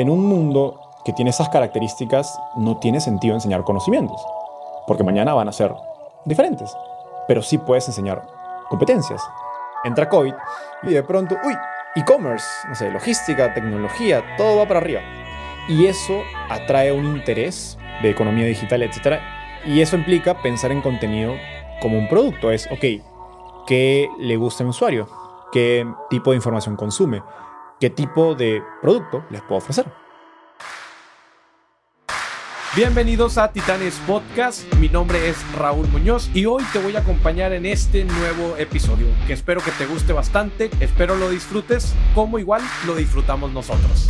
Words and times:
en 0.00 0.10
un 0.10 0.24
mundo 0.26 0.80
que 1.04 1.12
tiene 1.12 1.30
esas 1.30 1.48
características, 1.48 2.38
no 2.56 2.76
tiene 2.78 3.00
sentido 3.00 3.34
enseñar 3.34 3.64
conocimientos, 3.64 4.24
porque 4.86 5.04
mañana 5.04 5.34
van 5.34 5.48
a 5.48 5.52
ser 5.52 5.74
diferentes, 6.24 6.76
pero 7.26 7.42
sí 7.42 7.58
puedes 7.58 7.88
enseñar 7.88 8.26
competencias. 8.68 9.22
Entra 9.84 10.08
COVID 10.08 10.34
y 10.84 10.90
de 10.90 11.02
pronto, 11.02 11.36
uy, 11.44 11.54
e-commerce, 11.96 12.46
no 12.68 12.74
sé, 12.74 12.90
logística, 12.90 13.54
tecnología, 13.54 14.22
todo 14.36 14.58
va 14.58 14.66
para 14.66 14.80
arriba. 14.80 15.00
Y 15.68 15.86
eso 15.86 16.22
atrae 16.48 16.92
un 16.92 17.04
interés 17.04 17.78
de 18.02 18.10
economía 18.10 18.46
digital, 18.46 18.82
etc. 18.82 19.20
Y 19.66 19.80
eso 19.80 19.96
implica 19.96 20.40
pensar 20.40 20.72
en 20.72 20.80
contenido 20.80 21.34
como 21.80 21.98
un 21.98 22.08
producto. 22.08 22.50
Es, 22.50 22.66
ok, 22.70 23.64
¿qué 23.66 24.08
le 24.18 24.36
gusta 24.36 24.62
al 24.62 24.70
usuario? 24.70 25.08
¿Qué 25.52 25.86
tipo 26.08 26.30
de 26.30 26.36
información 26.36 26.76
consume? 26.76 27.22
¿Qué 27.80 27.90
tipo 27.90 28.34
de 28.34 28.60
producto 28.82 29.24
les 29.30 29.40
puedo 29.42 29.58
ofrecer? 29.58 29.86
Bienvenidos 32.74 33.38
a 33.38 33.52
Titanes 33.52 33.94
Podcast, 34.04 34.74
mi 34.74 34.88
nombre 34.88 35.28
es 35.28 35.36
Raúl 35.56 35.86
Muñoz 35.86 36.28
y 36.34 36.44
hoy 36.44 36.64
te 36.72 36.80
voy 36.80 36.96
a 36.96 37.00
acompañar 37.00 37.52
en 37.52 37.66
este 37.66 38.04
nuevo 38.04 38.56
episodio 38.56 39.06
que 39.28 39.32
espero 39.32 39.60
que 39.60 39.70
te 39.70 39.86
guste 39.86 40.12
bastante, 40.12 40.70
espero 40.80 41.14
lo 41.14 41.30
disfrutes 41.30 41.94
como 42.16 42.40
igual 42.40 42.62
lo 42.84 42.96
disfrutamos 42.96 43.52
nosotros. 43.52 44.08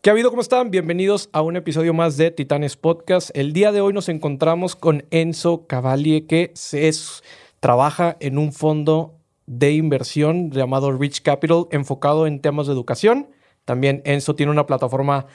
¿Qué 0.00 0.10
ha 0.10 0.12
habido? 0.12 0.30
¿Cómo 0.30 0.42
están? 0.42 0.70
Bienvenidos 0.70 1.30
a 1.32 1.42
un 1.42 1.56
episodio 1.56 1.94
más 1.94 2.16
de 2.16 2.30
Titanes 2.30 2.76
Podcast. 2.76 3.30
El 3.34 3.52
día 3.52 3.72
de 3.72 3.80
hoy 3.80 3.92
nos 3.92 4.08
encontramos 4.08 4.76
con 4.76 5.04
Enzo 5.10 5.66
Cavalli 5.66 6.22
que 6.22 6.52
es, 6.54 7.24
trabaja 7.58 8.16
en 8.20 8.38
un 8.38 8.52
fondo 8.52 9.23
de 9.46 9.72
inversión 9.72 10.50
llamado 10.50 10.92
Rich 10.92 11.22
Capital 11.22 11.66
enfocado 11.70 12.26
en 12.26 12.40
temas 12.40 12.66
de 12.66 12.72
educación. 12.72 13.28
También 13.64 14.02
Enzo 14.04 14.34
tiene 14.34 14.52
una 14.52 14.66
plataforma 14.66 15.26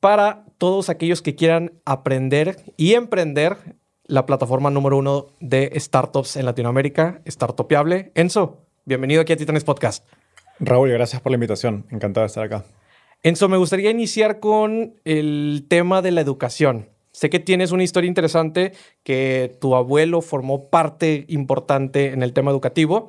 para 0.00 0.44
todos 0.58 0.88
aquellos 0.88 1.22
que 1.22 1.34
quieran 1.34 1.72
aprender 1.84 2.56
y 2.76 2.94
emprender 2.94 3.56
la 4.06 4.26
plataforma 4.26 4.70
número 4.70 4.98
uno 4.98 5.28
de 5.40 5.72
startups 5.76 6.36
en 6.36 6.44
Latinoamérica, 6.44 7.22
Startupiable. 7.26 8.12
Enzo, 8.14 8.66
bienvenido 8.84 9.22
aquí 9.22 9.32
a 9.32 9.36
Titanes 9.36 9.64
Podcast. 9.64 10.06
Raúl, 10.60 10.90
gracias 10.90 11.22
por 11.22 11.32
la 11.32 11.36
invitación. 11.36 11.86
Encantado 11.90 12.24
de 12.24 12.26
estar 12.26 12.44
acá. 12.44 12.64
Enzo, 13.22 13.48
me 13.48 13.56
gustaría 13.56 13.90
iniciar 13.90 14.40
con 14.40 14.94
el 15.04 15.64
tema 15.68 16.02
de 16.02 16.10
la 16.10 16.20
educación. 16.20 16.90
Sé 17.12 17.30
que 17.30 17.38
tienes 17.38 17.72
una 17.72 17.84
historia 17.84 18.08
interesante, 18.08 18.72
que 19.04 19.56
tu 19.60 19.74
abuelo 19.74 20.20
formó 20.20 20.68
parte 20.68 21.24
importante 21.28 22.08
en 22.08 22.22
el 22.22 22.32
tema 22.32 22.50
educativo 22.50 23.08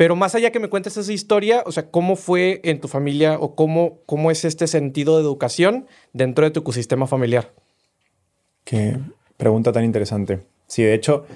pero 0.00 0.16
más 0.16 0.34
allá 0.34 0.50
que 0.50 0.60
me 0.60 0.70
cuentes 0.70 0.96
esa 0.96 1.12
historia, 1.12 1.62
o 1.66 1.72
sea, 1.72 1.90
¿cómo 1.90 2.16
fue 2.16 2.62
en 2.64 2.80
tu 2.80 2.88
familia 2.88 3.36
o 3.38 3.54
cómo, 3.54 3.98
cómo 4.06 4.30
es 4.30 4.46
este 4.46 4.66
sentido 4.66 5.16
de 5.16 5.22
educación 5.22 5.86
dentro 6.14 6.46
de 6.46 6.50
tu 6.50 6.60
ecosistema 6.60 7.06
familiar? 7.06 7.52
Qué 8.64 8.96
pregunta 9.36 9.72
tan 9.72 9.84
interesante. 9.84 10.40
Sí, 10.66 10.82
de 10.82 10.94
hecho, 10.94 11.26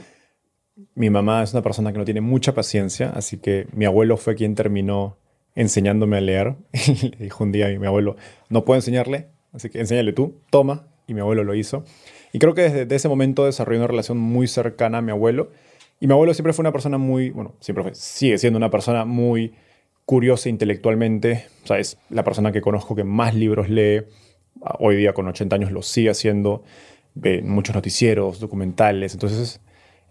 mi 0.95 1.11
mamá 1.11 1.43
es 1.43 1.53
una 1.53 1.61
persona 1.61 1.93
que 1.93 1.99
no 1.99 2.07
tiene 2.07 2.23
mucha 2.23 2.55
paciencia, 2.55 3.11
así 3.11 3.37
que 3.37 3.67
mi 3.75 3.85
abuelo 3.85 4.17
fue 4.17 4.35
quien 4.35 4.55
terminó 4.55 5.19
enseñándome 5.55 6.17
a 6.17 6.23
leer. 6.23 6.55
Le 7.03 7.19
dijo 7.19 7.45
un 7.45 7.53
día 7.53 7.67
a 7.67 7.79
mi 7.79 7.87
abuelo, 7.87 8.17
no 8.49 8.65
puedo 8.65 8.79
enseñarle, 8.79 9.29
así 9.53 9.69
que 9.69 9.81
enséñale 9.81 10.15
tú, 10.15 10.41
toma. 10.49 10.87
Y 11.07 11.13
mi 11.13 11.21
abuelo 11.21 11.45
lo 11.45 11.55
hizo. 11.55 11.85
Y 12.33 12.39
creo 12.39 12.55
que 12.55 12.71
desde 12.71 12.97
ese 12.97 13.11
momento 13.11 13.45
desarrollé 13.45 13.81
una 13.81 13.89
relación 13.89 14.17
muy 14.17 14.49
cercana 14.49 14.99
a 14.99 15.03
mi 15.03 15.11
abuelo 15.11 15.51
y 16.01 16.07
mi 16.07 16.13
abuelo 16.13 16.35
siempre 16.35 16.53
fue 16.53 16.63
una 16.63 16.73
persona 16.73 16.99
muy, 16.99 17.31
bueno, 17.31 17.55
siempre 17.61 17.83
fue, 17.83 17.95
sigue 17.95 18.39
siendo 18.39 18.57
una 18.57 18.71
persona 18.71 19.05
muy 19.05 19.55
curiosa 20.05 20.49
intelectualmente. 20.49 21.47
O 21.63 21.67
sea, 21.67 21.79
es 21.79 21.99
la 22.11 22.25
persona 22.25 22.53
que 22.53 22.61
conozco 22.61 22.95
que 22.95 23.05
más 23.05 23.35
libros 23.35 23.69
lee. 23.69 24.03
Hoy 24.79 24.97
día 24.97 25.13
con 25.13 25.27
80 25.29 25.57
años 25.57 25.73
lo 25.73 25.83
sigue 25.83 26.11
haciendo. 26.11 26.63
Ve 27.15 27.43
muchos 27.43 27.75
noticieros, 27.75 28.41
documentales. 28.41 29.15
Entonces, 29.15 29.61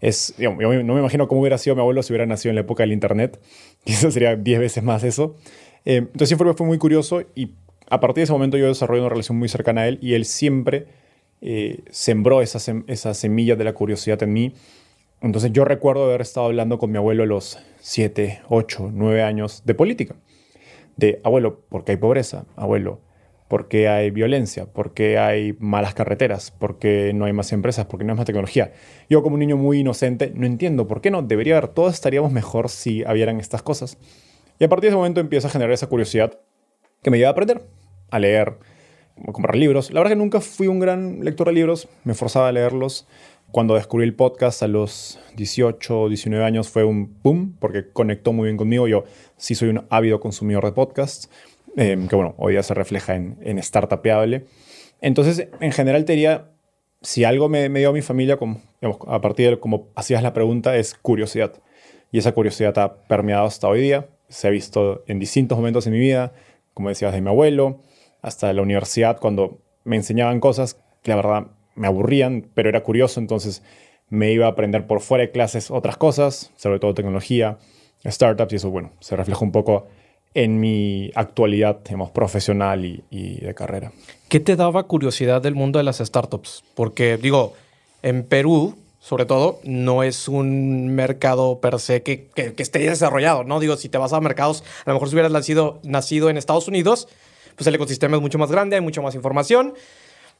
es, 0.00 0.34
digamos, 0.36 0.62
no 0.84 0.94
me 0.94 1.00
imagino 1.00 1.28
cómo 1.28 1.42
hubiera 1.42 1.58
sido 1.58 1.76
mi 1.76 1.80
abuelo 1.80 2.02
si 2.02 2.12
hubiera 2.12 2.26
nacido 2.26 2.50
en 2.50 2.56
la 2.56 2.62
época 2.62 2.82
del 2.82 2.92
Internet. 2.92 3.40
eso 3.84 4.10
sería 4.10 4.36
10 4.36 4.60
veces 4.60 4.82
más 4.82 5.04
eso. 5.04 5.36
Eh, 5.84 5.96
entonces 5.96 6.28
siempre 6.28 6.52
fue 6.54 6.66
muy 6.66 6.78
curioso 6.78 7.22
y 7.34 7.52
a 7.90 8.00
partir 8.00 8.16
de 8.16 8.22
ese 8.22 8.32
momento 8.32 8.56
yo 8.56 8.66
desarrollé 8.66 9.00
una 9.00 9.10
relación 9.10 9.38
muy 9.38 9.48
cercana 9.48 9.82
a 9.82 9.88
él 9.88 9.98
y 10.00 10.14
él 10.14 10.24
siempre 10.24 10.86
eh, 11.42 11.80
sembró 11.90 12.40
esa, 12.40 12.58
esa 12.86 13.12
semilla 13.12 13.54
de 13.54 13.64
la 13.64 13.74
curiosidad 13.74 14.22
en 14.22 14.32
mí 14.32 14.54
entonces 15.24 15.52
yo 15.52 15.64
recuerdo 15.64 16.04
haber 16.04 16.20
estado 16.20 16.46
hablando 16.46 16.78
con 16.78 16.90
mi 16.90 16.98
abuelo 16.98 17.22
a 17.22 17.26
los 17.26 17.58
7, 17.80 18.42
8, 18.48 18.90
9 18.92 19.22
años 19.22 19.62
de 19.64 19.74
política. 19.74 20.16
De, 20.96 21.20
abuelo, 21.24 21.60
¿por 21.68 21.84
qué 21.84 21.92
hay 21.92 21.96
pobreza? 21.96 22.44
Abuelo, 22.56 23.00
¿por 23.48 23.68
qué 23.68 23.88
hay 23.88 24.10
violencia? 24.10 24.66
¿Por 24.66 24.92
qué 24.92 25.18
hay 25.18 25.56
malas 25.58 25.94
carreteras? 25.94 26.50
¿Por 26.50 26.78
qué 26.78 27.12
no 27.14 27.24
hay 27.24 27.32
más 27.32 27.52
empresas? 27.52 27.86
¿Por 27.86 27.98
qué 27.98 28.04
no 28.04 28.12
hay 28.12 28.18
más 28.18 28.26
tecnología? 28.26 28.72
Yo 29.08 29.22
como 29.22 29.34
un 29.34 29.40
niño 29.40 29.56
muy 29.56 29.80
inocente 29.80 30.30
no 30.34 30.44
entiendo, 30.44 30.86
¿por 30.86 31.00
qué 31.00 31.10
no? 31.10 31.22
Debería 31.22 31.56
haber, 31.56 31.68
todos 31.68 31.94
estaríamos 31.94 32.30
mejor 32.30 32.68
si 32.68 33.02
habieran 33.04 33.40
estas 33.40 33.62
cosas. 33.62 33.96
Y 34.58 34.64
a 34.64 34.68
partir 34.68 34.82
de 34.82 34.88
ese 34.88 34.96
momento 34.96 35.20
empieza 35.20 35.48
a 35.48 35.50
generar 35.50 35.72
esa 35.72 35.86
curiosidad 35.86 36.38
que 37.02 37.10
me 37.10 37.16
lleva 37.16 37.30
a 37.30 37.32
aprender, 37.32 37.62
a 38.10 38.18
leer, 38.18 38.58
a 39.26 39.32
comprar 39.32 39.56
libros. 39.56 39.90
La 39.90 40.00
verdad 40.00 40.12
que 40.12 40.16
nunca 40.16 40.40
fui 40.40 40.66
un 40.66 40.80
gran 40.80 41.24
lector 41.24 41.46
de 41.46 41.54
libros, 41.54 41.88
me 42.04 42.12
forzaba 42.14 42.48
a 42.48 42.52
leerlos 42.52 43.06
cuando 43.54 43.76
descubrí 43.76 44.04
el 44.04 44.16
podcast 44.16 44.64
a 44.64 44.66
los 44.66 45.20
18 45.36 46.00
o 46.00 46.08
19 46.08 46.44
años 46.44 46.68
fue 46.68 46.82
un 46.82 47.16
boom, 47.22 47.54
porque 47.60 47.88
conectó 47.88 48.32
muy 48.32 48.46
bien 48.46 48.56
conmigo. 48.56 48.88
Yo 48.88 49.04
sí 49.36 49.54
soy 49.54 49.68
un 49.68 49.86
ávido 49.90 50.18
consumidor 50.18 50.64
de 50.64 50.72
podcasts, 50.72 51.30
em, 51.76 52.08
que 52.08 52.16
bueno, 52.16 52.34
hoy 52.36 52.54
día 52.54 52.64
se 52.64 52.74
refleja 52.74 53.14
en, 53.14 53.38
en 53.42 53.62
Startupeable. 53.62 54.46
Entonces, 55.00 55.46
en 55.60 55.70
general 55.70 56.04
te 56.04 56.14
diría, 56.14 56.50
si 57.00 57.22
algo 57.22 57.48
me, 57.48 57.68
dio 57.68 57.90
a 57.90 57.92
mi 57.92 58.02
familia, 58.02 58.38
como, 58.38 58.60
a 59.06 59.20
partir 59.20 59.50
de 59.50 59.60
como 59.60 59.86
hacías 59.94 60.24
la 60.24 60.32
pregunta, 60.32 60.76
es 60.76 60.96
curiosidad. 60.96 61.52
Y 62.10 62.18
esa 62.18 62.32
curiosidad 62.32 62.76
ha 62.78 63.04
permeado 63.06 63.46
hasta 63.46 63.68
hoy 63.68 63.80
día. 63.82 64.08
Se 64.28 64.48
ha 64.48 64.50
visto 64.50 65.04
en 65.06 65.20
distintos 65.20 65.56
momentos 65.56 65.86
en 65.86 65.92
mi 65.92 66.00
vida, 66.00 66.32
como 66.74 66.88
decías, 66.88 67.12
de 67.12 67.20
mi 67.20 67.28
abuelo, 67.28 67.82
hasta 68.20 68.52
la 68.52 68.62
universidad, 68.62 69.20
cuando 69.20 69.60
me 69.84 69.94
enseñaban 69.94 70.40
cosas 70.40 70.80
que 71.04 71.12
la 71.12 71.16
verdad 71.16 71.46
me 71.74 71.86
aburrían, 71.86 72.46
pero 72.54 72.68
era 72.68 72.82
curioso, 72.82 73.20
entonces 73.20 73.62
me 74.08 74.32
iba 74.32 74.46
a 74.46 74.50
aprender 74.50 74.86
por 74.86 75.00
fuera 75.00 75.22
de 75.22 75.30
clases 75.30 75.70
otras 75.70 75.96
cosas, 75.96 76.52
sobre 76.56 76.78
todo 76.78 76.94
tecnología, 76.94 77.58
startups, 78.06 78.52
y 78.52 78.56
eso, 78.56 78.70
bueno, 78.70 78.92
se 79.00 79.16
refleja 79.16 79.44
un 79.44 79.52
poco 79.52 79.86
en 80.34 80.58
mi 80.60 81.12
actualidad, 81.14 81.80
digamos, 81.84 82.10
profesional 82.10 82.84
y, 82.84 83.40
de 83.40 83.54
carrera. 83.54 83.92
¿Qué 84.28 84.40
te 84.40 84.56
daba 84.56 84.82
curiosidad 84.84 85.40
del 85.40 85.54
mundo 85.54 85.78
de 85.78 85.84
las 85.84 85.98
startups? 85.98 86.64
Porque, 86.74 87.16
digo, 87.16 87.54
en 88.02 88.24
Perú, 88.24 88.76
sobre 88.98 89.26
todo, 89.26 89.60
no 89.62 90.02
es 90.02 90.28
un 90.28 90.88
mercado 90.88 91.60
per 91.60 91.78
se 91.78 92.02
que, 92.02 92.26
que, 92.34 92.54
esté 92.56 92.80
desarrollado, 92.80 93.44
¿no? 93.44 93.60
Digo, 93.60 93.76
si 93.76 93.88
te 93.88 93.98
vas 93.98 94.12
a 94.12 94.20
mercados, 94.20 94.64
a 94.84 94.90
lo 94.90 94.94
mejor 94.94 95.08
si 95.08 95.14
hubieras 95.14 95.30
nacido, 95.30 95.78
nacido 95.84 96.30
en 96.30 96.36
Estados 96.36 96.66
Unidos, 96.66 97.06
pues 97.54 97.66
el 97.68 97.74
ecosistema 97.76 98.16
es 98.16 98.22
mucho 98.22 98.38
más 98.38 98.50
grande, 98.50 98.76
hay 98.76 98.82
mucho 98.82 99.02
más 99.02 99.14
información, 99.14 99.74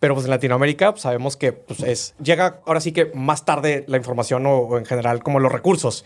pero 0.01 0.15
pues 0.15 0.27
en 0.27 0.31
Latinoamérica 0.31 0.93
pues, 0.93 1.03
sabemos 1.03 1.37
que 1.37 1.53
pues, 1.53 1.83
es, 1.83 2.15
llega 2.23 2.61
ahora 2.67 2.81
sí 2.81 2.93
que 2.93 3.07
más 3.15 3.45
tarde 3.45 3.85
la 3.89 3.97
información 3.97 4.47
o, 4.47 4.77
en 4.79 4.85
general 4.85 5.23
como 5.23 5.41
los 5.41 5.53
recursos. 5.53 6.05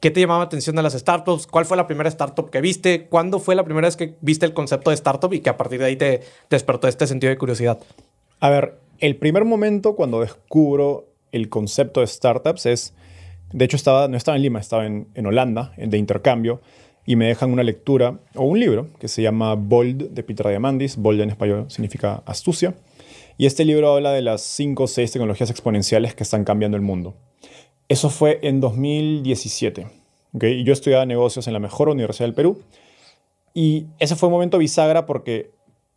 ¿Qué 0.00 0.10
te 0.10 0.20
llamaba 0.20 0.40
la 0.40 0.46
atención 0.46 0.76
de 0.76 0.82
las 0.82 0.92
startups? 0.92 1.46
¿Cuál 1.46 1.64
fue 1.64 1.76
la 1.76 1.86
primera 1.86 2.08
startup 2.08 2.50
que 2.50 2.60
viste? 2.60 3.06
¿Cuándo 3.06 3.38
fue 3.38 3.54
la 3.54 3.64
primera 3.64 3.88
vez 3.88 3.96
que 3.96 4.16
viste 4.20 4.44
el 4.44 4.52
concepto 4.52 4.90
de 4.90 4.94
startup 4.94 5.32
y 5.32 5.40
que 5.40 5.48
a 5.48 5.56
partir 5.56 5.78
de 5.78 5.86
ahí 5.86 5.96
te, 5.96 6.20
despertó 6.50 6.86
este 6.86 7.06
sentido 7.06 7.30
de 7.30 7.38
curiosidad? 7.38 7.78
A 8.40 8.50
ver, 8.50 8.78
el 8.98 9.16
primer 9.16 9.46
momento 9.46 9.96
cuando 9.96 10.20
descubro 10.20 11.08
el 11.32 11.48
concepto 11.48 12.00
de 12.00 12.06
startups 12.06 12.66
es, 12.66 12.94
de 13.52 13.64
hecho 13.64 13.76
estaba, 13.76 14.06
no 14.08 14.18
estaba 14.18 14.36
en 14.36 14.42
Lima, 14.42 14.60
estaba 14.60 14.84
en, 14.84 15.08
en 15.14 15.26
Holanda, 15.26 15.72
de 15.78 15.96
intercambio, 15.96 16.60
y 17.06 17.16
me 17.16 17.26
dejan 17.26 17.52
una 17.52 17.62
lectura 17.62 18.18
o 18.34 18.44
un 18.44 18.58
libro 18.58 18.88
que 18.98 19.08
se 19.08 19.22
llama 19.22 19.54
Bold 19.54 20.10
de 20.10 20.22
Peter 20.24 20.46
Diamandis. 20.48 20.96
Bold 20.96 21.20
en 21.20 21.30
español 21.30 21.66
significa 21.68 22.22
astucia. 22.26 22.74
Y 23.38 23.46
este 23.46 23.64
libro 23.64 23.94
habla 23.94 24.12
de 24.12 24.22
las 24.22 24.40
5 24.42 24.82
o 24.82 24.86
6 24.86 25.12
tecnologías 25.12 25.50
exponenciales 25.50 26.14
que 26.14 26.22
están 26.22 26.44
cambiando 26.44 26.76
el 26.76 26.82
mundo. 26.82 27.14
Eso 27.88 28.08
fue 28.08 28.38
en 28.42 28.60
2017. 28.60 29.86
¿okay? 30.32 30.64
Yo 30.64 30.72
estudiaba 30.72 31.04
negocios 31.04 31.46
en 31.46 31.52
la 31.52 31.58
mejor 31.58 31.88
universidad 31.90 32.26
del 32.26 32.34
Perú. 32.34 32.62
Y 33.52 33.86
ese 33.98 34.16
fue 34.16 34.28
un 34.28 34.32
momento 34.32 34.58
bisagra 34.58 35.04
porque, 35.04 35.50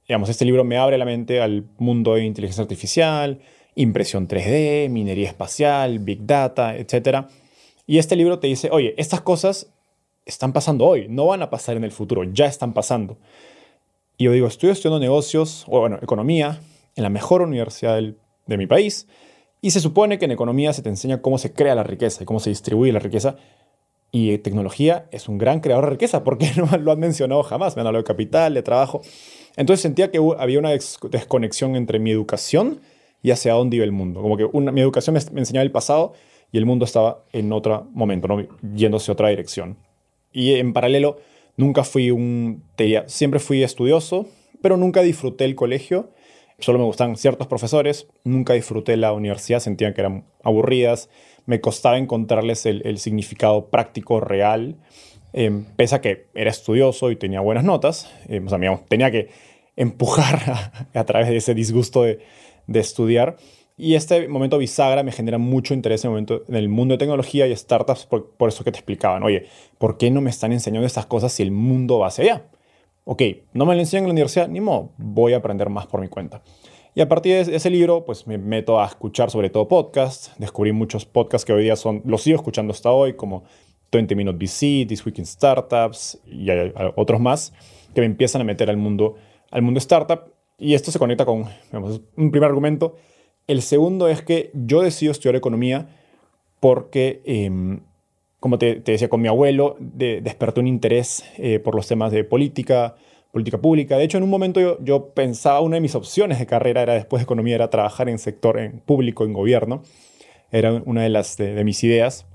digamos, 0.07 0.29
este 0.29 0.45
libro 0.45 0.63
me 0.63 0.77
abre 0.77 0.97
la 0.97 1.05
mente 1.05 1.41
al 1.41 1.65
mundo 1.77 2.15
de 2.15 2.25
inteligencia 2.25 2.61
artificial, 2.61 3.39
impresión 3.75 4.27
3D, 4.27 4.89
minería 4.89 5.27
espacial, 5.27 5.99
big 5.99 6.25
data, 6.25 6.75
etc. 6.75 7.27
Y 7.87 7.97
este 7.97 8.15
libro 8.17 8.39
te 8.39 8.47
dice, 8.47 8.69
oye, 8.71 8.93
estas 8.97 9.21
cosas 9.21 9.71
están 10.25 10.53
pasando 10.53 10.85
hoy, 10.85 11.07
no 11.09 11.25
van 11.25 11.41
a 11.41 11.49
pasar 11.49 11.77
en 11.77 11.83
el 11.85 11.91
futuro, 11.91 12.23
ya 12.23 12.45
están 12.45 12.73
pasando. 12.73 13.17
Y 14.17 14.25
yo 14.25 14.31
digo, 14.33 14.47
estoy 14.47 14.69
estudiando 14.69 14.99
negocios, 14.99 15.65
o 15.67 15.79
bueno, 15.79 15.97
economía, 16.01 16.59
en 16.99 17.03
la 17.03 17.09
mejor 17.09 17.41
universidad 17.41 17.99
de 17.99 18.57
mi 18.57 18.67
país. 18.67 19.07
Y 19.61 19.71
se 19.71 19.79
supone 19.79 20.19
que 20.19 20.25
en 20.25 20.31
economía 20.31 20.71
se 20.73 20.81
te 20.81 20.89
enseña 20.89 21.21
cómo 21.21 21.37
se 21.37 21.51
crea 21.51 21.75
la 21.75 21.83
riqueza 21.83 22.23
y 22.23 22.25
cómo 22.25 22.39
se 22.39 22.49
distribuye 22.49 22.93
la 22.93 22.99
riqueza. 22.99 23.35
Y 24.11 24.37
tecnología 24.39 25.07
es 25.11 25.27
un 25.27 25.37
gran 25.37 25.59
creador 25.59 25.85
de 25.85 25.91
riqueza, 25.91 26.23
porque 26.23 26.51
no 26.55 26.65
lo 26.77 26.91
han 26.91 26.99
mencionado 26.99 27.43
jamás. 27.43 27.75
Me 27.75 27.81
han 27.81 27.87
hablado 27.87 28.03
de 28.03 28.07
capital, 28.07 28.53
de 28.53 28.63
trabajo. 28.63 29.01
Entonces 29.57 29.81
sentía 29.81 30.11
que 30.11 30.19
había 30.37 30.59
una 30.59 30.71
desconexión 30.71 31.75
entre 31.75 31.99
mi 31.99 32.11
educación 32.11 32.79
y 33.21 33.31
hacia 33.31 33.53
dónde 33.53 33.75
iba 33.77 33.85
el 33.85 33.91
mundo. 33.91 34.21
Como 34.21 34.37
que 34.37 34.47
mi 34.53 34.81
educación 34.81 35.15
me, 35.15 35.39
enseñaba 35.39 35.63
el 35.63 35.71
pasado 35.71 36.13
y 36.51 36.57
el 36.57 36.65
mundo 36.65 36.85
estaba 36.85 37.25
en 37.33 37.51
otro 37.51 37.87
momento, 37.91 38.27
¿no? 38.27 38.47
yéndose 38.73 39.11
a 39.11 39.13
otra 39.13 39.29
dirección. 39.29 39.77
Y 40.31 40.53
en 40.53 40.73
paralelo, 40.73 41.17
nunca 41.57 41.83
fui 41.83 42.11
un... 42.11 42.63
siempre 43.07 43.39
fui 43.39 43.63
estudioso, 43.63 44.27
pero 44.61 44.77
nunca 44.77 45.01
disfruté 45.01 45.45
el 45.45 45.55
colegio. 45.55 46.11
Solo 46.59 46.79
me 46.79 46.85
gustan 46.85 47.15
ciertos 47.15 47.47
profesores. 47.47 48.07
Nunca 48.23 48.53
disfruté 48.53 48.97
la 48.97 49.13
universidad, 49.13 49.59
sentía 49.59 49.93
que 49.93 50.01
eran 50.01 50.25
aburridas. 50.43 51.09
Me 51.45 51.61
costaba 51.61 51.97
encontrarles 51.97 52.65
el, 52.65 52.97
significado 52.97 53.69
práctico, 53.69 54.19
real. 54.19 54.75
Eh, 55.33 55.63
pese 55.75 55.95
a 55.95 56.01
que 56.01 56.27
era 56.33 56.49
estudioso 56.49 57.11
y 57.11 57.15
tenía 57.15 57.39
buenas 57.39 57.63
notas, 57.63 58.11
eh, 58.27 58.41
o 58.43 58.49
sea, 58.49 58.59
tenía 58.87 59.11
que 59.11 59.29
empujar 59.75 60.73
a, 60.93 61.03
través 61.05 61.29
de 61.29 61.37
ese 61.37 61.53
disgusto 61.53 62.03
de, 62.03 62.19
estudiar. 62.73 63.37
Y 63.77 63.95
este 63.95 64.27
momento 64.27 64.57
bisagra 64.57 65.03
me 65.03 65.11
genera 65.11 65.37
mucho 65.37 65.73
interés 65.73 66.03
en 66.03 66.09
el, 66.09 66.11
momento, 66.11 66.43
en 66.49 66.55
el 66.55 66.67
mundo 66.67 66.93
de 66.95 66.97
tecnología 66.97 67.47
y 67.47 67.55
startups, 67.55 68.05
por, 68.05 68.31
por, 68.31 68.49
eso 68.49 68.63
que 68.63 68.71
te 68.71 68.79
explicaban, 68.79 69.23
oye, 69.23 69.45
¿por 69.77 69.97
qué 69.97 70.11
no 70.11 70.19
me 70.19 70.29
están 70.29 70.51
enseñando 70.51 70.85
estas 70.85 71.05
cosas 71.05 71.31
si 71.31 71.43
el 71.43 71.51
mundo 71.51 71.99
va 71.99 72.07
hacia 72.07 72.23
allá? 72.23 72.43
Ok, 73.11 73.23
no 73.53 73.65
me 73.65 73.73
lo 73.73 73.79
enseñan 73.79 74.03
en 74.03 74.09
la 74.09 74.11
universidad, 74.11 74.47
ni 74.47 74.61
modo, 74.61 74.91
voy 74.97 75.33
a 75.33 75.37
aprender 75.37 75.67
más 75.71 75.87
por 75.87 75.99
mi 75.99 76.09
cuenta. 76.09 76.43
Y 76.93 77.01
a 77.01 77.09
partir 77.09 77.43
de 77.43 77.55
ese 77.55 77.71
libro, 77.71 78.05
pues 78.05 78.27
me 78.27 78.37
meto 78.37 78.79
a 78.79 78.85
escuchar 78.85 79.31
sobre 79.31 79.49
todo 79.49 79.67
podcasts. 79.67 80.31
Descubrí 80.37 80.73
muchos 80.73 81.07
podcasts 81.07 81.43
que 81.43 81.51
hoy 81.51 81.63
día 81.63 81.75
son, 81.75 82.03
los 82.05 82.21
sigo 82.21 82.35
escuchando 82.35 82.71
hasta 82.71 82.91
hoy, 82.91 83.15
como 83.15 83.45
20 83.91 84.15
Minute 84.15 84.37
VC, 84.37 84.87
This 84.87 85.03
Week 85.03 85.17
in 85.17 85.25
Startups 85.25 86.19
y 86.23 86.49
otros 86.95 87.19
más 87.19 87.51
que 87.95 88.01
me 88.01 88.05
empiezan 88.05 88.41
a 88.41 88.43
meter 88.43 88.69
al 88.69 88.77
mundo, 88.77 89.15
al 89.49 89.63
mundo 89.63 89.79
startup. 89.79 90.31
Y 90.59 90.75
esto 90.75 90.91
se 90.91 90.99
conecta 90.99 91.25
con 91.25 91.45
un 92.15 92.29
primer 92.29 92.47
argumento. 92.47 92.95
El 93.47 93.63
segundo 93.63 94.07
es 94.07 94.21
que 94.21 94.51
yo 94.53 94.83
decido 94.83 95.11
estudiar 95.11 95.35
economía 95.35 95.89
porque, 96.59 97.23
em, 97.25 97.79
como 98.39 98.57
te, 98.57 98.79
decía, 98.79 99.09
con 99.09 99.21
mi 99.21 99.27
abuelo 99.27 99.75
de, 99.79 100.21
despertó 100.21 100.61
un 100.61 100.67
interés 100.67 101.25
eh, 101.37 101.59
por 101.59 101.75
los 101.75 101.87
temas 101.87 102.11
de 102.11 102.23
política, 102.23 102.95
política 103.31 103.59
pública. 103.59 103.97
De 103.97 104.05
hecho, 104.05 104.17
en 104.17 104.23
un 104.23 104.29
momento 104.29 104.59
yo, 104.61 104.77
yo, 104.81 105.09
pensaba, 105.09 105.59
una 105.59 105.75
de 105.75 105.81
mis 105.81 105.95
opciones 105.95 106.39
de 106.39 106.45
carrera 106.45 106.81
era 106.81 106.93
después 106.93 107.19
de 107.19 107.25
economía, 107.25 107.55
era 107.55 107.69
trabajar 107.69 108.07
en 108.07 108.17
sector 108.17 108.57
en 108.59 108.79
público, 108.79 109.25
en 109.25 109.33
gobierno. 109.33 109.83
Era 110.51 110.73
una 110.85 111.03
de, 111.03 111.09
las, 111.09 111.37
de, 111.37 111.63
mis 111.63 111.83
ideas. 111.83 112.25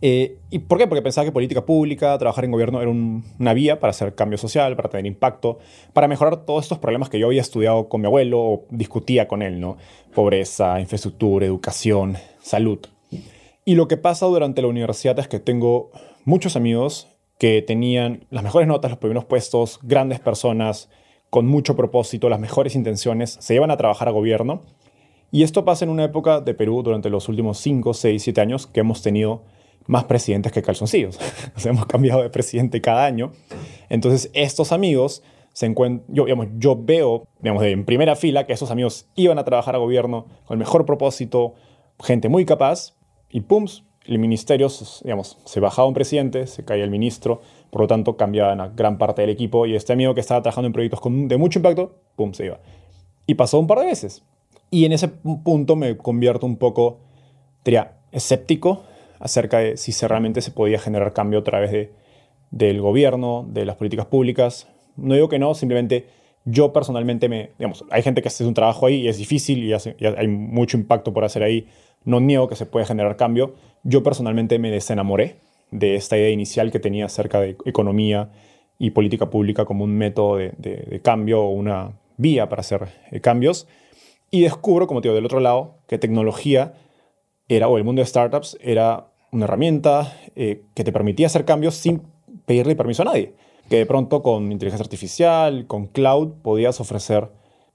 Eh, 0.00 0.38
¿Y 0.50 0.60
por 0.60 0.78
qué? 0.78 0.86
Porque 0.86 1.02
pensaba 1.02 1.24
que 1.24 1.32
política 1.32 1.66
pública, 1.66 2.16
trabajar 2.16 2.44
en 2.44 2.52
gobierno 2.52 2.80
era 2.80 2.90
una 2.90 3.52
vía 3.52 3.80
para 3.80 3.90
hacer 3.90 4.14
cambio 4.14 4.38
social, 4.38 4.76
para 4.76 4.88
tener 4.88 5.06
impacto, 5.06 5.58
para 5.92 6.06
mejorar 6.08 6.46
todos 6.46 6.64
estos 6.64 6.78
problemas 6.78 7.10
que 7.10 7.18
yo 7.18 7.26
había 7.26 7.40
estudiado 7.40 7.88
con 7.88 8.00
mi 8.00 8.06
abuelo 8.06 8.40
o 8.40 8.64
discutía 8.70 9.26
con 9.26 9.42
él, 9.42 9.60
¿no? 9.60 9.76
Pobreza, 10.14 10.80
infraestructura, 10.80 11.46
educación, 11.46 12.16
salud. 12.40 12.78
Y 13.64 13.76
lo 13.76 13.88
que 13.88 13.96
pasa 13.96 14.26
durante 14.26 14.60
la 14.60 14.68
universidad 14.68 15.18
es 15.18 15.28
que 15.28 15.40
tengo 15.40 15.90
muchos 16.24 16.54
amigos 16.56 17.08
que 17.38 17.62
tenían 17.62 18.26
las 18.30 18.44
mejores 18.44 18.68
notas, 18.68 18.90
los 18.90 18.98
primeros 18.98 19.24
puestos, 19.24 19.80
grandes 19.82 20.20
personas, 20.20 20.90
con 21.30 21.46
mucho 21.46 21.74
propósito, 21.74 22.28
las 22.28 22.40
mejores 22.40 22.74
intenciones, 22.74 23.38
se 23.40 23.54
llevan 23.54 23.70
a 23.70 23.76
trabajar 23.76 24.08
a 24.08 24.12
gobierno. 24.12 24.62
Y 25.32 25.42
esto 25.42 25.64
pasa 25.64 25.84
en 25.84 25.90
una 25.90 26.04
época 26.04 26.40
de 26.40 26.54
Perú 26.54 26.82
durante 26.82 27.10
los 27.10 27.28
últimos 27.28 27.58
5, 27.58 27.94
6, 27.94 28.22
7 28.22 28.40
años 28.40 28.66
que 28.66 28.80
hemos 28.80 29.02
tenido 29.02 29.42
más 29.86 30.04
presidentes 30.04 30.52
que 30.52 30.62
calzoncillos. 30.62 31.18
Nos 31.54 31.66
hemos 31.66 31.86
cambiado 31.86 32.22
de 32.22 32.30
presidente 32.30 32.80
cada 32.80 33.04
año. 33.04 33.32
Entonces, 33.88 34.30
estos 34.34 34.72
amigos 34.72 35.22
se 35.52 35.66
encuentran, 35.66 36.04
yo, 36.14 36.26
yo 36.58 36.76
veo 36.78 37.26
digamos, 37.40 37.64
en 37.64 37.84
primera 37.84 38.14
fila 38.14 38.46
que 38.46 38.52
estos 38.52 38.70
amigos 38.70 39.08
iban 39.14 39.38
a 39.38 39.44
trabajar 39.44 39.74
a 39.74 39.78
gobierno 39.78 40.26
con 40.44 40.56
el 40.56 40.58
mejor 40.58 40.84
propósito, 40.84 41.54
gente 42.00 42.28
muy 42.28 42.44
capaz, 42.44 42.94
y 43.34 43.40
pum, 43.40 43.66
el 44.06 44.20
ministerio, 44.20 44.68
digamos, 45.02 45.38
se 45.44 45.58
bajaba 45.58 45.88
un 45.88 45.94
presidente, 45.94 46.46
se 46.46 46.64
caía 46.64 46.84
el 46.84 46.90
ministro, 46.90 47.40
por 47.70 47.80
lo 47.80 47.88
tanto 47.88 48.16
cambiaba 48.16 48.52
una 48.52 48.68
gran 48.68 48.96
parte 48.96 49.22
del 49.22 49.30
equipo 49.30 49.66
y 49.66 49.74
este 49.74 49.92
amigo 49.92 50.14
que 50.14 50.20
estaba 50.20 50.40
trabajando 50.40 50.68
en 50.68 50.72
proyectos 50.72 51.00
con, 51.00 51.26
de 51.26 51.36
mucho 51.36 51.58
impacto, 51.58 51.96
pum, 52.14 52.32
se 52.32 52.46
iba. 52.46 52.60
Y 53.26 53.34
pasó 53.34 53.58
un 53.58 53.66
par 53.66 53.80
de 53.80 53.86
veces. 53.86 54.22
Y 54.70 54.84
en 54.84 54.92
ese 54.92 55.08
punto 55.08 55.74
me 55.74 55.96
convierto 55.96 56.46
un 56.46 56.58
poco, 56.58 57.00
diría, 57.64 57.96
escéptico 58.12 58.84
acerca 59.18 59.58
de 59.58 59.76
si 59.78 59.90
realmente 60.06 60.40
se 60.40 60.52
podía 60.52 60.78
generar 60.78 61.12
cambio 61.12 61.40
a 61.40 61.42
través 61.42 61.72
de, 61.72 61.92
del 62.52 62.80
gobierno, 62.80 63.44
de 63.48 63.64
las 63.64 63.74
políticas 63.74 64.06
públicas. 64.06 64.68
No 64.94 65.14
digo 65.14 65.28
que 65.28 65.40
no, 65.40 65.54
simplemente 65.54 66.06
yo 66.44 66.72
personalmente 66.72 67.28
me, 67.28 67.50
digamos, 67.58 67.84
hay 67.90 68.02
gente 68.02 68.22
que 68.22 68.28
hace 68.28 68.44
un 68.44 68.54
trabajo 68.54 68.86
ahí 68.86 69.00
y 69.00 69.08
es 69.08 69.18
difícil 69.18 69.64
y, 69.64 69.72
y 69.72 70.06
hay 70.06 70.28
mucho 70.28 70.76
impacto 70.76 71.12
por 71.12 71.24
hacer 71.24 71.42
ahí 71.42 71.66
no 72.04 72.20
niego 72.20 72.48
que 72.48 72.56
se 72.56 72.66
puede 72.66 72.86
generar 72.86 73.16
cambio. 73.16 73.54
Yo 73.82 74.02
personalmente 74.02 74.58
me 74.58 74.70
desenamoré 74.70 75.36
de 75.70 75.96
esta 75.96 76.16
idea 76.16 76.30
inicial 76.30 76.70
que 76.70 76.80
tenía 76.80 77.06
acerca 77.06 77.40
de 77.40 77.56
economía 77.64 78.30
y 78.78 78.90
política 78.90 79.30
pública 79.30 79.64
como 79.64 79.84
un 79.84 79.96
método 79.96 80.36
de, 80.36 81.00
cambio 81.02 81.42
o 81.42 81.50
una 81.50 81.92
vía 82.16 82.48
para 82.48 82.60
hacer 82.60 82.88
eh, 83.10 83.20
cambios. 83.20 83.66
Y 84.30 84.42
descubro, 84.42 84.86
como 84.86 85.00
te 85.00 85.08
digo, 85.08 85.14
del 85.14 85.26
otro 85.26 85.40
lado, 85.40 85.78
que 85.86 85.98
tecnología 85.98 86.74
era, 87.48 87.68
o 87.68 87.78
el 87.78 87.84
mundo 87.84 88.00
de 88.00 88.06
startups 88.06 88.58
era 88.60 89.08
una 89.30 89.44
herramienta 89.44 90.16
eh, 90.34 90.62
que 90.74 90.84
te 90.84 90.92
permitía 90.92 91.26
hacer 91.26 91.44
cambios 91.44 91.74
sin 91.74 92.02
pedirle 92.46 92.76
permiso 92.76 93.02
a 93.02 93.06
nadie. 93.06 93.34
Que 93.68 93.76
de 93.76 93.86
pronto 93.86 94.22
con 94.22 94.52
inteligencia 94.52 94.84
artificial, 94.84 95.66
con 95.66 95.86
cloud, 95.86 96.34
podías 96.42 96.80
ofrecer 96.80 97.30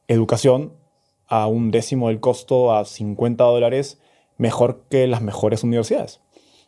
educación 0.08 0.74
a 1.28 1.48
un 1.48 1.72
décimo 1.72 2.08
del 2.08 2.20
costo, 2.20 2.74
a 2.74 2.86
50 2.86 3.44
dólares, 3.44 4.00
mejor 4.40 4.86
que 4.90 5.06
las 5.06 5.22
mejores 5.22 5.64
universidades. 5.64 6.22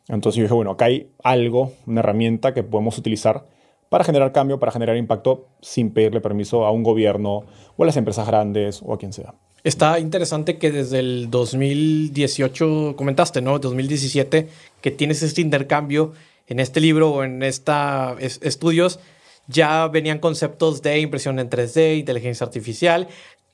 Entonces 0.07 0.37
yo 0.37 0.43
dije, 0.43 0.53
bueno, 0.53 0.71
acá 0.71 0.85
hay 0.85 1.09
algo, 1.23 1.73
una 1.87 2.01
herramienta 2.01 2.53
que 2.53 2.61
podemos 2.61 2.97
utilizar 2.99 3.47
para 3.89 4.03
generar 4.03 4.31
cambio, 4.31 4.59
para 4.59 4.71
generar 4.71 4.95
impacto 4.97 5.47
sin 5.61 5.91
pedirle 5.91 6.21
permiso 6.21 6.65
a 6.65 6.71
un 6.71 6.83
gobierno 6.83 7.43
o 7.75 7.83
a 7.83 7.85
las 7.85 7.97
empresas 7.97 8.27
grandes 8.27 8.81
o 8.85 8.93
a 8.93 8.99
quien 8.99 9.13
sea. 9.13 9.33
Está 9.63 9.99
interesante 9.99 10.57
que 10.57 10.71
desde 10.71 10.99
el 10.99 11.29
2018, 11.29 12.95
comentaste, 12.95 13.41
¿no? 13.41 13.59
2017, 13.59 14.49
que 14.81 14.91
tienes 14.91 15.21
este 15.23 15.41
intercambio 15.41 16.13
en 16.47 16.59
este 16.59 16.81
libro 16.81 17.11
o 17.11 17.23
en 17.23 17.43
estos 17.43 18.39
estudios, 18.41 18.99
ya 19.47 19.87
venían 19.87 20.19
conceptos 20.19 20.81
de 20.81 20.99
impresión 20.99 21.37
en 21.39 21.49
3D, 21.49 21.99
inteligencia 21.99 22.45
artificial, 22.45 23.07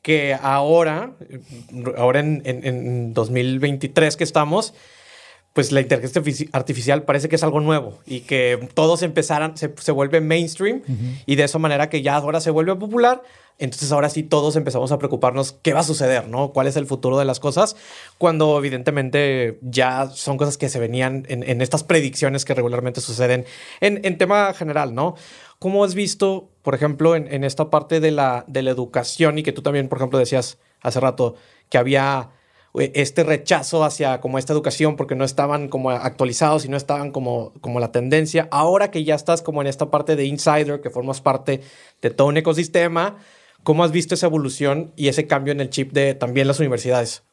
que 0.07 0.33
ahora, 0.41 1.11
ahora 1.97 2.21
en, 2.21 2.41
en, 2.45 3.13
2023 3.13 4.15
que 4.15 4.23
estamos, 4.23 4.73
pues 5.51 5.73
la 5.73 5.81
inteligencia 5.81 6.47
artificial 6.53 7.03
parece 7.03 7.27
que 7.27 7.35
es 7.35 7.43
algo 7.43 7.59
nuevo 7.59 7.99
y 8.05 8.21
que 8.21 8.69
todos 8.73 9.01
empezaran, 9.01 9.57
se, 9.57 9.73
se 9.77 9.91
vuelve 9.91 10.21
mainstream 10.21 10.81
y 11.25 11.35
de 11.35 11.43
esa 11.43 11.59
manera 11.59 11.89
que 11.89 12.03
ya 12.03 12.15
ahora 12.15 12.39
se 12.39 12.51
vuelve 12.51 12.73
popular. 12.77 13.21
Entonces 13.59 13.91
ahora 13.91 14.07
sí 14.07 14.23
todos 14.23 14.55
empezamos 14.55 14.93
a 14.93 14.97
preocuparnos 14.97 15.57
qué 15.61 15.73
va 15.73 15.81
a 15.81 15.83
suceder, 15.83 16.29
¿no? 16.29 16.53
¿Cuál 16.53 16.67
es 16.67 16.77
el 16.77 16.85
futuro 16.85 17.17
de 17.17 17.25
las 17.25 17.41
cosas? 17.41 17.75
Cuando 18.17 18.57
evidentemente 18.57 19.59
ya 19.61 20.09
son 20.09 20.37
cosas 20.37 20.57
que 20.57 20.69
se 20.69 20.79
venían 20.79 21.25
en, 21.27 21.43
en 21.43 21.61
estas 21.61 21.83
predicciones 21.83 22.45
que 22.45 22.53
regularmente 22.53 23.01
suceden 23.01 23.45
en, 23.81 23.99
en 24.05 24.17
tema 24.17 24.53
general, 24.53 24.93
¿no? 24.95 25.15
¿Cómo 25.59 25.83
has 25.83 25.95
visto, 25.95 26.51
por 26.61 26.75
ejemplo, 26.75 27.15
en, 27.15 27.43
esta 27.43 27.71
parte 27.71 27.99
de 27.99 28.11
la, 28.11 28.45
educación 28.53 29.39
y 29.39 29.43
que 29.43 29.51
tú 29.51 29.63
también, 29.63 29.89
por 29.89 29.97
ejemplo, 29.97 30.19
decías 30.19 30.59
hace 30.81 30.99
rato 30.99 31.33
que 31.69 31.79
había 31.79 32.29
eh, 32.77 32.91
este 32.93 33.23
rechazo 33.23 33.83
hacia 33.83 34.21
como 34.21 34.37
esta 34.37 34.53
educación 34.53 34.95
porque 34.95 35.15
no 35.15 35.25
estaban 35.25 35.67
como 35.67 35.89
actualizados 35.89 36.63
y 36.65 36.69
no 36.69 36.77
estaban 36.77 37.11
como, 37.11 37.53
como 37.59 37.79
la 37.79 37.91
tendencia. 37.91 38.47
Ahora 38.51 38.91
que 38.91 39.03
ya 39.03 39.15
estás 39.15 39.41
como 39.41 39.61
en 39.61 39.67
esta 39.67 39.89
parte 39.89 40.15
de 40.15 40.25
insider, 40.25 40.79
que 40.79 40.91
formas 40.91 41.21
parte 41.21 41.61
de 42.03 42.09
todo 42.11 42.27
un 42.27 42.37
ecosistema, 42.37 43.17
¿cómo 43.63 43.83
has 43.83 43.91
visto 43.91 44.13
esa 44.13 44.27
evolución 44.27 44.93
y 44.95 45.07
ese 45.07 45.25
cambio 45.25 45.53
en 45.53 45.61
el 45.61 45.71
chip 45.71 45.91
de 45.91 46.13
también 46.13 46.47
las 46.47 46.59
universidades? 46.59 47.23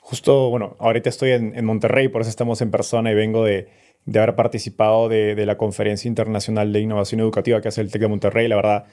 Justo, 0.00 0.48
bueno, 0.48 0.74
ahorita 0.78 1.10
estoy 1.10 1.32
en, 1.32 1.54
en 1.54 1.66
Monterrey, 1.66 2.08
por 2.08 2.22
eso 2.22 2.30
estamos 2.30 2.62
en 2.62 2.70
persona 2.70 3.10
y 3.10 3.14
vengo 3.14 3.44
de, 3.44 3.68
de 4.04 4.18
haber 4.18 4.34
participado 4.34 5.08
de, 5.08 5.46
la 5.46 5.56
Conferencia 5.56 6.08
Internacional 6.08 6.72
de 6.72 6.80
Innovación 6.80 7.20
Educativa 7.20 7.60
que 7.60 7.68
hace 7.68 7.80
el 7.80 7.90
TEC 7.90 8.02
de 8.02 8.08
Monterrey. 8.08 8.48
La 8.48 8.56
verdad, 8.56 8.84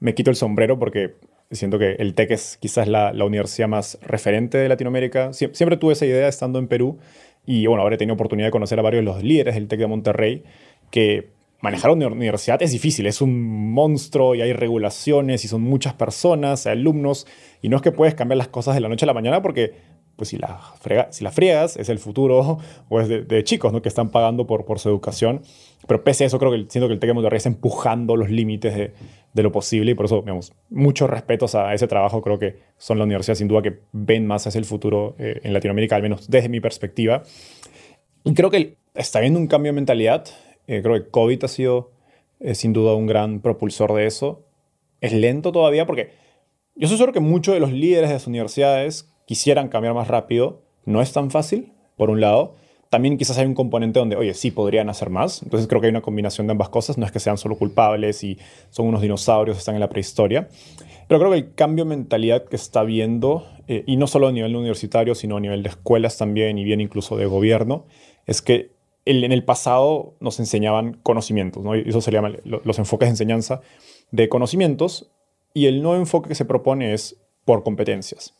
me 0.00 0.14
quito 0.14 0.30
el 0.30 0.36
sombrero 0.36 0.78
porque 0.78 1.14
siento 1.50 1.78
que 1.78 1.92
el 1.92 2.14
TEC 2.14 2.32
es 2.32 2.56
quizás 2.56 2.88
la, 2.88 3.12
universidad 3.24 3.68
más 3.68 3.98
referente 4.02 4.58
de 4.58 4.68
Latinoamérica. 4.68 5.32
siempre 5.32 5.76
tuve 5.76 5.92
esa 5.92 6.06
idea 6.06 6.28
estando 6.28 6.58
en 6.58 6.68
Perú 6.68 6.98
y 7.46 7.66
bueno, 7.66 7.82
ahora 7.82 7.94
he 7.94 7.98
tenido 7.98 8.14
oportunidad 8.14 8.48
de 8.48 8.52
conocer 8.52 8.78
a 8.78 8.82
varios 8.82 9.02
de 9.02 9.04
los 9.04 9.22
líderes 9.22 9.54
del 9.54 9.68
TEC 9.68 9.80
de 9.80 9.86
Monterrey 9.86 10.44
que 10.90 11.28
manejar 11.60 11.90
una 11.90 12.08
universidad 12.08 12.60
es 12.62 12.72
difícil, 12.72 13.06
es 13.06 13.20
un 13.20 13.72
monstruo 13.72 14.34
y 14.34 14.42
hay 14.42 14.52
regulaciones 14.52 15.44
y 15.44 15.48
son 15.48 15.62
muchas 15.62 15.94
personas, 15.94 16.66
alumnos, 16.66 17.26
y 17.62 17.68
no 17.68 17.76
es 17.76 17.82
que 17.82 17.92
puedes 17.92 18.14
cambiar 18.14 18.36
las 18.36 18.48
cosas 18.48 18.74
de 18.74 18.80
la 18.80 18.88
noche 18.88 19.04
a 19.04 19.08
la 19.08 19.14
mañana 19.14 19.42
porque 19.42 19.72
pues 20.16 20.30
si 20.30 20.38
la, 20.38 20.58
frega, 20.80 21.12
si 21.12 21.22
la 21.22 21.30
friegas, 21.30 21.76
es 21.76 21.88
el 21.88 21.98
futuro 21.98 22.58
o 22.88 23.00
es 23.00 23.08
de, 23.08 23.44
chicos 23.44 23.72
¿no? 23.72 23.82
que 23.82 23.88
están 23.88 24.10
pagando 24.10 24.46
por, 24.46 24.64
por 24.64 24.78
su 24.78 24.88
educación. 24.88 25.42
Pero 25.86 26.02
pese 26.02 26.24
a 26.24 26.26
eso, 26.26 26.38
creo 26.38 26.50
que 26.50 26.66
siento 26.68 26.88
que 26.88 26.94
el 26.94 26.98
TEC 26.98 27.08
de 27.08 27.14
Monterrey 27.14 27.36
está 27.36 27.48
empujando 27.48 28.16
los 28.16 28.30
límites 28.30 28.74
de, 28.74 28.92
de, 29.32 29.42
lo 29.42 29.52
posible 29.52 29.92
y 29.92 29.94
por 29.94 30.06
eso, 30.06 30.20
digamos, 30.20 30.52
muchos 30.68 31.08
respetos 31.08 31.54
a 31.54 31.72
ese 31.74 31.86
trabajo. 31.86 32.22
Creo 32.22 32.38
que 32.38 32.56
son 32.76 32.98
la 32.98 33.04
universidad 33.04 33.36
sin 33.36 33.46
duda 33.46 33.62
que 33.62 33.80
ven 33.92 34.26
más 34.26 34.46
hacia 34.46 34.58
el 34.58 34.64
futuro 34.64 35.14
eh, 35.18 35.40
en 35.44 35.52
Latinoamérica, 35.52 35.94
al 35.94 36.02
menos 36.02 36.28
desde 36.28 36.48
mi 36.48 36.60
perspectiva. 36.60 37.22
Y 38.24 38.34
creo 38.34 38.50
que 38.50 38.78
está 38.94 39.18
habiendo 39.18 39.38
un 39.38 39.46
cambio 39.46 39.70
de 39.70 39.76
mentalidad. 39.76 40.26
Eh, 40.66 40.80
creo 40.82 40.94
que 40.94 41.08
COVID 41.08 41.44
ha 41.44 41.48
sido 41.48 41.92
eh, 42.40 42.54
sin 42.54 42.72
duda 42.72 42.94
un 42.94 43.06
gran 43.06 43.40
propulsor 43.40 43.92
de 43.94 44.06
eso. 44.06 44.44
Es 45.00 45.12
lento 45.12 45.52
todavía 45.52 45.86
porque 45.86 46.10
yo 46.74 46.86
estoy 46.86 46.98
seguro 46.98 47.12
que 47.12 47.20
muchos 47.20 47.54
de 47.54 47.60
los 47.60 47.72
líderes 47.72 48.08
de 48.08 48.14
las 48.14 48.26
universidades 48.26 49.08
quisieran 49.26 49.68
cambiar 49.68 49.94
más 49.94 50.08
rápido. 50.08 50.62
No 50.86 51.02
es 51.02 51.12
tan 51.12 51.30
fácil, 51.30 51.72
por 51.96 52.08
un 52.08 52.20
lado. 52.20 52.54
También 52.88 53.18
quizás 53.18 53.36
hay 53.38 53.46
un 53.46 53.54
componente 53.54 53.98
donde, 53.98 54.16
oye, 54.16 54.32
sí 54.32 54.50
podrían 54.50 54.88
hacer 54.88 55.10
más. 55.10 55.42
Entonces 55.42 55.68
creo 55.68 55.80
que 55.80 55.88
hay 55.88 55.90
una 55.90 56.00
combinación 56.00 56.46
de 56.46 56.52
ambas 56.52 56.70
cosas. 56.70 56.96
No 56.96 57.04
es 57.04 57.12
que 57.12 57.20
sean 57.20 57.36
solo 57.36 57.56
culpables 57.56 58.24
y 58.24 58.38
son 58.70 58.86
unos 58.86 59.02
dinosaurios, 59.02 59.58
están 59.58 59.74
en 59.74 59.80
la 59.80 59.90
prehistoria. 59.90 60.48
Pero 61.08 61.20
creo 61.20 61.32
que 61.32 61.38
el 61.38 61.54
cambio 61.54 61.84
mentalidad 61.84 62.44
que 62.44 62.56
está 62.56 62.84
viendo, 62.84 63.46
eh, 63.68 63.84
y 63.86 63.96
no 63.96 64.06
solo 64.06 64.28
a 64.28 64.32
nivel 64.32 64.54
universitario, 64.56 65.14
sino 65.14 65.36
a 65.36 65.40
nivel 65.40 65.62
de 65.62 65.68
escuelas 65.68 66.16
también 66.16 66.58
y 66.58 66.64
bien 66.64 66.80
incluso 66.80 67.16
de 67.16 67.26
gobierno, 67.26 67.84
es 68.26 68.42
que 68.42 68.76
en 69.04 69.30
el 69.30 69.44
pasado 69.44 70.16
nos 70.18 70.40
enseñaban 70.40 70.94
conocimientos, 71.02 71.62
¿no? 71.62 71.76
Y 71.76 71.88
eso 71.88 72.00
se 72.00 72.10
llama 72.10 72.32
los 72.44 72.78
enfoques 72.80 73.06
de 73.06 73.10
enseñanza 73.10 73.60
de 74.10 74.28
conocimientos, 74.28 75.12
y 75.54 75.66
el 75.66 75.80
nuevo 75.80 75.96
enfoque 75.96 76.28
que 76.28 76.34
se 76.34 76.44
propone 76.44 76.92
es 76.92 77.16
por 77.44 77.62
competencias. 77.62 78.34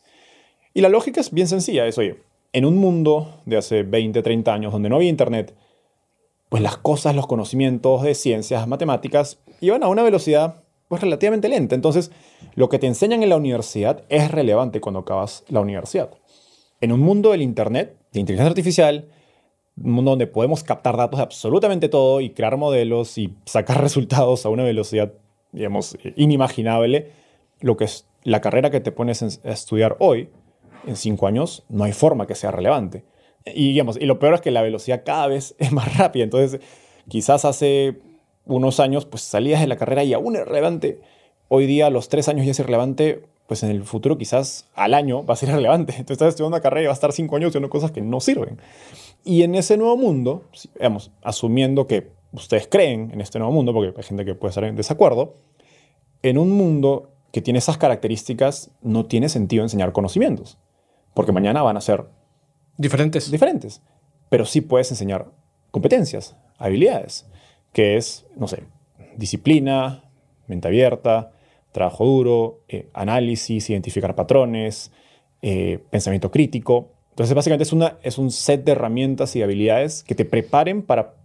Y 0.77 0.81
la 0.81 0.89
lógica 0.89 1.19
es 1.19 1.31
bien 1.31 1.47
sencilla, 1.47 1.87
es, 1.87 1.97
oye, 1.97 2.17
en 2.53 2.63
un 2.63 2.77
mundo 2.77 3.41
de 3.47 3.57
hace 3.57 3.81
20, 3.81 4.21
30 4.21 4.53
años 4.53 4.71
donde 4.71 4.89
no 4.89 4.97
había 4.97 5.09
internet, 5.09 5.55
pues 6.49 6.61
las 6.61 6.77
cosas, 6.77 7.15
los 7.15 7.25
conocimientos 7.25 8.03
de 8.03 8.13
ciencias, 8.13 8.67
matemáticas, 8.67 9.39
iban 9.59 9.81
a 9.81 9.87
una 9.87 10.03
velocidad 10.03 10.63
pues 10.87 11.01
relativamente 11.01 11.49
lenta. 11.49 11.73
Entonces, 11.73 12.11
lo 12.53 12.69
que 12.69 12.77
te 12.77 12.85
enseñan 12.85 13.23
en 13.23 13.29
la 13.29 13.37
universidad 13.37 14.03
es 14.09 14.29
relevante 14.29 14.79
cuando 14.79 14.99
acabas 14.99 15.43
la 15.47 15.61
universidad. 15.61 16.11
En 16.79 16.91
un 16.91 16.99
mundo 16.99 17.31
del 17.31 17.41
internet, 17.41 17.97
de 18.13 18.19
inteligencia 18.19 18.51
artificial, 18.51 19.07
un 19.83 19.93
mundo 19.93 20.11
donde 20.11 20.27
podemos 20.27 20.63
captar 20.63 20.95
datos 20.95 21.17
de 21.17 21.23
absolutamente 21.23 21.89
todo 21.89 22.21
y 22.21 22.29
crear 22.29 22.55
modelos 22.55 23.17
y 23.17 23.33
sacar 23.45 23.81
resultados 23.81 24.45
a 24.45 24.49
una 24.49 24.63
velocidad, 24.63 25.11
digamos, 25.53 25.97
inimaginable, 26.15 27.13
lo 27.61 27.77
que 27.77 27.85
es 27.85 28.05
la 28.21 28.41
carrera 28.41 28.69
que 28.69 28.79
te 28.79 28.91
pones 28.91 29.23
a 29.23 29.49
estudiar 29.51 29.95
hoy, 29.99 30.29
en 30.87 30.95
cinco 30.95 31.27
años, 31.27 31.63
no 31.69 31.83
hay 31.83 31.91
forma 31.91 32.25
que 32.25 32.35
sea 32.35 32.51
relevante. 32.51 33.03
Y, 33.45 33.69
digamos, 33.69 33.97
y 33.99 34.05
lo 34.05 34.19
peor 34.19 34.33
es 34.35 34.41
que 34.41 34.51
la 34.51 34.61
velocidad 34.61 35.03
cada 35.05 35.27
vez 35.27 35.55
es 35.59 35.71
más 35.71 35.97
rápida. 35.97 36.23
Entonces, 36.23 36.61
quizás 37.07 37.45
hace 37.45 37.99
unos 38.45 38.79
años, 38.79 39.05
pues 39.05 39.23
salías 39.23 39.61
de 39.61 39.67
la 39.67 39.77
carrera 39.77 40.03
y 40.03 40.13
aún 40.13 40.35
es 40.35 40.45
relevante. 40.45 41.01
Hoy 41.49 41.65
día, 41.65 41.87
a 41.87 41.89
los 41.89 42.09
tres 42.09 42.27
años 42.27 42.45
ya 42.45 42.51
es 42.51 42.59
irrelevante, 42.59 43.23
pues 43.47 43.63
en 43.63 43.69
el 43.69 43.83
futuro 43.83 44.17
quizás 44.17 44.67
al 44.73 44.93
año 44.93 45.25
va 45.25 45.33
a 45.33 45.37
ser 45.37 45.49
relevante. 45.53 45.93
Entonces 45.93 46.15
estás 46.15 46.29
estudiando 46.29 46.55
una 46.55 46.61
carrera 46.61 46.83
y 46.83 46.85
va 46.85 46.91
a 46.91 46.93
estar 46.93 47.11
cinco 47.11 47.35
años 47.35 47.49
haciendo 47.49 47.69
cosas 47.69 47.91
que 47.91 48.01
no 48.01 48.19
sirven. 48.19 48.59
Y 49.23 49.43
en 49.43 49.55
ese 49.55 49.77
nuevo 49.77 49.97
mundo, 49.97 50.45
digamos, 50.75 51.11
asumiendo 51.21 51.87
que 51.87 52.11
ustedes 52.31 52.67
creen 52.67 53.11
en 53.11 53.21
este 53.21 53.39
nuevo 53.39 53.53
mundo, 53.53 53.73
porque 53.73 53.93
hay 53.95 54.03
gente 54.03 54.25
que 54.25 54.35
puede 54.35 54.51
estar 54.51 54.63
en 54.63 54.75
desacuerdo, 54.75 55.35
en 56.23 56.37
un 56.37 56.51
mundo 56.51 57.11
que 57.31 57.41
tiene 57.41 57.59
esas 57.59 57.77
características 57.77 58.71
no 58.81 59.05
tiene 59.05 59.29
sentido 59.29 59.63
enseñar 59.63 59.91
conocimientos, 59.91 60.57
porque 61.17 61.31
mañana 61.31 61.63
van 61.63 61.75
a 61.77 61.81
ser 61.81 62.05
diferentes. 62.77 63.31
Diferentes. 63.31 63.81
Pero 64.29 64.45
sí 64.45 64.61
puedes 64.61 64.91
enseñar 64.91 65.25
competencias, 65.71 66.37
habilidades, 66.59 67.25
que 67.73 67.97
es, 67.97 68.27
no 68.35 68.47
sé, 68.47 68.65
disciplina, 69.15 70.03
mente 70.45 70.67
abierta, 70.67 71.31
trabajo 71.71 72.05
duro, 72.05 72.59
eh, 72.67 72.87
análisis, 72.93 73.67
identificar 73.71 74.13
patrones, 74.13 74.91
eh, 75.41 75.79
pensamiento 75.89 76.29
crítico. 76.29 76.91
Entonces, 77.09 77.33
básicamente 77.33 77.63
es, 77.63 77.73
una, 77.73 77.97
es 78.03 78.19
un 78.19 78.29
set 78.29 78.63
de 78.63 78.73
herramientas 78.73 79.35
y 79.35 79.41
habilidades 79.41 80.03
que 80.03 80.13
te 80.13 80.23
preparen 80.23 80.83
para, 80.83 81.15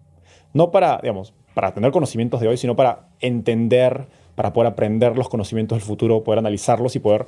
no 0.55 0.71
para, 0.71 1.01
digamos, 1.03 1.35
para 1.53 1.75
tener 1.75 1.91
conocimientos 1.91 2.41
de 2.41 2.49
hoy, 2.49 2.57
sino 2.57 2.77
para 2.77 3.11
entender, 3.21 4.07
para 4.37 4.55
poder 4.55 4.73
aprender 4.73 5.19
los 5.19 5.29
conocimientos 5.29 5.77
del 5.77 5.87
futuro, 5.87 6.25
poder 6.25 6.39
analizarlos 6.39 6.97
y 6.97 6.99
poder 6.99 7.27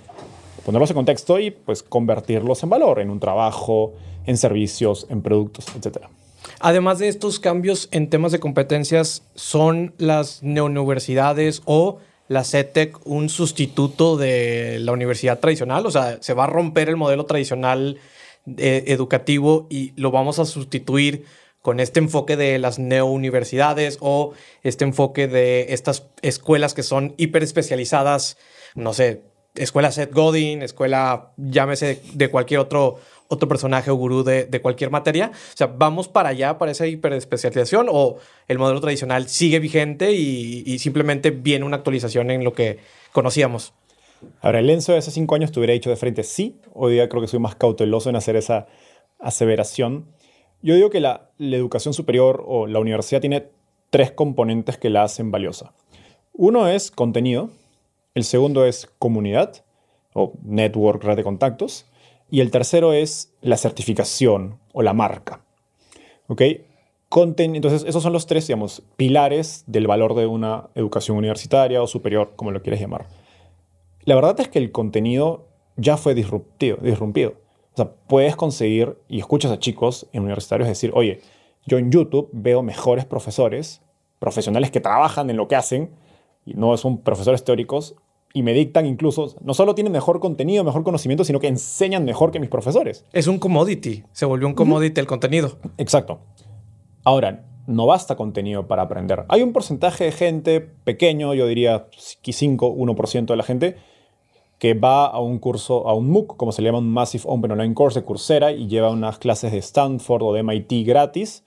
ponerlos 0.64 0.90
en 0.90 0.96
contexto 0.96 1.38
y 1.38 1.50
pues 1.50 1.82
convertirlos 1.82 2.62
en 2.62 2.70
valor, 2.70 3.00
en 3.00 3.10
un 3.10 3.20
trabajo, 3.20 3.94
en 4.26 4.36
servicios, 4.36 5.06
en 5.10 5.22
productos, 5.22 5.66
etc. 5.76 6.06
Además 6.60 6.98
de 6.98 7.08
estos 7.08 7.40
cambios 7.40 7.88
en 7.90 8.10
temas 8.10 8.32
de 8.32 8.40
competencias, 8.40 9.22
¿son 9.34 9.94
las 9.98 10.42
neouniversidades 10.42 11.62
o 11.64 11.98
la 12.28 12.44
CETEC 12.44 13.06
un 13.06 13.28
sustituto 13.28 14.16
de 14.16 14.78
la 14.80 14.92
universidad 14.92 15.40
tradicional? 15.40 15.84
O 15.86 15.90
sea, 15.90 16.18
¿se 16.20 16.34
va 16.34 16.44
a 16.44 16.48
romper 16.48 16.88
el 16.88 16.96
modelo 16.96 17.24
tradicional 17.26 17.98
eh, 18.46 18.84
educativo 18.88 19.66
y 19.70 19.92
lo 19.96 20.10
vamos 20.10 20.38
a 20.38 20.44
sustituir 20.44 21.24
con 21.62 21.80
este 21.80 21.98
enfoque 21.98 22.36
de 22.36 22.58
las 22.58 22.78
neouniversidades 22.78 23.96
o 24.00 24.34
este 24.62 24.84
enfoque 24.84 25.28
de 25.28 25.72
estas 25.72 26.08
escuelas 26.20 26.74
que 26.74 26.82
son 26.82 27.14
hiper 27.16 27.42
especializadas, 27.42 28.36
no 28.74 28.92
sé, 28.92 29.22
escuela 29.54 29.92
Seth 29.92 30.12
Godin, 30.12 30.62
escuela, 30.62 31.32
llámese 31.36 32.02
de 32.12 32.28
cualquier 32.28 32.60
otro, 32.60 32.98
otro 33.28 33.48
personaje 33.48 33.90
o 33.90 33.94
gurú 33.94 34.24
de, 34.24 34.46
de, 34.46 34.60
cualquier 34.60 34.90
materia. 34.90 35.30
O 35.32 35.56
sea, 35.56 35.68
¿vamos 35.68 36.08
para 36.08 36.30
allá, 36.30 36.58
para 36.58 36.72
esa 36.72 36.86
hiperespecialización 36.86 37.86
o 37.90 38.16
el 38.48 38.58
modelo 38.58 38.80
tradicional 38.80 39.28
sigue 39.28 39.58
vigente 39.60 40.12
y, 40.12 40.78
simplemente 40.78 41.30
viene 41.30 41.64
una 41.64 41.76
actualización 41.76 42.30
en 42.30 42.44
lo 42.44 42.52
que 42.52 42.78
conocíamos? 43.12 43.72
Ahora, 44.40 44.60
el 44.60 44.70
Enzo 44.70 44.92
de 44.92 44.98
hace 44.98 45.10
cinco 45.10 45.34
años 45.34 45.52
te 45.52 45.60
hubiera 45.60 45.74
dicho 45.74 45.90
de 45.90 45.96
frente 45.96 46.22
sí. 46.22 46.60
Hoy 46.72 46.94
día 46.94 47.08
creo 47.08 47.22
que 47.22 47.28
soy 47.28 47.40
más 47.40 47.54
cauteloso 47.54 48.10
en 48.10 48.16
hacer 48.16 48.36
esa 48.36 48.66
aseveración. 49.18 50.06
Yo 50.62 50.74
digo 50.74 50.90
que 50.90 51.00
la, 51.00 51.30
educación 51.38 51.94
superior 51.94 52.42
o 52.46 52.66
la 52.66 52.78
universidad 52.78 53.20
tiene 53.20 53.48
tres 53.90 54.12
componentes 54.12 54.78
que 54.78 54.90
la 54.90 55.02
hacen 55.02 55.30
valiosa. 55.30 55.72
Uno 56.32 56.68
es 56.68 56.90
contenido, 56.90 57.50
el 58.14 58.24
segundo 58.24 58.64
es 58.64 58.90
comunidad 58.98 59.64
o 60.12 60.32
network, 60.42 61.02
red 61.02 61.16
de 61.16 61.24
contactos, 61.24 61.86
y 62.30 62.40
el 62.40 62.50
tercero 62.50 62.92
es 62.92 63.32
la 63.42 63.56
certificación 63.56 64.58
o 64.72 64.82
la 64.82 64.92
marca. 64.92 65.44
¿Ok? 66.28 66.42
Entonces, 67.16 67.84
esos 67.86 68.02
son 68.02 68.12
los 68.12 68.26
tres, 68.26 68.48
digamos, 68.48 68.82
pilares 68.96 69.62
del 69.68 69.86
valor 69.86 70.14
de 70.14 70.26
una 70.26 70.70
educación 70.74 71.16
universitaria 71.16 71.80
o 71.80 71.86
superior, 71.86 72.32
como 72.34 72.50
lo 72.50 72.60
quieres 72.60 72.80
llamar. 72.80 73.06
La 74.04 74.16
verdad 74.16 74.40
es 74.40 74.48
que 74.48 74.58
el 74.58 74.72
contenido 74.72 75.46
ya 75.76 75.96
fue 75.96 76.14
disruptivo, 76.14 76.78
disrumpido. 76.82 77.34
O 77.72 77.76
sea, 77.76 77.92
puedes 78.08 78.34
conseguir, 78.34 78.98
y 79.08 79.20
escuchas 79.20 79.52
a 79.52 79.60
chicos 79.60 80.08
en 80.12 80.22
universitarios 80.22 80.68
decir, 80.68 80.90
oye, 80.94 81.20
yo 81.66 81.78
en 81.78 81.92
YouTube 81.92 82.30
veo 82.32 82.62
mejores 82.62 83.04
profesores, 83.04 83.80
profesionales 84.18 84.72
que 84.72 84.80
trabajan 84.80 85.30
en 85.30 85.36
lo 85.36 85.46
que 85.46 85.56
hacen, 85.56 85.90
no 86.46 86.76
son 86.76 86.98
profesores 86.98 87.44
teóricos, 87.44 87.96
y 88.36 88.42
me 88.42 88.52
dictan 88.52 88.84
incluso, 88.84 89.36
no 89.42 89.54
solo 89.54 89.76
tienen 89.76 89.92
mejor 89.92 90.18
contenido, 90.18 90.64
mejor 90.64 90.82
conocimiento, 90.82 91.24
sino 91.24 91.38
que 91.38 91.46
enseñan 91.46 92.04
mejor 92.04 92.32
que 92.32 92.40
mis 92.40 92.50
profesores. 92.50 93.04
Es 93.12 93.28
un 93.28 93.38
commodity, 93.38 94.02
se 94.12 94.26
volvió 94.26 94.48
un 94.48 94.54
commodity 94.54 95.00
el 95.00 95.06
contenido. 95.06 95.52
Exacto. 95.78 96.18
Ahora, 97.04 97.44
no 97.68 97.86
basta 97.86 98.16
contenido 98.16 98.66
para 98.66 98.82
aprender. 98.82 99.24
Hay 99.28 99.42
un 99.42 99.52
porcentaje 99.52 100.04
de 100.04 100.12
gente 100.12 100.60
pequeño, 100.60 101.32
yo 101.34 101.46
diría 101.46 101.86
5, 101.96 102.74
1% 102.74 103.26
de 103.26 103.36
la 103.36 103.44
gente, 103.44 103.76
que 104.58 104.74
va 104.74 105.06
a 105.06 105.20
un 105.20 105.38
curso, 105.38 105.88
a 105.88 105.94
un 105.94 106.10
MOOC, 106.10 106.36
como 106.36 106.50
se 106.50 106.62
le 106.62 106.68
llama 106.68 106.78
un 106.78 106.90
Massive 106.90 107.24
Open 107.26 107.52
Online 107.52 107.74
Course 107.74 108.00
de 108.00 108.04
Coursera, 108.04 108.50
y 108.50 108.66
lleva 108.66 108.90
unas 108.90 109.18
clases 109.18 109.52
de 109.52 109.58
Stanford 109.58 110.22
o 110.22 110.32
de 110.32 110.42
MIT 110.42 110.86
gratis, 110.86 111.44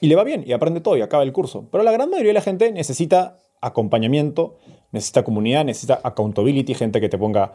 y 0.00 0.06
le 0.06 0.16
va 0.16 0.24
bien, 0.24 0.44
y 0.46 0.52
aprende 0.52 0.80
todo, 0.80 0.96
y 0.96 1.02
acaba 1.02 1.24
el 1.24 1.32
curso. 1.32 1.66
Pero 1.72 1.82
la 1.84 1.92
gran 1.92 2.08
mayoría 2.08 2.30
de 2.30 2.34
la 2.34 2.40
gente 2.40 2.70
necesita 2.72 3.38
acompañamiento, 3.60 4.56
necesita 4.92 5.22
comunidad, 5.22 5.64
necesita 5.64 6.00
accountability, 6.02 6.74
gente 6.74 7.00
que 7.00 7.08
te 7.08 7.18
ponga, 7.18 7.54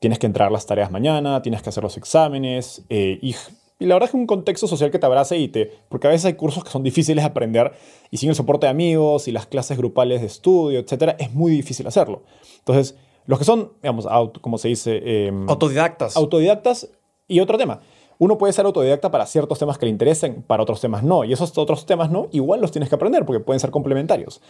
tienes 0.00 0.18
que 0.18 0.26
entrar 0.26 0.50
las 0.52 0.66
tareas 0.66 0.90
mañana, 0.90 1.42
tienes 1.42 1.62
que 1.62 1.68
hacer 1.68 1.82
los 1.82 1.96
exámenes, 1.96 2.84
eh, 2.88 3.18
y, 3.22 3.34
y, 3.78 3.86
la 3.86 3.94
verdad 3.94 4.06
es 4.06 4.10
que 4.12 4.16
un 4.16 4.26
contexto 4.26 4.66
social 4.66 4.90
que 4.90 4.98
te 4.98 5.06
abrace 5.06 5.36
y 5.36 5.48
te... 5.48 5.70
Porque 5.88 6.06
a 6.06 6.10
veces 6.10 6.26
hay 6.26 6.34
cursos 6.34 6.64
que 6.64 6.70
son 6.70 6.82
difíciles 6.82 7.22
de 7.22 7.28
aprender, 7.28 7.72
y 8.10 8.16
sin 8.18 8.28
el 8.28 8.34
soporte 8.34 8.66
de 8.66 8.70
amigos 8.70 9.28
y 9.28 9.32
las 9.32 9.46
clases 9.46 9.78
grupales 9.78 10.20
de 10.20 10.26
estudio, 10.26 10.80
etc., 10.80 11.14
es 11.18 11.32
muy 11.32 11.52
difícil 11.52 11.86
hacerlo. 11.86 12.22
Entonces, 12.58 12.96
los 13.26 13.38
que 13.38 13.44
son, 13.44 13.72
digamos, 13.82 14.06
como 14.40 14.58
se 14.58 14.68
dice... 14.68 15.26
Em, 15.26 15.48
autodidactas. 15.48 16.16
Autodidactas. 16.16 16.90
Y 17.26 17.40
otro 17.40 17.56
tema. 17.56 17.80
Uno 18.18 18.38
puede 18.38 18.52
ser 18.52 18.66
autodidacta 18.66 19.10
para 19.10 19.26
ciertos 19.26 19.58
temas 19.58 19.78
que 19.78 19.86
le 19.86 19.90
interesen, 19.90 20.42
para 20.42 20.62
otros 20.62 20.80
temas 20.80 21.02
no. 21.02 21.24
Y 21.24 21.32
esos 21.32 21.56
otros 21.58 21.86
temas 21.86 22.10
no, 22.10 22.28
igual 22.32 22.60
los 22.60 22.70
tienes 22.70 22.88
que 22.88 22.94
aprender 22.94 23.24
porque 23.24 23.40
pueden 23.40 23.60
ser 23.60 23.70
complementarios. 23.70 24.40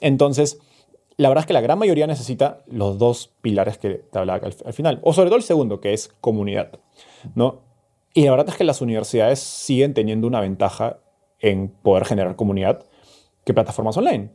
Entonces, 0.00 0.58
la 1.16 1.28
verdad 1.28 1.42
es 1.42 1.46
que 1.46 1.52
la 1.52 1.60
gran 1.60 1.78
mayoría 1.78 2.06
necesita 2.06 2.62
los 2.66 2.98
dos 2.98 3.30
pilares 3.42 3.78
que 3.78 3.90
te 3.90 4.18
hablaba 4.18 4.46
al, 4.46 4.54
al 4.64 4.72
final. 4.72 5.00
O 5.02 5.12
sobre 5.12 5.28
todo 5.28 5.36
el 5.36 5.42
segundo, 5.42 5.80
que 5.80 5.92
es 5.92 6.08
comunidad. 6.20 6.78
¿no? 7.34 7.60
Y 8.14 8.24
la 8.24 8.30
verdad 8.32 8.48
es 8.48 8.56
que 8.56 8.64
las 8.64 8.80
universidades 8.80 9.38
siguen 9.38 9.94
teniendo 9.94 10.26
una 10.26 10.40
ventaja 10.40 10.98
en 11.40 11.68
poder 11.68 12.04
generar 12.04 12.36
comunidad 12.36 12.84
que 13.44 13.54
plataformas 13.54 13.96
online. 13.96 14.30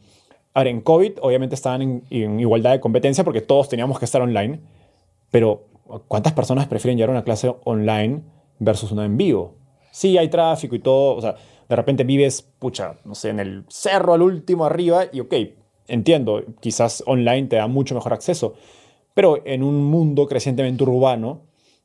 Ahora, 0.54 0.70
en 0.70 0.82
COVID 0.82 1.20
obviamente 1.22 1.56
estaban 1.56 1.82
en, 1.82 2.04
en, 2.10 2.40
igualdad 2.40 2.72
de 2.72 2.80
competencia 2.80 3.24
porque 3.24 3.42
todos 3.42 3.70
teníamos 3.70 4.00
que 4.00 4.06
estar 4.06 4.22
online, 4.22 4.60
pero 5.30 5.66
¿cuántas 6.08 6.34
personas 6.34 6.68
prefieren 6.68 6.98
llevar 6.98 7.12
una 7.12 7.24
clase 7.24 7.56
online 7.64 8.24
versus 8.60 8.92
una 8.92 9.06
en 9.06 9.18
vivo? 9.18 9.56
Sí, 9.92 10.18
hay 10.18 10.30
tráfico 10.30 10.76
y 10.76 10.80
todo, 10.80 11.16
o 11.16 11.22
sea, 11.22 11.36
de 11.68 11.76
repente 11.76 12.04
vives, 12.04 12.42
pucha, 12.60 12.96
no 13.04 13.16
sé, 13.16 13.30
en 13.30 13.40
el 13.40 13.66
cerro 13.68 14.14
al 14.14 14.22
último 14.22 14.66
arriba 14.66 15.06
y 15.12 15.20
ok, 15.20 15.34
entiendo, 15.88 16.44
quizás 16.60 17.04
online 17.06 17.48
te 17.48 17.56
da 17.56 17.68
mucho 17.68 17.96
mejor 17.96 18.14
acceso, 18.14 18.54
pero 19.14 19.42
en 19.46 19.64
un 19.64 19.84
mundo 19.84 20.28
crecientemente 20.28 20.84
urbano, 20.84 21.42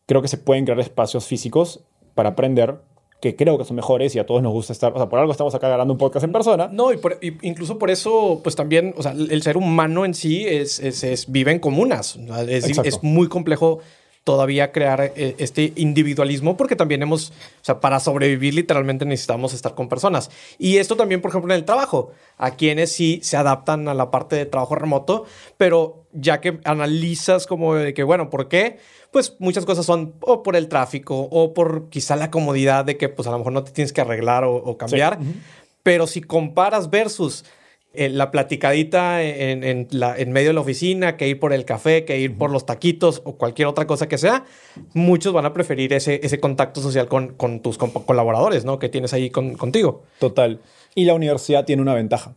creo 0.07 0.23
que 0.23 0.29
se 0.29 0.39
pueden 0.39 0.65
crear 0.65 0.81
espacios 0.81 1.27
físicos 1.27 1.85
para 2.15 2.31
aprender 2.31 2.81
que 3.23 3.37
creo 3.37 3.57
que 3.57 3.65
son 3.65 3.77
mejores 3.77 4.17
y 4.17 4.19
a 4.19 4.27
todos 4.27 4.43
nos 4.43 4.53
gusta 4.53 4.73
estar, 4.73 4.93
o 4.93 4.97
sea, 4.97 5.09
por 5.09 5.21
algo 5.21 5.31
estamos 5.31 5.55
acá 5.55 5.69
grabando 5.69 5.95
un 5.95 5.99
podcast 5.99 6.25
en 6.25 6.33
persona. 6.33 6.69
No, 6.73 6.93
y, 6.93 6.99
incluso 7.43 7.79
por 7.79 7.89
eso, 7.89 8.41
pues 8.43 8.57
también, 8.57 8.95
o 8.97 9.03
sea, 9.03 9.13
el 9.13 9.43
ser 9.43 9.57
humano 9.57 10.05
en 10.05 10.13
sí 10.13 10.45
es, 10.45 10.81
es, 10.81 11.31
vive 11.31 11.53
en 11.53 11.61
comunas, 11.61 12.19
es, 12.49 12.67
es 12.67 13.03
muy 13.05 13.29
complejo 13.29 13.79
todavía 14.25 14.71
crear 14.71 15.13
eh, 15.17 15.35
este 15.39 15.73
individualismo 15.77 16.57
porque 16.57 16.77
también 16.77 17.03
hemos, 17.03 17.31
o 17.31 17.65
sea, 17.65 17.81
para 17.81 17.99
sobrevivir 17.99 18.55
literalmente 18.55 19.05
necesitamos 19.05 19.53
estar 19.53 19.75
con 19.75 19.89
personas. 19.89 20.31
Y 20.59 20.77
esto 20.77 20.97
también, 20.97 21.21
por 21.21 21.31
ejemplo, 21.31 21.53
en 21.53 21.59
el 21.59 21.65
trabajo, 21.65 22.13
a 22.39 22.53
quienes 22.53 22.93
sí 22.93 23.21
se 23.23 23.37
adaptan 23.37 23.89
a 23.89 23.95
la 23.95 24.11
parte 24.11 24.37
de 24.37 24.47
trabajo 24.47 24.75
remoto, 24.75 25.25
pero 25.57 26.05
ya 26.13 26.41
que 26.41 26.61
analizas 26.65 27.47
como 27.47 27.75
de 27.75 27.95
que, 27.95 28.05
bueno, 28.05 28.31
¿por 28.31 28.49
qué? 28.49 28.79
Pues 29.11 29.37
muchas 29.41 29.65
cosas 29.65 29.85
son 29.85 30.15
o 30.21 30.43
por 30.43 30.57
el 30.57 30.69
tráfico 30.69 31.29
o 31.31 31.53
por 31.53 31.89
quizá 31.89 32.17
la 32.17 32.31
comodidad 32.31 32.85
de 32.85 32.97
que 32.97 33.09
pues 33.09 33.27
a 33.29 33.33
lo 33.33 33.39
mejor 33.39 33.53
no 33.53 33.65
te 33.65 33.73
tienes 33.73 33.93
que 33.93 34.01
arreglar 34.01 34.45
o, 34.45 34.77
cambiar. 34.79 35.19
Pero 35.83 36.07
si 36.07 36.21
comparas 36.21 36.91
versus 36.91 37.45
eh, 37.95 38.09
la 38.09 38.31
platicadita 38.31 39.23
en, 39.23 39.65
en, 39.65 39.89
la, 39.91 40.17
en, 40.19 40.33
medio 40.33 40.49
de 40.49 40.55
la 40.55 40.61
oficina, 40.63 41.17
que 41.19 41.29
ir 41.29 41.39
por 41.39 41.53
el 41.53 41.67
café, 41.67 42.05
que 42.07 42.19
ir 42.19 42.39
por 42.39 42.51
los 42.51 42.65
taquitos 42.65 43.21
o 43.25 43.37
cualquier 43.37 43.69
otra 43.69 43.87
cosa 43.87 44.09
que 44.09 44.17
sea, 44.17 44.45
muchos 44.95 45.35
van 45.35 45.45
a 45.45 45.53
preferir 45.53 45.93
ese, 45.93 46.21
ese 46.23 46.41
contacto 46.41 46.81
social 46.81 47.07
con, 47.09 47.35
con 47.35 47.61
tus 47.61 47.77
colaboradores, 47.77 48.65
¿no? 48.65 48.79
Que 48.79 48.89
tienes 48.89 49.13
ahí 49.13 49.29
con, 49.29 49.57
contigo. 49.57 50.05
Total. 50.19 50.61
Y 50.95 51.05
la 51.05 51.15
universidad 51.15 51.67
tiene 51.67 51.83
una 51.83 51.95
ventaja, 51.95 52.35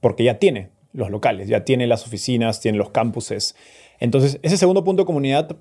porque 0.00 0.24
ya 0.24 0.38
tiene 0.38 0.68
los 0.92 1.10
locales, 1.10 1.48
ya 1.48 1.64
tiene 1.64 1.86
las 1.86 2.06
oficinas, 2.06 2.60
tiene 2.60 2.76
los 2.76 2.90
campuses. 2.90 3.56
Entonces, 3.98 4.38
ese 4.42 4.56
segundo 4.58 4.84
punto 4.84 5.02
de 5.02 5.06
comunidad, 5.06 5.56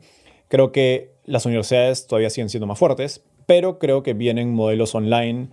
creo 0.50 0.72
que 0.72 1.12
las 1.24 1.46
universidades 1.46 2.08
todavía 2.08 2.30
siguen 2.30 2.50
siendo 2.50 2.68
más 2.68 2.80
fuertes, 2.80 3.24
pero 3.46 3.80
creo 3.80 4.04
que 4.04 4.14
vienen 4.14 4.54
modelos 4.54 4.94
online 4.94 5.50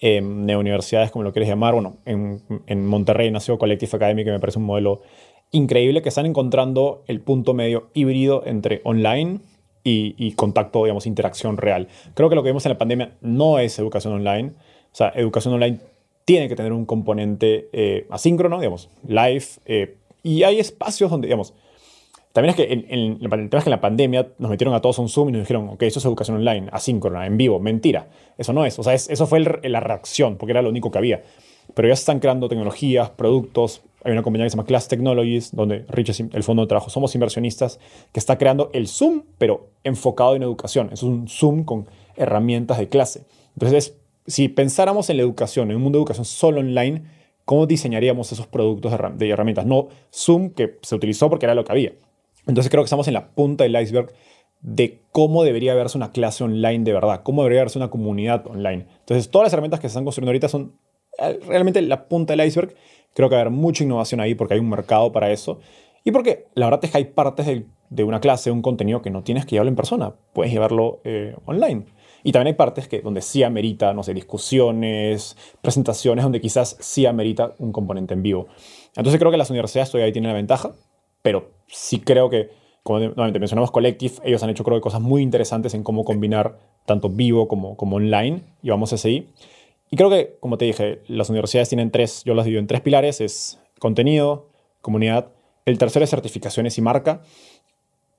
en 0.00 0.48
universidades, 0.54 1.10
como 1.10 1.24
lo 1.24 1.32
quieres 1.32 1.48
llamar. 1.48 1.74
Bueno, 1.74 1.96
en, 2.04 2.42
en 2.66 2.86
Monterrey 2.86 3.30
nació 3.30 3.58
Collective 3.58 3.90
Academy, 3.94 4.24
que 4.24 4.30
me 4.30 4.40
parece 4.40 4.58
un 4.58 4.64
modelo 4.64 5.02
increíble, 5.50 6.02
que 6.02 6.08
están 6.08 6.26
encontrando 6.26 7.02
el 7.06 7.20
punto 7.20 7.54
medio 7.54 7.88
híbrido 7.94 8.42
entre 8.46 8.80
online 8.84 9.40
y, 9.84 10.32
contacto, 10.32 10.84
digamos, 10.84 11.06
interacción 11.06 11.56
real. 11.56 11.88
Creo 12.14 12.28
que 12.28 12.34
lo 12.34 12.42
que 12.42 12.50
vimos 12.50 12.66
en 12.66 12.72
la 12.72 12.78
pandemia 12.78 13.16
no 13.20 13.58
es 13.58 13.78
educación 13.78 14.12
online. 14.12 14.52
O 14.92 14.94
sea, 14.94 15.12
educación 15.14 15.54
online 15.54 15.80
tiene 16.24 16.48
que 16.48 16.56
tener 16.56 16.72
un 16.72 16.84
componente 16.84 17.68
eh, 17.72 18.06
asíncrono, 18.10 18.58
digamos, 18.58 18.90
live. 19.06 19.44
Eh, 19.64 19.96
y 20.22 20.42
hay 20.42 20.58
espacios 20.58 21.10
donde, 21.10 21.26
digamos, 21.26 21.54
también 22.32 22.50
es 22.50 22.56
que 22.56 22.72
en, 22.72 23.18
el 23.20 23.28
tema 23.28 23.58
es 23.58 23.64
que 23.64 23.70
en 23.70 23.72
la 23.72 23.80
pandemia 23.80 24.28
nos 24.38 24.50
metieron 24.50 24.74
a 24.74 24.80
todos 24.80 24.98
a 24.98 25.02
un 25.02 25.08
Zoom 25.08 25.30
y 25.30 25.32
nos 25.32 25.42
dijeron, 25.42 25.70
ok, 25.70 25.82
eso 25.82 25.98
es 25.98 26.04
educación 26.04 26.36
online, 26.36 26.68
asíncrona, 26.72 27.26
en 27.26 27.36
vivo. 27.36 27.58
Mentira. 27.58 28.08
Eso 28.36 28.52
no 28.52 28.64
es. 28.64 28.78
O 28.78 28.82
sea, 28.82 28.94
eso 28.94 29.26
fue 29.26 29.40
la 29.40 29.80
reacción, 29.80 30.36
porque 30.36 30.52
era 30.52 30.62
lo 30.62 30.68
único 30.68 30.90
que 30.90 30.98
había. 30.98 31.22
Pero 31.74 31.88
ya 31.88 31.96
se 31.96 32.00
están 32.00 32.20
creando 32.20 32.48
tecnologías, 32.48 33.10
productos. 33.10 33.82
Hay 34.04 34.12
una 34.12 34.22
compañía 34.22 34.46
que 34.46 34.50
se 34.50 34.56
llama 34.56 34.66
Class 34.66 34.88
Technologies, 34.88 35.54
donde 35.54 35.84
Rich 35.88 36.10
es 36.10 36.20
el 36.20 36.42
fondo 36.42 36.62
de 36.62 36.68
trabajo. 36.68 36.90
Somos 36.90 37.14
inversionistas, 37.14 37.80
que 38.12 38.20
está 38.20 38.38
creando 38.38 38.70
el 38.72 38.88
Zoom, 38.88 39.22
pero 39.38 39.70
enfocado 39.82 40.36
en 40.36 40.42
educación. 40.42 40.90
Es 40.92 41.02
un 41.02 41.28
Zoom 41.28 41.64
con 41.64 41.86
herramientas 42.16 42.78
de 42.78 42.88
clase. 42.88 43.24
Entonces, 43.54 43.96
si 44.26 44.48
pensáramos 44.48 45.10
en 45.10 45.16
la 45.16 45.22
educación, 45.22 45.70
en 45.70 45.76
un 45.76 45.82
mundo 45.82 45.98
de 45.98 46.02
educación 46.02 46.24
solo 46.24 46.60
online, 46.60 47.02
¿cómo 47.44 47.66
diseñaríamos 47.66 48.30
esos 48.32 48.46
productos 48.46 48.92
de 49.16 49.28
herramientas? 49.28 49.66
No 49.66 49.88
Zoom, 50.12 50.50
que 50.50 50.78
se 50.82 50.94
utilizó 50.94 51.28
porque 51.30 51.46
era 51.46 51.54
lo 51.54 51.64
que 51.64 51.72
había 51.72 51.92
entonces 52.48 52.70
creo 52.70 52.82
que 52.82 52.86
estamos 52.86 53.06
en 53.08 53.14
la 53.14 53.30
punta 53.30 53.64
del 53.64 53.80
iceberg 53.80 54.12
de 54.60 55.02
cómo 55.12 55.44
debería 55.44 55.74
verse 55.74 55.96
una 55.96 56.10
clase 56.10 56.42
online 56.42 56.82
de 56.82 56.92
verdad, 56.92 57.22
cómo 57.22 57.42
debería 57.42 57.62
verse 57.62 57.78
una 57.78 57.90
comunidad 57.90 58.46
online. 58.46 58.86
Entonces 59.00 59.30
todas 59.30 59.46
las 59.46 59.52
herramientas 59.52 59.80
que 59.80 59.88
se 59.88 59.92
están 59.92 60.04
construyendo 60.04 60.30
ahorita 60.30 60.48
son 60.48 60.74
eh, 61.18 61.38
realmente 61.46 61.80
la 61.82 62.08
punta 62.08 62.34
del 62.34 62.46
iceberg. 62.46 62.74
Creo 63.14 63.28
que 63.28 63.34
va 63.34 63.40
a 63.40 63.42
haber 63.42 63.52
mucha 63.52 63.84
innovación 63.84 64.20
ahí 64.20 64.34
porque 64.34 64.54
hay 64.54 64.60
un 64.60 64.68
mercado 64.68 65.12
para 65.12 65.30
eso. 65.30 65.60
Y 66.04 66.10
porque 66.10 66.46
la 66.54 66.66
verdad 66.66 66.84
es 66.84 66.90
que 66.90 66.98
hay 66.98 67.04
partes 67.04 67.46
de, 67.90 68.04
una 68.04 68.20
clase, 68.20 68.50
un 68.50 68.62
contenido 68.62 69.02
que 69.02 69.10
no 69.10 69.22
tienes 69.22 69.44
que 69.44 69.52
llevarlo 69.52 69.70
en 69.70 69.76
persona, 69.76 70.14
puedes 70.32 70.52
llevarlo 70.52 71.00
eh, 71.04 71.36
online. 71.44 71.84
Y 72.22 72.32
también 72.32 72.54
hay 72.54 72.56
partes 72.56 72.88
que, 72.88 73.00
donde 73.00 73.20
sí 73.20 73.42
amerita, 73.42 73.92
no 73.92 74.02
sé, 74.02 74.14
discusiones, 74.14 75.36
presentaciones, 75.60 76.24
donde 76.24 76.40
quizás 76.40 76.76
sí 76.80 77.06
amerita 77.06 77.52
un 77.58 77.72
componente 77.72 78.14
en 78.14 78.22
vivo. 78.22 78.48
Entonces 78.96 79.18
creo 79.18 79.30
que 79.30 79.36
las 79.36 79.50
universidades 79.50 79.90
todavía 79.90 80.12
tienen 80.12 80.30
la 80.30 80.36
ventaja 80.36 80.72
pero 81.28 81.50
sí 81.66 82.00
creo 82.00 82.30
que, 82.30 82.48
como 82.82 83.00
nuevamente 83.00 83.38
mencionamos 83.38 83.70
Collective, 83.70 84.14
ellos 84.24 84.42
han 84.42 84.48
hecho 84.48 84.64
creo 84.64 84.80
cosas 84.80 85.02
muy 85.02 85.20
interesantes 85.20 85.74
en 85.74 85.82
cómo 85.82 86.02
combinar 86.02 86.58
tanto 86.86 87.10
vivo 87.10 87.48
como, 87.48 87.76
como 87.76 87.96
online, 87.96 88.44
y 88.62 88.70
vamos 88.70 88.94
a 88.94 88.96
seguir. 88.96 89.28
Y 89.90 89.98
creo 89.98 90.08
que, 90.08 90.38
como 90.40 90.56
te 90.56 90.64
dije, 90.64 91.02
las 91.06 91.28
universidades 91.28 91.68
tienen 91.68 91.90
tres, 91.90 92.24
yo 92.24 92.32
las 92.32 92.46
divido 92.46 92.60
en 92.60 92.66
tres 92.66 92.80
pilares, 92.80 93.20
es 93.20 93.60
contenido, 93.78 94.48
comunidad, 94.80 95.28
el 95.66 95.76
tercero 95.76 96.02
es 96.02 96.08
certificaciones 96.08 96.78
y 96.78 96.80
marca. 96.80 97.20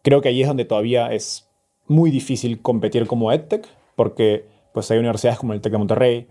Creo 0.03 0.21
que 0.21 0.29
ahí 0.29 0.43
es 0.43 0.47
donde 0.47 0.65
todavía 0.65 1.11
es 1.11 1.49
muy 1.87 2.11
difícil 2.11 2.61
competir 2.61 3.07
como 3.07 3.31
EdTech, 3.31 3.67
porque 3.95 4.45
pues 4.71 4.91
hay 4.91 4.99
universidades 4.99 5.39
como 5.39 5.53
el 5.53 5.61
TEC 5.61 5.71
de 5.71 5.77
Monterrey, 5.79 6.27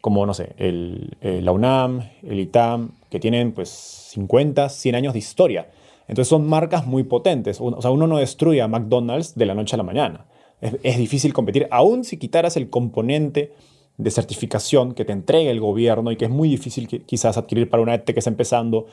como, 0.00 0.24
no 0.26 0.34
sé, 0.34 0.54
el, 0.58 1.16
la 1.20 1.50
UNAM, 1.50 2.08
el 2.22 2.38
ITAM, 2.38 2.92
que 3.10 3.18
tienen 3.18 3.52
pues 3.52 3.68
50, 3.68 4.68
100 4.68 4.94
años 4.94 5.12
de 5.12 5.18
historia. 5.18 5.70
Entonces 6.10 6.28
son 6.28 6.48
marcas 6.48 6.88
muy 6.88 7.04
potentes. 7.04 7.60
O 7.60 7.80
sea, 7.80 7.92
uno 7.92 8.08
no 8.08 8.18
destruye 8.18 8.60
a 8.60 8.66
McDonald's 8.66 9.36
de 9.36 9.46
la 9.46 9.54
noche 9.54 9.76
a 9.76 9.78
la 9.78 9.84
mañana. 9.84 10.26
Es, 10.60 10.98
difícil 10.98 11.32
competir, 11.32 11.68
aún 11.70 12.02
si 12.02 12.16
quitaras 12.16 12.56
el 12.56 12.68
componente 12.68 13.52
de 13.96 14.10
certificación 14.10 14.92
que 14.94 15.04
te 15.04 15.12
entrega 15.12 15.52
el 15.52 15.60
gobierno 15.60 16.10
y 16.10 16.16
que 16.16 16.24
es 16.24 16.30
muy 16.30 16.48
difícil 16.48 16.88
quizás 16.88 17.38
adquirir 17.38 17.70
para 17.70 17.84
una 17.84 17.94
ETE 17.94 18.12
que 18.12 18.18
está 18.18 18.28
empezando 18.28 18.86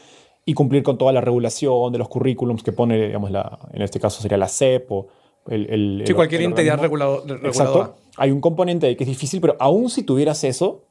y 0.46 0.54
cumplir 0.54 0.84
con 0.84 1.00
toda 1.00 1.12
la 1.12 1.20
regulación 1.20 1.92
de 1.92 1.98
los 1.98 2.08
currículums 2.08 2.62
que 2.62 2.72
pone, 2.72 3.08
digamos, 3.08 3.32
la, 3.32 3.60
en 3.74 3.82
este 3.82 4.00
caso 4.00 4.22
sería 4.22 4.38
la 4.38 4.48
CEP 4.48 4.92
o 4.92 5.08
el... 5.48 6.04
sí, 6.06 6.14
cualquier 6.14 6.44
entidad 6.44 6.80
reguladora. 6.80 7.36
Exacto. 7.48 7.96
Hay 8.18 8.30
un 8.30 8.42
componente 8.42 8.86
de 8.86 8.96
que 8.96 9.06
es 9.06 9.10
difícil, 9.10 9.42
pero 9.42 9.56
aún 9.60 9.90
si 9.90 10.04
tuvieras 10.04 10.44
eso, 10.44 10.84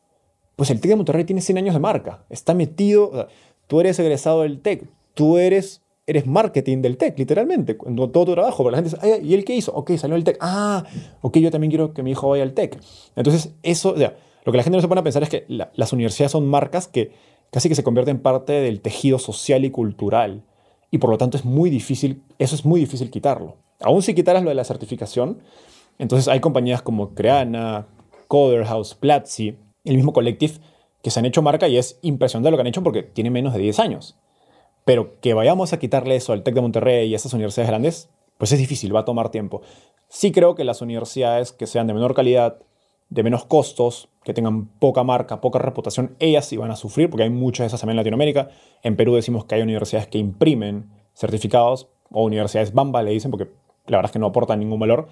pues 0.57 0.71
el 0.71 0.81
TEC 0.81 0.91
de 0.91 0.97
Monterrey 0.97 1.25
tiene 1.25 1.41
100 1.41 1.59
años 1.59 1.75
de 1.75 1.81
marca. 1.81 2.25
Está 2.31 2.53
metido, 2.53 3.29
tú 3.69 3.81
eres 3.81 3.97
egresado 4.01 4.43
del 4.43 4.61
TEC, 4.61 4.89
tú 5.15 5.39
eres 5.39 5.86
eres 6.07 6.27
marketing 6.27 6.83
del 6.83 6.97
tech, 6.97 7.19
literalmente, 7.19 7.75
todo 7.75 8.25
tu 8.25 8.33
trabajo. 8.33 8.65
Pero 8.65 8.71
la 8.71 8.79
gente 8.79 8.97
dice, 8.97 9.21
¿y 9.23 9.35
él 9.35 9.45
qué 9.45 9.57
hizo? 9.57 9.73
Ok, 9.75 9.93
salió 9.97 10.17
el 10.17 10.25
tech. 10.25 10.39
Ah, 10.41 10.85
ok, 11.21 11.39
yo 11.39 11.51
también 11.51 11.71
quiero 11.71 11.93
que 11.93 12.03
mi 12.03 12.13
hijo 12.13 12.29
vaya 12.29 12.45
al 12.45 12.53
tech. 12.53 12.79
Entonces, 13.17 13.55
eso, 13.63 13.91
o 13.91 13.97
sea, 13.97 14.17
lo 14.45 14.53
que 14.53 14.59
la 14.59 14.63
gente 14.63 14.77
no 14.77 14.83
se 14.83 14.89
pone 14.89 15.01
a 15.01 15.05
pensar 15.05 15.23
es 15.23 15.29
que 15.29 15.45
las 15.49 15.93
universidades 15.93 16.33
son 16.33 16.47
marcas 16.47 16.87
que 16.87 17.11
casi 17.51 17.69
que 17.69 17.75
se 17.75 17.83
convierten 17.83 18.17
en 18.17 18.23
parte 18.23 18.53
del 18.53 18.81
tejido 18.81 19.19
social 19.19 19.65
y 19.65 19.71
cultural. 19.71 20.45
Y 20.91 20.99
por 20.99 21.11
lo 21.11 21.19
tanto 21.19 21.37
es 21.37 21.45
muy 21.45 21.71
difícil, 21.71 22.23
eso 22.39 22.55
es 22.55 22.65
muy 22.65 22.79
difícil 22.79 23.11
quitarlo. 23.11 23.57
Aún 23.81 24.03
si 24.03 24.15
quitaras 24.15 24.43
lo 24.43 24.51
de 24.51 24.55
la 24.55 24.65
certificación, 24.65 25.41
entonces 25.99 26.29
hay 26.29 26.39
compañías 26.41 26.83
como 26.83 27.15
Creana, 27.15 27.89
Coderhouse, 28.29 28.95
Platzi, 28.95 29.57
el 29.85 29.97
mismo 29.97 30.13
Collective, 30.13 30.55
que 31.03 31.11
se 31.11 31.19
han 31.19 31.27
hecho 31.27 31.43
marca 31.43 31.67
y 31.69 31.77
es 31.77 31.99
impresionante 32.03 32.51
lo 32.51 32.57
que 32.57 32.61
han 32.61 32.67
hecho 32.69 32.83
porque 32.83 33.03
tiene 33.03 33.31
menos 33.31 33.53
de 33.53 33.61
10 33.61 33.81
años. 33.81 34.17
Pero 34.87 35.19
que 35.21 35.35
vayamos 35.35 35.73
a 35.73 35.81
quitarle 35.81 36.15
eso 36.15 36.33
al 36.33 36.45
TEC 36.45 36.55
de 36.55 36.61
Monterrey 36.61 37.09
y 37.09 37.13
a 37.13 37.17
esas 37.17 37.35
universidades 37.35 37.69
grandes, 37.69 38.09
pues 38.39 38.53
es 38.53 38.61
difícil, 38.61 38.95
va 38.95 39.01
a 39.01 39.05
tomar 39.05 39.31
tiempo. 39.31 39.63
Sí 40.09 40.31
creo 40.31 40.55
que 40.55 40.63
las 40.63 40.81
universidades 40.81 41.51
que 41.51 41.67
sean 41.67 41.89
de 41.89 41.93
menor 41.93 42.15
calidad, 42.15 42.61
de 43.11 43.25
menos 43.25 43.45
costos, 43.45 44.09
que 44.23 44.33
tengan 44.33 44.69
poca 44.79 45.03
marca, 45.03 45.41
poca 45.41 45.59
reputación, 45.59 46.15
ellas 46.21 46.47
sí 46.47 46.57
van 46.57 46.71
a 46.71 46.77
sufrir, 46.77 47.11
porque 47.11 47.25
hay 47.25 47.31
muchas 47.31 47.65
de 47.65 47.67
esas 47.67 47.81
también 47.81 47.95
en 47.95 48.03
Latinoamérica. 48.05 48.51
En 48.85 48.95
Perú 48.95 49.17
decimos 49.17 49.45
que 49.45 49.57
hay 49.57 49.63
universidades 49.63 50.07
que 50.07 50.19
imprimen 50.19 50.89
certificados, 51.15 51.89
o 52.13 52.23
universidades 52.23 52.73
Bamba 52.73 53.03
le 53.03 53.11
dicen, 53.11 53.33
porque 53.33 53.51
la 53.87 53.99
verdad 53.99 54.11
es 54.11 54.13
que 54.13 54.21
no 54.21 54.27
aportan 54.27 54.61
ningún 54.61 54.79
valor. 54.79 55.09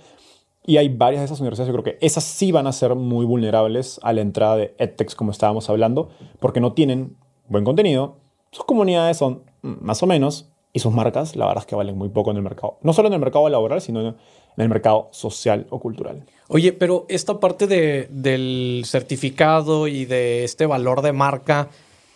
Y 0.65 0.77
hay 0.77 0.89
varias 0.89 1.23
de 1.23 1.25
esas 1.25 1.41
universidades, 1.41 1.75
yo 1.75 1.83
creo 1.83 1.99
que 1.99 2.07
esas 2.07 2.23
sí 2.23 2.53
van 2.53 2.69
a 2.69 2.73
ser 2.73 2.95
muy 2.95 3.27
vulnerables 3.27 3.99
a 4.05 4.13
la 4.13 4.21
entrada 4.21 4.55
de 4.55 4.77
EdTechs, 4.79 5.17
como 5.17 5.33
estábamos 5.33 5.69
hablando, 5.69 6.11
porque 6.39 6.61
no 6.61 6.75
tienen 6.75 7.17
buen 7.49 7.65
contenido, 7.65 8.19
sus 8.53 8.65
comunidades 8.65 9.17
son 9.17 9.43
más 9.65 10.03
o 10.03 10.07
menos, 10.07 10.51
y 10.73 10.81
sus 10.81 10.93
marcas, 10.93 11.37
la 11.37 11.47
verdad 11.47 11.63
es 11.63 11.67
que 11.67 11.77
valen 11.77 11.97
muy 11.97 12.09
poco 12.09 12.33
en 12.33 12.37
el 12.37 12.43
mercado. 12.43 12.79
No 12.83 12.93
solo 12.93 13.09
en 13.09 13.15
el 13.15 13.21
mercado 13.21 13.49
laboral, 13.49 13.81
sino 13.81 14.01
en 14.01 14.17
el 14.57 14.69
mercado 14.69 15.09
social 15.13 15.67
o 15.71 15.79
cultural. 15.81 16.25
Oye, 16.49 16.73
pero 16.73 17.07
esta 17.09 17.39
parte 17.39 17.67
de, 17.67 18.09
del 18.11 18.83
certificado 18.85 19.87
y 19.87 20.05
de 20.05 20.45
este 20.45 20.67
valor 20.67 21.01
de 21.03 21.13
marca, 21.13 21.69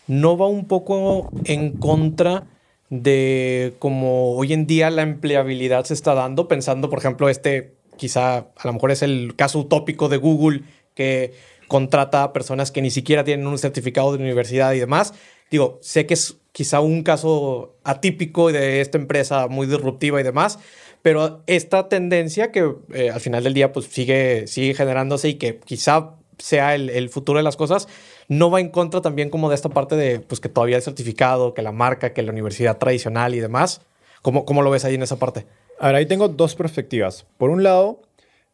¿no 0.08 0.36
va 0.36 0.48
un 0.48 0.66
poco 0.66 1.30
en 1.44 1.72
contra 1.72 2.48
de 2.90 3.74
cómo 3.78 4.32
hoy 4.32 4.52
en 4.52 4.66
día 4.66 4.90
la 4.90 5.02
empleabilidad 5.02 5.84
se 5.84 5.94
está 5.94 6.14
dando? 6.14 6.48
Pensando, 6.48 6.90
por 6.90 6.98
ejemplo, 6.98 7.28
este 7.28 7.76
quizá 7.96 8.38
a 8.38 8.64
lo 8.64 8.72
mejor 8.72 8.90
es 8.90 9.02
el 9.02 9.34
caso 9.36 9.60
utópico 9.60 10.08
de 10.08 10.16
Google 10.16 10.62
que 10.94 11.32
contrata 11.68 12.24
a 12.24 12.32
personas 12.32 12.72
que 12.72 12.82
ni 12.82 12.90
siquiera 12.90 13.22
tienen 13.22 13.46
un 13.46 13.58
certificado 13.58 14.12
de 14.12 14.22
universidad 14.22 14.72
y 14.72 14.80
demás. 14.80 15.14
Digo, 15.50 15.78
sé 15.80 16.06
que 16.06 16.14
es 16.14 16.38
quizá 16.52 16.80
un 16.80 17.02
caso 17.02 17.76
atípico 17.84 18.50
de 18.52 18.80
esta 18.80 18.98
empresa 18.98 19.48
muy 19.48 19.66
disruptiva 19.66 20.20
y 20.20 20.24
demás, 20.24 20.58
pero 21.02 21.42
esta 21.46 21.88
tendencia 21.88 22.50
que 22.50 22.74
eh, 22.92 23.10
al 23.10 23.20
final 23.20 23.44
del 23.44 23.54
día 23.54 23.72
pues 23.72 23.86
sigue, 23.86 24.46
sigue 24.46 24.74
generándose 24.74 25.28
y 25.28 25.34
que 25.34 25.58
quizá 25.58 26.14
sea 26.38 26.74
el, 26.74 26.90
el, 26.90 27.08
futuro 27.08 27.38
de 27.38 27.42
las 27.42 27.56
cosas, 27.56 27.88
no 28.28 28.50
va 28.50 28.60
en 28.60 28.68
contra 28.68 29.00
también 29.00 29.30
como 29.30 29.48
de 29.48 29.54
esta 29.54 29.68
parte 29.68 29.96
de 29.96 30.20
pues 30.20 30.40
que 30.40 30.48
todavía 30.48 30.76
el 30.76 30.82
certificado, 30.82 31.54
que 31.54 31.62
la 31.62 31.72
marca, 31.72 32.12
que 32.12 32.22
la 32.22 32.32
universidad 32.32 32.78
tradicional 32.78 33.34
y 33.34 33.40
demás. 33.40 33.80
¿Cómo, 34.22 34.44
cómo 34.44 34.62
lo 34.62 34.70
ves 34.70 34.84
ahí 34.84 34.94
en 34.94 35.02
esa 35.02 35.18
parte? 35.18 35.46
Ahora, 35.78 35.98
ahí 35.98 36.06
tengo 36.06 36.28
dos 36.28 36.54
perspectivas. 36.54 37.26
Por 37.36 37.50
un 37.50 37.62
lado, 37.62 38.02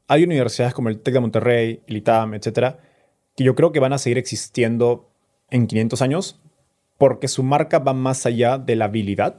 hay 0.09 0.25
universidades 0.25 0.75
como 0.75 0.89
el 0.89 1.01
TEC 1.01 1.15
de 1.15 1.21
Monterrey, 1.21 1.81
el 1.87 1.97
ITAM, 1.97 2.35
etcétera, 2.35 2.79
que 3.37 3.45
yo 3.45 3.55
creo 3.55 3.73
que 3.73 3.81
van 3.81 3.93
a 3.93 3.99
seguir 3.99 4.19
existiendo 4.19 5.11
en 5.51 5.67
500 5.67 6.03
años 6.03 6.41
porque 6.99 7.29
su 7.29 7.43
marca 7.43 7.79
va 7.79 7.93
más 7.93 8.27
allá 8.27 8.59
de 8.59 8.77
la 8.77 8.87
habilidad. 8.87 9.37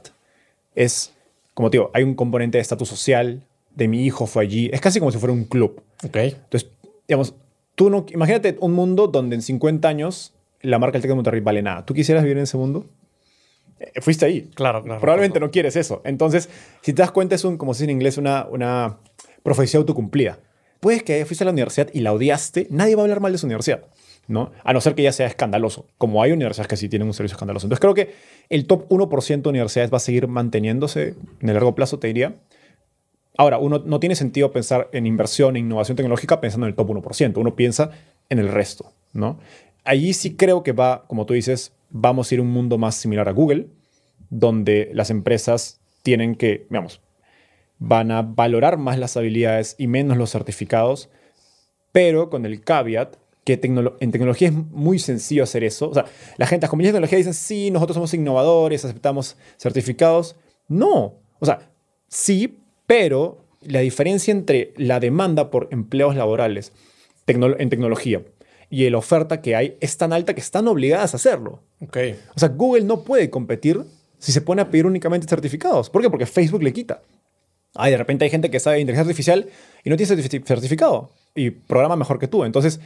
Es, 0.74 1.12
como 1.54 1.70
te 1.70 1.78
digo, 1.78 1.90
hay 1.94 2.02
un 2.02 2.14
componente 2.14 2.58
de 2.58 2.62
estatus 2.62 2.88
social, 2.88 3.42
de 3.74 3.88
mi 3.88 4.04
hijo 4.04 4.26
fue 4.26 4.42
allí, 4.42 4.70
es 4.72 4.80
casi 4.80 4.98
como 4.98 5.12
si 5.12 5.18
fuera 5.18 5.32
un 5.32 5.44
club. 5.44 5.82
Ok. 6.04 6.16
Entonces, 6.16 6.70
digamos, 7.06 7.34
tú 7.74 7.90
no, 7.90 8.06
imagínate 8.12 8.56
un 8.60 8.72
mundo 8.72 9.06
donde 9.06 9.36
en 9.36 9.42
50 9.42 9.86
años 9.86 10.32
la 10.62 10.78
marca 10.78 10.94
del 10.94 11.02
TEC 11.02 11.10
de 11.10 11.14
Monterrey 11.14 11.40
vale 11.40 11.62
nada. 11.62 11.84
¿Tú 11.84 11.94
quisieras 11.94 12.24
vivir 12.24 12.38
en 12.38 12.44
ese 12.44 12.56
mundo? 12.56 12.86
Eh, 13.78 14.00
fuiste 14.00 14.24
ahí. 14.24 14.50
Claro, 14.54 14.82
claro. 14.82 15.00
Probablemente 15.00 15.40
no 15.40 15.50
quieres 15.50 15.76
eso. 15.76 16.00
Entonces, 16.04 16.48
si 16.82 16.92
te 16.92 17.02
das 17.02 17.10
cuenta, 17.10 17.34
es 17.34 17.44
un, 17.44 17.58
como 17.58 17.74
se 17.74 17.84
dice 17.84 17.92
en 17.92 17.96
inglés, 17.96 18.18
una, 18.18 18.46
una 18.50 18.98
profecía 19.42 19.78
autocumplida. 19.78 20.38
Puedes 20.80 21.02
que 21.02 21.24
fuiste 21.24 21.44
a 21.44 21.46
la 21.46 21.52
universidad 21.52 21.88
y 21.92 22.00
la 22.00 22.12
odiaste, 22.12 22.66
nadie 22.70 22.94
va 22.96 23.02
a 23.02 23.04
hablar 23.04 23.20
mal 23.20 23.32
de 23.32 23.38
su 23.38 23.46
universidad. 23.46 23.82
¿No? 24.28 24.52
A 24.64 24.72
no 24.72 24.80
ser 24.80 24.94
que 24.94 25.02
ya 25.02 25.12
sea 25.12 25.26
escandaloso, 25.26 25.86
como 25.98 26.22
hay 26.22 26.32
universidades 26.32 26.68
que 26.68 26.76
sí 26.76 26.88
tienen 26.88 27.06
un 27.06 27.14
servicio 27.14 27.34
escandaloso. 27.34 27.66
Entonces 27.66 27.80
creo 27.80 27.94
que 27.94 28.14
el 28.48 28.66
top 28.66 28.88
1% 28.88 29.42
de 29.42 29.48
universidades 29.48 29.92
va 29.92 29.98
a 29.98 30.00
seguir 30.00 30.28
manteniéndose 30.28 31.14
en 31.40 31.48
el 31.48 31.54
largo 31.54 31.74
plazo, 31.74 31.98
te 31.98 32.08
diría. 32.08 32.36
Ahora, 33.38 33.58
uno 33.58 33.82
no 33.84 34.00
tiene 34.00 34.16
sentido 34.16 34.50
pensar 34.50 34.88
en 34.92 35.06
inversión 35.06 35.56
e 35.56 35.58
innovación 35.58 35.96
tecnológica 35.96 36.40
pensando 36.40 36.66
en 36.66 36.70
el 36.70 36.76
top 36.76 36.88
1%, 36.88 37.36
uno 37.36 37.54
piensa 37.54 37.90
en 38.30 38.38
el 38.38 38.48
resto, 38.48 38.92
¿no? 39.12 39.38
Allí 39.84 40.14
sí 40.14 40.36
creo 40.36 40.62
que 40.62 40.72
va, 40.72 41.04
como 41.06 41.26
tú 41.26 41.34
dices, 41.34 41.72
vamos 41.90 42.30
a 42.30 42.34
ir 42.34 42.40
a 42.40 42.42
un 42.42 42.50
mundo 42.50 42.78
más 42.78 42.96
similar 42.96 43.28
a 43.28 43.32
Google, 43.32 43.68
donde 44.30 44.90
las 44.92 45.10
empresas 45.10 45.80
tienen 46.02 46.34
que, 46.34 46.66
digamos, 46.70 47.00
van 47.78 48.10
a 48.10 48.22
valorar 48.22 48.78
más 48.78 48.98
las 48.98 49.16
habilidades 49.16 49.76
y 49.78 49.86
menos 49.86 50.16
los 50.16 50.30
certificados, 50.30 51.10
pero 51.92 52.30
con 52.30 52.46
el 52.46 52.62
caveat 52.62 53.16
que 53.46 53.60
en 54.00 54.10
tecnología 54.10 54.48
es 54.48 54.54
muy 54.54 54.98
sencillo 54.98 55.44
hacer 55.44 55.62
eso. 55.62 55.88
O 55.88 55.94
sea, 55.94 56.06
la 56.36 56.46
gente, 56.48 56.64
las 56.64 56.70
compañías 56.70 56.92
de 56.92 56.96
tecnología 56.96 57.18
dicen, 57.18 57.32
sí, 57.32 57.70
nosotros 57.70 57.94
somos 57.94 58.12
innovadores, 58.12 58.84
aceptamos 58.84 59.36
certificados. 59.56 60.34
No. 60.66 61.14
O 61.38 61.46
sea, 61.46 61.70
sí, 62.08 62.58
pero 62.86 63.44
la 63.62 63.80
diferencia 63.80 64.32
entre 64.32 64.74
la 64.76 64.98
demanda 64.98 65.52
por 65.52 65.68
empleos 65.70 66.16
laborales 66.16 66.72
en 67.28 67.70
tecnología 67.70 68.22
y 68.68 68.90
la 68.90 68.98
oferta 68.98 69.40
que 69.40 69.54
hay 69.54 69.76
es 69.80 69.96
tan 69.96 70.12
alta 70.12 70.34
que 70.34 70.40
están 70.40 70.66
obligadas 70.66 71.14
a 71.14 71.16
hacerlo. 71.16 71.62
Okay. 71.80 72.18
O 72.34 72.40
sea, 72.40 72.48
Google 72.48 72.82
no 72.82 73.04
puede 73.04 73.30
competir 73.30 73.80
si 74.18 74.32
se 74.32 74.40
pone 74.40 74.60
a 74.62 74.70
pedir 74.70 74.86
únicamente 74.86 75.28
certificados. 75.28 75.88
¿Por 75.88 76.02
qué? 76.02 76.10
Porque 76.10 76.26
Facebook 76.26 76.64
le 76.64 76.72
quita. 76.72 77.00
Ay, 77.76 77.92
de 77.92 77.98
repente 77.98 78.24
hay 78.24 78.30
gente 78.30 78.50
que 78.50 78.58
sabe 78.58 78.80
inteligencia 78.80 79.08
artificial 79.08 79.48
y 79.84 79.90
no 79.90 79.96
tiene 79.96 80.16
certificado 80.44 81.12
y 81.34 81.50
programa 81.50 81.94
mejor 81.94 82.18
que 82.18 82.26
tú. 82.26 82.42
Entonces, 82.44 82.80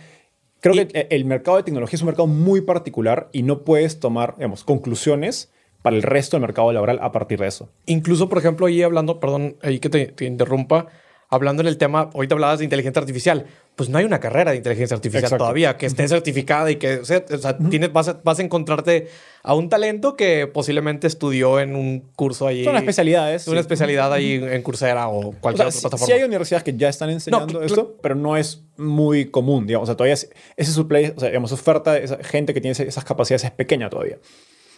Creo 0.61 0.75
que 0.75 1.07
el 1.11 1.25
mercado 1.25 1.57
de 1.57 1.63
tecnología 1.63 1.97
es 1.97 2.03
un 2.03 2.07
mercado 2.07 2.27
muy 2.27 2.61
particular 2.61 3.29
y 3.33 3.43
no 3.43 3.65
puedes 3.65 3.99
tomar, 3.99 4.37
digamos, 4.37 4.63
conclusiones 4.63 5.51
para 5.83 5.97
el 5.97 6.03
resto 6.03 6.37
del 6.37 6.43
mercado 6.43 6.73
laboral 6.73 6.99
a 7.03 7.13
partir 7.13 7.41
de 7.41 7.47
eso. 7.47 7.71
Incluso, 7.87 8.29
por 8.29 8.39
ejemplo, 8.39 8.67
ahí 8.67 8.83
hablando, 8.83 9.21
perdón, 9.21 9.57
ahí 9.63 9.79
que 9.79 9.89
te, 9.89 10.25
interrumpa, 10.27 10.89
hablando 11.31 11.63
en 11.63 11.69
el 11.69 11.79
tema, 11.79 12.11
ahorita 12.13 12.35
hablabas 12.35 12.59
de 12.59 12.65
inteligencia 12.65 13.01
artificial, 13.01 13.47
pues 13.77 13.89
no 13.89 13.99
hay 13.99 14.05
una 14.05 14.19
carrera 14.19 14.51
de 14.51 14.57
inteligencia 14.57 14.97
artificial 14.97 15.31
todavía 15.39 15.77
que 15.77 15.87
esté 15.87 16.07
certificada 16.09 16.71
y 16.71 16.77
que, 16.77 16.99
o 16.99 17.05
sea, 17.05 17.25
tienes, 17.71 17.93
vas, 17.93 18.09
a, 18.09 18.21
vas, 18.25 18.41
a, 18.41 18.43
encontrarte 18.43 19.09
a 19.45 19.55
un 19.55 19.69
talento 19.69 20.17
que 20.17 20.49
posiblemente 20.49 21.07
estudió 21.07 21.61
en 21.61 21.77
un 21.77 22.01
curso 22.17 22.49
ahí. 22.49 22.65
Son 22.65 22.77
especialidades. 22.77 23.47
Una 23.47 23.61
especialidad 23.61 24.13
ahí 24.13 24.35
en 24.35 24.63
Coursera 24.63 25.09
o 25.09 25.33
cualquier 25.41 25.69
otra 25.69 25.81
plataforma. 25.81 26.07
Sí 26.07 26.13
hay 26.13 26.25
universidades 26.25 26.65
que 26.65 26.77
ya 26.77 26.89
están 26.89 27.11
enseñando 27.11 27.63
esto, 27.63 27.97
pero 28.03 28.17
no 28.17 28.37
es 28.37 28.65
muy 28.77 29.31
común, 29.31 29.67
digamos. 29.67 29.89
O 29.89 29.93
sea, 29.93 29.97
todavía 29.97 30.15
ese 30.15 30.73
supply, 30.73 31.13
o 31.17 31.21
sea, 31.21 31.29
digamos, 31.29 31.53
oferta, 31.53 31.97
esa 31.97 32.23
gente 32.25 32.53
que 32.53 32.61
tiene 32.61 32.73
esas 32.73 33.05
capacidades 33.05 33.45
es 33.45 33.51
pequeña 33.53 33.89
todavía. 33.89 34.19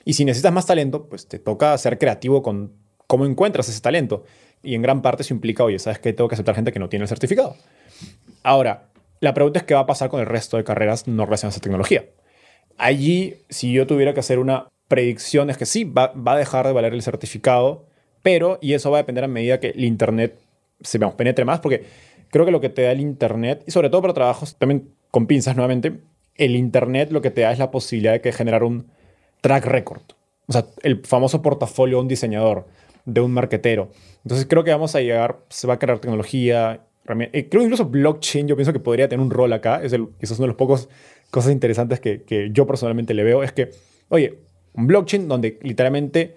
Y 0.04 0.12
si 0.14 0.24
necesitas 0.24 0.52
más 0.52 0.66
talento, 0.66 1.08
pues 1.08 1.26
te 1.26 1.38
toca 1.38 1.76
ser 1.78 1.98
creativo 1.98 2.42
con 2.42 2.72
cómo 3.06 3.26
encuentras 3.26 3.68
ese 3.68 3.80
talento. 3.80 4.24
Y 4.62 4.75
en 4.75 4.83
gran 4.83 5.03
parte 5.03 5.22
eso 5.22 5.35
implica, 5.35 5.64
oye, 5.64 5.79
¿sabes 5.79 5.98
qué? 5.98 6.12
Tengo 6.12 6.29
que 6.29 6.35
aceptar 6.35 6.55
gente 6.55 6.72
que 6.72 6.79
no 6.79 6.88
tiene 6.88 7.05
el 7.05 7.09
certificado. 7.09 7.57
Ahora, 8.42 8.88
la 9.20 9.35
pregunta 9.35 9.61
es 9.61 9.64
qué 9.64 9.75
va 9.75 9.81
a 9.81 9.87
pasar 9.87 10.09
con 10.09 10.20
el 10.20 10.27
resto 10.27 10.57
de 10.57 10.64
carreras 10.64 11.07
no 11.09 11.25
relacionadas 11.25 11.59
a 11.59 11.61
tecnología. 11.61 12.05
Allí, 12.79 13.37
si 13.48 13.72
yo 13.72 13.87
tuviera 13.87 14.14
que 14.14 14.20
hacer 14.20 14.38
una 14.38 14.68
predicción, 14.88 15.51
es 15.51 15.59
que 15.59 15.66
sí, 15.66 15.85
va, 15.85 16.12
va 16.12 16.33
a 16.33 16.38
dejar 16.38 16.66
de 16.66 16.72
valer 16.72 16.92
el 16.92 17.03
certificado, 17.03 17.87
pero, 18.22 18.59
y 18.61 18.75
eso 18.75 18.90
va 18.90 18.98
a 18.98 19.03
depender 19.03 19.25
a 19.25 19.29
medida 19.29 19.61
que 19.61 19.68
el 19.68 19.85
Internet 19.85 20.38
se 20.81 20.98
vamos, 20.98 21.14
penetre 21.14 21.44
más, 21.44 21.61
porque 21.61 21.85
creo 22.31 22.44
que 22.44 22.51
lo 22.51 22.61
que 22.61 22.68
te 22.68 22.83
da 22.83 22.92
el 22.92 23.01
Internet, 23.01 23.62
y 23.66 23.70
sobre 23.70 23.90
todo 23.90 24.03
para 24.03 24.14
trabajos, 24.14 24.57
también 24.57 24.88
con 25.11 25.27
pinzas 25.27 25.57
nuevamente, 25.57 26.01
el 26.37 26.57
Internet 26.57 27.11
lo 27.12 27.20
que 27.20 27.31
te 27.31 27.42
da 27.42 27.53
es 27.53 27.59
la 27.59 27.70
posibilidad 27.70 28.20
de 28.20 28.33
generar 28.33 28.64
un 28.64 28.90
track 29.40 29.66
record. 29.66 30.03
O 30.46 30.53
sea, 30.53 30.66
el 30.83 31.05
famoso 31.05 31.42
portafolio 31.42 31.98
de 31.98 32.03
un 32.03 32.09
diseñador, 32.09 32.66
de 33.04 33.20
un 33.20 33.32
marquetero. 33.32 33.90
Entonces 34.24 34.46
creo 34.48 34.64
que 34.64 34.70
vamos 34.70 34.94
a 34.94 35.00
llegar, 35.00 35.40
se 35.48 35.66
va 35.66 35.74
a 35.74 35.78
crear 35.78 35.98
tecnología, 35.98 36.80
eh, 37.32 37.48
creo 37.48 37.62
incluso 37.62 37.86
blockchain, 37.86 38.46
yo 38.46 38.56
pienso 38.56 38.72
que 38.72 38.78
podría 38.78 39.08
tener 39.08 39.24
un 39.24 39.30
rol 39.30 39.52
acá. 39.52 39.82
Es 39.82 39.92
el, 39.92 40.08
eso 40.20 40.34
es 40.34 40.38
uno 40.38 40.44
de 40.44 40.48
los 40.48 40.56
pocos 40.56 40.88
cosas 41.30 41.52
interesantes 41.52 42.00
que, 42.00 42.22
que 42.22 42.50
yo 42.52 42.66
personalmente 42.66 43.14
le 43.14 43.24
veo. 43.24 43.42
Es 43.42 43.52
que, 43.52 43.70
oye, 44.08 44.38
un 44.74 44.86
blockchain 44.86 45.28
donde 45.28 45.58
literalmente 45.62 46.36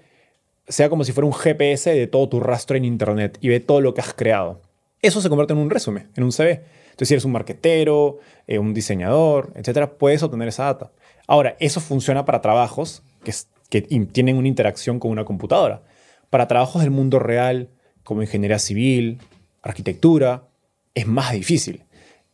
sea 0.68 0.90
como 0.90 1.04
si 1.04 1.12
fuera 1.12 1.28
un 1.28 1.34
GPS 1.34 1.94
de 1.94 2.08
todo 2.08 2.28
tu 2.28 2.40
rastro 2.40 2.76
en 2.76 2.86
Internet 2.86 3.38
y 3.42 3.50
ve 3.50 3.60
todo 3.60 3.82
lo 3.82 3.94
que 3.94 4.02
has 4.02 4.14
creado. 4.14 4.62
Eso 5.02 5.22
se 5.22 5.30
convierte 5.30 5.54
en 5.54 5.60
un 5.60 5.70
resumen, 5.70 6.10
en 6.16 6.24
un 6.24 6.32
CV. 6.32 6.64
Entonces, 6.86 7.08
si 7.10 7.14
eres 7.14 7.26
un 7.26 7.34
marquetero, 7.34 8.20
eh, 8.48 8.58
un 8.58 8.74
diseñador, 8.74 9.52
etcétera, 9.56 9.98
puedes 9.98 10.24
obtener 10.24 10.48
esa 10.48 10.64
data. 10.64 10.92
Ahora, 11.28 11.56
eso 11.60 11.80
funciona 11.80 12.26
para 12.26 12.42
trabajos 12.42 13.04
que, 13.24 13.34
que 13.70 13.82
tienen 13.82 14.38
una 14.38 14.48
interacción 14.48 15.00
con 15.00 15.12
una 15.12 15.26
computadora. 15.26 15.84
Para 16.30 16.48
trabajos 16.48 16.82
del 16.82 16.92
mundo 16.92 17.20
real, 17.20 17.70
como 18.04 18.22
ingeniería 18.22 18.60
civil, 18.60 19.20
arquitectura, 19.62 20.48
es 20.94 21.08
más 21.08 21.34
difícil. 21.34 21.84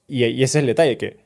Y, 0.07 0.23
ese 0.23 0.43
es 0.43 0.55
el 0.55 0.65
detalle, 0.67 0.97
que 0.97 1.17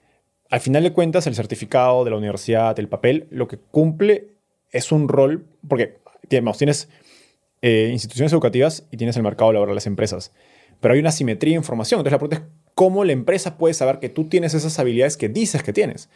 al 0.50 0.60
final 0.60 0.84
de 0.84 0.94
cuentas 0.94 1.28
el 1.28 1.36
certificado 1.36 2.04
de 2.04 2.12
la 2.12 2.18
universidad, 2.18 2.78
el 2.80 2.88
papel, 2.88 3.28
lo 3.32 3.48
que 3.48 3.58
cumple 3.58 4.28
es 4.72 4.92
un 4.92 5.08
rol, 5.08 5.46
porque 5.68 5.98
tienes 6.28 6.88
eh, 7.62 7.90
instituciones 7.92 8.32
educativas 8.32 8.88
y 8.92 8.98
tienes 8.98 9.18
el 9.18 9.24
mercado 9.24 9.52
laboral, 9.52 9.74
las 9.74 9.88
empresas, 9.88 10.32
pero 10.80 10.94
hay 10.94 11.00
una 11.00 11.12
simetría 11.12 11.54
de 11.54 11.58
información. 11.58 12.00
Entonces 12.00 12.12
la 12.12 12.20
pregunta 12.20 12.38
es 12.38 12.70
cómo 12.76 13.04
la 13.04 13.14
empresa 13.14 13.58
puede 13.58 13.74
saber 13.74 14.00
que 14.00 14.10
tú 14.10 14.26
tienes 14.26 14.54
esas 14.54 14.78
habilidades 14.78 15.18
que 15.18 15.30
dices 15.30 15.64
que 15.64 15.74
tienes. 15.74 16.10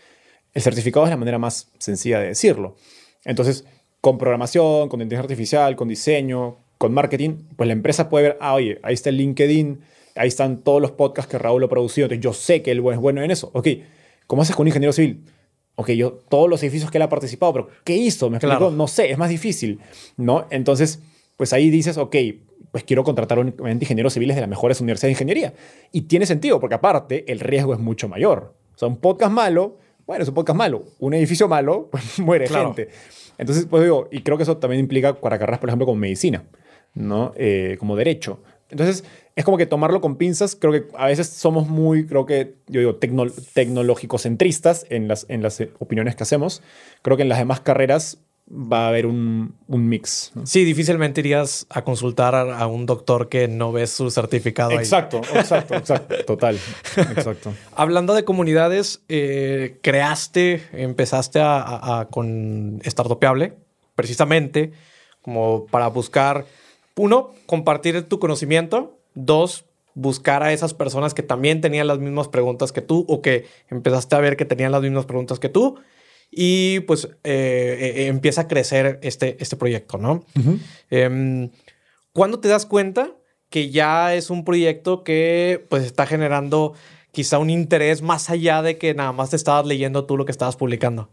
El 0.53 0.61
certificado 0.61 1.05
es 1.05 1.09
la 1.09 1.17
manera 1.17 1.39
más 1.39 1.71
sencilla 1.79 2.19
de 2.19 2.27
decirlo. 2.27 2.75
Entonces, 3.23 3.65
con 4.01 4.17
programación, 4.17 4.89
con 4.89 5.01
inteligencia 5.01 5.23
artificial, 5.23 5.75
con 5.75 5.87
diseño, 5.87 6.57
con 6.77 6.93
marketing, 6.93 7.37
pues 7.55 7.67
la 7.67 7.73
empresa 7.73 8.09
puede 8.09 8.29
ver, 8.29 8.37
ah, 8.39 8.53
oye, 8.53 8.79
ahí 8.83 8.93
está 8.93 9.09
el 9.09 9.17
LinkedIn, 9.17 9.81
ahí 10.15 10.27
están 10.27 10.59
todos 10.59 10.81
los 10.81 10.91
podcasts 10.91 11.29
que 11.29 11.37
Raúl 11.37 11.63
ha 11.63 11.67
producido, 11.67 12.05
entonces 12.05 12.23
yo 12.23 12.33
sé 12.33 12.61
que 12.61 12.71
él 12.71 12.83
es 12.91 12.97
bueno 12.97 13.21
en 13.21 13.31
eso. 13.31 13.51
Ok, 13.53 13.67
¿cómo 14.27 14.41
haces 14.41 14.55
con 14.55 14.63
un 14.63 14.67
ingeniero 14.69 14.93
civil? 14.93 15.25
Ok, 15.75 15.91
yo 15.91 16.19
todos 16.29 16.49
los 16.49 16.61
edificios 16.63 16.91
que 16.91 16.97
él 16.97 17.01
ha 17.01 17.09
participado, 17.09 17.53
pero 17.53 17.69
¿qué 17.83 17.95
hizo? 17.95 18.29
¿Me 18.29 18.37
explico? 18.37 18.71
No 18.71 18.87
sé, 18.87 19.11
es 19.11 19.17
más 19.17 19.29
difícil, 19.29 19.79
¿no? 20.17 20.45
Entonces, 20.49 21.01
pues 21.37 21.53
ahí 21.53 21.69
dices, 21.69 21.97
ok, 21.97 22.15
pues 22.71 22.83
quiero 22.83 23.03
contratar 23.03 23.39
únicamente 23.39 23.85
ingenieros 23.85 24.13
civiles 24.13 24.35
de 24.35 24.41
las 24.41 24.49
mejores 24.49 24.81
universidades 24.81 25.17
de 25.17 25.23
ingeniería. 25.23 25.53
Y 25.91 26.01
tiene 26.03 26.25
sentido, 26.25 26.59
porque 26.59 26.75
aparte 26.75 27.31
el 27.31 27.39
riesgo 27.39 27.73
es 27.73 27.79
mucho 27.79 28.07
mayor. 28.07 28.53
O 28.75 28.77
sea, 28.77 28.87
un 28.87 28.97
podcast 28.97 29.31
malo, 29.31 29.77
bueno, 30.05 30.23
es 30.23 30.29
un 30.29 30.35
podcast 30.35 30.57
malo. 30.57 30.83
Un 30.99 31.13
edificio 31.13 31.47
malo, 31.47 31.87
pues 31.91 32.19
muere 32.19 32.47
gente. 32.47 32.89
Entonces, 33.39 33.65
pues 33.67 33.81
digo, 33.81 34.07
y 34.11 34.21
creo 34.21 34.37
que 34.37 34.43
eso 34.43 34.57
también 34.57 34.81
implica 34.81 35.15
para 35.15 35.39
carreras, 35.39 35.59
por 35.59 35.69
ejemplo, 35.69 35.87
como 35.87 35.99
medicina. 35.99 36.43
¿no? 36.93 37.33
Eh, 37.35 37.77
como 37.79 37.95
derecho. 37.95 38.41
Entonces, 38.69 39.03
es 39.35 39.45
como 39.45 39.57
que 39.57 39.65
tomarlo 39.65 39.99
con 40.01 40.15
pinzas. 40.15 40.55
Creo 40.55 40.71
que 40.73 40.85
a 40.95 41.07
veces 41.07 41.27
somos 41.27 41.67
muy, 41.67 42.05
creo 42.05 42.25
que, 42.25 42.55
yo 42.67 42.79
digo, 42.79 42.97
tecnológico-centristas 42.97 44.85
en 44.89 45.07
las, 45.07 45.25
en 45.29 45.41
las 45.41 45.63
opiniones 45.79 46.15
que 46.15 46.23
hacemos. 46.23 46.61
Creo 47.01 47.17
que 47.17 47.23
en 47.23 47.29
las 47.29 47.39
demás 47.39 47.61
carreras 47.61 48.19
va 48.49 48.85
a 48.85 48.87
haber 48.89 49.05
un, 49.05 49.55
mix. 49.67 50.31
Sí, 50.43 50.63
difícilmente 50.63 51.21
irías 51.21 51.67
a 51.69 51.83
consultar 51.83 52.35
a, 52.35 52.67
un 52.67 52.85
doctor 52.85 53.29
que 53.29 53.47
no 53.47 53.71
ves 53.71 53.91
su 53.91 54.09
certificado. 54.09 54.71
Exacto, 54.71 55.21
exacto, 55.33 55.75
exacto, 55.75 56.15
total, 56.27 56.59
exacto. 56.95 57.53
Hablando 57.75 58.13
de 58.13 58.23
comunidades, 58.25 59.03
eh, 59.07 59.77
creaste, 59.81 60.63
empezaste 60.73 61.39
a, 61.41 62.07
con 62.09 62.81
Startupiable, 62.85 63.53
precisamente 63.95 64.71
como 65.21 65.65
para 65.67 65.87
buscar, 65.87 66.45
uno, 66.95 67.31
compartir 67.45 68.01
tu 68.03 68.19
conocimiento, 68.19 68.97
dos, 69.13 69.65
buscar 69.93 70.43
a 70.43 70.53
esas 70.53 70.73
personas 70.73 71.13
que 71.13 71.23
también 71.23 71.61
tenían 71.61 71.87
las 71.87 71.99
mismas 71.99 72.27
preguntas 72.27 72.71
que 72.71 72.81
tú 72.81 73.05
o 73.07 73.21
que 73.21 73.45
empezaste 73.69 74.15
a 74.15 74.19
ver 74.19 74.37
que 74.37 74.45
tenían 74.45 74.71
las 74.71 74.81
mismas 74.81 75.05
preguntas 75.05 75.39
que 75.39 75.49
tú 75.49 75.77
y 76.31 76.81
pues 76.81 77.05
eh, 77.23 77.93
eh, 77.95 78.07
empieza 78.07 78.41
a 78.41 78.47
crecer 78.47 78.99
este, 79.01 79.37
este 79.39 79.57
proyecto, 79.57 79.97
¿no? 79.97 80.23
Em, 80.89 81.49
¿Cuándo 82.13 82.39
te 82.39 82.47
das 82.47 82.65
cuenta 82.65 83.11
que 83.49 83.71
ya 83.71 84.13
es 84.13 84.29
un 84.29 84.45
proyecto 84.45 85.03
que 85.03 85.65
pues 85.69 85.83
está 85.83 86.05
generando 86.05 86.73
quizá 87.11 87.39
un 87.39 87.49
interés 87.49 88.01
más 88.01 88.29
allá 88.29 88.61
de 88.61 88.77
que 88.77 88.93
nada 88.93 89.11
más 89.11 89.31
te 89.31 89.35
estabas 89.35 89.65
leyendo 89.65 90.05
tú 90.05 90.17
lo 90.17 90.25
que 90.25 90.31
estabas 90.31 90.55
publicando? 90.55 91.09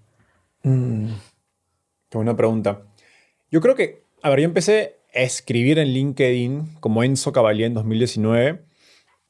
Mm. 0.63 1.09
Qué 2.09 2.19
buena 2.19 2.37
pregunta. 2.37 2.83
Yo 3.51 3.61
creo 3.61 3.75
que, 3.75 4.05
a 4.23 4.31
ver, 4.31 4.41
yo 4.41 4.45
empecé 4.45 4.97
a 5.15 5.21
escribir 5.21 5.79
en 5.79 5.89
LinkedIn 5.89 6.77
como 6.81 7.03
Enzo 7.03 7.33
Cavalier 7.33 7.69
en 7.69 7.75
2019, 7.75 8.65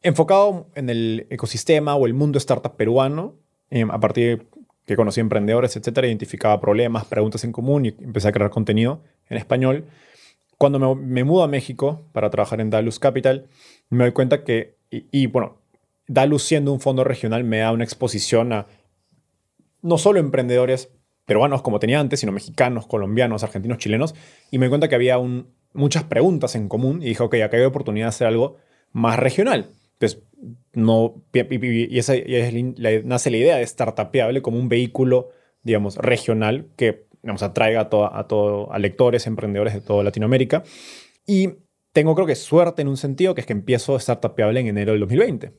enfocado 0.03 0.69
en 0.75 0.91
el 0.91 1.27
ecosistema 1.31 1.95
o 1.95 2.07
el 2.07 2.15
mundo 2.15 2.39
startup 2.39 2.77
peruano, 2.77 3.37
em, 3.71 3.91
a 3.91 4.01
partir 4.01 4.39
de 4.39 4.47
que 4.87 4.97
conocí 4.97 5.21
emprendedores, 5.21 5.77
etcétera, 5.77 6.07
identificaba 6.07 6.61
problemas, 6.61 7.05
preguntas 7.05 7.45
en 7.45 7.53
común 7.53 7.87
y 7.87 7.89
empecé 7.89 8.29
a 8.29 8.33
crear 8.33 8.51
contenido 8.51 9.03
en 9.29 9.37
español. 9.37 9.85
Cuando 10.59 10.79
me, 10.79 10.95
me 10.95 11.25
mudo 11.25 11.43
a 11.43 11.49
México 11.49 12.07
para 12.13 12.31
trabajar 12.31 12.61
en 12.61 12.71
Dalus 12.71 12.99
Capital, 12.99 13.49
me 13.91 14.05
doy 14.05 14.13
cuenta 14.13 14.45
que, 14.45 14.77
y, 14.91 15.27
bueno, 15.27 15.59
Dalus 16.07 16.45
siendo 16.45 16.73
un 16.73 16.81
fondo 16.81 17.05
regional 17.05 17.45
me 17.45 17.59
da 17.59 17.73
una 17.73 17.85
exposición 17.85 18.53
a 18.53 18.67
no 19.83 19.99
solo 19.99 20.21
emprendedores 20.21 20.91
peruanos 21.27 21.63
como 21.63 21.81
tenía 21.81 22.01
antes, 22.01 22.21
sino 22.21 22.33
mexicanos, 22.33 22.87
colombianos, 22.87 23.43
argentinos, 23.43 23.79
chilenos, 23.79 24.15
y 24.51 24.59
me 24.59 24.67
doy 24.67 24.71
cuenta 24.71 24.89
que 24.89 24.95
había 24.95 25.19
un, 25.19 25.49
muchas 25.73 26.05
preguntas 26.05 26.55
en 26.55 26.69
común 26.69 27.03
y 27.03 27.07
dije, 27.07 27.23
ok, 27.23 27.35
acá 27.45 27.57
hay 27.57 27.65
oportunidad 27.65 28.07
de 28.07 28.11
hacer 28.11 28.27
algo 28.29 28.57
más 28.93 29.19
regional. 29.19 29.71
Entonces, 29.99 30.23
no, 30.75 31.23
y, 31.33 31.99
esa, 31.99 32.15
nace 33.05 33.31
la 33.31 33.37
idea 33.37 33.57
de 33.57 33.67
startupeable 33.67 34.43
como 34.43 34.59
un 34.59 34.69
vehículo, 34.69 35.31
digamos, 35.63 35.97
regional 35.97 36.69
que 36.77 37.07
digamos, 37.23 37.43
atraiga 37.43 37.81
a, 37.81 37.89
todo, 37.89 38.15
a, 38.15 38.29
todo, 38.29 38.73
a 38.73 38.79
lectores, 38.79 39.27
emprendedores 39.27 39.75
de 39.75 39.81
toda 39.81 40.05
Latinoamérica. 40.05 40.63
Y 41.27 41.55
tengo 41.93 42.15
creo 42.15 42.27
que 42.27 42.37
suerte 42.37 42.83
en 42.83 42.89
un 42.89 42.97
sentido, 42.97 43.35
que 43.35 43.41
es 43.41 43.47
que 43.47 43.53
empiezo 43.53 43.99
startupeable 43.99 44.61
en 44.61 44.69
enero 44.69 44.93
del 44.93 45.01
2020. 45.01 45.53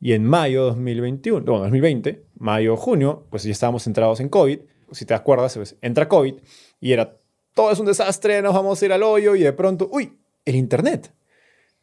Y 0.00 0.12
en 0.12 0.24
mayo 0.24 0.62
de 0.62 0.66
2021, 0.68 1.44
bueno, 1.44 1.60
2020, 1.64 2.24
mayo, 2.38 2.76
junio, 2.76 3.26
pues 3.30 3.42
ya 3.42 3.50
estábamos 3.50 3.82
centrados 3.82 4.20
en 4.20 4.28
COVID. 4.28 4.60
Si 4.92 5.04
te 5.04 5.14
acuerdas, 5.14 5.56
pues, 5.56 5.76
entra 5.82 6.08
COVID 6.08 6.34
y 6.80 6.92
era 6.92 7.18
todo 7.52 7.72
es 7.72 7.78
un 7.78 7.86
desastre, 7.86 8.42
nos 8.42 8.54
vamos 8.54 8.80
a 8.80 8.84
ir 8.84 8.92
al 8.92 9.02
hoyo 9.02 9.34
y 9.34 9.40
de 9.40 9.52
pronto, 9.52 9.88
uy, 9.90 10.12
el 10.44 10.56
Internet 10.56 11.12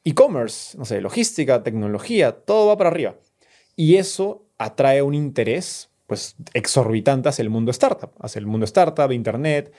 e-commerce, 0.04 0.78
no 0.78 0.86
sé, 0.86 1.02
logística, 1.02 1.64
tecnología, 1.64 2.32
todo 2.32 2.68
va 2.68 2.78
para 2.78 2.90
arriba. 2.90 3.16
Y 3.76 3.96
eso 3.96 4.46
atrae 4.58 5.02
un 5.02 5.14
interés 5.14 5.90
pues 6.08 6.36
exorbitante 6.54 7.30
hacia 7.30 7.44
el 7.44 7.50
mundo 7.50 7.72
startup, 7.72 8.12
hacia 8.20 8.40
el 8.40 8.46
mundo 8.46 8.66
startup, 8.66 9.08
de 9.08 9.16
internet, 9.16 9.74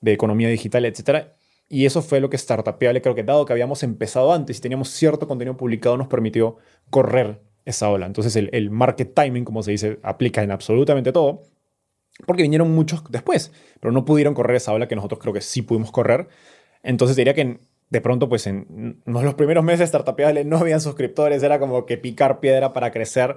de 0.00 0.12
economía 0.12 0.48
digital, 0.48 0.84
etc. 0.84 1.28
Y 1.68 1.86
eso 1.86 2.02
fue 2.02 2.20
lo 2.20 2.30
que 2.30 2.38
Startupiable, 2.38 3.00
creo 3.00 3.14
que 3.14 3.22
dado 3.22 3.44
que 3.44 3.52
habíamos 3.52 3.82
empezado 3.82 4.32
antes 4.32 4.58
y 4.58 4.60
teníamos 4.60 4.90
cierto 4.90 5.26
contenido 5.26 5.56
publicado, 5.56 5.96
nos 5.96 6.08
permitió 6.08 6.56
correr 6.90 7.40
esa 7.64 7.88
ola. 7.88 8.06
Entonces 8.06 8.36
el, 8.36 8.50
el 8.52 8.70
market 8.70 9.14
timing, 9.14 9.44
como 9.44 9.62
se 9.62 9.70
dice, 9.70 9.98
aplica 10.02 10.42
en 10.42 10.50
absolutamente 10.50 11.12
todo, 11.12 11.42
porque 12.26 12.42
vinieron 12.42 12.70
muchos 12.72 13.02
después, 13.08 13.52
pero 13.80 13.92
no 13.92 14.04
pudieron 14.04 14.34
correr 14.34 14.56
esa 14.56 14.72
ola 14.72 14.88
que 14.88 14.96
nosotros 14.96 15.20
creo 15.20 15.32
que 15.32 15.40
sí 15.40 15.62
pudimos 15.62 15.90
correr. 15.90 16.28
Entonces 16.82 17.16
diría 17.16 17.34
que 17.34 17.60
de 17.90 18.00
pronto, 18.00 18.28
pues 18.28 18.46
en 18.46 19.02
los 19.04 19.34
primeros 19.34 19.64
meses 19.64 19.80
de 19.80 19.86
Startupiable 19.88 20.44
no 20.44 20.58
habían 20.58 20.80
suscriptores, 20.80 21.42
era 21.42 21.58
como 21.58 21.86
que 21.86 21.98
picar 21.98 22.38
piedra 22.38 22.72
para 22.72 22.92
crecer. 22.92 23.36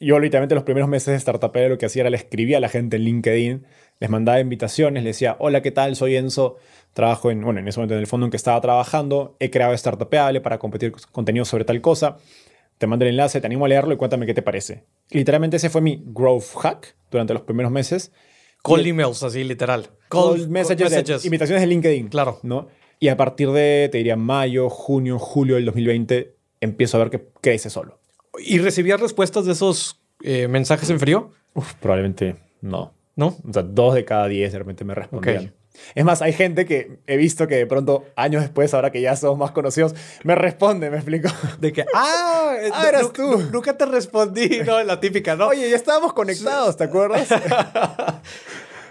Yo 0.00 0.18
literalmente 0.18 0.54
los 0.54 0.64
primeros 0.64 0.88
meses 0.88 1.12
de 1.12 1.20
Startupiable 1.20 1.68
lo 1.68 1.78
que 1.78 1.84
hacía 1.84 2.00
era 2.00 2.10
le 2.10 2.16
escribía 2.16 2.56
a 2.56 2.60
la 2.60 2.70
gente 2.70 2.96
en 2.96 3.02
LinkedIn, 3.02 3.66
les 4.00 4.10
mandaba 4.10 4.40
invitaciones, 4.40 5.04
les 5.04 5.16
decía, 5.16 5.36
hola, 5.38 5.60
¿qué 5.60 5.70
tal? 5.70 5.96
Soy 5.96 6.16
Enzo, 6.16 6.56
trabajo 6.94 7.30
en, 7.30 7.42
bueno, 7.42 7.60
en 7.60 7.68
ese 7.68 7.78
momento 7.78 7.94
en 7.94 8.00
el 8.00 8.06
fondo 8.06 8.24
en 8.24 8.30
que 8.30 8.38
estaba 8.38 8.58
trabajando, 8.62 9.36
he 9.38 9.50
creado 9.50 9.76
Startupiable 9.76 10.40
para 10.40 10.58
competir 10.58 10.92
contenido 11.12 11.44
sobre 11.44 11.66
tal 11.66 11.82
cosa, 11.82 12.16
te 12.78 12.86
mando 12.86 13.04
el 13.04 13.10
enlace, 13.10 13.42
te 13.42 13.46
animo 13.46 13.66
a 13.66 13.68
leerlo 13.68 13.92
y 13.92 13.98
cuéntame 13.98 14.24
qué 14.24 14.32
te 14.32 14.40
parece. 14.40 14.84
Literalmente 15.10 15.58
ese 15.58 15.68
fue 15.68 15.82
mi 15.82 16.02
growth 16.06 16.56
hack 16.56 16.96
durante 17.10 17.34
los 17.34 17.42
primeros 17.42 17.70
meses. 17.70 18.12
Cold 18.62 18.86
emails, 18.86 19.22
así 19.22 19.44
literal. 19.44 19.90
Cold, 20.08 20.48
messages, 20.48 21.24
invitaciones 21.26 21.60
de 21.60 21.66
LinkedIn. 21.66 22.08
Claro. 22.08 22.40
¿no? 22.42 22.68
Y 23.02 23.08
a 23.08 23.16
partir 23.16 23.50
de, 23.50 23.88
te 23.90 23.98
diría, 23.98 24.16
mayo, 24.16 24.68
junio, 24.68 25.18
julio 25.18 25.54
del 25.54 25.64
2020, 25.64 26.36
empiezo 26.60 26.98
a 26.98 27.00
ver 27.00 27.10
que 27.10 27.28
crece 27.40 27.70
solo. 27.70 27.98
¿Y 28.38 28.58
recibías 28.58 29.00
respuestas 29.00 29.46
de 29.46 29.52
esos 29.52 30.02
eh, 30.22 30.48
mensajes 30.48 30.90
en 30.90 31.00
frío? 31.00 31.30
Uf, 31.54 31.72
probablemente 31.74 32.36
no. 32.60 32.92
¿No? 33.16 33.38
O 33.48 33.52
sea, 33.52 33.62
dos 33.62 33.94
de 33.94 34.04
cada 34.04 34.28
diez 34.28 34.52
de 34.52 34.58
repente 34.58 34.84
me 34.84 34.94
respondían. 34.94 35.54
Es 35.94 36.04
más, 36.04 36.20
hay 36.20 36.34
gente 36.34 36.66
que 36.66 36.98
he 37.06 37.16
visto 37.16 37.46
que 37.46 37.56
de 37.56 37.66
pronto, 37.66 38.04
años 38.16 38.42
después, 38.42 38.74
ahora 38.74 38.90
que 38.90 39.00
ya 39.00 39.16
somos 39.16 39.38
más 39.38 39.52
conocidos, 39.52 39.94
me 40.24 40.34
responde, 40.34 40.90
me 40.90 40.96
explico. 40.96 41.28
De 41.58 41.72
que, 41.72 41.86
ah, 41.94 42.54
ah 42.74 42.88
eras 42.88 43.12
tú. 43.12 43.48
Nunca 43.50 43.76
te 43.76 43.86
respondí, 43.86 44.60
¿no? 44.66 44.82
La 44.82 45.00
típica, 45.00 45.36
¿no? 45.36 45.48
Oye, 45.48 45.70
ya 45.70 45.76
estábamos 45.76 46.12
conectados, 46.12 46.76
¿te 46.76 46.84
acuerdas? 46.84 47.28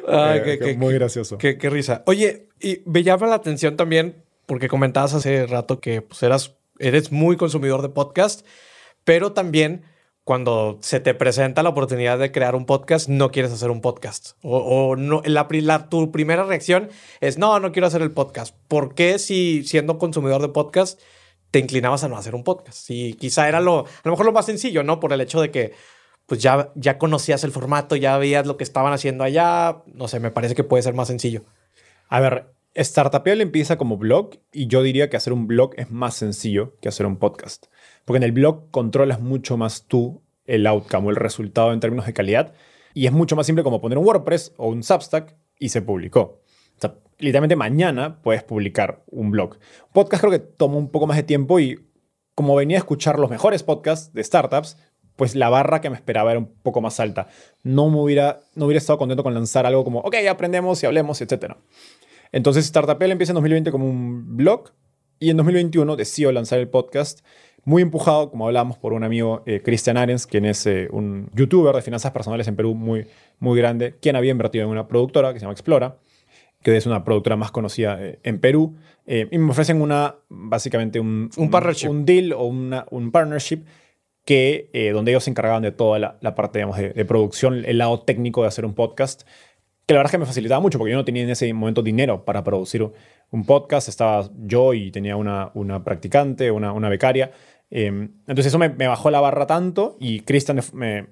Qué, 0.05 0.75
muy 0.77 0.93
gracioso. 0.93 1.37
Qué, 1.37 1.57
risa. 1.69 2.03
Oye, 2.05 2.47
y 2.59 2.81
me 2.85 3.03
llama 3.03 3.27
la 3.27 3.35
atención 3.35 3.77
también, 3.77 4.23
porque 4.45 4.67
comentabas 4.67 5.13
hace 5.13 5.45
rato 5.45 5.79
que 5.79 6.01
pues, 6.01 6.23
eras, 6.23 6.55
eres 6.79 7.11
muy 7.11 7.37
consumidor 7.37 7.81
de 7.81 7.89
podcast, 7.89 8.45
pero 9.03 9.33
también 9.33 9.83
cuando 10.23 10.77
se 10.81 10.99
te 10.99 11.15
presenta 11.15 11.63
la 11.63 11.69
oportunidad 11.69 12.19
de 12.19 12.31
crear 12.31 12.53
un 12.55 12.67
podcast, 12.67 13.09
no 13.09 13.31
quieres 13.31 13.51
hacer 13.51 13.71
un 13.71 13.81
podcast. 13.81 14.33
O, 14.43 14.95
no, 14.95 15.23
la, 15.25 15.47
la, 15.49 15.89
tu 15.89 16.11
primera 16.11 16.43
reacción 16.43 16.89
es, 17.19 17.39
no, 17.39 17.59
no 17.59 17.71
quiero 17.71 17.87
hacer 17.87 18.03
el 18.03 18.11
podcast. 18.11 18.55
¿Por 18.67 18.93
qué 18.93 19.17
si 19.17 19.63
siendo 19.63 19.97
consumidor 19.97 20.41
de 20.43 20.49
podcast 20.49 21.01
te 21.49 21.57
inclinabas 21.57 22.03
a 22.03 22.09
no 22.09 22.15
hacer 22.15 22.35
un 22.35 22.43
podcast? 22.43 22.77
Si 22.77 23.15
quizá 23.15 23.47
era 23.47 23.59
lo, 23.59 23.79
a 23.79 24.01
lo 24.03 24.11
mejor 24.11 24.27
lo 24.27 24.31
más 24.31 24.45
sencillo, 24.45 24.83
¿no? 24.83 24.99
Por 24.99 25.13
el 25.13 25.21
hecho 25.21 25.41
de 25.41 25.49
que 25.49 25.73
pues 26.29 26.41
ya, 26.41 26.71
ya 26.75 26.99
conocías 26.99 27.43
el 27.43 27.51
formato, 27.51 27.95
ya 27.95 28.17
veías 28.19 28.45
lo 28.45 28.55
que 28.55 28.63
estaban 28.63 28.93
haciendo 28.93 29.23
allá. 29.23 29.81
No 29.87 30.07
sé, 30.07 30.19
me 30.19 30.29
parece 30.29 30.53
que 30.53 30.63
puede 30.63 30.83
ser 30.83 30.93
más 30.93 31.07
sencillo. 31.07 31.43
A 32.07 32.19
ver, 32.19 32.53
Startupial 32.77 33.41
empieza 33.41 33.79
como 33.79 33.97
blog 33.97 34.35
y 34.51 34.67
yo 34.67 34.83
diría 34.83 35.09
que 35.09 35.17
hacer 35.17 35.33
un 35.33 35.47
blog 35.47 35.71
es 35.77 35.89
más 35.89 36.13
sencillo 36.13 36.77
que 36.81 36.87
hacer 36.87 37.07
un 37.07 37.17
podcast. 37.17 37.65
Porque 38.05 38.17
en 38.17 38.23
el 38.23 38.31
blog 38.31 38.69
controlas 38.69 39.19
mucho 39.19 39.57
más 39.57 39.85
tú 39.87 40.21
el 40.45 40.67
outcome 40.67 41.07
o 41.07 41.09
el 41.09 41.15
resultado 41.15 41.73
en 41.73 41.79
términos 41.79 42.05
de 42.05 42.13
calidad 42.13 42.53
y 42.93 43.07
es 43.07 43.11
mucho 43.11 43.35
más 43.35 43.47
simple 43.47 43.63
como 43.63 43.81
poner 43.81 43.97
un 43.97 44.05
WordPress 44.05 44.53
o 44.57 44.69
un 44.69 44.83
Substack 44.83 45.35
y 45.57 45.69
se 45.69 45.81
publicó. 45.81 46.21
O 46.21 46.79
sea, 46.79 46.95
literalmente 47.17 47.55
mañana 47.55 48.21
puedes 48.21 48.43
publicar 48.43 49.03
un 49.07 49.31
blog. 49.31 49.57
Podcast 49.93 50.21
creo 50.21 50.31
que 50.31 50.39
toma 50.39 50.77
un 50.77 50.91
poco 50.91 51.07
más 51.07 51.17
de 51.17 51.23
tiempo 51.23 51.59
y 51.59 51.89
como 52.35 52.55
venía 52.55 52.77
a 52.77 52.79
escuchar 52.79 53.19
los 53.19 53.29
mejores 53.29 53.63
podcasts 53.63 54.13
de 54.13 54.23
startups, 54.23 54.77
pues 55.19 55.35
la 55.35 55.49
barra 55.49 55.81
que 55.81 55.89
me 55.89 55.97
esperaba 55.97 56.31
era 56.31 56.39
un 56.39 56.47
poco 56.63 56.79
más 56.79 57.01
alta. 57.01 57.27
No 57.61 57.89
me 57.89 57.97
hubiera, 57.99 58.39
no 58.55 58.65
hubiera 58.65 58.77
estado 58.77 58.97
contento 58.97 59.21
con 59.21 59.33
lanzar 59.33 59.65
algo 59.65 59.83
como, 59.83 59.99
ok, 59.99 60.15
aprendemos 60.29 60.81
y 60.81 60.85
hablemos, 60.85 61.19
etc. 61.21 61.55
Entonces 62.31 62.65
Startupel 62.65 63.11
empieza 63.11 63.33
en 63.33 63.35
2020 63.35 63.69
como 63.69 63.85
un 63.85 64.37
blog 64.37 64.71
y 65.19 65.29
en 65.29 65.35
2021 65.35 65.97
decido 65.97 66.31
lanzar 66.31 66.59
el 66.59 66.69
podcast 66.69 67.19
muy 67.65 67.81
empujado, 67.81 68.31
como 68.31 68.47
hablábamos, 68.47 68.77
por 68.77 68.93
un 68.93 69.03
amigo, 69.03 69.43
eh, 69.45 69.61
Christian 69.61 69.97
Arens, 69.97 70.25
quien 70.25 70.45
es 70.45 70.65
eh, 70.65 70.87
un 70.89 71.29
youtuber 71.33 71.75
de 71.75 71.81
finanzas 71.81 72.13
personales 72.13 72.47
en 72.47 72.55
Perú 72.55 72.73
muy, 72.73 73.05
muy 73.39 73.59
grande, 73.59 73.95
quien 74.01 74.15
había 74.15 74.31
invertido 74.31 74.63
en 74.63 74.71
una 74.71 74.87
productora 74.87 75.33
que 75.33 75.39
se 75.39 75.43
llama 75.43 75.51
Explora, 75.51 75.97
que 76.63 76.77
es 76.77 76.85
una 76.85 77.03
productora 77.03 77.35
más 77.35 77.51
conocida 77.51 78.01
eh, 78.01 78.19
en 78.23 78.39
Perú, 78.39 78.77
y 79.05 79.37
me 79.37 79.51
ofrecen 79.51 79.81
una, 79.81 80.15
básicamente 80.29 80.99
un, 80.99 81.29
un, 81.35 81.49
partnership. 81.49 81.89
un 81.89 82.05
deal 82.05 82.31
o 82.31 82.43
una, 82.43 82.85
un 82.91 83.11
partnership 83.11 83.65
que, 84.29 84.91
donde 84.93 85.11
ellos 85.11 85.23
se 85.23 85.31
encargaban 85.31 85.63
de 85.63 85.71
toda 85.71 85.97
la, 85.97 86.35
parte 86.35 86.59
digamos, 86.59 86.77
de, 86.77 86.91
de, 86.91 87.05
producción, 87.05 87.65
el 87.65 87.79
lado 87.79 88.01
técnico 88.01 88.43
de 88.43 88.47
hacer 88.47 88.63
un 88.63 88.75
podcast 88.75 89.23
que 89.89 89.93
la 89.95 90.01
verdad 90.01 90.09
es 90.09 90.11
que 90.11 90.17
me 90.19 90.25
facilitaba 90.27 90.61
mucho 90.61 90.77
porque 90.77 90.91
yo 90.91 90.97
no 90.97 91.03
tenía 91.03 91.23
en 91.23 91.31
ese 91.31 91.51
momento 91.51 91.81
dinero 91.81 92.23
para 92.23 92.43
producir 92.43 92.87
un 93.31 93.43
podcast. 93.43 93.89
Estaba 93.89 94.29
yo 94.37 94.75
y 94.75 94.91
tenía 94.91 95.15
una, 95.15 95.49
una 95.55 95.83
practicante, 95.83 96.51
una, 96.51 96.73
una 96.73 96.89
becaria. 96.89 97.31
Em, 97.71 98.11
entonces 98.27 98.45
eso 98.47 98.59
me, 98.59 98.69
me, 98.69 98.87
bajó 98.87 99.09
la 99.09 99.19
barra 99.19 99.47
tanto 99.47 99.97
y 99.99 100.19
Cristian, 100.19 100.59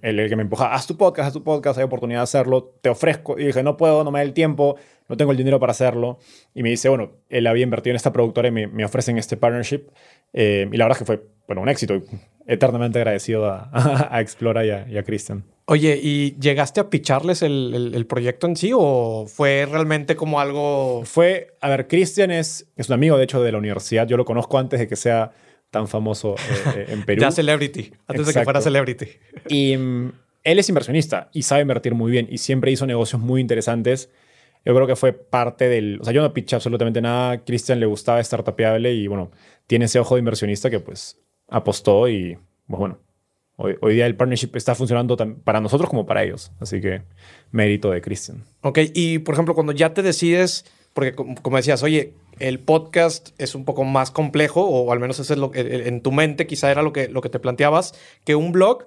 el, 0.04 0.30
que 0.30 0.36
me 0.36 0.44
empujaba, 0.44 0.76
haz 0.76 0.86
tu 0.86 0.96
podcast, 0.96 1.26
haz 1.26 1.34
tu 1.34 1.44
podcast, 1.44 1.80
hay 1.80 1.86
oportunidad 1.86 2.20
de 2.20 2.26
hacerlo, 2.26 2.76
te 2.82 2.90
ofrezco. 2.90 3.40
Y 3.40 3.48
dije, 3.48 3.64
no 3.64 3.78
puedo, 3.78 4.04
no 4.04 4.12
me 4.12 4.20
da 4.20 4.24
el 4.24 4.34
tiempo, 4.34 4.76
no 5.10 5.18
tengo 5.18 5.32
el 5.32 5.38
dinero 5.40 5.60
para 5.60 5.72
hacerlo. 5.72 6.20
Y 6.54 6.62
me 6.62 6.70
dice, 6.70 6.88
bueno, 6.88 7.14
él 7.30 7.48
había 7.48 7.64
invertido 7.64 7.94
en 7.94 7.96
esta 7.96 8.14
productora 8.14 8.50
y 8.50 8.52
me, 8.52 8.68
me 8.68 8.86
ofrecen 8.86 9.18
este 9.18 9.38
partnership. 9.38 9.88
Eh, 10.34 10.70
y 10.72 10.78
la 10.78 10.86
verdad 10.86 10.98
es 10.98 11.00
que 11.00 11.06
fue 11.06 11.24
bueno, 11.48 11.64
un 11.64 11.70
éxito. 11.70 12.00
Eternamente 12.48 13.00
agradecido 13.00 13.46
a, 13.46 13.70
a 14.12 14.22
Explora 14.22 14.66
y 14.66 14.72
a, 14.72 15.00
a 15.00 15.04
Cristian. 15.04 15.44
Oye, 15.66 16.00
¿y 16.02 16.38
llegaste 16.40 16.80
a 16.80 16.90
picharles 16.90 17.42
el, 17.42 17.74
el, 17.76 17.96
el, 17.96 18.06
proyecto 18.06 18.48
en 18.48 18.56
sí 18.56 18.72
o 18.74 19.26
fue 19.28 19.68
realmente 19.70 20.16
como 20.16 20.40
algo...? 20.40 21.04
Fue, 21.04 21.58
a 21.60 21.70
ver, 21.70 21.88
Cristian 21.88 22.32
es, 22.32 22.72
es 22.78 22.88
un 22.88 22.94
amigo 22.94 23.18
de 23.18 23.26
hecho 23.26 23.44
de 23.44 23.52
la 23.52 23.58
universidad, 23.58 24.08
yo 24.08 24.16
lo 24.16 24.24
conozco 24.24 24.58
antes 24.58 24.80
de 24.80 24.88
que 24.88 24.96
sea 24.96 25.32
tan 25.70 25.90
famoso 25.90 26.36
eh, 26.36 26.74
eh 26.78 26.86
en 26.90 27.04
Perú. 27.06 27.22
ya 27.22 27.32
celebrity, 27.32 27.92
antes 28.08 28.22
Exacto. 28.22 28.26
de 28.28 28.34
que 28.34 28.44
fuera 28.46 28.62
celebrity. 28.62 29.08
Y 29.50 29.76
um, 29.76 30.14
él 30.44 30.60
es 30.60 30.70
inversionista 30.70 31.30
y 31.34 31.42
sabe 31.42 31.64
invertir 31.64 31.94
muy 31.94 32.12
bien 32.12 32.28
y 32.30 32.38
siempre 32.38 32.72
hizo 32.72 32.86
negocios 32.86 33.22
muy 33.22 33.42
interesantes. 33.42 34.10
Yo 34.64 34.74
creo 34.74 34.88
que 34.88 34.96
fue 34.96 35.12
parte 35.14 35.68
del... 35.68 36.00
O 36.02 36.04
sea, 36.06 36.14
yo 36.14 36.22
no 36.22 36.34
piché 36.34 36.56
absolutamente 36.56 37.02
nada. 37.02 37.44
Cristian 37.44 37.80
le 37.80 37.86
gustaba 37.86 38.24
startupeable 38.24 38.94
y 38.94 39.08
bueno, 39.08 39.32
tiene 39.66 39.86
ese 39.86 40.00
ojo 40.00 40.16
de 40.16 40.20
inversionista 40.20 40.70
que 40.70 40.80
pues 40.80 41.20
apostó 41.48 42.08
y 42.08 42.38
pues, 42.68 42.80
bueno, 42.80 43.00
Hoy, 43.60 43.76
hoy, 43.82 43.96
día 43.96 44.06
el 44.06 44.16
partnership 44.16 44.52
está 44.54 44.76
funcionando 44.76 45.18
para 45.44 45.60
nosotros 45.60 45.90
como 45.90 46.06
para 46.06 46.24
ellos. 46.24 46.52
Así 46.60 46.80
que 46.80 47.02
mérito 47.50 47.90
de 47.90 48.02
Christian. 48.02 48.46
Ok, 48.62 48.78
y 48.94 49.18
por 49.18 49.34
ejemplo, 49.34 49.56
cuando 49.56 49.72
ya 49.72 49.96
te 49.96 50.04
decides, 50.04 50.64
porque 50.94 51.16
como 51.16 51.58
decías, 51.58 51.82
oye, 51.82 52.14
el 52.38 52.60
podcast 52.60 53.30
es 53.40 53.56
un 53.56 53.66
poco 53.66 53.84
más 53.84 54.12
complejo, 54.12 54.64
o 54.64 54.92
al 54.92 55.00
menos 55.00 55.20
eso 55.20 55.34
es 55.34 55.40
lo 55.40 55.50
que 55.50 55.88
en 55.88 56.02
tu 56.02 56.12
mente 56.12 56.46
quizá 56.46 56.70
era 56.70 56.84
lo 56.84 56.94
que, 56.94 57.08
lo 57.08 57.22
que 57.22 57.30
te 57.30 57.40
planteabas, 57.40 57.96
que 58.26 58.36
un 58.36 58.52
blog. 58.52 58.86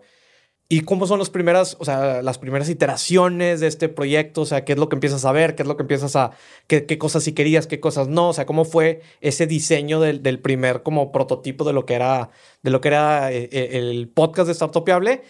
¿Y 0.72 0.82
cómo 0.82 1.08
son 1.08 1.18
las 1.18 1.30
primeras, 1.30 1.76
o 1.80 1.84
sea, 1.84 2.22
las 2.22 2.38
primeras 2.38 2.68
iteraciones 2.68 3.58
de 3.58 3.66
este 3.66 3.88
proyecto? 3.88 4.42
O 4.42 4.46
sea, 4.46 4.64
¿qué 4.64 4.74
es 4.74 4.78
lo 4.78 4.88
que 4.88 4.94
empiezas 4.94 5.24
a 5.24 5.32
ver? 5.32 5.56
¿Qué 5.56 5.62
es 5.62 5.68
lo 5.68 5.76
que 5.76 5.82
empiezas 5.82 6.14
a... 6.14 6.30
qué, 6.68 6.96
cosas 6.96 7.24
sí 7.24 7.32
querías, 7.32 7.66
qué 7.66 7.80
cosas 7.80 8.06
no? 8.06 8.28
O 8.28 8.32
sea, 8.32 8.46
¿cómo 8.46 8.64
fue 8.64 9.00
ese 9.20 9.48
diseño 9.48 9.98
del, 9.98 10.22
del 10.22 10.38
primer 10.38 10.84
como 10.84 11.10
prototipo 11.10 11.64
de 11.64 11.72
lo 11.72 11.86
que 11.86 11.94
era, 11.94 12.30
de 12.62 12.70
lo 12.70 12.80
que 12.80 12.86
era 12.86 13.32
eh, 13.32 13.48
el 13.50 14.10
podcast 14.10 14.46
de 14.46 14.54
Startupiable? 14.54 15.22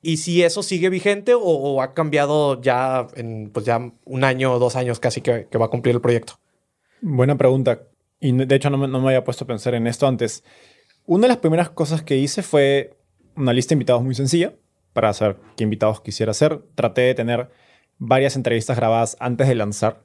Y 0.00 0.16
si 0.16 0.42
eso 0.42 0.62
sigue 0.62 0.88
vigente 0.88 1.34
o, 1.38 1.82
ha 1.82 1.92
cambiado 1.92 2.58
ya 2.62 3.06
en, 3.16 3.50
pues 3.50 3.66
ya 3.66 3.92
un 4.06 4.24
año 4.24 4.54
o 4.54 4.58
dos 4.58 4.76
años 4.76 4.98
casi 4.98 5.20
que, 5.20 5.46
que 5.50 5.58
va 5.58 5.66
a 5.66 5.70
cumplir 5.70 5.94
el 5.94 6.00
proyecto. 6.00 6.40
Buena 7.02 7.36
pregunta. 7.36 7.82
Y 8.18 8.32
de 8.32 8.54
hecho 8.54 8.70
no 8.70 8.78
me, 8.78 8.88
no 8.88 9.02
me 9.02 9.08
había 9.08 9.24
puesto 9.24 9.44
a 9.44 9.46
pensar 9.46 9.74
en 9.74 9.88
esto 9.88 10.06
antes. 10.06 10.42
Una 11.04 11.24
de 11.24 11.28
las 11.28 11.36
primeras 11.36 11.68
cosas 11.68 12.02
que 12.02 12.16
hice 12.16 12.42
fue 12.42 12.96
una 13.36 13.52
lista 13.52 13.70
de 13.70 13.74
invitados 13.74 14.02
muy 14.02 14.14
sencilla 14.14 14.54
para 14.96 15.12
saber 15.12 15.36
qué 15.58 15.64
invitados 15.64 16.00
quisiera 16.00 16.30
hacer. 16.30 16.58
Traté 16.74 17.02
de 17.02 17.14
tener 17.14 17.50
varias 17.98 18.34
entrevistas 18.34 18.78
grabadas 18.78 19.14
antes 19.20 19.46
de 19.46 19.54
lanzar. 19.54 20.00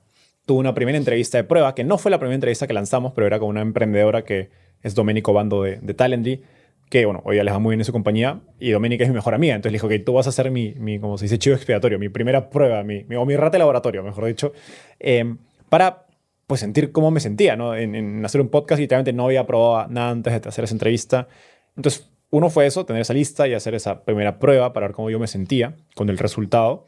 Tuve 0.46 0.60
una 0.60 0.74
primera 0.74 0.98
entrevista 0.98 1.38
de 1.38 1.46
prueba, 1.46 1.74
que 1.74 1.86
no 1.86 1.98
fue 1.98 2.12
la 2.12 2.20
primera 2.20 2.36
entrevista 2.36 2.68
que 2.68 2.74
lanzamos, 2.74 3.14
pero 3.14 3.26
era 3.26 3.40
con 3.40 3.48
una 3.48 3.62
emprendedora 3.62 4.26
que 4.26 4.50
es 4.82 4.94
Domenico 4.94 5.32
Bando 5.32 5.64
de, 5.64 5.78
de 5.78 5.94
Talently, 5.94 6.44
que, 6.90 7.06
bueno, 7.06 7.22
hoy 7.24 7.38
ya 7.38 7.46
les 7.46 7.54
va 7.54 7.60
muy 7.60 7.72
bien 7.72 7.80
en 7.80 7.86
su 7.86 7.94
compañía, 7.94 8.42
y 8.60 8.72
Doménica 8.72 9.06
es 9.06 9.10
mi 9.10 9.16
mejor 9.16 9.34
amiga. 9.34 9.56
Entonces 9.56 9.72
le 9.72 9.78
dijo, 9.78 9.88
que 9.88 10.00
tú 10.00 10.12
vas 10.12 10.28
a 10.28 10.34
ser 10.34 10.52
mi, 10.52 11.00
como 11.00 11.18
se 11.18 11.24
dice, 11.26 11.40
chivo 11.40 11.56
expiatorio, 11.56 11.98
mi 11.98 12.10
primera 12.10 12.50
prueba, 12.50 12.84
mi, 12.84 13.06
mi, 13.06 13.16
o 13.16 13.26
mi 13.26 13.38
rata 13.38 13.54
de 13.54 13.60
laboratorio, 13.60 14.04
mejor 14.04 14.26
dicho, 14.26 14.52
eh, 15.00 15.36
para 15.70 16.06
pues 16.48 16.60
sentir 16.60 16.92
cómo 16.92 17.12
me 17.12 17.22
sentía, 17.22 17.56
¿no? 17.56 17.76
En, 17.76 17.96
en 17.96 18.26
hacer 18.26 18.42
un 18.42 18.50
podcast 18.50 18.78
y 18.80 18.84
literalmente 18.84 19.14
no 19.14 19.24
había 19.24 19.48
probado 19.48 19.88
nada 19.88 20.10
antes 20.10 20.42
de 20.42 20.50
hacer 20.50 20.66
esa 20.66 20.74
entrevista. 20.74 21.30
Entonces, 21.78 22.11
uno 22.32 22.50
fue 22.50 22.66
eso, 22.66 22.86
tener 22.86 23.02
esa 23.02 23.14
lista 23.14 23.48
y 23.48 23.54
hacer 23.54 23.76
esa 23.76 24.04
primera 24.04 24.40
prueba 24.40 24.74
para 24.74 24.88
ver 24.88 24.96
cómo 24.96 25.10
yo 25.10 25.20
me 25.20 25.28
sentía 25.28 25.76
con 25.96 26.10
el 26.10 26.18
resultado. 26.18 26.88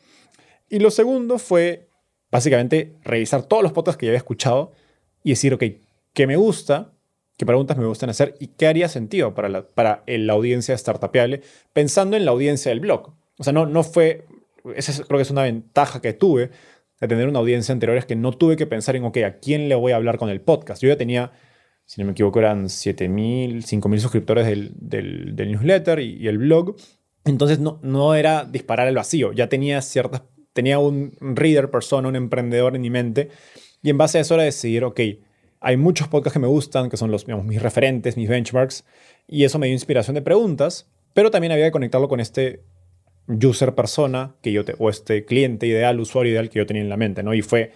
Y 0.70 0.80
lo 0.80 0.90
segundo 0.90 1.38
fue 1.38 1.90
básicamente 2.32 2.96
revisar 3.04 3.44
todos 3.44 3.62
los 3.62 3.74
podcasts 3.74 3.98
que 3.98 4.08
ya 4.08 4.12
había 4.12 4.18
escuchado 4.18 4.72
y 5.24 5.32
decir, 5.32 5.54
ok, 5.54 5.64
¿qué 6.14 6.28
me 6.28 6.38
gusta? 6.38 6.94
¿Qué 7.38 7.46
preguntas 7.46 7.78
me 7.78 7.86
gustan 7.86 8.10
hacer? 8.10 8.36
¿Y 8.40 8.48
qué 8.48 8.68
haría 8.68 8.88
sentido 8.88 9.36
para 9.36 9.50
la, 9.50 9.68
para 9.68 10.04
la 10.08 10.34
audiencia 10.34 10.78
startupeable? 10.78 11.42
Pensando 11.74 12.16
en 12.16 12.26
la 12.26 12.32
audiencia 12.32 12.70
del 12.70 12.80
blog. 12.80 13.14
O 13.38 13.44
sea, 13.44 13.54
no, 13.54 13.66
no 13.66 13.84
fue... 13.84 14.26
Esa 14.76 15.04
creo 15.04 15.18
que 15.18 15.24
es 15.24 15.32
una 15.32 15.44
ventaja 15.44 16.02
que 16.02 16.14
tuve 16.14 16.52
de 17.02 17.08
tener 17.08 17.28
una 17.28 17.40
audiencia 17.40 17.74
anterior, 17.74 17.98
es 17.98 18.06
que 18.06 18.16
no 18.16 18.32
tuve 18.32 18.56
que 18.56 18.66
pensar 18.66 18.96
en, 18.96 19.04
ok, 19.04 19.18
¿a 19.18 19.40
quién 19.40 19.68
le 19.68 19.76
voy 19.76 19.92
a 19.92 19.98
hablar 19.98 20.18
con 20.18 20.30
el 20.30 20.40
podcast? 20.40 20.82
Yo 20.82 20.88
ya 20.88 20.98
tenía 20.98 21.34
si 21.86 22.02
no 22.02 22.06
me 22.06 22.12
equivoco, 22.14 22.40
eran 22.40 22.66
7.000, 22.66 23.64
5.000 23.64 24.00
suscriptores 24.00 24.46
del, 24.46 24.72
del, 24.76 25.52
newsletter 25.52 26.00
y, 26.00 26.28
el 26.28 26.38
blog. 26.38 26.76
Entonces 27.26 27.60
no, 27.60 27.80
no 27.82 28.16
era 28.16 28.46
disparar 28.46 28.88
al 28.88 28.96
vacío, 28.96 29.32
ya 29.32 29.48
tenía 29.48 29.82
ciertas, 29.82 30.24
tenía 30.54 30.80
un 30.80 31.14
reader 31.20 31.72
persona, 31.72 32.08
un 32.08 32.16
emprendedor 32.16 32.76
en 32.76 32.82
mi 32.82 32.90
mente, 32.90 33.30
y 33.82 33.90
en 33.90 33.98
base 33.98 34.18
a 34.18 34.22
eso 34.22 34.36
era 34.36 34.44
decidir, 34.44 34.84
ok, 34.84 35.00
hay 35.60 35.78
muchos 35.78 36.10
podcasts 36.10 36.34
que 36.34 36.40
me 36.40 36.48
gustan, 36.48 36.90
que 36.90 36.98
son 36.98 37.10
los, 37.10 37.26
digamos, 37.26 37.46
mis 37.46 37.62
referentes, 37.62 38.18
mis 38.18 38.28
benchmarks, 38.28 38.84
y 39.28 39.46
eso 39.46 39.60
me 39.60 39.68
dio 39.68 39.74
inspiración 39.74 40.16
de 40.16 40.22
preguntas, 40.22 40.90
pero 41.14 41.32
también 41.32 41.54
había 41.54 41.66
que 41.66 41.72
conectarlo 41.72 42.10
con 42.10 42.20
este 42.20 42.64
user 43.28 43.74
persona 43.74 44.36
que 44.42 44.52
yo 44.52 44.64
o 44.80 44.90
este 44.90 45.24
cliente 45.24 45.66
ideal, 45.66 46.00
usuario 46.00 46.34
ideal 46.34 46.50
que 46.50 46.60
yo 46.60 46.66
tenía 46.66 46.82
en 46.82 46.90
la 46.90 46.98
mente, 46.98 47.24
¿no? 47.24 47.34
Y 47.34 47.42
fue 47.42 47.72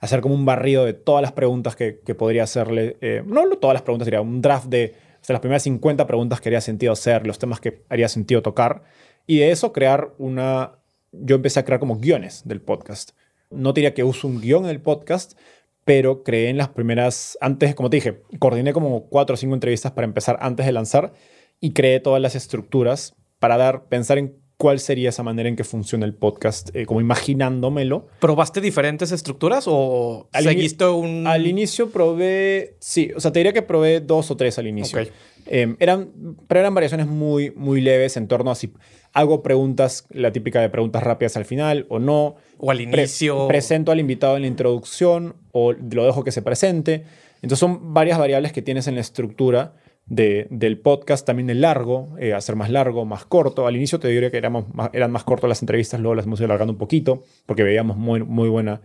hacer 0.00 0.20
como 0.20 0.34
un 0.34 0.44
barrido 0.44 0.84
de 0.84 0.92
todas 0.92 1.22
las 1.22 1.32
preguntas 1.32 1.76
que, 1.76 2.00
que 2.00 2.14
podría 2.14 2.44
hacerle, 2.44 2.96
eh, 3.00 3.22
no 3.26 3.56
todas 3.56 3.74
las 3.74 3.82
preguntas, 3.82 4.06
sería 4.06 4.20
un 4.20 4.40
draft 4.40 4.66
de 4.66 4.94
o 5.28 5.32
las 5.32 5.40
primeras 5.40 5.62
50 5.64 6.06
preguntas 6.06 6.40
que 6.40 6.48
haría 6.48 6.60
sentido 6.60 6.92
hacer, 6.92 7.26
los 7.26 7.38
temas 7.38 7.60
que 7.60 7.82
haría 7.88 8.08
sentido 8.08 8.42
tocar, 8.42 8.82
y 9.26 9.38
de 9.38 9.50
eso 9.50 9.72
crear 9.72 10.14
una, 10.18 10.78
yo 11.12 11.36
empecé 11.36 11.60
a 11.60 11.64
crear 11.64 11.80
como 11.80 11.98
guiones 11.98 12.42
del 12.46 12.60
podcast. 12.60 13.10
No 13.50 13.72
diría 13.72 13.94
que 13.94 14.04
uso 14.04 14.26
un 14.26 14.40
guion 14.40 14.64
en 14.64 14.70
el 14.70 14.80
podcast, 14.80 15.38
pero 15.84 16.22
creé 16.22 16.48
en 16.48 16.58
las 16.58 16.68
primeras, 16.68 17.36
antes, 17.40 17.74
como 17.74 17.90
te 17.90 17.96
dije, 17.96 18.22
coordiné 18.38 18.72
como 18.72 19.08
cuatro 19.08 19.34
o 19.34 19.36
cinco 19.36 19.54
entrevistas 19.54 19.92
para 19.92 20.06
empezar 20.06 20.38
antes 20.40 20.66
de 20.66 20.72
lanzar 20.72 21.12
y 21.60 21.72
creé 21.72 22.00
todas 22.00 22.22
las 22.22 22.34
estructuras 22.34 23.14
para 23.38 23.56
dar, 23.56 23.84
pensar 23.88 24.18
en 24.18 24.36
cuál 24.58 24.80
sería 24.80 25.10
esa 25.10 25.22
manera 25.22 25.48
en 25.48 25.54
que 25.54 25.62
funciona 25.62 26.04
el 26.04 26.14
podcast, 26.14 26.74
eh, 26.74 26.84
como 26.84 27.00
imaginándomelo. 27.00 28.08
¿Probaste 28.18 28.60
diferentes 28.60 29.12
estructuras 29.12 29.64
o 29.68 30.28
al 30.32 30.42
seguiste 30.42 30.84
un...? 30.84 31.26
Al 31.28 31.46
inicio 31.46 31.90
probé, 31.90 32.74
sí, 32.80 33.10
o 33.16 33.20
sea, 33.20 33.32
te 33.32 33.38
diría 33.38 33.52
que 33.52 33.62
probé 33.62 34.00
dos 34.00 34.32
o 34.32 34.36
tres 34.36 34.58
al 34.58 34.66
inicio. 34.66 34.98
Okay. 35.00 35.12
Eh, 35.46 35.76
eran, 35.78 36.10
pero 36.48 36.60
eran 36.60 36.74
variaciones 36.74 37.06
muy, 37.06 37.52
muy 37.52 37.80
leves 37.80 38.16
en 38.16 38.26
torno 38.26 38.50
a 38.50 38.56
si 38.56 38.72
hago 39.12 39.44
preguntas, 39.44 40.06
la 40.10 40.32
típica 40.32 40.60
de 40.60 40.68
preguntas 40.68 41.04
rápidas 41.04 41.36
al 41.36 41.44
final 41.44 41.86
o 41.88 42.00
no. 42.00 42.34
O 42.58 42.72
al 42.72 42.80
inicio. 42.80 43.46
Pre 43.46 43.58
presento 43.58 43.92
al 43.92 44.00
invitado 44.00 44.34
en 44.34 44.42
la 44.42 44.48
introducción 44.48 45.36
o 45.52 45.72
lo 45.72 46.04
dejo 46.04 46.24
que 46.24 46.32
se 46.32 46.42
presente. 46.42 47.04
Entonces 47.42 47.60
son 47.60 47.94
varias 47.94 48.18
variables 48.18 48.52
que 48.52 48.62
tienes 48.62 48.88
en 48.88 48.96
la 48.96 49.02
estructura 49.02 49.74
de, 50.08 50.46
del 50.50 50.78
podcast, 50.78 51.26
también 51.26 51.50
el 51.50 51.60
largo, 51.60 52.16
eh, 52.18 52.32
hacer 52.32 52.56
más 52.56 52.70
largo, 52.70 53.04
más 53.04 53.24
corto. 53.24 53.66
Al 53.66 53.76
inicio 53.76 54.00
te 54.00 54.08
diría 54.08 54.30
que 54.30 54.38
éramos 54.38 54.72
más, 54.74 54.90
eran 54.92 55.10
más 55.12 55.24
cortas 55.24 55.48
las 55.48 55.62
entrevistas, 55.62 56.00
luego 56.00 56.14
las 56.14 56.26
hemos 56.26 56.40
ido 56.40 56.46
alargando 56.46 56.72
un 56.72 56.78
poquito, 56.78 57.24
porque 57.46 57.62
veíamos 57.62 57.96
muy, 57.96 58.22
muy, 58.22 58.48
buena, 58.48 58.80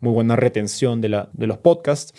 muy 0.00 0.12
buena 0.12 0.36
retención 0.36 1.00
de, 1.00 1.08
la, 1.08 1.30
de 1.32 1.46
los 1.46 1.58
podcasts. 1.58 2.14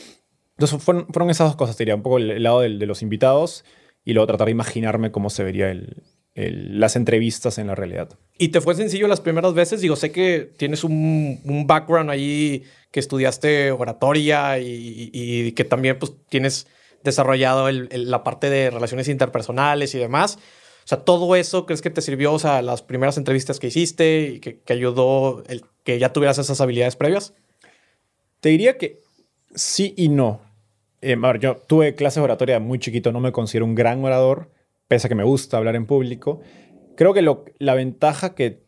Entonces 0.57 0.83
fueron, 0.83 1.07
fueron 1.07 1.29
esas 1.29 1.47
dos 1.47 1.55
cosas, 1.55 1.77
te 1.77 1.83
diría, 1.83 1.95
un 1.95 2.03
poco 2.03 2.17
el, 2.17 2.31
el 2.31 2.43
lado 2.43 2.59
del, 2.61 2.79
de 2.79 2.85
los 2.85 3.01
invitados 3.01 3.63
y 4.03 4.13
luego 4.13 4.27
tratar 4.27 4.45
de 4.45 4.51
imaginarme 4.51 5.11
cómo 5.11 5.29
se 5.29 5.43
vería 5.45 5.71
el, 5.71 6.03
el, 6.33 6.79
las 6.81 6.97
entrevistas 6.97 7.57
en 7.59 7.67
la 7.67 7.75
realidad. 7.75 8.09
¿Y 8.37 8.49
te 8.49 8.59
fue 8.59 8.75
sencillo 8.75 9.07
las 9.07 9.21
primeras 9.21 9.53
veces? 9.53 9.79
Digo, 9.79 9.95
sé 9.95 10.11
que 10.11 10.51
tienes 10.57 10.83
un, 10.83 11.39
un 11.45 11.65
background 11.65 12.09
ahí 12.09 12.63
que 12.91 12.99
estudiaste 12.99 13.71
oratoria 13.71 14.59
y, 14.59 15.11
y, 15.13 15.47
y 15.47 15.51
que 15.53 15.63
también 15.63 15.97
pues 15.97 16.13
tienes 16.27 16.67
desarrollado 17.03 17.69
el, 17.69 17.87
el, 17.91 18.09
la 18.09 18.23
parte 18.23 18.49
de 18.49 18.69
relaciones 18.69 19.07
interpersonales 19.07 19.95
y 19.95 19.99
demás. 19.99 20.37
O 20.83 20.87
sea, 20.89 21.03
todo 21.03 21.35
eso, 21.35 21.65
¿crees 21.67 21.81
que 21.81 21.91
te 21.91 22.01
sirvió, 22.01 22.33
o 22.33 22.39
sea, 22.39 22.61
las 22.61 22.81
primeras 22.81 23.17
entrevistas 23.17 23.59
que 23.59 23.67
hiciste 23.67 24.21
y 24.21 24.39
que, 24.39 24.59
que 24.59 24.73
ayudó 24.73 25.43
el 25.47 25.63
que 25.83 25.99
ya 25.99 26.11
tuvieras 26.11 26.39
esas 26.39 26.61
habilidades 26.61 26.95
previas? 26.95 27.35
Te 28.39 28.49
diría 28.49 28.77
que 28.77 29.01
sí 29.53 29.93
y 29.97 30.09
no. 30.09 30.41
Eh, 31.01 31.13
a 31.21 31.27
ver, 31.27 31.39
yo 31.39 31.57
tuve 31.57 31.93
clases 31.95 32.15
de 32.15 32.21
oratoria 32.23 32.59
muy 32.59 32.79
chiquito, 32.79 33.11
no 33.11 33.19
me 33.19 33.31
considero 33.31 33.65
un 33.65 33.75
gran 33.75 34.03
orador, 34.03 34.49
pese 34.87 35.07
a 35.07 35.09
que 35.09 35.15
me 35.15 35.23
gusta 35.23 35.57
hablar 35.57 35.75
en 35.75 35.85
público. 35.85 36.41
Creo 36.95 37.13
que 37.13 37.21
lo, 37.21 37.45
la 37.59 37.75
ventaja 37.75 38.33
que 38.33 38.63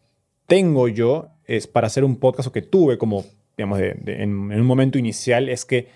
tengo 0.46 0.88
yo 0.88 1.30
es 1.46 1.68
para 1.68 1.88
hacer 1.88 2.04
un 2.04 2.18
podcast 2.18 2.48
o 2.48 2.52
que 2.52 2.62
tuve 2.62 2.98
como, 2.98 3.26
digamos, 3.58 3.80
de, 3.80 3.96
de, 3.96 4.22
en, 4.22 4.52
en 4.52 4.62
un 4.62 4.66
momento 4.66 5.00
inicial 5.00 5.50
es 5.50 5.66
que 5.66 5.88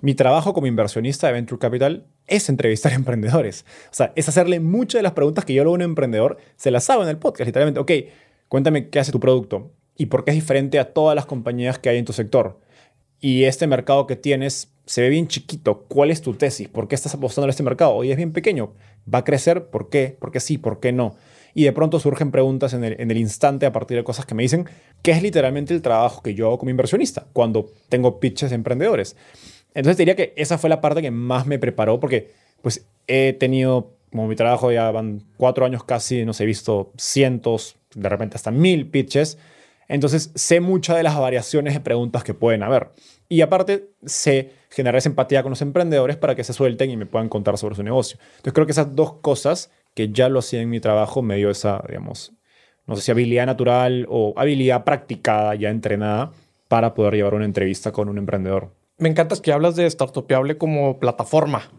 mi 0.00 0.14
trabajo 0.14 0.52
como 0.52 0.66
inversionista 0.66 1.26
de 1.26 1.34
Venture 1.34 1.58
Capital 1.58 2.06
es 2.26 2.48
entrevistar 2.48 2.92
a 2.92 2.94
emprendedores. 2.96 3.64
O 3.86 3.94
sea, 3.94 4.12
es 4.16 4.28
hacerle 4.28 4.60
muchas 4.60 4.98
de 4.98 5.02
las 5.02 5.12
preguntas 5.12 5.44
que 5.44 5.54
yo 5.54 5.62
luego 5.64 5.74
a 5.74 5.78
un 5.78 5.82
emprendedor 5.82 6.38
se 6.56 6.70
las 6.70 6.88
hago 6.90 7.02
en 7.02 7.08
el 7.08 7.18
podcast, 7.18 7.46
literalmente. 7.46 7.80
Ok, 7.80 7.92
cuéntame 8.48 8.88
qué 8.88 8.98
hace 8.98 9.12
tu 9.12 9.20
producto. 9.20 9.72
y 9.96 10.06
por 10.06 10.24
qué 10.24 10.30
es 10.30 10.36
diferente 10.36 10.78
a 10.78 10.94
todas 10.94 11.14
las 11.14 11.26
compañías 11.26 11.78
que 11.78 11.90
hay 11.90 11.98
en 11.98 12.06
tu 12.06 12.14
sector. 12.14 12.58
Y 13.20 13.44
este 13.44 13.66
mercado 13.66 14.06
que 14.06 14.16
tienes 14.16 14.72
se 14.86 15.02
ve 15.02 15.10
bien 15.10 15.28
chiquito. 15.28 15.84
¿Cuál 15.88 16.10
es 16.10 16.22
tu 16.22 16.34
tesis? 16.34 16.68
¿Por 16.68 16.88
qué 16.88 16.94
estás 16.94 17.14
apostando 17.14 17.46
en 17.46 17.50
este 17.50 17.62
mercado? 17.62 17.92
Hoy 17.94 18.10
es 18.10 18.16
bien 18.16 18.32
pequeño. 18.32 18.72
¿Va 19.12 19.18
a 19.18 19.24
crecer? 19.24 19.66
¿Por 19.66 19.90
qué? 19.90 20.16
¿Por 20.18 20.32
qué 20.32 20.40
sí? 20.40 20.56
¿Por 20.56 20.80
qué 20.80 20.90
no? 20.90 21.16
Y 21.54 21.64
de 21.64 21.72
pronto 21.72 22.00
surgen 22.00 22.30
preguntas 22.30 22.72
en 22.72 22.82
el, 22.82 22.96
en 22.98 23.10
el 23.10 23.18
instante 23.18 23.66
a 23.66 23.72
partir 23.72 23.98
de 23.98 24.04
cosas 24.04 24.24
que 24.24 24.34
me 24.34 24.42
dicen, 24.42 24.66
que 25.02 25.10
es 25.10 25.22
literalmente 25.22 25.74
el 25.74 25.82
trabajo 25.82 26.22
que 26.22 26.34
yo 26.34 26.46
hago 26.46 26.58
como 26.58 26.70
inversionista 26.70 27.26
cuando 27.32 27.70
tengo 27.88 28.20
pitches 28.20 28.50
de 28.50 28.56
emprendedores. 28.56 29.16
Entonces 29.74 29.98
diría 29.98 30.16
que 30.16 30.32
esa 30.36 30.58
fue 30.58 30.70
la 30.70 30.80
parte 30.80 31.02
que 31.02 31.10
más 31.10 31.46
me 31.46 31.58
preparó 31.58 32.00
porque 32.00 32.30
pues 32.62 32.86
he 33.06 33.32
tenido, 33.34 33.96
como 34.10 34.26
mi 34.26 34.36
trabajo 34.36 34.72
ya 34.72 34.90
van 34.90 35.22
cuatro 35.36 35.64
años 35.64 35.84
casi, 35.84 36.24
no 36.24 36.32
sé, 36.32 36.44
he 36.44 36.46
visto 36.46 36.92
cientos, 36.96 37.76
de 37.94 38.08
repente 38.08 38.36
hasta 38.36 38.50
mil 38.50 38.88
pitches. 38.88 39.38
Entonces 39.88 40.30
sé 40.34 40.60
muchas 40.60 40.96
de 40.96 41.02
las 41.02 41.18
variaciones 41.18 41.74
de 41.74 41.80
preguntas 41.80 42.22
que 42.22 42.34
pueden 42.34 42.62
haber. 42.62 42.90
Y 43.28 43.40
aparte 43.40 43.90
sé 44.04 44.52
generar 44.70 44.96
esa 44.96 45.08
empatía 45.08 45.42
con 45.42 45.50
los 45.50 45.62
emprendedores 45.62 46.16
para 46.16 46.34
que 46.34 46.44
se 46.44 46.52
suelten 46.52 46.90
y 46.90 46.96
me 46.96 47.06
puedan 47.06 47.28
contar 47.28 47.58
sobre 47.58 47.74
su 47.74 47.82
negocio. 47.82 48.18
Entonces 48.36 48.52
creo 48.52 48.66
que 48.66 48.72
esas 48.72 48.94
dos 48.94 49.14
cosas 49.14 49.70
que 49.94 50.10
ya 50.10 50.28
lo 50.28 50.38
hacía 50.38 50.60
en 50.60 50.70
mi 50.70 50.80
trabajo 50.80 51.22
me 51.22 51.36
dio 51.36 51.50
esa, 51.50 51.82
digamos, 51.88 52.32
no 52.86 52.96
sé 52.96 53.02
si 53.02 53.10
habilidad 53.10 53.46
natural 53.46 54.06
o 54.08 54.32
habilidad 54.36 54.84
practicada, 54.84 55.54
ya 55.54 55.70
entrenada, 55.70 56.32
para 56.68 56.94
poder 56.94 57.14
llevar 57.14 57.34
una 57.34 57.44
entrevista 57.44 57.92
con 57.92 58.08
un 58.08 58.18
emprendedor. 58.18 58.70
Me 59.00 59.08
encanta 59.08 59.34
que 59.40 59.50
hablas 59.50 59.76
de 59.76 59.88
Startupiable 59.88 60.58
como 60.58 60.98
plataforma 61.00 61.70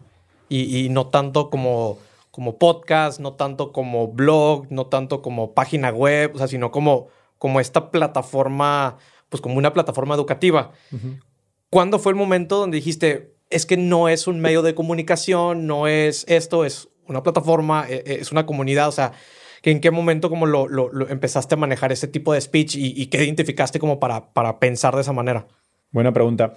y, 0.48 0.88
no 0.90 1.06
tanto 1.06 1.50
como, 1.50 1.98
como 2.32 2.58
podcast, 2.58 3.20
no 3.20 3.34
tanto 3.34 3.72
como 3.72 4.08
blog, 4.08 4.66
no 4.70 4.86
tanto 4.86 5.22
como 5.22 5.54
página 5.54 5.90
web, 5.90 6.32
o 6.34 6.38
sea, 6.38 6.48
sino 6.48 6.72
como, 6.72 7.06
como 7.38 7.60
esta 7.60 7.92
plataforma, 7.92 8.98
pues 9.28 9.40
como 9.40 9.56
una 9.56 9.72
plataforma 9.72 10.16
educativa. 10.16 10.72
¿Cuándo 11.70 12.00
fue 12.00 12.10
el 12.10 12.18
momento 12.18 12.58
donde 12.58 12.78
dijiste, 12.78 13.36
es 13.50 13.66
que 13.66 13.76
no 13.76 14.08
es 14.08 14.26
un 14.26 14.40
medio 14.40 14.62
de 14.62 14.74
comunicación, 14.74 15.68
no 15.68 15.86
es 15.86 16.24
esto, 16.26 16.64
es 16.64 16.88
una 17.06 17.22
plataforma, 17.22 17.86
e, 17.88 18.02
e, 18.04 18.14
es 18.20 18.32
una 18.32 18.46
comunidad, 18.46 18.88
o 18.88 18.92
sea, 18.92 19.12
¿en 19.62 19.80
qué 19.80 19.92
momento 19.92 20.28
como 20.28 20.46
lo, 20.46 20.66
lo, 20.66 21.08
empezaste 21.08 21.54
a 21.54 21.58
manejar 21.58 21.92
ese 21.92 22.08
tipo 22.08 22.32
de 22.32 22.40
speech 22.40 22.74
y, 22.74 23.00
y 23.00 23.06
qué 23.06 23.22
identificaste 23.22 23.78
como 23.78 24.00
para, 24.00 24.32
para 24.32 24.58
pensar 24.58 24.96
de 24.96 25.02
esa 25.02 25.12
manera? 25.12 25.46
Buena 25.92 26.12
pregunta. 26.12 26.54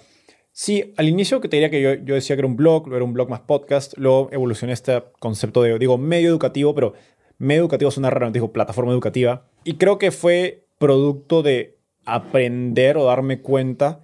Sí, 0.58 0.94
al 0.96 1.06
inicio 1.06 1.42
que 1.42 1.50
te 1.50 1.58
diría 1.58 1.68
que 1.68 1.82
yo, 1.82 1.92
yo, 2.02 2.14
decía 2.14 2.34
que 2.34 2.40
era 2.40 2.48
un 2.48 2.56
blog, 2.56 2.86
luego 2.86 2.96
era 2.96 3.04
un 3.04 3.12
blog 3.12 3.28
más 3.28 3.40
podcast, 3.40 3.92
luego 3.98 4.30
evolucioné 4.32 4.72
este 4.72 5.02
concepto 5.18 5.60
de, 5.60 5.78
digo, 5.78 5.98
medio 5.98 6.30
educativo, 6.30 6.74
pero 6.74 6.94
medio 7.36 7.60
educativo 7.60 7.90
es 7.90 7.98
una 7.98 8.08
rara, 8.08 8.30
digo, 8.30 8.52
plataforma 8.52 8.90
educativa. 8.90 9.50
Y 9.64 9.74
creo 9.74 9.98
que 9.98 10.10
fue 10.12 10.64
producto 10.78 11.42
de 11.42 11.76
aprender 12.06 12.96
o 12.96 13.04
darme 13.04 13.42
cuenta 13.42 14.02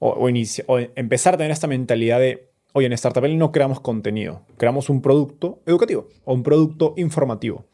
o, 0.00 0.08
o, 0.08 0.28
o 0.28 0.78
empezar 0.96 1.34
a 1.34 1.36
tener 1.36 1.52
esta 1.52 1.68
mentalidad 1.68 2.18
de, 2.18 2.50
oye, 2.72 2.88
en 2.88 2.94
Startup 2.94 3.22
no 3.22 3.52
creamos 3.52 3.78
contenido, 3.78 4.44
creamos 4.56 4.90
un 4.90 5.02
producto 5.02 5.62
educativo 5.66 6.08
o 6.24 6.34
un 6.34 6.42
producto 6.42 6.94
informativo, 6.96 7.66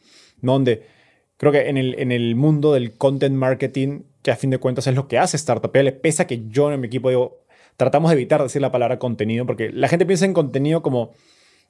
donde 0.43 0.83
creo 1.39 1.51
que 1.51 1.71
en 1.71 1.79
el, 1.79 1.99
en 1.99 2.13
el 2.13 2.37
mundo 2.37 2.75
del 2.75 2.93
content 2.99 3.35
marketing, 3.35 4.03
que 4.21 4.33
a 4.33 4.37
fin 4.37 4.51
de 4.51 4.59
cuentas 4.59 4.87
es 4.87 4.95
lo 4.95 5.09
que 5.09 5.17
hace 5.17 5.39
Startup, 5.39 5.73
pese 5.73 6.21
a 6.21 6.27
que 6.27 6.47
yo 6.49 6.71
en 6.71 6.79
mi 6.79 6.89
equipo 6.89 7.09
digo, 7.09 7.48
tratamos 7.79 8.11
de 8.11 8.17
evitar 8.17 8.43
decir 8.43 8.61
la 8.61 8.73
palabra 8.73 8.99
contenido, 8.99 9.47
porque 9.47 9.71
la 9.71 9.89
gente 9.89 10.05
piensa 10.05 10.27
en 10.27 10.35
contenido 10.35 10.83
como, 10.83 11.13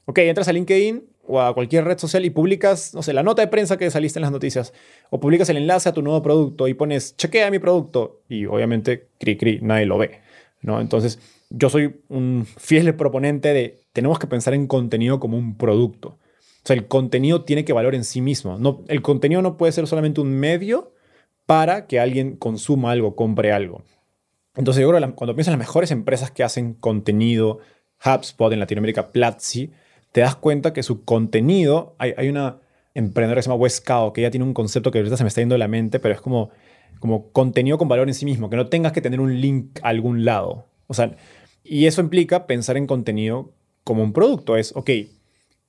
ok, 0.07 0.19
entras 0.21 0.49
a 0.49 0.53
LinkedIn 0.53 1.05
o 1.27 1.41
a 1.41 1.55
cualquier 1.55 1.85
red 1.85 1.99
social 1.99 2.25
y 2.25 2.31
publicas, 2.31 2.95
no 2.95 3.03
sé, 3.03 3.13
la 3.13 3.23
nota 3.23 3.43
de 3.43 3.49
prensa 3.49 3.77
que 3.77 3.91
saliste 3.91 4.19
en 4.19 4.23
las 4.23 4.33
noticias, 4.33 4.73
o 5.11 5.21
publicas 5.21 5.51
el 5.51 5.59
enlace 5.59 5.91
a 5.91 5.93
tu 5.93 6.01
nuevo 6.01 6.23
producto 6.23 6.67
y 6.67 6.73
pones, 6.73 7.15
chequea 7.19 7.51
mi 7.51 7.59
producto, 7.59 8.23
y 8.27 8.47
obviamente, 8.47 9.09
cri, 9.19 9.37
cri, 9.37 9.59
nadie 9.61 9.85
lo 9.85 9.99
ve, 9.99 10.23
¿no? 10.63 10.81
Entonces, 10.81 11.19
yo 11.51 11.69
soy 11.69 12.01
un 12.09 12.47
fiel 12.57 12.95
proponente 12.95 13.53
de, 13.53 13.79
tenemos 13.93 14.19
que 14.19 14.27
pensar 14.27 14.55
en 14.55 14.67
contenido 14.67 15.21
como 15.21 15.37
un 15.37 15.59
producto. 15.59 16.09
O 16.65 16.69
sea, 16.69 16.75
el 16.75 16.87
contenido 16.87 17.45
tiene 17.45 17.67
que 17.67 17.75
valer 17.75 17.95
en 17.95 18.05
sí 18.05 18.21
mismo. 18.21 18.59
El 18.89 19.03
contenido 19.03 19.43
no 19.43 19.57
puede 19.57 19.73
ser 19.73 19.87
solamente 19.87 20.21
un 20.21 20.31
medio 20.31 20.93
para 21.47 21.87
que 21.87 22.01
alguien 22.01 22.37
consuma 22.37 22.93
algo, 22.93 23.15
compre 23.15 23.53
algo. 23.53 23.83
Entonces, 24.59 24.83
yo 24.83 24.89
creo 24.89 25.01
que 25.01 25.15
cuando 25.15 25.35
piensas 25.37 25.55
en 25.55 25.59
las 25.59 25.69
mejores 25.69 25.93
empresas 25.93 26.33
que 26.33 26.43
hacen 26.43 26.75
contenido, 26.75 27.61
HubSpot 28.05 28.53
en 28.53 28.59
Latinoamérica, 28.59 29.13
Platzi, 29.13 29.71
te 30.11 30.21
das 30.21 30.35
cuenta 30.35 30.73
que 30.73 30.83
su 30.83 31.05
contenido, 31.05 31.95
hay, 31.99 32.29
una 32.29 32.59
emprendedora 32.93 33.39
que 33.39 33.45
se 33.45 33.51
llama 33.51 33.63
Westcao, 33.63 34.13
que 34.13 34.23
ya 34.23 34.33
tiene 34.33 34.45
un 34.45 34.55
concepto 34.55 34.91
que 34.91 34.99
ahorita 34.99 35.17
se 35.17 35.23
me 35.23 35.29
está 35.29 35.41
yendo 35.41 35.55
de 35.55 35.61
la 35.61 35.69
mente, 35.69 36.01
pero 36.01 36.13
es 36.13 36.21
como, 36.21 36.51
como 36.99 37.31
contenido 37.31 37.79
con 37.79 37.87
valor 37.87 38.09
en 38.09 38.15
sí 38.15 38.25
mismo, 38.25 38.51
que 38.51 38.57
no 38.57 38.67
tengas 38.67 38.93
que 38.93 39.01
tener 39.01 39.21
un 39.21 39.41
link 39.41 39.79
a 39.83 39.91
algún 39.91 40.25
lado. 40.25 40.67
O 40.89 40.95
sea, 40.95 41.15
y 41.63 41.87
eso 41.87 42.01
implica 42.01 42.49
pensar 42.49 42.77
en 42.77 42.89
contenido 42.89 43.53
como 43.85 44.03
un 44.03 44.13
producto. 44.13 44.57
Es, 44.57 44.75
ok, 44.75 44.91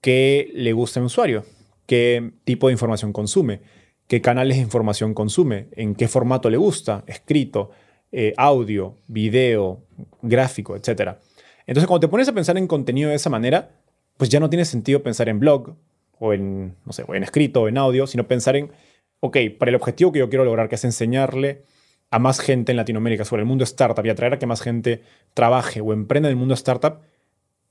¿qué 0.01 0.49
le 0.55 0.73
gusta 0.73 0.99
a 0.99 1.03
un 1.03 1.07
usuario? 1.07 1.45
¿Qué 1.85 2.31
tipo 2.43 2.67
de 2.67 2.73
información 2.73 3.13
consume? 3.13 3.61
¿Qué 4.07 4.19
canales 4.19 4.57
de 4.57 4.63
información 4.63 5.13
consume? 5.13 5.67
¿En 5.73 5.93
qué 5.93 6.07
formato 6.07 6.49
le 6.49 6.57
gusta? 6.57 7.03
Escrito, 7.05 7.69
eh, 8.11 8.33
audio, 8.37 8.95
video, 9.07 9.81
gráfico, 10.21 10.75
etc. 10.75 11.17
Entonces, 11.65 11.87
cuando 11.87 11.99
te 11.99 12.07
pones 12.07 12.27
a 12.27 12.33
pensar 12.33 12.57
en 12.57 12.67
contenido 12.67 13.09
de 13.09 13.15
esa 13.15 13.29
manera, 13.29 13.69
pues 14.17 14.29
ya 14.29 14.39
no 14.39 14.49
tiene 14.49 14.65
sentido 14.65 15.03
pensar 15.03 15.29
en 15.29 15.39
blog 15.39 15.75
o 16.19 16.33
en, 16.33 16.75
no 16.85 16.93
sé, 16.93 17.05
en 17.07 17.23
escrito 17.23 17.61
o 17.61 17.67
en 17.67 17.77
audio, 17.77 18.07
sino 18.07 18.27
pensar 18.27 18.55
en, 18.55 18.71
ok, 19.19 19.37
para 19.57 19.69
el 19.69 19.75
objetivo 19.75 20.11
que 20.11 20.19
yo 20.19 20.29
quiero 20.29 20.45
lograr, 20.45 20.69
que 20.69 20.75
es 20.75 20.83
enseñarle 20.83 21.63
a 22.11 22.19
más 22.19 22.39
gente 22.39 22.71
en 22.71 22.77
Latinoamérica 22.77 23.23
sobre 23.23 23.43
el 23.43 23.47
mundo 23.47 23.63
startup 23.63 24.05
y 24.05 24.09
atraer 24.09 24.33
a 24.33 24.39
que 24.39 24.45
más 24.45 24.61
gente 24.61 25.03
trabaje 25.33 25.79
o 25.81 25.93
emprenda 25.93 26.27
en 26.27 26.31
el 26.31 26.37
mundo 26.37 26.55
startup, 26.55 27.01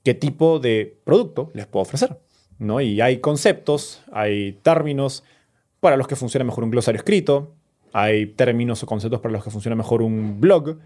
qué 0.03 0.13
tipo 0.13 0.59
de 0.59 0.97
producto 1.03 1.51
les 1.53 1.67
puedo 1.67 1.83
ofrecer. 1.83 2.17
¿no? 2.57 2.81
Y 2.81 3.01
hay 3.01 3.19
conceptos, 3.19 4.01
hay 4.11 4.53
términos 4.61 5.23
para 5.79 5.97
los 5.97 6.07
que 6.07 6.15
funciona 6.15 6.43
mejor 6.43 6.63
un 6.63 6.71
glosario 6.71 6.99
escrito, 6.99 7.55
hay 7.93 8.27
términos 8.27 8.83
o 8.83 8.85
conceptos 8.85 9.19
para 9.21 9.33
los 9.33 9.43
que 9.43 9.49
funciona 9.49 9.75
mejor 9.75 10.01
un 10.01 10.39
blog, 10.39 10.77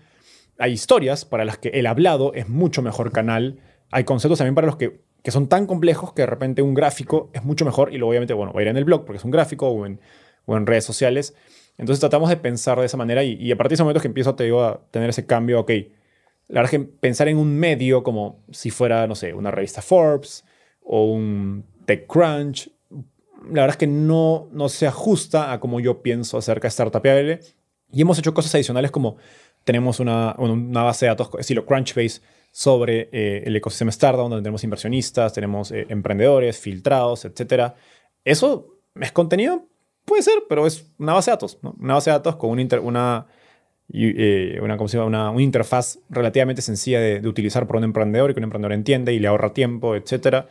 hay 0.57 0.71
historias 0.71 1.25
para 1.25 1.45
las 1.45 1.57
que 1.57 1.69
el 1.69 1.87
hablado 1.87 2.33
es 2.33 2.49
mucho 2.49 2.81
mejor 2.81 3.11
canal, 3.11 3.59
hay 3.91 4.03
conceptos 4.03 4.39
también 4.39 4.55
para 4.55 4.67
los 4.67 4.77
que, 4.77 5.01
que 5.23 5.31
son 5.31 5.47
tan 5.47 5.65
complejos 5.65 6.13
que 6.13 6.23
de 6.23 6.25
repente 6.27 6.61
un 6.61 6.73
gráfico 6.73 7.29
es 7.33 7.43
mucho 7.43 7.65
mejor 7.65 7.93
y 7.93 7.97
luego 7.97 8.09
obviamente, 8.09 8.33
bueno, 8.33 8.53
va 8.53 8.59
a 8.59 8.63
ir 8.63 8.67
en 8.67 8.77
el 8.77 8.85
blog 8.85 9.05
porque 9.05 9.17
es 9.17 9.25
un 9.25 9.31
gráfico 9.31 9.67
o 9.67 9.85
en, 9.85 9.99
redes 10.65 10.83
sociales. 10.83 11.35
Entonces 11.77 12.01
tratamos 12.01 12.29
de 12.29 12.37
pensar 12.37 12.79
de 12.79 12.85
esa 12.85 12.97
manera 12.97 13.23
y, 13.23 13.51
a 13.51 13.55
partir 13.55 13.69
de 13.69 13.75
ese 13.75 13.83
momento 13.83 14.01
que 14.01 14.07
empiezo 14.07 14.35
te 14.35 14.43
digo, 14.43 14.63
a 14.63 14.81
tener 14.91 15.09
ese 15.09 15.25
cambio, 15.25 15.61
ok, 15.61 15.71
la 16.49 16.61
verdad 16.61 16.73
es 16.73 16.79
que 16.79 16.85
pensar 16.85 17.29
en 17.29 17.37
un 17.37 17.57
medio 17.57 18.03
como 18.03 18.43
si 18.51 18.69
fuera, 18.69 19.07
no 19.07 19.15
sé, 19.15 19.33
una 19.33 19.49
revista 19.49 19.81
Forbes 19.81 20.45
o 20.83 21.05
un 21.05 21.65
TechCrunch, 21.85 22.69
la 23.45 23.61
verdad 23.61 23.71
es 23.71 23.77
que 23.77 23.87
no, 23.87 24.47
no 24.51 24.69
se 24.69 24.87
ajusta 24.87 25.51
a 25.51 25.59
cómo 25.59 25.79
yo 25.79 26.01
pienso 26.01 26.37
acerca 26.37 26.67
de 26.67 26.71
Startupable. 26.71 27.39
Y 27.91 28.01
hemos 28.01 28.17
hecho 28.17 28.33
cosas 28.33 28.53
adicionales 28.55 28.91
como 28.91 29.17
tenemos 29.63 29.99
una, 29.99 30.35
una 30.37 30.83
base 30.83 31.05
de 31.05 31.09
datos 31.09 31.29
estilo 31.39 31.65
Crunchbase 31.65 32.21
sobre 32.51 33.09
eh, 33.11 33.43
el 33.45 33.55
ecosistema 33.55 33.89
startup, 33.89 34.21
donde 34.21 34.43
tenemos 34.43 34.63
inversionistas, 34.63 35.33
tenemos 35.33 35.71
eh, 35.71 35.87
emprendedores, 35.89 36.59
filtrados, 36.59 37.25
etc. 37.25 37.73
Eso 38.23 38.77
es 38.99 39.11
contenido, 39.11 39.65
puede 40.05 40.21
ser, 40.21 40.43
pero 40.47 40.67
es 40.67 40.85
una 40.99 41.13
base 41.13 41.31
de 41.31 41.33
datos. 41.33 41.57
Una 41.61 41.95
base 41.95 42.11
de 42.11 42.17
datos 42.17 42.35
con 42.35 42.51
una, 42.51 42.61
eh, 43.91 44.59
una, 44.61 44.77
una, 44.77 45.31
una, 45.31 45.41
interfaz 45.41 45.97
relativamente 46.09 46.61
sencilla 46.61 46.99
de, 46.99 47.27
utilizar 47.27 47.65
por 47.65 47.77
un 47.77 47.85
emprendedor 47.85 48.29
y 48.29 48.33
que 48.33 48.39
un 48.39 48.45
emprendedor 48.45 48.73
entiende 48.73 49.13
y 49.13 49.19
le 49.19 49.27
ahorra 49.27 49.53
tiempo, 49.53 49.95
etc. 49.95 50.45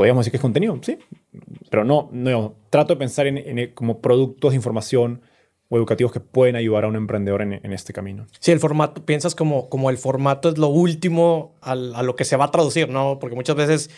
Eh, 0.00 0.12
podríamos 0.12 0.24
decir 0.24 0.30
que 0.32 0.36
es 0.38 0.42
contenido, 0.42 0.78
sí, 0.82 0.98
pero 1.70 1.84
no, 1.84 2.08
no 2.12 2.54
trato 2.70 2.94
de 2.94 2.98
pensar 2.98 3.26
en, 3.26 3.72
como 3.74 4.00
productos 4.00 4.52
de 4.52 4.56
información 4.56 5.20
o 5.68 5.76
educativos 5.76 6.12
que 6.12 6.20
pueden 6.20 6.56
ayudar 6.56 6.84
a 6.84 6.88
un 6.88 6.96
emprendedor 6.96 7.42
en, 7.42 7.52
en, 7.52 7.72
este 7.72 7.92
camino. 7.92 8.26
Sí, 8.40 8.50
el 8.50 8.60
formato, 8.60 9.04
piensas 9.04 9.34
como, 9.34 9.68
como 9.68 9.90
el 9.90 9.98
formato 9.98 10.48
es 10.48 10.58
lo 10.58 10.68
último 10.68 11.54
a 11.60 11.74
lo 11.74 12.16
que 12.16 12.24
se 12.24 12.36
va 12.36 12.46
a 12.46 12.50
traducir, 12.50 12.88
¿no? 12.88 13.18
Porque 13.20 13.36
muchas 13.36 13.56
veces 13.56 13.90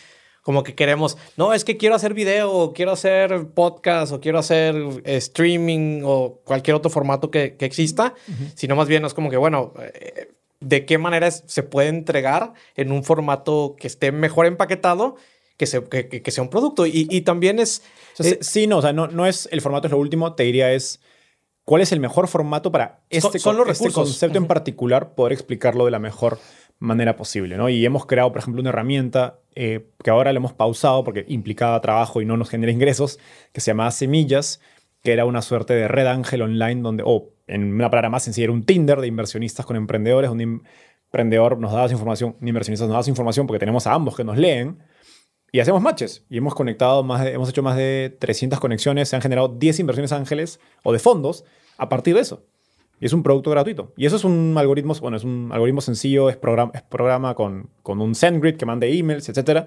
como 0.43 0.65
que 0.65 0.75
queremos, 0.75 1.17
no, 1.37 1.55
es 1.55 1.65
que 1.65 1.77
quiero 1.77 1.95
hacer 1.95 2.15
video, 2.15 2.53
o 2.53 2.73
quiero 2.73 2.93
hacer 2.93 3.47
podcast, 3.55 4.13
o 4.13 4.21
quiero 4.21 4.39
hacer 4.39 4.75
eh, 5.05 5.17
streaming, 5.17 6.03
o 6.05 6.41
cualquier 6.45 6.75
otro 6.75 6.91
formato 6.91 7.31
que, 7.31 7.57
que 7.57 7.65
exista, 7.65 8.15
sino 8.55 8.75
más 8.75 8.89
bien 8.89 9.05
es 9.05 9.15
como 9.15 9.31
que, 9.31 9.37
bueno, 9.37 9.73
eh, 9.79 10.33
¿de 10.59 10.85
qué 10.85 10.99
manera 10.99 11.31
se 11.31 11.63
puede 11.63 11.89
entregar 11.89 12.55
en 12.75 12.91
un 12.91 13.05
formato 13.05 13.77
que 13.79 13.87
esté 13.87 14.11
mejor 14.11 14.47
empaquetado? 14.47 15.17
Que, 15.63 15.67
se, 15.67 15.85
que, 15.85 16.09
que 16.09 16.31
sea 16.33 16.43
un 16.43 16.51
producto. 16.51 16.87
Y, 16.87 17.07
y 17.09 17.21
también 17.21 17.61
es... 17.61 17.85
Eh, 18.19 18.39
sí, 18.41 18.67
no, 18.67 18.79
o 18.79 18.83
sea, 18.83 18.93
no, 18.93 19.07
no 19.07 19.27
es 19.27 19.49
el 19.53 19.61
formato 19.61 19.87
es 19.87 19.93
lo 19.93 19.99
último, 19.99 20.35
te 20.35 20.43
diría 20.43 20.73
es 20.73 21.01
cuál 21.65 21.83
es 21.83 21.93
el 21.93 22.01
mejor 22.01 22.27
formato 22.27 22.73
para 22.73 23.05
este, 23.11 23.39
son, 23.39 23.57
este 23.69 23.93
concepto 23.93 24.39
en 24.39 24.49
particular, 24.49 25.15
poder 25.15 25.33
explicarlo 25.33 25.85
de 25.85 25.93
la 25.93 26.01
mejor 26.01 26.41
manera 26.81 27.15
posible. 27.15 27.57
¿no? 27.57 27.69
Y 27.69 27.87
hemos 27.87 28.07
creado, 28.07 28.33
por 28.33 28.41
ejemplo, 28.41 28.61
una 28.61 28.71
herramienta 28.71 29.39
eh, 29.55 29.87
que 30.03 30.11
ahora 30.11 30.33
le 30.33 30.39
hemos 30.39 30.53
pausado 30.53 31.05
porque 31.05 31.25
implicaba 31.29 31.81
trabajo 31.81 32.21
y 32.21 32.25
no 32.25 32.37
nos 32.37 32.51
genera 32.51 32.73
ingresos, 32.73 33.21
que 33.53 33.61
se 33.61 33.71
llamaba 33.71 33.93
Semillas, 33.93 34.61
que 35.05 35.13
era 35.13 35.27
una 35.27 35.43
suerte 35.43 35.75
de 35.75 35.87
red 35.87 36.09
ángel 36.09 36.43
online 36.43 36.83
donde, 36.83 37.05
o 37.07 37.31
en 37.47 37.73
una 37.73 37.89
palabra 37.89 38.11
más 38.11 38.25
sencilla, 38.25 38.47
era 38.47 38.53
un 38.53 38.65
Tinder 38.65 39.01
de 39.01 39.07
inversionistas 39.07 39.65
con 39.65 39.77
emprendedores. 39.77 40.29
Un 40.29 40.65
emprendedor 41.07 41.57
nos 41.57 41.71
daba 41.71 41.89
información, 41.89 42.35
un 42.41 42.49
inversionista 42.49 42.85
nos 42.87 42.95
daba 42.95 43.09
información 43.09 43.47
porque 43.47 43.61
tenemos 43.61 43.87
a 43.87 43.93
ambos 43.93 44.17
que 44.17 44.25
nos 44.25 44.37
leen 44.37 44.79
y 45.53 45.61
hacemos 45.61 45.83
matches. 45.83 46.25
Y 46.31 46.39
hemos 46.39 46.55
conectado 46.55 47.05
más 47.05 47.25
hemos 47.27 47.49
hecho 47.51 47.63
más 47.63 47.77
de 47.77 48.17
300 48.19 48.59
conexiones, 48.59 49.11
se 49.11 49.17
han 49.17 49.23
generado 49.23 49.49
10 49.49 49.81
inversiones 49.81 50.11
ángeles 50.11 50.59
o 50.83 50.93
de 50.93 50.99
fondos 50.99 51.45
a 51.77 51.91
partir 51.91 52.15
de 52.15 52.23
eso. 52.23 52.43
Y 52.99 53.07
es 53.07 53.13
un 53.13 53.23
producto 53.23 53.51
gratuito. 53.51 53.93
Y 53.97 54.07
eso 54.07 54.17
es 54.17 54.25
un 54.25 54.55
algoritmo, 54.57 54.95
bueno, 54.95 55.17
es 55.17 55.25
un 55.25 55.51
algoritmo 55.53 55.81
sencillo, 55.81 56.31
es 56.31 56.37
programa, 56.37 56.73
es 56.75 56.83
programa 56.83 57.35
con, 57.35 57.69
con 57.83 58.01
un 58.01 58.15
SendGrid 58.15 58.57
que 58.57 58.65
mande 58.65 58.97
emails, 58.97 59.29
etc. 59.29 59.67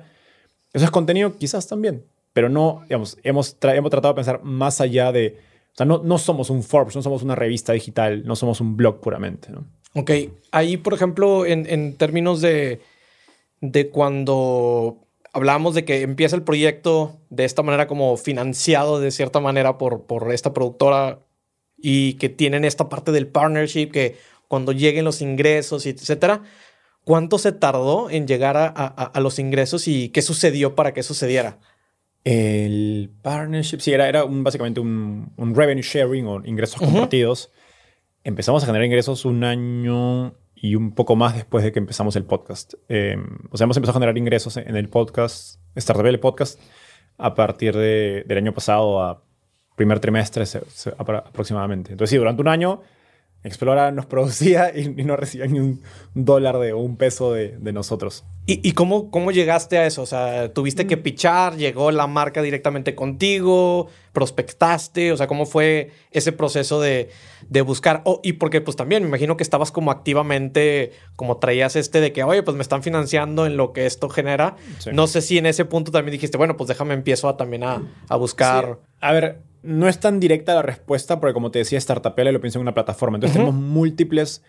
Eso 0.73 0.85
es 0.85 0.91
contenido 0.91 1.37
quizás 1.37 1.67
también, 1.67 2.05
pero 2.33 2.49
no, 2.49 2.81
digamos, 2.83 3.17
hemos, 3.23 3.57
hemos 3.61 3.91
tratado 3.91 4.13
de 4.13 4.15
pensar 4.15 4.41
más 4.43 4.81
allá 4.81 5.11
de, 5.11 5.37
o 5.73 5.75
sea, 5.75 5.85
no, 5.85 6.01
no 6.03 6.17
somos 6.17 6.49
un 6.49 6.63
Forbes, 6.63 6.95
no 6.95 7.01
somos 7.01 7.23
una 7.23 7.35
revista 7.35 7.73
digital, 7.73 8.25
no 8.25 8.35
somos 8.35 8.61
un 8.61 8.75
blog 8.75 9.01
puramente. 9.01 9.49
¿no? 9.51 9.65
Ok, 9.93 10.11
ahí, 10.51 10.77
por 10.77 10.93
ejemplo, 10.93 11.45
en, 11.45 11.65
en 11.67 11.95
términos 11.97 12.41
de, 12.41 12.81
de 13.59 13.89
cuando 13.89 15.04
hablamos 15.35 15.75
de 15.75 15.83
que 15.83 16.01
empieza 16.01 16.37
el 16.37 16.43
proyecto 16.43 17.19
de 17.29 17.43
esta 17.43 17.61
manera 17.61 17.87
como 17.87 18.15
financiado 18.15 19.01
de 19.01 19.11
cierta 19.11 19.41
manera 19.41 19.77
por, 19.77 20.05
por 20.05 20.33
esta 20.33 20.53
productora 20.53 21.19
y 21.77 22.13
que 22.13 22.29
tienen 22.29 22.63
esta 22.63 22.87
parte 22.87 23.11
del 23.11 23.27
partnership, 23.27 23.91
que 23.91 24.15
cuando 24.47 24.71
lleguen 24.71 25.03
los 25.03 25.21
ingresos, 25.21 25.85
etcétera. 25.85 26.41
¿Cuánto 27.03 27.37
se 27.37 27.51
tardó 27.51 28.09
en 28.09 28.27
llegar 28.27 28.55
a, 28.55 28.69
a, 28.69 29.19
los 29.19 29.37
ingresos 29.37 29.89
y 29.89 30.07
qué 30.09 30.21
sucedió 30.21 30.73
para 30.73 30.93
que 30.93 31.03
sucediera? 31.03 31.59
El 32.23 33.11
partnership, 33.21 33.79
sí, 33.81 33.91
era, 33.91 34.07
era 34.07 34.23
un, 34.23 34.41
básicamente 34.41 34.79
un, 34.79 35.33
un, 35.35 35.53
revenue 35.53 35.83
sharing 35.83 36.25
o 36.27 36.45
ingresos 36.45 36.79
compartidos. 36.79 37.51
Empezamos 38.23 38.63
a 38.63 38.67
generar 38.67 38.85
ingresos 38.85 39.25
un 39.25 39.43
año 39.43 40.33
y 40.55 40.75
un 40.75 40.93
poco 40.93 41.15
más 41.15 41.35
después 41.35 41.63
de 41.63 41.71
que 41.71 41.79
empezamos 41.79 42.15
el 42.15 42.23
podcast. 42.23 42.73
Em, 42.87 43.37
o 43.51 43.57
sea, 43.57 43.65
hemos 43.65 43.77
empezado 43.77 43.97
a 43.97 43.99
generar 43.99 44.17
ingresos 44.17 44.57
en 44.57 44.75
el 44.75 44.89
podcast, 44.89 45.59
Startup 45.75 46.05
el 46.05 46.19
podcast, 46.19 46.59
a 47.17 47.35
partir 47.35 47.75
de, 47.75 48.23
del 48.25 48.37
año 48.37 48.53
pasado 48.53 49.01
a 49.01 49.21
primer 49.75 49.99
trimestre 49.99 50.45
aproximadamente. 50.97 51.91
Entonces, 51.91 52.11
sí, 52.11 52.17
durante 52.17 52.41
un 52.41 52.47
año 52.47 52.81
Explora 53.45 53.91
nos 53.91 54.07
producía 54.07 54.75
y, 54.75 54.89
no 55.03 55.15
recibía 55.15 55.45
ni 55.45 55.59
un 55.59 55.81
dólar 56.15 56.57
de, 56.57 56.73
o 56.73 56.79
un 56.79 56.97
peso 56.97 57.31
de, 57.31 57.57
de 57.59 57.73
nosotros. 57.73 58.25
¿Y, 58.47 58.67
y 58.67 58.73
cómo, 58.73 59.11
cómo, 59.11 59.31
llegaste 59.31 59.77
a 59.77 59.85
eso? 59.85 60.01
O 60.01 60.05
sea, 60.05 60.51
¿tuviste 60.53 60.87
que 60.87 60.97
mm. 60.97 61.01
pichar? 61.01 61.55
¿Llegó 61.55 61.91
la 61.91 62.07
marca 62.07 62.41
directamente 62.41 62.95
contigo? 62.95 63.87
¿Prospectaste? 64.13 65.11
O 65.11 65.17
sea, 65.17 65.27
¿cómo 65.27 65.45
fue 65.45 65.91
ese 66.11 66.31
proceso 66.31 66.81
de, 66.81 67.09
de 67.49 67.61
buscar? 67.61 68.01
Oh, 68.05 68.19
y 68.23 68.33
porque 68.33 68.61
pues 68.61 68.75
también 68.77 69.03
me 69.03 69.09
imagino 69.09 69.37
que 69.37 69.43
estabas 69.43 69.71
como 69.71 69.91
activamente, 69.91 70.91
como 71.15 71.37
traías 71.37 71.75
este 71.75 72.01
de 72.01 72.13
que, 72.13 72.23
oye, 72.23 72.43
pues 72.43 72.55
me 72.55 72.63
están 72.63 72.81
financiando 72.81 73.45
en 73.45 73.57
lo 73.57 73.73
que 73.73 73.85
esto 73.85 74.09
genera. 74.09 74.55
No 74.91 75.07
sé 75.07 75.21
si 75.21 75.37
en 75.37 75.45
ese 75.45 75.65
punto 75.65 75.91
también 75.91 76.13
dijiste, 76.13 76.37
bueno, 76.37 76.57
pues 76.57 76.67
déjame 76.67 76.93
empiezo 76.93 77.29
a, 77.29 77.37
también 77.37 77.63
a, 77.63 77.81
a 78.09 78.15
buscar. 78.15 78.79
A 79.01 79.11
ver, 79.11 79.41
no 79.65 79.89
es 79.89 79.99
tan 79.99 80.19
directa 80.19 80.55
la 80.55 80.61
respuesta 80.61 81.19
porque 81.19 81.33
como 81.33 81.51
te 81.51 81.59
decía, 81.59 81.79
Startupela 81.79 82.31
lo 82.31 82.41
pienso 82.41 82.59
en 82.59 82.63
una 82.63 82.73
plataforma. 82.73 83.17
Entonces 83.17 83.37
tenemos 83.37 83.55
múltiples 83.55 84.43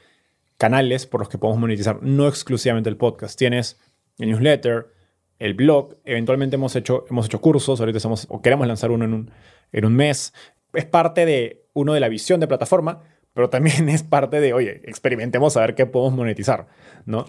canales 0.59 1.07
por 1.07 1.21
los 1.21 1.29
que 1.29 1.39
podemos 1.39 1.61
monetizar, 1.61 2.03
no 2.03 2.29
exclusivamente 2.29 2.89
el 2.89 2.97
podcast. 2.97 3.39
Tienes 3.39 3.79
el 4.19 4.31
newsletter, 4.31 4.89
el 5.39 5.55
blog, 5.55 5.97
eventualmente 6.05 6.57
hemos 6.57 6.77
hecho, 6.77 7.05
hemos 7.11 7.27
hecho 7.27 7.41
cursos, 7.41 7.81
ahorita 7.81 7.99
estamos, 7.99 8.27
o 8.31 8.41
queremos 8.41 8.67
lanzar 8.67 8.91
uno 8.91 9.05
en 9.05 9.15
un, 9.15 9.31
en 9.73 9.85
un 9.85 9.95
mes. 9.95 10.33
Es 10.73 10.87
parte 10.87 11.27
de 11.27 11.67
uno 11.73 11.93
de 11.93 12.01
la 12.01 12.09
visión 12.09 12.41
de 12.41 12.47
plataforma, 12.47 13.03
pero 13.35 13.51
también 13.51 13.89
es 13.91 14.03
parte 14.03 14.41
de, 14.41 14.55
oye, 14.55 14.81
experimentemos 14.85 15.57
a 15.57 15.61
ver 15.61 15.75
qué 15.75 15.87
podemos 15.87 16.17
monetizar, 16.17 16.69
¿no? 17.05 17.27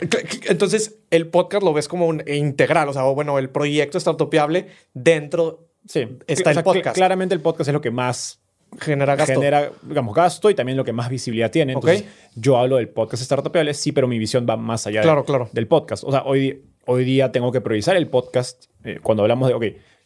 Entonces, 0.48 1.00
el 1.10 1.28
podcast 1.28 1.64
lo 1.64 1.74
ves 1.74 1.88
como 1.88 2.08
un 2.08 2.24
integral, 2.28 2.90
o 2.90 2.94
sea, 2.94 3.04
bueno, 3.04 3.38
el 3.40 3.50
proyecto 3.50 4.00
startupiable 4.00 4.68
dentro 4.94 5.67
Sí, 5.88 6.08
está 6.28 6.52
el 6.52 6.64
podcast. 6.64 6.96
Claramente 6.96 7.34
el 7.34 7.42
podcast 7.42 7.70
es 7.70 7.74
lo 7.74 7.82
que 7.82 7.92
más 7.92 8.42
genera 8.80 9.16
gasto. 9.16 9.34
Genera, 9.34 9.72
digamos, 9.82 10.14
gasto 10.14 10.50
y 10.50 10.56
también 10.56 10.78
lo 10.78 10.84
que 10.84 10.94
más 10.94 11.10
visibilidad 11.10 11.52
tiene. 11.52 11.74
Entonces, 11.74 12.06
yo 12.36 12.58
hablo 12.58 12.78
del 12.78 12.90
podcast 12.90 13.24
startupiable, 13.24 13.74
sí, 13.74 13.92
pero 13.92 14.08
mi 14.08 14.20
visión 14.20 14.46
va 14.50 14.58
más 14.58 14.88
allá 14.88 15.02
claro, 15.02 15.24
claro. 15.26 15.50
del 15.54 15.68
podcast. 15.68 16.04
O 16.04 16.12
sea, 16.12 16.24
hoy, 16.24 16.64
hoy 16.86 17.06
día 17.06 17.32
tengo 17.32 17.52
que 17.52 17.62
priorizar 17.62 17.96
el 17.96 18.08
podcast. 18.08 18.66
Eh, 18.84 19.00
cuando 19.02 19.24
hablamos 19.24 19.48
de, 19.48 19.54
ok, 19.56 19.66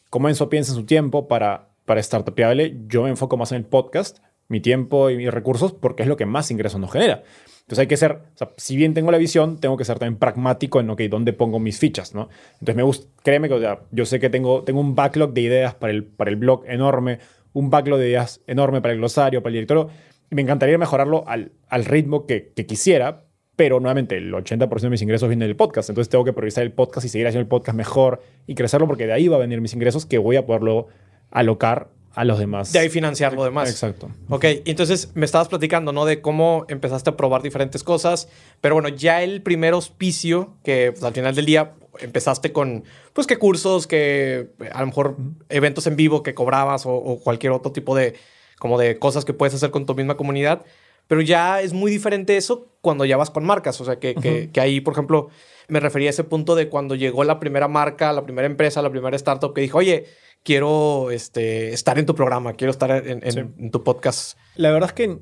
¿cómo 0.10 0.30
Enzo 0.30 0.50
piensa 0.50 0.72
en 0.72 0.78
su 0.78 0.86
tiempo 0.86 1.28
para, 1.28 1.70
para 1.86 2.02
startupiable? 2.02 2.78
Yo 2.88 3.04
me 3.04 3.10
enfoco 3.10 3.38
más 3.38 3.52
en 3.52 3.58
el 3.58 3.66
podcast, 3.66 4.20
mi 4.52 4.60
tiempo 4.60 5.10
y 5.10 5.18
mis 5.18 5.32
recursos, 5.32 5.74
porque 5.74 6.04
es 6.04 6.10
lo 6.10 6.18
que 6.18 6.26
más 6.26 6.52
ingresos 6.52 6.80
nos 6.80 6.92
genera. 6.92 7.24
Entonces 7.62 7.80
hay 7.80 7.88
que 7.88 7.98
ser, 7.98 8.12
o 8.12 8.38
sea, 8.38 8.50
si 8.58 8.76
bien 8.76 8.94
tengo 8.94 9.12
la 9.12 9.18
visión, 9.18 9.58
tengo 9.58 9.78
que 9.78 9.86
ser 9.86 9.98
también 9.98 10.20
pragmático 10.20 10.82
en, 10.82 10.90
ok, 10.90 11.02
dónde 11.04 11.32
pongo 11.32 11.58
mis 11.58 11.80
fichas, 11.80 12.14
¿no? 12.14 12.28
Entonces 12.54 12.76
me 12.76 12.84
gusta, 12.84 13.08
créeme 13.24 13.48
que 13.48 13.78
yo 13.92 14.06
sé 14.06 14.20
que 14.20 14.30
tengo, 14.30 14.64
tengo 14.64 14.82
un 14.82 14.94
backlog 14.94 15.34
de 15.34 15.42
ideas 15.42 15.74
para 15.76 15.94
el, 15.94 16.04
para 16.04 16.30
el 16.30 16.36
blog 16.36 16.66
enorme, 16.68 17.20
un 17.54 17.70
backlog 17.70 17.98
de 18.00 18.10
ideas 18.10 18.42
enorme 18.46 18.82
para 18.82 18.94
el 18.94 19.00
glosario, 19.00 19.42
para 19.42 19.52
el 19.52 19.54
directorio, 19.54 19.90
y 20.30 20.36
me 20.36 20.42
encantaría 20.42 20.78
mejorarlo 20.78 21.24
al, 21.28 21.54
al 21.70 21.86
ritmo 21.86 22.26
que, 22.26 22.52
que 22.54 22.66
quisiera, 22.66 23.24
pero 23.56 23.80
nuevamente 23.80 24.18
el 24.18 24.34
80% 24.34 24.80
de 24.82 24.90
mis 24.90 25.02
ingresos 25.02 25.30
vienen 25.30 25.48
del 25.48 25.56
podcast, 25.56 25.90
entonces 25.90 26.10
tengo 26.10 26.26
que 26.26 26.34
priorizar 26.34 26.64
el 26.64 26.74
podcast 26.74 27.06
y 27.06 27.10
seguir 27.10 27.28
haciendo 27.28 27.44
el 27.44 27.48
podcast 27.48 27.78
mejor 27.78 28.22
y 28.48 28.56
crecerlo 28.56 28.86
porque 28.86 29.08
de 29.08 29.14
ahí 29.14 29.30
va 29.30 29.38
a 29.38 29.40
venir 29.40 29.62
mis 29.62 29.74
ingresos 29.74 30.06
que 30.06 30.18
voy 30.18 30.36
a 30.36 30.46
poderlo 30.46 30.88
alocar 31.30 31.90
a 32.14 32.26
los 32.26 32.40
demás. 32.40 32.74
De 32.74 32.80
ahí 32.80 32.90
financiar 32.90 33.34
lo 33.34 33.44
demás. 33.44 33.70
Exacto. 33.70 34.10
Ok, 34.30 34.46
entonces 34.66 35.12
me 35.14 35.26
estabas 35.26 35.48
platicando, 35.48 35.94
¿no? 35.94 36.06
De 36.06 36.22
cómo 36.22 36.66
empezaste 36.68 37.10
a 37.10 37.18
probar 37.18 37.42
diferentes 37.42 37.84
cosas, 37.84 38.28
pero 38.60 38.76
bueno, 38.76 38.90
ya 38.90 39.24
el 39.24 39.42
primer 39.42 39.74
auspicio, 39.74 40.56
que 40.64 40.92
pues, 40.92 41.04
al 41.04 41.14
final 41.14 41.36
del 41.36 41.46
día 41.46 41.72
empezaste 42.00 42.52
con, 42.52 42.84
pues, 43.14 43.28
qué 43.28 43.38
cursos, 43.38 43.88
que 43.88 44.50
a 44.72 44.82
lo 44.82 44.88
mejor 44.88 45.18
eventos 45.50 45.88
en 45.88 45.96
vivo 45.96 46.24
que 46.24 46.34
cobrabas 46.34 46.84
o, 46.86 47.20
cualquier 47.24 47.54
otro 47.54 47.72
tipo 47.72 47.96
de, 47.96 48.16
como 48.60 48.78
de 48.78 49.00
cosas 49.00 49.24
que 49.24 49.34
puedes 49.34 49.54
hacer 49.54 49.72
con 49.72 49.86
tu 49.86 49.96
misma 49.96 50.18
comunidad. 50.18 50.66
Pero 51.08 51.22
ya 51.22 51.62
es 51.62 51.74
muy 51.74 51.92
diferente 51.92 52.38
eso 52.38 52.68
cuando 52.80 53.04
ya 53.04 53.18
vas 53.18 53.30
con 53.30 53.44
marcas. 53.44 53.82
O 53.82 53.86
sea, 53.86 54.00
que, 54.00 54.16
que, 54.16 54.50
que 54.50 54.62
ahí, 54.62 54.80
por 54.80 54.94
ejemplo, 54.94 55.30
me 55.68 55.80
refería 55.80 56.10
a 56.10 56.12
ese 56.12 56.24
punto 56.24 56.56
de 56.56 56.70
cuando 56.70 56.96
llegó 56.96 57.24
la 57.26 57.40
primera 57.40 57.68
marca, 57.68 58.14
la 58.14 58.24
primera 58.24 58.46
empresa, 58.46 58.82
la 58.82 58.90
primera 58.90 59.16
startup 59.18 59.54
que 59.54 59.62
dijo, 59.62 59.80
oye, 59.80 60.06
quiero 60.44 61.12
este, 61.12 61.74
estar 61.74 62.00
en 62.00 62.06
tu 62.06 62.16
programa, 62.16 62.54
quiero 62.54 62.72
estar 62.72 62.92
en, 62.92 63.72
tu 63.72 63.84
podcast. 63.84 64.38
La 64.56 64.72
verdad 64.72 64.90
es 64.90 64.94
que 64.94 65.20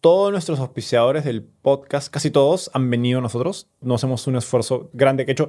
todos 0.00 0.32
nuestros 0.32 0.60
auspiciadores 0.60 1.24
del 1.24 1.42
podcast, 1.42 2.12
casi 2.12 2.30
todos, 2.30 2.70
han 2.74 2.88
venido 2.90 3.18
a 3.18 3.22
nosotros. 3.22 3.68
No 3.80 3.94
hacemos 3.94 4.26
un 4.26 4.36
esfuerzo 4.36 4.90
grande. 4.92 5.26
Que 5.26 5.32
hecho, 5.32 5.48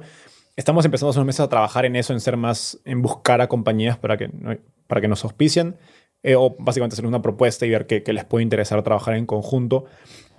estamos 0.56 0.84
empezando 0.84 1.10
hace 1.10 1.18
unos 1.18 1.26
meses 1.26 1.40
a 1.40 1.48
trabajar 1.48 1.84
en 1.84 1.96
eso, 1.96 2.12
en 2.12 2.20
ser 2.20 2.36
más, 2.36 2.80
en 2.84 3.02
buscar 3.02 3.40
a 3.40 3.48
compañías 3.48 3.98
para 3.98 4.16
que, 4.16 4.30
para 4.86 5.00
que 5.00 5.08
nos 5.08 5.24
auspicien. 5.24 5.76
Eh, 6.24 6.36
o 6.36 6.54
básicamente 6.56 6.94
hacer 6.94 7.06
una 7.06 7.20
propuesta 7.20 7.66
y 7.66 7.70
ver 7.70 7.88
qué, 7.88 8.04
les 8.12 8.24
puede 8.24 8.44
interesar 8.44 8.82
trabajar 8.82 9.14
en 9.14 9.26
conjunto. 9.26 9.86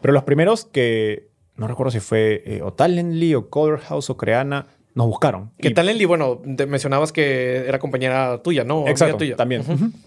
Pero 0.01 0.13
los 0.13 0.23
primeros 0.23 0.65
que, 0.65 1.29
no 1.55 1.67
recuerdo 1.67 1.91
si 1.91 1.99
fue 1.99 2.41
eh, 2.45 2.61
o 2.61 2.71
Talently 2.71 3.35
o 3.35 3.49
Color 3.49 3.79
House 3.79 4.09
o 4.09 4.15
Creana, 4.15 4.67
nos 4.95 5.07
buscaron. 5.07 5.51
¿Qué 5.57 5.71
tal, 5.71 5.89
Enli? 5.89 6.05
Bueno, 6.05 6.41
te 6.55 6.67
mencionabas 6.67 7.11
que 7.11 7.65
era 7.67 7.79
compañera 7.79 8.41
tuya, 8.43 8.63
¿no? 8.63 8.87
Exacto, 8.87 9.17
tuya. 9.17 9.35
también. 9.35 9.63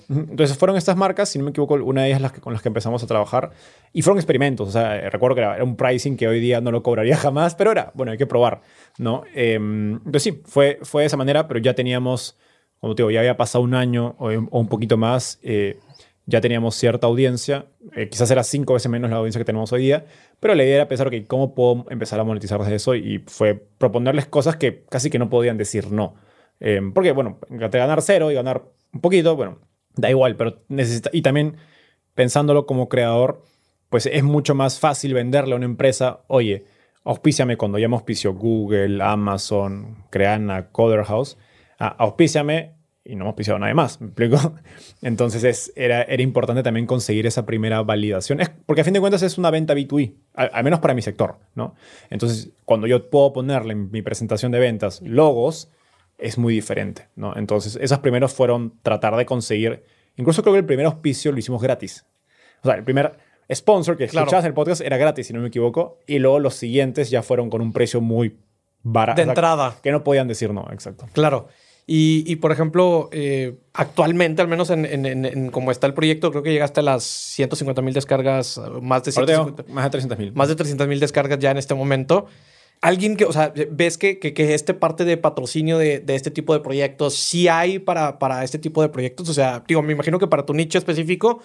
Entonces 0.08 0.56
fueron 0.56 0.76
estas 0.76 0.96
marcas, 0.96 1.28
si 1.28 1.38
no 1.38 1.44
me 1.44 1.50
equivoco, 1.50 1.74
una 1.74 2.02
de 2.02 2.08
ellas 2.08 2.20
las 2.20 2.32
que, 2.32 2.40
con 2.40 2.52
las 2.52 2.62
que 2.62 2.68
empezamos 2.68 3.02
a 3.02 3.06
trabajar. 3.06 3.50
Y 3.92 4.02
fueron 4.02 4.18
experimentos. 4.18 4.68
O 4.68 4.70
sea, 4.70 4.96
eh, 4.96 5.10
recuerdo 5.10 5.34
que 5.34 5.40
era, 5.40 5.64
un 5.64 5.76
pricing 5.76 6.16
que 6.16 6.28
hoy 6.28 6.38
día 6.38 6.60
no 6.60 6.70
lo 6.70 6.82
cobraría 6.82 7.16
jamás, 7.16 7.56
pero 7.56 7.72
era, 7.72 7.90
bueno, 7.94 8.12
hay 8.12 8.18
que 8.18 8.26
probar, 8.26 8.60
¿no? 8.98 9.24
Em, 9.34 9.94
entonces 9.96 10.22
sí, 10.22 10.42
fue, 10.44 10.78
fue 10.82 11.02
de 11.02 11.06
esa 11.06 11.16
manera, 11.16 11.48
pero 11.48 11.58
ya 11.58 11.74
teníamos, 11.74 12.38
como 12.80 12.94
te 12.94 13.02
digo, 13.02 13.10
ya 13.10 13.20
había 13.20 13.36
pasado 13.36 13.64
un 13.64 13.74
año 13.74 14.14
o, 14.18 14.28
un 14.28 14.68
poquito 14.68 14.96
más. 14.96 15.40
Eh, 15.42 15.80
ya 16.26 16.40
teníamos 16.40 16.74
cierta 16.74 17.06
audiencia, 17.06 17.66
eh, 17.94 18.08
quizás 18.08 18.30
era 18.32 18.42
cinco 18.42 18.74
veces 18.74 18.90
menos 18.90 19.10
la 19.10 19.16
audiencia 19.16 19.38
que 19.38 19.44
tenemos 19.44 19.72
hoy 19.72 19.82
día, 19.82 20.06
pero 20.40 20.54
la 20.54 20.64
idea 20.64 20.76
era 20.76 20.88
pensar, 20.88 21.08
ok, 21.08 21.14
¿cómo 21.26 21.54
puedo 21.54 21.86
empezar 21.90 22.20
a 22.20 22.24
monetizar 22.24 22.60
desde 22.60 22.76
eso? 22.76 22.94
Y 22.94 23.24
fue 23.26 23.54
proponerles 23.54 24.26
cosas 24.26 24.56
que 24.56 24.84
casi 24.84 25.10
que 25.10 25.18
no 25.18 25.28
podían 25.30 25.56
decir 25.56 25.90
no. 25.90 26.14
Eh, 26.60 26.80
porque, 26.94 27.12
bueno, 27.12 27.38
de 27.48 27.68
ganar 27.68 28.02
cero 28.02 28.30
y 28.30 28.34
ganar 28.34 28.64
un 28.92 29.00
poquito, 29.00 29.36
bueno, 29.36 29.58
da 29.94 30.10
igual, 30.10 30.36
pero 30.36 30.62
necesita... 30.68 31.10
Y 31.12 31.22
también 31.22 31.56
pensándolo 32.14 32.66
como 32.66 32.88
creador, 32.88 33.42
pues 33.88 34.06
es 34.06 34.22
mucho 34.24 34.54
más 34.54 34.78
fácil 34.78 35.14
venderle 35.14 35.54
a 35.54 35.56
una 35.56 35.66
empresa, 35.66 36.20
oye, 36.28 36.64
auspíciame 37.04 37.56
cuando 37.56 37.78
ya 37.78 37.88
me 37.88 37.96
auspicio 37.96 38.34
Google, 38.34 39.02
Amazon, 39.02 40.04
Creana, 40.10 40.70
Coder 40.70 41.04
House, 41.04 41.38
ah, 41.78 41.94
auspíciame 41.98 42.75
y 43.08 43.16
no 43.16 43.24
hemos 43.24 43.34
pisado 43.34 43.58
nada 43.58 43.72
más, 43.74 44.00
¿me 44.00 44.08
explico? 44.08 44.54
Entonces 45.02 45.44
es, 45.44 45.72
era, 45.76 46.02
era 46.02 46.22
importante 46.22 46.62
también 46.62 46.86
conseguir 46.86 47.26
esa 47.26 47.46
primera 47.46 47.82
validación, 47.82 48.40
es, 48.40 48.50
porque 48.66 48.80
a 48.80 48.84
fin 48.84 48.94
de 48.94 49.00
cuentas 49.00 49.22
es 49.22 49.38
una 49.38 49.50
venta 49.50 49.74
B2B, 49.74 50.14
al, 50.34 50.64
menos 50.64 50.80
para 50.80 50.94
mi 50.94 51.02
sector, 51.02 51.36
¿no? 51.54 51.74
Entonces, 52.10 52.50
cuando 52.64 52.86
yo 52.86 53.08
puedo 53.10 53.32
ponerle 53.32 53.72
en 53.72 53.90
mi 53.90 54.02
presentación 54.02 54.52
de 54.52 54.58
ventas 54.58 55.00
logos, 55.02 55.70
es 56.18 56.38
muy 56.38 56.54
diferente, 56.54 57.08
¿no? 57.14 57.36
Entonces, 57.36 57.78
esos 57.80 57.98
primeros 58.00 58.32
fueron 58.32 58.74
tratar 58.82 59.16
de 59.16 59.26
conseguir, 59.26 59.84
incluso 60.16 60.42
creo 60.42 60.54
que 60.54 60.60
el 60.60 60.66
primer 60.66 60.86
auspicio 60.86 61.32
lo 61.32 61.38
hicimos 61.38 61.62
gratis. 61.62 62.06
O 62.62 62.68
sea, 62.68 62.74
el 62.76 62.84
primer, 62.84 63.18
sponsor, 63.54 63.96
que 63.96 64.08
Claro. 64.08 64.24
escuchabas 64.24 64.44
el 64.46 64.54
podcast, 64.54 64.80
era 64.80 64.96
gratis, 64.96 65.26
si 65.26 65.32
no 65.32 65.40
me 65.40 65.48
equivoco. 65.48 66.00
Y 66.06 66.18
luego 66.18 66.40
los 66.40 66.54
siguientes 66.54 67.10
ya 67.10 67.22
fueron 67.22 67.50
con 67.50 67.60
un 67.60 67.72
precio 67.72 68.00
muy 68.00 68.38
barato. 68.82 69.20
De 69.22 69.28
entrada. 69.28 69.76
Que 69.82 69.92
no 69.92 70.02
podían 70.02 70.28
decir 70.28 70.52
no, 70.52 70.66
exacto. 70.72 71.06
Claro. 71.12 71.48
Y, 71.88 72.24
y, 72.26 72.36
por 72.36 72.50
ejemplo, 72.50 73.08
eh, 73.12 73.58
actualmente, 73.72 74.42
al 74.42 74.48
menos 74.48 74.70
en, 74.70 74.84
en, 74.84 75.06
en, 75.06 75.24
en 75.24 75.50
cómo 75.52 75.70
está 75.70 75.86
el 75.86 75.94
proyecto, 75.94 76.32
creo 76.32 76.42
que 76.42 76.52
llegaste 76.52 76.80
a 76.80 76.82
las 76.82 77.04
150 77.04 77.80
mil 77.80 77.94
descargas, 77.94 78.60
más 78.82 79.04
de 79.04 79.12
Ahora 79.14 79.26
tengo 79.26 79.44
150 79.44 79.72
más 79.72 79.84
de 79.84 79.90
300 79.90 80.18
mil. 80.18 80.32
más 80.32 80.48
de 80.48 80.56
300 80.56 80.88
mil 80.88 80.98
descargas 80.98 81.38
ya 81.38 81.52
en 81.52 81.58
este 81.58 81.74
momento. 81.74 82.26
Alguien 82.80 83.16
que, 83.16 83.24
o 83.24 83.32
sea, 83.32 83.54
ves 83.70 83.98
que, 83.98 84.18
que, 84.18 84.34
que 84.34 84.54
este 84.54 84.74
parte 84.74 85.04
de 85.04 85.16
patrocinio 85.16 85.78
de, 85.78 86.00
de, 86.00 86.16
este 86.16 86.32
tipo 86.32 86.52
de 86.54 86.60
proyectos, 86.60 87.14
sí 87.14 87.46
hay 87.46 87.78
para, 87.78 88.18
para 88.18 88.42
este 88.42 88.58
tipo 88.58 88.82
de 88.82 88.88
proyectos. 88.88 89.28
O 89.28 89.34
sea, 89.34 89.62
digo, 89.66 89.80
me 89.80 89.92
imagino 89.92 90.18
que 90.18 90.26
para 90.26 90.44
tu 90.44 90.54
nicho 90.54 90.78
específico, 90.78 91.40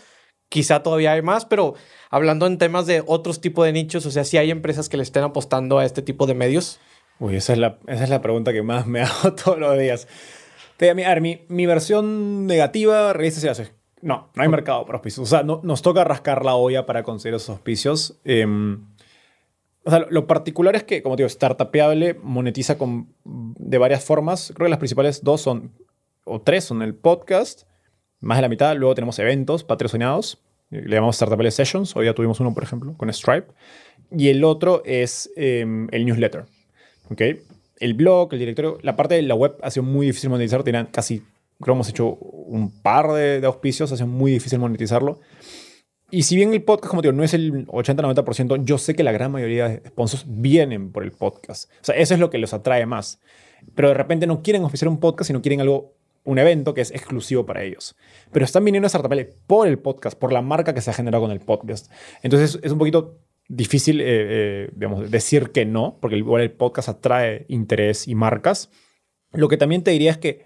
quizá 0.49 0.81
todavía 0.81 1.13
hay 1.13 1.21
más, 1.21 1.45
pero 1.45 1.75
hablando 2.09 2.47
en 2.47 2.57
temas 2.57 2.87
de 2.87 3.03
otros 3.05 3.41
tipos 3.41 3.63
de 3.65 3.73
nichos, 3.73 4.07
o 4.07 4.11
sea, 4.11 4.23
sí 4.23 4.37
hay 4.37 4.49
empresas 4.49 4.89
que 4.89 4.97
le 4.97 5.03
estén 5.03 5.23
apostando 5.23 5.77
a 5.77 5.85
este 5.85 6.01
tipo 6.01 6.25
de 6.25 6.33
medios. 6.33 6.79
Uy, 7.21 7.35
esa 7.35 7.53
es 7.53 7.59
la, 7.59 7.77
esa 7.85 8.03
es 8.03 8.09
la 8.09 8.19
pregunta 8.19 8.51
que 8.51 8.63
más 8.63 8.87
me 8.87 9.01
hago 9.03 9.33
todos 9.35 9.59
los 9.59 9.77
días. 9.77 10.07
Te, 10.77 10.89
a 10.89 10.95
ver, 10.95 11.21
mi, 11.21 11.41
mi 11.49 11.67
versión 11.67 12.47
negativa, 12.47 13.13
revista 13.13 13.39
se 13.39 13.49
hace. 13.49 13.71
No, 14.01 14.31
no 14.33 14.41
hay 14.41 14.49
mercado 14.49 14.83
para 14.87 14.97
auspicios. 14.97 15.27
O 15.27 15.29
sea, 15.29 15.43
no, 15.43 15.61
nos 15.63 15.83
toca 15.83 16.03
rascar 16.03 16.43
la 16.43 16.55
olla 16.55 16.87
para 16.87 17.03
conseguir 17.03 17.35
esos 17.35 17.51
auspicios. 17.51 18.19
Eh, 18.25 18.47
o 19.83 19.89
sea, 19.91 20.07
lo 20.09 20.25
particular 20.25 20.75
es 20.75 20.83
que, 20.83 21.03
como 21.03 21.15
te 21.15 21.21
digo, 21.21 21.29
Startupeable 21.29 22.15
monetiza 22.23 22.79
con, 22.79 23.13
de 23.23 23.77
varias 23.77 24.03
formas. 24.03 24.51
Creo 24.55 24.65
que 24.65 24.71
las 24.71 24.79
principales 24.79 25.23
dos 25.23 25.41
son, 25.41 25.73
o 26.23 26.41
tres 26.41 26.63
son 26.63 26.81
el 26.81 26.95
podcast, 26.95 27.67
más 28.19 28.39
de 28.39 28.41
la 28.41 28.49
mitad. 28.49 28.75
Luego 28.75 28.95
tenemos 28.95 29.19
eventos 29.19 29.63
patrocinados, 29.63 30.41
le 30.71 30.89
llamamos 30.89 31.17
Startupeable 31.17 31.51
Sessions. 31.51 31.95
Hoy 31.95 32.07
ya 32.07 32.15
tuvimos 32.15 32.39
uno, 32.39 32.51
por 32.51 32.63
ejemplo, 32.63 32.95
con 32.97 33.13
Stripe. 33.13 33.47
Y 34.09 34.29
el 34.29 34.43
otro 34.43 34.81
es 34.85 35.31
eh, 35.35 35.61
el 35.91 36.05
newsletter. 36.07 36.45
¿Ok? 37.11 37.21
El 37.77 37.93
blog, 37.93 38.33
el 38.33 38.39
directorio, 38.39 38.77
la 38.81 38.95
parte 38.95 39.15
de 39.15 39.21
la 39.23 39.35
web 39.35 39.57
ha 39.61 39.71
sido 39.71 39.83
muy 39.83 40.07
difícil 40.07 40.29
monetizar. 40.29 40.63
Tenían 40.63 40.87
casi, 40.87 41.23
creo 41.59 41.75
hemos 41.75 41.89
hecho 41.89 42.07
un 42.07 42.71
par 42.81 43.11
de, 43.11 43.45
auspicios, 43.45 43.91
ha 43.91 43.97
sido 43.97 44.07
muy 44.07 44.31
difícil 44.31 44.59
monetizarlo. 44.59 45.19
Y 46.09 46.23
si 46.23 46.35
bien 46.35 46.53
el 46.53 46.63
podcast, 46.63 46.89
como 46.89 47.01
te 47.01 47.07
digo, 47.07 47.17
no 47.17 47.23
es 47.23 47.33
el 47.33 47.67
80-90%, 47.67 48.65
yo 48.65 48.77
sé 48.77 48.95
que 48.95 49.03
la 49.03 49.11
gran 49.11 49.31
mayoría 49.31 49.69
de 49.69 49.89
sponsors 49.89 50.25
vienen 50.27 50.91
por 50.91 51.03
el 51.03 51.11
podcast. 51.11 51.71
O 51.81 51.85
sea, 51.85 51.95
eso 51.95 52.13
es 52.13 52.19
lo 52.19 52.29
que 52.29 52.37
los 52.37 52.53
atrae 52.53 52.85
más. 52.85 53.19
Pero 53.75 53.89
de 53.89 53.93
repente 53.93 54.27
no 54.27 54.41
quieren 54.43 54.63
oficiar 54.63 54.89
un 54.89 54.99
podcast, 54.99 55.27
sino 55.27 55.41
quieren 55.41 55.61
algo, 55.61 55.93
un 56.25 56.37
evento 56.37 56.73
que 56.73 56.81
es 56.81 56.91
exclusivo 56.91 57.45
para 57.45 57.63
ellos. 57.63 57.95
Pero 58.31 58.43
están 58.43 58.65
viniendo 58.65 58.87
a 58.87 58.89
Startupale 58.89 59.25
por 59.47 59.67
el 59.67 59.79
podcast, 59.79 60.19
por 60.19 60.33
la 60.33 60.41
marca 60.41 60.73
que 60.73 60.81
se 60.81 60.89
ha 60.89 60.93
generado 60.93 61.23
con 61.23 61.31
el 61.31 61.39
podcast. 61.39 61.89
Entonces 62.23 62.59
es 62.61 62.71
un 62.73 62.77
poquito 62.77 63.17
difícil, 63.51 63.99
eh, 63.99 64.05
eh, 64.07 64.69
digamos, 64.73 65.11
decir 65.11 65.51
que 65.51 65.65
no, 65.65 65.97
porque 65.99 66.17
igual 66.17 66.41
el 66.41 66.51
podcast 66.51 66.87
atrae 66.87 67.45
interés 67.49 68.07
y 68.07 68.15
marcas. 68.15 68.69
Lo 69.33 69.49
que 69.49 69.57
también 69.57 69.83
te 69.83 69.91
diría 69.91 70.11
es 70.11 70.17
que 70.17 70.45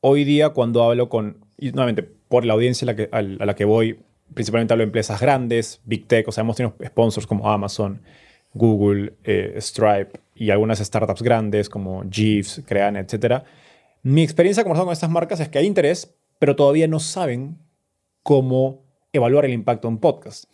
hoy 0.00 0.24
día 0.24 0.50
cuando 0.50 0.82
hablo 0.82 1.08
con, 1.08 1.46
y 1.56 1.72
nuevamente, 1.72 2.02
por 2.02 2.44
la 2.44 2.52
audiencia 2.52 2.86
a 3.10 3.22
la 3.22 3.54
que, 3.54 3.64
voy, 3.64 4.00
principalmente 4.34 4.74
hablo 4.74 4.82
de 4.82 4.88
empresas 4.88 5.20
grandes, 5.20 5.80
Big 5.84 6.06
Tech, 6.06 6.28
o 6.28 6.32
sea, 6.32 6.42
hemos 6.42 6.56
tenido 6.56 6.76
sponsors 6.84 7.26
como 7.26 7.48
Amazon, 7.50 8.02
Google, 8.52 9.14
eh, 9.24 9.56
Stripe 9.58 10.20
y 10.34 10.50
algunas 10.50 10.78
startups 10.78 11.22
grandes 11.22 11.70
como 11.70 12.04
Jeeves, 12.10 12.62
Crean, 12.66 12.96
etc. 12.96 13.44
Mi 14.02 14.22
experiencia 14.22 14.62
conversando 14.62 14.86
con 14.86 14.92
estas 14.92 15.10
marcas 15.10 15.40
es 15.40 15.48
que 15.48 15.58
hay 15.58 15.66
interés, 15.66 16.14
pero 16.38 16.54
todavía 16.54 16.86
no 16.86 17.00
saben 17.00 17.56
cómo 18.22 18.84
evaluar 19.12 19.46
el 19.46 19.52
impacto 19.52 19.88
en 19.88 19.98
podcast. 19.98 20.44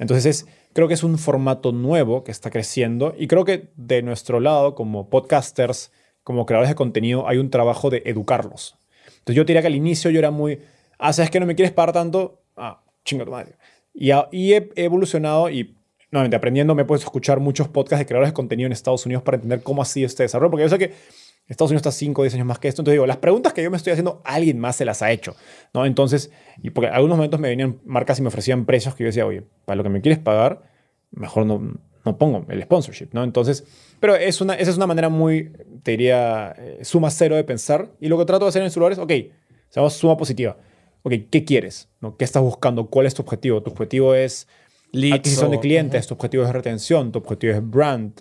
Entonces, 0.00 0.24
es, 0.26 0.46
creo 0.72 0.88
que 0.88 0.94
es 0.94 1.04
un 1.04 1.18
formato 1.18 1.72
nuevo 1.72 2.24
que 2.24 2.32
está 2.32 2.50
creciendo 2.50 3.14
y 3.16 3.28
creo 3.28 3.44
que 3.44 3.68
de 3.76 4.02
nuestro 4.02 4.40
lado, 4.40 4.74
como 4.74 5.10
podcasters, 5.10 5.92
como 6.24 6.46
creadores 6.46 6.70
de 6.70 6.74
contenido, 6.74 7.28
hay 7.28 7.36
un 7.36 7.50
trabajo 7.50 7.90
de 7.90 8.02
educarlos. 8.06 8.78
Entonces, 9.06 9.36
yo 9.36 9.44
diría 9.44 9.60
que 9.60 9.68
al 9.68 9.74
inicio 9.74 10.10
yo 10.10 10.18
era 10.18 10.30
muy, 10.30 10.58
ah, 10.98 11.12
¿sabes 11.12 11.30
que 11.30 11.38
no 11.38 11.44
me 11.44 11.54
quieres 11.54 11.72
pagar 11.72 11.92
tanto? 11.92 12.40
Ah, 12.56 12.82
chinga 13.04 13.26
tu 13.26 13.30
madre. 13.30 13.56
Y, 13.92 14.10
a, 14.10 14.26
y 14.32 14.54
he, 14.54 14.70
evolucionado 14.76 15.50
y, 15.50 15.76
nuevamente, 16.10 16.36
aprendiendo, 16.36 16.74
me 16.74 16.82
he 16.82 16.84
puesto 16.86 17.04
a 17.04 17.08
escuchar 17.08 17.38
muchos 17.38 17.68
podcasts 17.68 18.00
de 18.00 18.06
creadores 18.06 18.30
de 18.30 18.34
contenido 18.34 18.66
en 18.66 18.72
Estados 18.72 19.04
Unidos 19.04 19.22
para 19.22 19.36
entender 19.36 19.62
cómo 19.62 19.82
ha 19.82 19.84
sido 19.84 20.06
este 20.06 20.22
desarrollo, 20.22 20.50
porque 20.50 20.62
yo 20.62 20.70
sé 20.70 20.78
que 20.78 20.94
Estados 21.46 21.70
Unidos 21.70 21.80
está 21.80 21.92
5 21.92 22.20
o 22.20 22.24
10 22.24 22.34
años 22.34 22.46
más 22.46 22.58
que 22.58 22.68
esto. 22.68 22.82
Entonces 22.82 22.94
digo, 22.94 23.06
las 23.06 23.16
preguntas 23.16 23.52
que 23.52 23.62
yo 23.62 23.70
me 23.70 23.76
estoy 23.76 23.92
haciendo, 23.92 24.22
alguien 24.24 24.58
más 24.58 24.76
se 24.76 24.84
las 24.84 25.02
ha 25.02 25.10
hecho. 25.10 25.34
¿no? 25.74 25.84
Entonces, 25.84 26.30
y 26.62 26.70
porque 26.70 26.88
en 26.88 26.94
algunos 26.94 27.16
momentos 27.16 27.40
me 27.40 27.48
venían 27.48 27.80
marcas 27.84 28.18
y 28.18 28.22
me 28.22 28.28
ofrecían 28.28 28.66
precios 28.66 28.94
que 28.94 29.04
yo 29.04 29.08
decía, 29.08 29.26
oye, 29.26 29.42
para 29.64 29.76
lo 29.76 29.82
que 29.82 29.88
me 29.88 30.00
quieres 30.00 30.20
pagar, 30.20 30.62
mejor 31.10 31.46
no, 31.46 31.74
no 32.04 32.18
pongo 32.18 32.46
el 32.48 32.62
sponsorship. 32.62 33.08
¿no? 33.12 33.24
Entonces, 33.24 33.64
pero 33.98 34.14
es 34.14 34.40
una, 34.40 34.54
esa 34.54 34.70
es 34.70 34.76
una 34.76 34.86
manera 34.86 35.08
muy, 35.08 35.52
te 35.82 35.92
diría, 35.92 36.54
eh, 36.56 36.78
suma 36.82 37.10
cero 37.10 37.36
de 37.36 37.44
pensar. 37.44 37.90
Y 38.00 38.08
lo 38.08 38.18
que 38.18 38.24
trato 38.24 38.44
de 38.44 38.50
hacer 38.50 38.62
en 38.62 38.70
su 38.70 38.78
lugar 38.80 38.92
es, 38.92 38.98
ok, 38.98 39.12
seamos 39.68 39.94
suma 39.94 40.16
positiva. 40.16 40.56
Ok, 41.02 41.14
¿qué 41.30 41.44
quieres? 41.44 41.88
¿no? 42.00 42.16
¿Qué 42.16 42.24
estás 42.24 42.42
buscando? 42.42 42.86
¿Cuál 42.88 43.06
es 43.06 43.14
tu 43.14 43.22
objetivo? 43.22 43.62
Tu 43.62 43.70
objetivo 43.70 44.14
es 44.14 44.46
Leads 44.92 45.16
adquisición 45.16 45.50
de 45.50 45.60
clientes, 45.60 46.06
tu 46.06 46.14
objetivo 46.14 46.44
es 46.44 46.52
retención, 46.52 47.12
tu 47.12 47.20
objetivo 47.20 47.54
es 47.54 47.70
brand. 47.70 48.20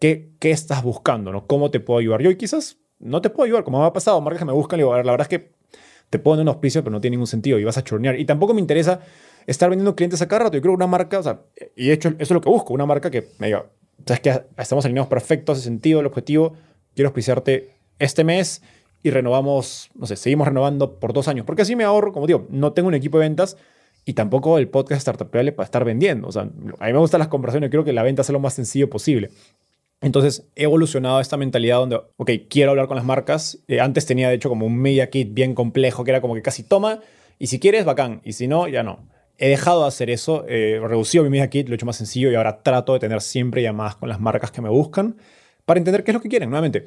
¿Qué, 0.00 0.32
qué 0.40 0.50
estás 0.50 0.82
buscando? 0.82 1.30
¿no? 1.30 1.46
¿Cómo 1.46 1.70
te 1.70 1.78
puedo 1.78 2.00
ayudar? 2.00 2.22
Yo 2.22 2.30
y 2.30 2.36
quizás 2.36 2.78
no 2.98 3.22
te 3.22 3.30
puedo 3.30 3.44
ayudar, 3.46 3.62
como 3.62 3.80
me 3.80 3.86
ha 3.86 3.92
pasado, 3.92 4.20
marcas 4.20 4.40
que 4.40 4.44
me 4.44 4.52
buscan, 4.52 4.78
le 4.78 4.82
digo, 4.82 4.92
a 4.92 4.96
ver, 4.96 5.06
la 5.06 5.12
verdad 5.12 5.28
es 5.30 5.38
que 5.38 5.52
te 6.10 6.18
dar 6.18 6.40
un 6.40 6.48
auspicio, 6.48 6.82
pero 6.82 6.92
no 6.92 7.00
tiene 7.00 7.14
ningún 7.14 7.28
sentido 7.28 7.58
y 7.58 7.64
vas 7.64 7.78
a 7.78 7.84
chornear. 7.84 8.18
Y 8.18 8.24
tampoco 8.24 8.52
me 8.52 8.60
interesa 8.60 9.00
estar 9.46 9.70
vendiendo 9.70 9.94
clientes 9.94 10.20
a 10.20 10.28
cada 10.28 10.44
rato. 10.44 10.56
Yo 10.56 10.62
creo 10.62 10.74
una 10.74 10.88
marca, 10.88 11.20
o 11.20 11.22
sea, 11.22 11.42
y 11.76 11.86
de 11.86 11.92
hecho 11.92 12.08
eso 12.08 12.16
es 12.18 12.30
lo 12.30 12.40
que 12.40 12.50
busco, 12.50 12.74
una 12.74 12.84
marca 12.84 13.10
que 13.10 13.28
me 13.38 13.46
diga, 13.46 13.66
sabes 14.04 14.20
que 14.20 14.42
estamos 14.58 14.84
alineados 14.84 15.08
perfectos, 15.08 15.58
hace 15.58 15.64
sentido 15.64 16.00
el 16.00 16.06
objetivo, 16.06 16.54
quiero 16.94 17.08
auspiciarte 17.08 17.76
este 17.98 18.24
mes 18.24 18.62
y 19.02 19.10
renovamos, 19.10 19.90
no 19.94 20.06
sé, 20.06 20.16
seguimos 20.16 20.48
renovando 20.48 20.98
por 20.98 21.12
dos 21.12 21.28
años. 21.28 21.46
Porque 21.46 21.62
así 21.62 21.76
me 21.76 21.84
ahorro, 21.84 22.12
como 22.12 22.26
digo, 22.26 22.46
no 22.50 22.72
tengo 22.72 22.88
un 22.88 22.94
equipo 22.94 23.18
de 23.18 23.26
ventas 23.26 23.56
y 24.04 24.14
tampoco 24.14 24.58
el 24.58 24.68
podcast 24.68 25.02
startupable 25.02 25.52
para 25.52 25.64
estar 25.64 25.84
vendiendo. 25.84 26.28
O 26.28 26.32
sea, 26.32 26.42
a 26.42 26.86
mí 26.86 26.92
me 26.92 26.98
gustan 26.98 27.20
las 27.20 27.28
conversaciones, 27.28 27.70
creo 27.70 27.84
que 27.84 27.92
la 27.92 28.02
venta 28.02 28.24
sea 28.24 28.32
lo 28.32 28.40
más 28.40 28.54
sencillo 28.54 28.90
posible. 28.90 29.30
Entonces 30.00 30.48
he 30.56 30.64
evolucionado 30.64 31.20
esta 31.20 31.36
mentalidad 31.36 31.76
donde, 31.76 32.00
ok, 32.16 32.30
quiero 32.48 32.70
hablar 32.70 32.88
con 32.88 32.96
las 32.96 33.04
marcas. 33.04 33.58
Eh, 33.68 33.80
antes 33.80 34.06
tenía, 34.06 34.28
de 34.28 34.34
hecho, 34.36 34.48
como 34.48 34.66
un 34.66 34.76
media 34.76 35.10
kit 35.10 35.32
bien 35.32 35.54
complejo 35.54 36.04
que 36.04 36.10
era 36.10 36.20
como 36.20 36.34
que 36.34 36.42
casi 36.42 36.62
toma 36.62 37.00
y 37.38 37.46
si 37.46 37.58
quieres, 37.58 37.84
bacán. 37.84 38.20
Y 38.22 38.34
si 38.34 38.46
no, 38.46 38.68
ya 38.68 38.82
no. 38.82 39.08
He 39.38 39.48
dejado 39.48 39.82
de 39.82 39.88
hacer 39.88 40.10
eso, 40.10 40.44
eh, 40.46 40.78
reducido 40.82 41.24
mi 41.24 41.30
media 41.30 41.48
kit, 41.48 41.68
lo 41.68 41.74
he 41.74 41.76
hecho 41.76 41.86
más 41.86 41.96
sencillo 41.96 42.30
y 42.30 42.34
ahora 42.34 42.62
trato 42.62 42.92
de 42.92 42.98
tener 42.98 43.22
siempre 43.22 43.62
llamadas 43.62 43.96
con 43.96 44.10
las 44.10 44.20
marcas 44.20 44.50
que 44.50 44.60
me 44.60 44.68
buscan 44.68 45.16
para 45.64 45.78
entender 45.78 46.04
qué 46.04 46.10
es 46.10 46.14
lo 46.14 46.20
que 46.20 46.28
quieren, 46.28 46.50
nuevamente. 46.50 46.86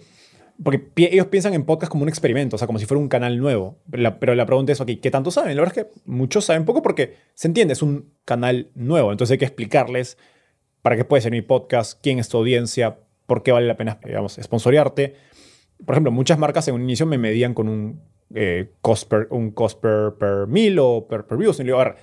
Porque 0.64 0.92
ellos 0.96 1.26
piensan 1.28 1.56
en 1.56 1.66
podcast 1.66 1.92
como 1.92 2.04
un 2.04 2.10
experimento, 2.10 2.56
o 2.56 2.60
sea, 2.60 2.68
como 2.68 2.78
si 2.78 2.86
fuera 2.86 3.02
un 3.02 3.10
canal 3.10 3.40
nuevo. 3.40 3.80
Pero 3.90 4.36
la 4.36 4.46
pregunta 4.46 4.72
es, 4.72 4.80
ok, 4.80 4.92
¿qué 5.02 5.10
tanto 5.10 5.32
saben? 5.32 5.56
La 5.56 5.64
verdad 5.64 5.78
es 5.80 5.86
que 5.86 5.92
muchos 6.06 6.46
saben 6.46 6.66
poco 6.66 6.84
porque 6.84 7.16
se 7.34 7.48
entiende, 7.48 7.74
es 7.74 7.82
un 7.82 8.14
canal 8.24 8.70
nuevo. 8.76 9.12
Entonces 9.12 9.32
hay 9.32 9.40
que 9.40 9.46
explicarles 9.46 10.20
para 10.84 10.96
qué 10.96 11.06
puede 11.06 11.22
ser 11.22 11.32
mi 11.32 11.42
podcast, 11.42 12.00
quién 12.04 12.20
es 12.20 12.30
tu 12.30 12.38
audiencia, 12.38 13.00
por 13.26 13.44
qué 13.44 13.52
vale 13.52 13.68
la 13.68 13.78
pena, 13.78 14.00
digamos, 14.04 14.38
sponsorearte. 14.42 15.16
Por 15.86 15.96
ejemplo, 15.96 16.12
muchas 16.12 16.38
marcas 16.38 16.68
en 16.68 16.76
un 16.76 16.84
inicio 16.84 17.06
me 17.06 17.18
medían 17.18 17.54
con 17.54 17.68
un 17.68 18.02
eh, 18.34 18.72
cost, 18.82 19.10
per, 19.10 19.28
un 19.32 19.52
cost 19.52 19.80
per, 19.80 20.48
mil 20.48 20.80
o 20.80 21.08
per, 21.08 21.26
per 21.26 21.38
views. 21.38 21.60
Y 21.60 21.64
digo, 21.64 21.80
a 21.80 21.84
ver, 21.86 21.96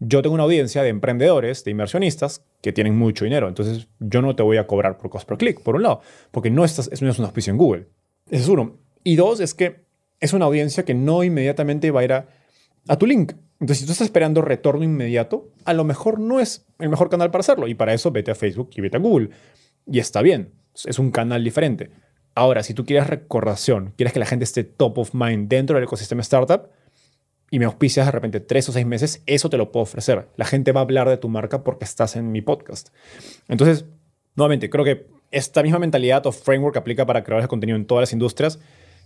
yo 0.00 0.22
tengo 0.22 0.34
una 0.34 0.44
audiencia 0.44 0.82
de 0.82 0.88
emprendedores, 0.88 1.64
de 1.64 1.70
inversionistas 1.70 2.44
que 2.60 2.72
tienen 2.72 2.96
mucho 2.96 3.24
dinero. 3.24 3.48
Entonces, 3.48 3.88
yo 4.00 4.22
no 4.22 4.36
te 4.36 4.42
voy 4.42 4.56
a 4.56 4.66
cobrar 4.66 4.98
por 4.98 5.10
cost 5.10 5.28
per 5.28 5.38
click, 5.38 5.60
por 5.60 5.76
un 5.76 5.82
lado, 5.82 6.00
porque 6.30 6.50
no, 6.50 6.64
estás, 6.64 6.90
no 7.02 7.10
es 7.10 7.18
un 7.18 7.24
auspicio 7.24 7.50
en 7.50 7.58
Google. 7.58 7.88
Ese 8.30 8.42
es 8.42 8.48
uno. 8.48 8.78
Y 9.02 9.16
dos, 9.16 9.40
es 9.40 9.54
que 9.54 9.84
es 10.20 10.32
una 10.32 10.46
audiencia 10.46 10.84
que 10.84 10.94
no 10.94 11.24
inmediatamente 11.24 11.90
va 11.90 12.00
a 12.00 12.04
ir 12.04 12.12
a, 12.12 12.28
a 12.88 12.96
tu 12.96 13.06
link. 13.06 13.32
Entonces, 13.60 13.78
si 13.78 13.86
tú 13.86 13.92
estás 13.92 14.06
esperando 14.06 14.42
retorno 14.42 14.84
inmediato, 14.84 15.50
a 15.64 15.74
lo 15.74 15.84
mejor 15.84 16.18
no 16.18 16.40
es 16.40 16.66
el 16.78 16.88
mejor 16.88 17.08
canal 17.08 17.30
para 17.30 17.40
hacerlo. 17.40 17.68
Y 17.68 17.74
para 17.74 17.94
eso 17.94 18.10
vete 18.10 18.30
a 18.30 18.34
Facebook 18.34 18.70
y 18.74 18.80
vete 18.80 18.96
a 18.96 19.00
Google. 19.00 19.30
Y 19.86 19.98
está 19.98 20.22
bien. 20.22 20.52
Es 20.84 20.98
un 20.98 21.10
canal 21.10 21.44
diferente. 21.44 21.90
Ahora, 22.34 22.62
si 22.62 22.74
tú 22.74 22.84
quieres 22.84 23.06
recordación, 23.06 23.92
quieres 23.96 24.12
que 24.12 24.18
la 24.18 24.26
gente 24.26 24.44
esté 24.44 24.64
top 24.64 24.98
of 24.98 25.14
mind 25.14 25.48
dentro 25.48 25.76
del 25.76 25.84
ecosistema 25.84 26.22
startup 26.22 26.68
y 27.50 27.60
me 27.60 27.66
auspicias 27.66 28.06
de 28.06 28.12
repente 28.12 28.40
tres 28.40 28.68
o 28.68 28.72
seis 28.72 28.84
meses, 28.84 29.22
eso 29.26 29.48
te 29.48 29.56
lo 29.56 29.70
puedo 29.70 29.84
ofrecer. 29.84 30.28
La 30.36 30.44
gente 30.44 30.72
va 30.72 30.80
a 30.80 30.82
hablar 30.82 31.08
de 31.08 31.16
tu 31.16 31.28
marca 31.28 31.62
porque 31.62 31.84
estás 31.84 32.16
en 32.16 32.32
mi 32.32 32.40
podcast. 32.40 32.88
Entonces, 33.46 33.84
nuevamente, 34.34 34.68
creo 34.68 34.84
que 34.84 35.06
esta 35.30 35.62
misma 35.62 35.78
mentalidad 35.78 36.26
o 36.26 36.32
framework 36.32 36.76
aplica 36.76 37.06
para 37.06 37.22
creadores 37.22 37.44
de 37.44 37.48
contenido 37.48 37.76
en 37.76 37.86
todas 37.86 38.02
las 38.02 38.12
industrias 38.12 38.58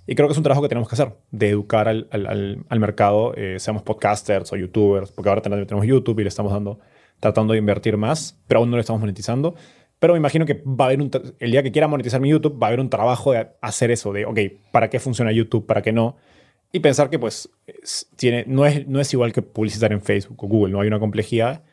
y 0.06 0.14
creo 0.14 0.26
que 0.26 0.32
es 0.32 0.38
un 0.38 0.44
trabajo 0.44 0.62
que 0.62 0.70
tenemos 0.70 0.88
que 0.88 0.94
hacer, 0.94 1.12
de 1.30 1.50
educar 1.50 1.86
al, 1.86 2.08
al, 2.10 2.80
mercado, 2.80 3.34
eh, 3.36 3.56
seamos 3.58 3.82
podcasters 3.82 4.50
o 4.54 4.56
youtubers, 4.56 5.12
porque 5.12 5.28
ahora 5.28 5.42
tenemos 5.42 5.86
YouTube 5.86 6.20
y 6.20 6.22
le 6.22 6.30
estamos 6.30 6.50
dando, 6.50 6.80
tratando 7.20 7.52
de 7.52 7.58
invertir 7.58 7.98
más, 7.98 8.38
pero 8.46 8.60
aún 8.60 8.70
no 8.70 8.78
lo 8.78 8.80
estamos 8.80 9.00
monetizando. 9.00 9.54
Pero 9.98 10.14
me 10.14 10.18
imagino 10.18 10.46
que 10.46 10.62
va 10.64 10.84
a 10.84 10.88
haber 10.88 11.00
un, 11.00 11.10
el 11.38 11.50
día 11.50 11.62
que 11.62 11.72
quiera 11.72 11.88
monetizar 11.88 12.20
mi 12.20 12.28
YouTube, 12.28 12.60
va 12.60 12.66
a 12.66 12.68
haber 12.68 12.80
un 12.80 12.90
trabajo 12.90 13.32
de 13.32 13.48
hacer 13.60 13.90
eso, 13.90 14.12
de, 14.12 14.26
ok, 14.26 14.38
¿para 14.70 14.88
qué 14.90 15.00
funciona 15.00 15.32
YouTube? 15.32 15.66
¿Para 15.66 15.82
qué 15.82 15.92
no? 15.92 16.16
Y 16.70 16.80
pensar 16.80 17.10
que 17.10 17.18
pues 17.18 17.48
tiene, 18.16 18.44
no, 18.46 18.66
es, 18.66 18.86
no 18.86 19.00
es 19.00 19.12
igual 19.12 19.32
que 19.32 19.42
publicitar 19.42 19.92
en 19.92 20.02
Facebook 20.02 20.44
o 20.44 20.48
Google, 20.48 20.72
no 20.72 20.80
hay 20.80 20.88
una 20.88 21.00
complejidad. 21.00 21.64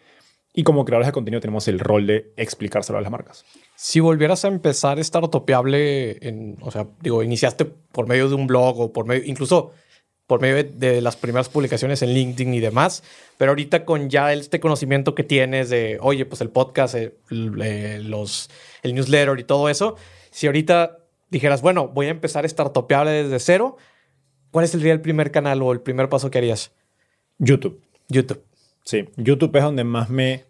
Y 0.54 0.64
como 0.64 0.86
creadores 0.86 1.08
de 1.08 1.12
contenido 1.12 1.42
tenemos 1.42 1.68
el 1.68 1.80
rol 1.80 2.08
de 2.08 2.32
explicárselo 2.38 2.98
a 2.98 3.02
las 3.02 3.12
marcas. 3.12 3.44
Si 3.76 4.00
volvieras 4.00 4.46
a 4.46 4.48
empezar 4.48 5.04
startupiable, 5.04 6.18
en, 6.26 6.56
o 6.62 6.72
sea, 6.72 6.88
digo, 7.02 7.22
iniciaste 7.24 7.66
por 7.66 8.08
medio 8.08 8.30
de 8.30 8.36
un 8.36 8.48
blog 8.48 8.80
o 8.80 8.94
por 8.94 9.06
medio, 9.06 9.24
incluso 9.26 9.74
por 10.28 10.42
medio 10.42 10.64
de, 10.64 11.02
las 11.02 11.16
primeras 11.16 11.50
publicaciones 11.50 12.02
en 12.02 12.14
LinkedIn 12.14 12.54
y 12.54 12.60
demás, 12.60 13.04
pero 13.38 13.52
ahorita 13.52 13.86
con 13.86 14.10
ya 14.10 14.34
este 14.34 14.60
conocimiento 14.60 15.14
que 15.14 15.24
tienes 15.24 15.70
de, 15.70 15.98
oye, 16.02 16.26
pues 16.26 16.42
el 16.42 16.50
podcast, 16.50 16.96
el, 16.96 17.14
eh, 17.62 18.00
los, 18.02 18.50
el 18.82 18.96
newsletter 18.96 19.40
y 19.40 19.44
todo 19.44 19.70
eso, 19.70 19.96
si 20.32 20.48
ahorita 20.48 20.98
dijeras, 21.30 21.62
bueno, 21.62 21.88
voy 21.88 22.08
a 22.08 22.10
empezar 22.10 22.48
startupiable 22.50 23.12
desde 23.12 23.40
cero, 23.40 23.78
¿cuál 24.52 24.68
sería 24.68 24.94
el 24.94 25.02
primer 25.02 25.32
canal 25.32 25.62
o 25.62 25.72
el 25.72 25.82
primer 25.82 26.10
paso 26.10 26.32
que 26.32 26.40
harías? 26.40 26.72
YouTube. 27.38 27.82
YouTube. 28.08 28.44
Sí, 28.84 29.10
YouTube 29.18 29.56
es 29.56 29.64
donde 29.64 29.84
más 29.84 30.10
me 30.10 30.46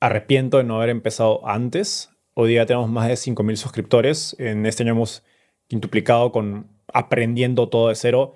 arrepiento 0.00 0.58
de 0.58 0.64
no 0.64 0.76
haber 0.76 0.90
empezado 0.90 1.46
antes. 1.46 2.10
Hoy 2.34 2.50
día 2.50 2.66
tenemos 2.66 2.88
más 2.88 3.08
de 3.08 3.14
5.000 3.14 3.56
suscriptores. 3.56 4.36
En 4.38 4.64
este 4.66 4.82
año 4.82 4.92
hemos 4.92 5.22
quintuplicado 5.66 6.32
con 6.32 6.68
aprendiendo 6.92 7.68
todo 7.68 7.88
de 7.88 7.94
cero. 7.94 8.34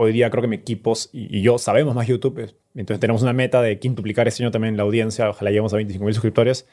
Hoy 0.00 0.12
día 0.12 0.30
creo 0.30 0.42
que 0.42 0.48
mi 0.48 0.54
equipo 0.54 0.94
y, 1.12 1.42
yo 1.42 1.58
sabemos 1.58 1.92
más 1.92 2.06
YouTube. 2.06 2.54
Entonces 2.76 3.00
tenemos 3.00 3.22
una 3.22 3.32
meta 3.32 3.60
de 3.60 3.80
quintuplicar 3.80 4.28
este 4.28 4.44
año 4.44 4.52
también 4.52 4.76
la 4.76 4.84
audiencia. 4.84 5.28
Ojalá 5.28 5.50
lleguemos 5.50 5.74
a 5.74 5.78
25.000 5.78 6.12
suscriptores. 6.12 6.68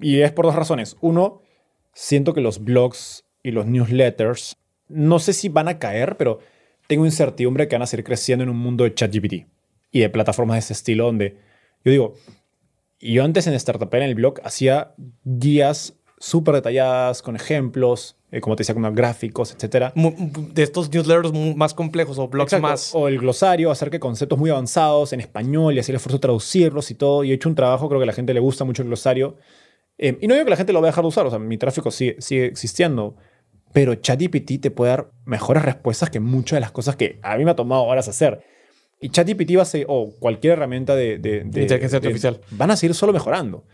Y 0.00 0.18
es 0.18 0.32
por 0.32 0.46
dos 0.46 0.56
razones. 0.56 0.96
Uno, 1.00 1.42
siento 1.92 2.34
que 2.34 2.40
los 2.40 2.64
blogs 2.64 3.24
y 3.44 3.52
los 3.52 3.66
newsletters, 3.66 4.56
no 4.88 5.20
sé 5.20 5.32
si 5.32 5.48
van 5.48 5.68
a 5.68 5.78
caer, 5.78 6.16
pero 6.16 6.40
tengo 6.88 7.04
incertidumbre 7.04 7.68
que 7.68 7.76
van 7.76 7.82
a 7.82 7.86
seguir 7.86 8.04
creciendo 8.04 8.42
en 8.42 8.50
un 8.50 8.58
mundo 8.58 8.82
de 8.82 8.94
ChatGPT 8.94 9.46
y 9.92 10.00
de 10.00 10.10
plataformas 10.10 10.56
de 10.56 10.58
ese 10.58 10.72
estilo 10.72 11.04
donde 11.04 11.36
yo 11.84 11.92
digo, 11.92 12.14
yo 12.98 13.22
antes 13.22 13.46
en 13.46 13.54
Startup 13.54 13.94
en 13.94 14.02
el 14.02 14.16
blog 14.16 14.40
hacía 14.42 14.92
guías 15.22 15.94
súper 16.18 16.56
detalladas 16.56 17.22
con 17.22 17.36
ejemplos, 17.36 18.15
eh, 18.30 18.40
como 18.40 18.56
te 18.56 18.62
decía, 18.62 18.74
con 18.74 18.94
gráficos, 18.94 19.52
etcétera. 19.54 19.92
De 19.94 20.62
estos 20.62 20.92
newsletters 20.92 21.32
más 21.54 21.74
complejos 21.74 22.18
o 22.18 22.28
blogs 22.28 22.60
más. 22.60 22.94
O 22.94 23.08
el 23.08 23.18
glosario, 23.18 23.70
acerca 23.70 23.94
de 23.94 24.00
conceptos 24.00 24.38
muy 24.38 24.50
avanzados 24.50 25.12
en 25.12 25.20
español 25.20 25.74
y 25.74 25.78
hacer 25.78 25.94
el 25.94 25.96
esfuerzo 25.96 26.18
de 26.18 26.22
traducirlos 26.22 26.90
y 26.90 26.94
todo. 26.94 27.22
Y 27.22 27.30
he 27.30 27.34
hecho 27.34 27.48
un 27.48 27.54
trabajo, 27.54 27.88
creo 27.88 28.00
que 28.00 28.04
a 28.04 28.06
la 28.06 28.12
gente 28.12 28.34
le 28.34 28.40
gusta 28.40 28.64
mucho 28.64 28.82
el 28.82 28.88
glosario. 28.88 29.36
Eh, 29.98 30.18
y 30.20 30.26
no 30.26 30.34
digo 30.34 30.44
que 30.44 30.50
la 30.50 30.56
gente 30.56 30.72
lo 30.72 30.80
vaya 30.80 30.88
a 30.88 30.92
dejar 30.92 31.04
de 31.04 31.08
usar, 31.08 31.26
o 31.26 31.30
sea, 31.30 31.38
mi 31.38 31.56
tráfico 31.56 31.90
sigue, 31.90 32.16
sigue 32.20 32.46
existiendo. 32.46 33.16
Pero 33.72 33.94
ChatGPT 33.94 34.60
te 34.60 34.70
puede 34.70 34.90
dar 34.90 35.10
mejores 35.24 35.62
respuestas 35.62 36.10
que 36.10 36.18
muchas 36.18 36.56
de 36.56 36.60
las 36.60 36.72
cosas 36.72 36.96
que 36.96 37.18
a 37.22 37.36
mí 37.36 37.44
me 37.44 37.52
ha 37.52 37.56
tomado 37.56 37.84
horas 37.84 38.08
hacer. 38.08 38.42
Y 39.00 39.10
ChatGPT 39.10 39.56
va 39.56 39.62
a 39.62 39.66
ser, 39.66 39.84
o 39.88 40.14
cualquier 40.18 40.54
herramienta 40.54 40.96
de, 40.96 41.18
de, 41.18 41.42
inteligencia 41.44 41.98
artificial 41.98 42.40
van 42.50 42.70
a 42.70 42.76
seguir 42.76 42.94
solo 42.94 43.12
mejorando. 43.12 43.64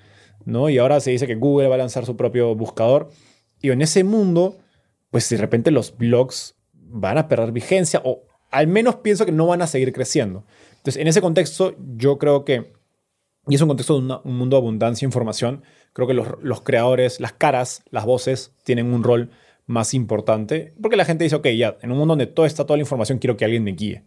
¿no? 0.45 0.69
Y 0.69 0.79
ahora 0.79 1.01
se 1.01 1.11
dice 1.11 1.27
que 1.27 1.37
Google 1.37 1.69
va 1.69 1.77
a 1.77 1.79
lanzar 1.79 2.05
su 2.05 2.17
propio 2.17 2.55
buscador. 2.55 3.11
Y 3.63 3.71
en 3.71 3.81
ese 3.81 4.05
mundo, 4.05 4.59
pues 5.11 5.29
de 5.31 5.39
repente 5.39 5.71
los 5.71 5.97
blogs 5.97 6.57
van 6.75 7.17
a 7.17 7.29
perder 7.29 7.53
vigencia 7.53 8.03
o 8.05 8.25
al 8.51 8.67
menos 8.67 8.97
pienso 8.97 9.25
que 9.25 9.33
no 9.33 9.47
van 9.47 9.63
a 9.63 9.67
seguir 9.67 9.93
creciendo. 9.93 10.45
Entonces, 10.73 11.01
en 11.01 11.09
ese 11.09 11.23
contexto, 11.23 11.75
yo 11.97 12.19
creo 12.19 12.45
que, 12.45 12.73
y 13.49 13.55
es 13.55 13.63
un 13.63 13.69
contexto 13.69 13.99
de 13.99 14.19
un 14.25 14.37
mundo 14.37 14.57
de 14.57 14.61
abundancia 14.61 15.07
de 15.07 15.09
información, 15.09 15.63
creo 15.95 16.07
que 16.07 16.15
los, 16.15 16.27
los, 16.43 16.61
creadores, 16.61 17.19
las 17.21 17.33
caras, 17.33 17.83
las 17.91 18.05
voces 18.05 18.53
tienen 18.65 18.93
un 18.93 19.03
rol 19.03 19.31
más 19.65 19.95
importante, 19.95 20.75
porque 20.83 20.97
la 20.97 21.07
gente 21.07 21.25
dice, 21.25 21.37
ok, 21.37 21.49
ya, 21.57 21.79
en 21.81 21.93
un 21.93 21.99
mundo 21.99 22.13
donde 22.13 22.27
todo 22.27 22.45
está 22.45 22.67
toda 22.67 22.77
la 22.77 22.83
información, 22.83 23.19
quiero 23.19 23.39
que 23.39 23.47
alguien 23.47 23.65
me 23.65 23.73
guíe 23.73 24.05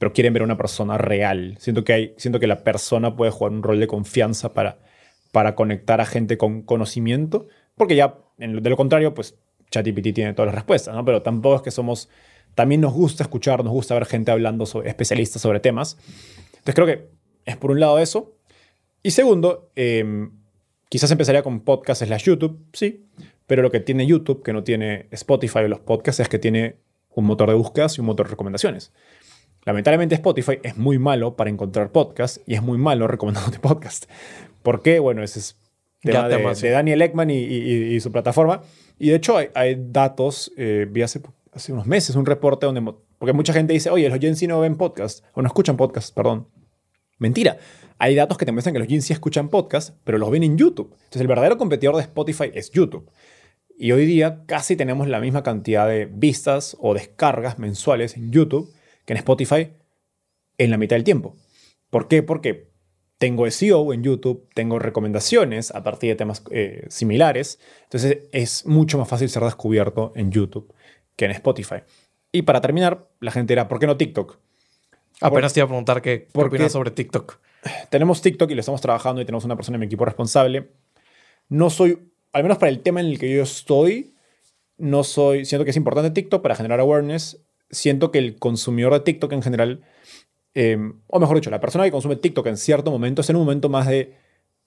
pero 0.00 0.14
quieren 0.14 0.32
ver 0.32 0.40
a 0.40 0.46
una 0.46 0.56
persona 0.56 0.96
real. 0.96 1.56
Siento 1.58 1.84
que, 1.84 1.92
hay, 1.92 2.14
siento 2.16 2.40
que 2.40 2.46
la 2.46 2.64
persona 2.64 3.16
puede 3.16 3.30
jugar 3.30 3.52
un 3.52 3.62
rol 3.62 3.78
de 3.78 3.86
confianza 3.86 4.54
para, 4.54 4.78
para 5.30 5.54
conectar 5.54 6.00
a 6.00 6.06
gente 6.06 6.38
con 6.38 6.62
conocimiento, 6.62 7.48
porque 7.76 7.96
ya, 7.96 8.16
de 8.40 8.70
lo 8.70 8.76
contrario, 8.76 9.14
pues 9.14 9.36
ChatGPT 9.70 10.14
tiene 10.14 10.34
todas 10.34 10.46
las 10.46 10.54
respuestas, 10.54 10.94
¿no? 10.94 11.04
Pero 11.04 11.22
tampoco 11.22 11.56
es 11.56 11.62
que 11.62 11.70
somos... 11.70 12.08
También 12.54 12.80
nos 12.80 12.92
gusta 12.92 13.22
escuchar, 13.22 13.62
nos 13.62 13.72
gusta 13.72 13.94
ver 13.94 14.06
gente 14.06 14.32
hablando 14.32 14.66
sobre 14.66 14.88
especialistas 14.88 15.40
sobre 15.40 15.60
temas. 15.60 15.96
Entonces 16.48 16.74
creo 16.74 16.86
que 16.86 17.08
es 17.44 17.56
por 17.56 17.70
un 17.70 17.78
lado 17.78 17.98
eso. 17.98 18.34
Y 19.02 19.12
segundo, 19.12 19.70
em, 19.76 20.32
quizás 20.88 21.10
empezaría 21.10 21.42
con 21.42 21.60
podcasts 21.60 22.04
slash 22.04 22.24
YouTube, 22.24 22.58
sí, 22.72 23.06
pero 23.46 23.62
lo 23.62 23.70
que 23.70 23.80
tiene 23.80 24.06
YouTube, 24.06 24.42
que 24.42 24.52
no 24.52 24.64
tiene 24.64 25.06
Spotify 25.12 25.60
o 25.60 25.68
los 25.68 25.80
podcasts, 25.80 26.20
es 26.20 26.28
que 26.28 26.38
tiene 26.38 26.76
un 27.14 27.24
motor 27.24 27.48
de 27.48 27.54
búsquedas 27.54 27.96
y 27.96 28.00
un 28.00 28.06
motor 28.06 28.26
de 28.26 28.30
recomendaciones. 28.30 28.92
Lamentablemente 29.64 30.14
Spotify 30.14 30.58
es 30.62 30.76
muy 30.76 30.98
malo 30.98 31.36
para 31.36 31.50
encontrar 31.50 31.92
podcasts 31.92 32.40
y 32.46 32.54
es 32.54 32.62
muy 32.62 32.78
malo 32.78 33.06
recomendándote 33.06 33.58
podcast. 33.60 34.06
¿Por 34.62 34.82
qué? 34.82 34.98
Bueno, 34.98 35.22
ese 35.22 35.38
es 35.38 35.59
tema 36.02 36.28
de, 36.28 36.70
Daniel 36.70 37.02
Ekman 37.02 37.30
y, 37.30 37.98
su 38.00 38.12
plataforma. 38.12 38.62
Y 38.98 39.10
de 39.10 39.16
hecho 39.16 39.36
hay, 39.36 39.76
datos, 39.78 40.52
eh, 40.56 40.86
vi 40.90 41.02
hace, 41.02 41.20
hace, 41.52 41.72
unos 41.72 41.86
meses 41.86 42.16
un 42.16 42.26
reporte 42.26 42.66
donde, 42.66 42.82
porque 43.18 43.32
mucha 43.32 43.52
gente 43.52 43.72
dice, 43.72 43.90
oye, 43.90 44.08
los 44.08 44.18
Gen 44.18 44.36
Z 44.36 44.46
no 44.48 44.60
ven 44.60 44.76
podcast, 44.76 45.24
o 45.34 45.42
no 45.42 45.46
escuchan 45.46 45.76
podcast, 45.76 46.14
perdón. 46.14 46.48
Mentira. 47.18 47.58
Hay 47.98 48.14
datos 48.14 48.38
que 48.38 48.46
te 48.46 48.52
muestran 48.52 48.72
que 48.72 48.78
los 48.78 48.88
Gen 48.88 49.02
Z 49.02 49.12
escuchan 49.12 49.50
podcast, 49.50 49.94
pero 50.04 50.16
los 50.16 50.30
ven 50.30 50.42
en 50.42 50.56
YouTube. 50.56 50.90
Entonces 50.92 51.20
el 51.20 51.28
verdadero 51.28 51.58
competidor 51.58 51.96
de 51.96 52.02
Spotify 52.02 52.50
es 52.54 52.70
YouTube. 52.70 53.10
Y 53.76 53.92
hoy 53.92 54.06
día 54.06 54.44
casi 54.46 54.76
tenemos 54.76 55.08
la 55.08 55.20
misma 55.20 55.42
cantidad 55.42 55.86
de 55.86 56.06
vistas 56.06 56.76
o 56.80 56.94
descargas 56.94 57.58
mensuales 57.58 58.16
en 58.16 58.30
YouTube 58.30 58.72
en 59.10 59.16
Spotify 59.18 59.72
en 60.58 60.70
la 60.70 60.78
mitad 60.78 60.96
del 60.96 61.04
tiempo. 61.04 61.36
¿Por 61.90 62.08
qué? 62.08 62.22
Porque 62.22 62.69
tengo 63.20 63.48
SEO 63.50 63.92
en 63.92 64.02
YouTube, 64.02 64.48
tengo 64.54 64.78
recomendaciones 64.78 65.74
a 65.74 65.82
partir 65.82 66.08
de 66.08 66.16
temas 66.16 66.42
eh, 66.50 66.86
similares, 66.88 67.60
entonces 67.82 68.20
es 68.32 68.64
mucho 68.64 68.96
más 68.96 69.08
fácil 69.08 69.28
ser 69.28 69.42
descubierto 69.42 70.14
en 70.16 70.32
YouTube 70.32 70.72
que 71.16 71.26
en 71.26 71.32
Spotify. 71.32 71.82
Y 72.32 72.42
para 72.42 72.62
terminar, 72.62 73.10
la 73.20 73.30
gente 73.30 73.52
dirá, 73.52 73.68
¿por 73.68 73.78
qué 73.78 73.86
no 73.86 73.98
TikTok? 73.98 74.38
Apenas 75.20 75.52
te 75.52 75.60
iba 75.60 75.66
a 75.66 75.68
preguntar 75.68 76.00
qué, 76.00 76.28
qué 76.32 76.40
opinas 76.40 76.72
sobre 76.72 76.92
TikTok. 76.92 77.36
Tenemos 77.90 78.22
TikTok 78.22 78.50
y 78.52 78.54
lo 78.54 78.60
estamos 78.60 78.80
trabajando 78.80 79.20
y 79.20 79.26
tenemos 79.26 79.44
una 79.44 79.54
persona 79.54 79.76
en 79.76 79.80
mi 79.80 79.86
equipo 79.86 80.06
responsable. 80.06 80.70
No 81.50 81.68
soy, 81.68 81.98
al 82.32 82.42
menos 82.42 82.56
para 82.56 82.70
el 82.70 82.80
tema 82.80 83.00
en 83.00 83.08
el 83.08 83.18
que 83.18 83.30
yo 83.30 83.42
estoy, 83.42 84.14
no 84.78 85.04
soy, 85.04 85.44
siento 85.44 85.66
que 85.66 85.72
es 85.72 85.76
importante 85.76 86.10
TikTok 86.10 86.40
para 86.40 86.56
generar 86.56 86.80
awareness, 86.80 87.44
siento 87.70 88.10
que 88.10 88.18
el 88.18 88.38
consumidor 88.38 88.94
de 88.94 89.00
TikTok 89.00 89.30
en 89.32 89.42
general, 89.42 89.84
em, 90.54 91.00
o 91.06 91.20
mejor 91.20 91.36
dicho, 91.36 91.50
la 91.50 91.60
persona 91.60 91.84
que 91.84 91.90
consume 91.90 92.16
TikTok 92.16 92.46
en 92.46 92.56
cierto 92.56 92.90
momento 92.90 93.20
es 93.20 93.30
en 93.30 93.36
un 93.36 93.42
momento 93.42 93.68
más 93.68 93.86
de 93.86 94.14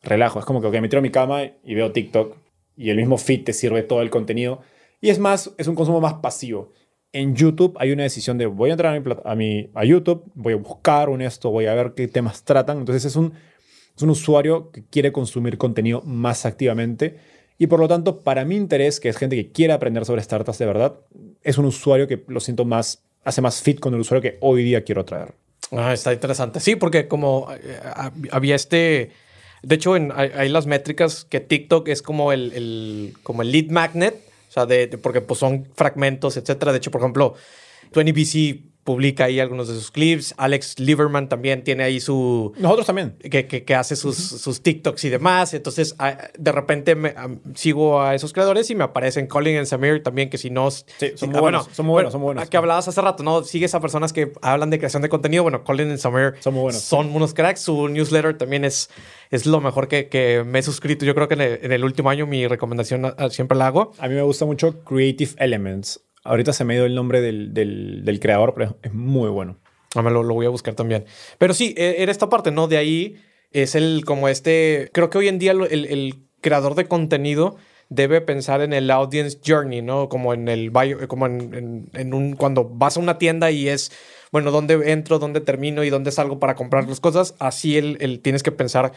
relajo. 0.02 0.40
Es 0.40 0.46
como 0.46 0.62
que 0.62 0.82
me 0.82 0.90
tiro 0.90 1.00
a 1.00 1.02
mi 1.02 1.12
cama 1.12 1.44
y 1.44 1.76
veo 1.76 1.92
TikTok 1.92 2.38
y 2.76 2.90
el 2.90 2.98
mismo 2.98 3.18
feed 3.18 3.44
te 3.44 3.54
sirve 3.54 3.84
todo 3.84 4.02
el 4.02 4.10
contenido. 4.10 4.62
Y 5.02 5.10
es 5.10 5.20
más, 5.20 5.54
es 5.58 5.68
un 5.68 5.76
consumo 5.76 6.02
más 6.02 6.16
pasivo. 6.16 6.72
En 7.12 7.36
YouTube 7.36 7.76
hay 7.80 7.92
una 7.92 8.04
decisión 8.04 8.38
de 8.38 8.46
voy 8.46 8.70
a 8.70 8.74
entrar 8.74 8.96
a, 9.24 9.36
mi, 9.36 9.70
a, 9.74 9.86
YouTube, 9.86 10.24
voy 10.34 10.54
a 10.54 10.58
buscar 10.58 11.10
un 11.10 11.22
esto, 11.22 11.52
voy 11.52 11.68
a 11.68 11.76
ver 11.76 11.94
qué 11.96 12.08
temas 12.08 12.44
tratan. 12.44 12.80
Entonces 12.80 13.06
es 13.06 13.16
un, 13.16 13.34
es 13.96 14.02
un 14.02 14.10
usuario 14.10 14.72
que 14.72 14.84
quiere 14.86 15.12
consumir 15.12 15.58
contenido 15.58 16.02
más 16.02 16.46
activamente 16.46 17.18
y 17.58 17.68
por 17.68 17.80
lo 17.80 17.88
tanto, 17.88 18.20
para 18.20 18.46
mi 18.46 18.56
interés, 18.56 19.00
que 19.00 19.10
es 19.10 19.18
gente 19.18 19.36
que 19.36 19.52
quiere 19.52 19.74
aprender 19.74 20.06
sobre 20.06 20.22
startups 20.22 20.58
de 20.58 20.66
verdad, 20.66 21.00
es 21.44 21.58
un 21.58 21.66
usuario 21.66 22.08
que 22.08 22.24
lo 22.28 22.40
siento 22.40 22.66
más, 22.66 23.04
hace 23.24 23.42
más 23.42 23.62
fit 23.62 23.80
con 23.80 23.94
el 23.94 24.02
usuario 24.02 24.22
que 24.22 24.38
hoy 24.42 24.64
día 24.64 24.84
quiero 24.84 25.06
traer. 25.06 25.36
Ah, 25.72 25.94
está 25.94 26.14
interesante. 26.14 26.60
Sí, 26.60 26.76
porque 26.76 27.08
como 27.08 27.48
eh, 27.52 27.80
había 28.32 28.56
este... 28.56 29.12
De 29.62 29.76
hecho, 29.76 29.96
en, 29.96 30.12
hay, 30.12 30.50
las 30.50 30.66
métricas 30.66 31.24
que 31.24 31.40
TikTok 31.40 31.88
es 31.88 32.02
como 32.02 32.34
el, 32.34 32.52
el, 32.52 33.14
como 33.24 33.44
el 33.44 33.52
lead 33.52 33.70
magnet, 33.70 34.16
o 34.50 34.52
sea, 34.52 34.66
de, 34.66 34.90
porque 34.90 35.22
pues 35.22 35.40
son 35.40 35.70
fragmentos, 35.74 36.36
etcétera. 36.36 36.74
De 36.74 36.80
hecho, 36.80 36.92
por 36.92 37.00
ejemplo, 37.00 37.36
20BC 37.94 38.73
publica 38.84 39.26
ahí 39.26 39.40
algunos 39.40 39.68
de 39.68 39.76
sus 39.76 39.92
clips. 39.92 40.34
Alex 40.38 40.80
Lieberman 40.80 41.30
también 41.30 41.64
tiene 41.64 41.84
ahí 41.84 42.00
su... 42.00 42.54
Nosotros 42.58 42.88
también. 42.88 43.16
Que, 43.18 43.48
que, 43.48 43.76
hace 43.76 43.96
sus, 43.96 44.18
sus, 44.18 44.62
TikToks 44.62 45.04
y 45.06 45.10
demás. 45.10 45.54
Entonces, 45.54 45.96
de 46.38 46.52
repente 46.52 46.96
me, 46.96 47.14
sigo 47.56 48.02
a 48.02 48.16
esos 48.16 48.34
creadores 48.34 48.70
y 48.70 48.76
me 48.76 48.84
aparecen 48.84 49.28
Colin 49.28 49.62
y 49.62 49.66
Samir 49.66 50.04
también, 50.04 50.30
que 50.30 50.38
si 50.38 50.50
no... 50.50 50.70
Sí, 50.72 50.86
son 51.16 51.32
muy 51.32 51.40
buenos, 51.40 51.70
son 51.72 51.86
muy 51.86 51.94
buenos, 51.94 52.12
son 52.12 52.22
muy 52.22 52.28
buenos. 52.28 52.50
Que 52.50 52.58
hablabas 52.58 52.88
hace 52.88 53.02
rato, 53.02 53.24
¿no? 53.24 53.44
Sigues 53.44 53.74
a 53.76 53.80
personas 53.80 54.14
que 54.14 54.34
hablan 54.42 54.70
de 54.70 54.78
creación 54.78 55.02
de 55.02 55.10
contenido. 55.10 55.44
Bueno, 55.44 55.64
Colin 55.64 55.92
y 55.92 55.98
Samir 55.98 56.34
son 56.40 56.54
muy 56.54 56.64
buenos. 56.64 56.82
Son 56.82 57.16
unos 57.16 57.34
cracks. 57.34 57.62
Su 57.62 57.88
newsletter 57.88 58.38
también 58.38 58.66
es, 58.66 58.90
es 59.32 59.46
lo 59.46 59.62
mejor 59.62 59.88
que, 59.88 60.10
que 60.10 60.44
me 60.46 60.60
he 60.60 60.64
suscrito. 60.64 61.06
Yo 61.06 61.16
creo 61.16 61.28
que 61.28 61.36
en 61.36 61.42
el, 61.42 61.60
en 61.64 61.72
el 61.72 61.84
último 61.84 62.10
año 62.10 62.28
mi 62.28 62.48
recomendación 62.48 63.16
siempre 63.30 63.58
la 63.58 63.68
hago. 63.68 63.94
A 64.00 64.08
mí 64.08 64.16
me 64.16 64.22
gusta 64.24 64.46
mucho 64.46 64.84
Creative 64.84 65.32
Elements. 65.38 66.02
Ahorita 66.24 66.54
se 66.54 66.64
me 66.64 66.76
dio 66.76 66.86
el 66.86 66.96
nombre 66.96 67.22
del, 67.22 67.54
del, 67.54 68.20
creador, 68.20 68.54
pero 68.54 68.78
es 68.82 68.94
muy 68.94 69.30
bueno. 69.30 69.58
Ah, 69.96 70.02
me 70.02 70.12
lo, 70.12 70.24
lo, 70.24 70.34
voy 70.34 70.46
a 70.46 70.50
buscar 70.50 70.74
también. 70.74 71.06
Pero 71.38 71.54
sí, 71.54 71.76
e, 71.78 71.96
era 72.00 72.12
esta 72.12 72.30
parte, 72.30 72.52
¿no? 72.52 72.68
De 72.68 72.78
ahí 72.78 73.18
es 73.52 73.76
el, 73.76 74.04
como 74.06 74.28
este, 74.28 74.90
creo 74.94 75.10
que 75.10 75.18
hoy 75.18 75.28
en 75.28 75.40
día 75.40 75.52
el, 75.52 75.86
el 75.86 76.16
creador 76.42 76.76
de 76.76 76.86
contenido 76.86 77.58
debe 77.90 78.22
pensar 78.22 78.62
en 78.62 78.74
el 78.74 78.90
audience 78.90 79.40
journey, 79.46 79.82
¿no? 79.82 80.10
Como 80.10 80.34
en 80.34 80.48
el 80.48 80.72
como 81.08 81.28
en, 81.28 81.90
en, 81.94 82.14
un, 82.14 82.36
cuando 82.36 82.66
vas 82.66 82.98
a 82.98 83.00
una 83.00 83.18
tienda 83.18 83.52
y 83.52 83.70
es, 83.70 83.92
bueno, 84.32 84.52
¿dónde 84.52 84.92
entro, 84.92 85.20
dónde 85.20 85.42
termino 85.42 85.84
y 85.84 85.90
dónde 85.90 86.12
salgo 86.12 86.40
para 86.40 86.56
comprar 86.56 86.88
las 86.88 87.00
cosas? 87.00 87.36
Así 87.40 87.78
el, 87.78 87.98
el 88.02 88.20
tienes 88.20 88.42
que 88.42 88.52
pensar 88.52 88.94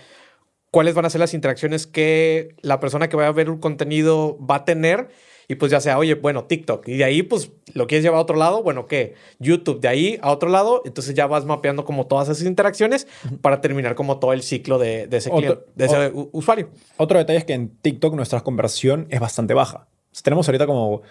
cuáles 0.71 0.95
van 0.95 1.05
a 1.05 1.11
ser 1.11 1.21
las 1.21 1.35
interacciones 1.35 1.87
que 1.87 2.55
la 2.63 2.81
persona 2.81 3.09
que 3.09 3.17
va 3.17 3.27
a 3.27 3.33
ver 3.33 3.51
un 3.51 3.59
contenido 3.59 4.39
va 4.39 4.57
a 4.57 4.65
tener 4.65 5.09
y 5.49 5.55
pues 5.55 5.71
ya 5.71 5.81
sea, 5.81 5.99
oye, 5.99 6.15
bueno, 6.15 6.45
TikTok. 6.45 6.89
Y 6.89 6.97
de 6.97 7.05
ahí, 7.05 7.23
pues, 7.23 7.53
lo 7.75 7.87
quieres 7.87 8.03
llevar 8.05 8.19
a 8.19 8.23
otro 8.23 8.37
lado, 8.37 8.63
bueno, 8.63 8.87
¿qué? 8.87 9.15
YouTube, 9.39 9.81
de 9.81 9.89
ahí 9.89 10.19
a 10.23 10.33
otro 10.33 10.49
lado. 10.49 10.83
Entonces 10.85 11.15
ya 11.15 11.27
vas 11.27 11.45
mapeando 11.45 11.85
como 11.85 12.07
todas 12.07 12.29
esas 12.29 12.47
interacciones 12.47 13.07
para 13.43 13.61
terminar 13.61 13.95
como 13.95 14.19
todo 14.19 14.33
el 14.33 14.43
ciclo 14.43 14.79
de, 14.79 15.09
ese, 15.11 15.31
de 15.31 15.85
ese 15.85 16.13
usuario. 16.33 16.71
Otro 16.97 17.19
detalle 17.19 17.39
es 17.39 17.45
que 17.45 17.55
en 17.55 17.69
TikTok 17.69 18.15
nuestra 18.15 18.41
conversión 18.41 19.07
es 19.11 19.21
bastante 19.21 19.55
baja. 19.55 19.87
tenemos 20.23 20.49
ahorita 20.49 20.67
como 20.67 21.03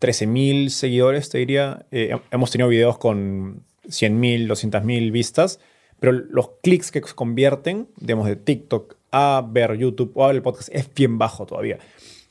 13.000 0.00 0.68
seguidores, 0.68 1.28
te 1.28 1.38
diría. 1.38 1.86
Eh, 1.90 2.16
hemos 2.30 2.50
tenido 2.50 2.68
videos 2.68 2.98
con 2.98 3.64
100.000, 3.86 4.46
200.000 4.46 5.10
vistas, 5.10 5.58
pero 5.98 6.12
los 6.12 6.50
clics 6.62 6.92
que 6.92 7.00
convierten, 7.00 7.88
digamos, 7.96 8.26
de 8.26 8.36
TikTok 8.36 8.96
a 9.12 9.46
ver 9.46 9.76
YouTube 9.76 10.12
o 10.14 10.24
a 10.24 10.28
ver 10.28 10.36
el 10.36 10.42
podcast 10.42 10.70
es 10.72 10.92
bien 10.94 11.18
bajo 11.18 11.46
todavía. 11.46 11.78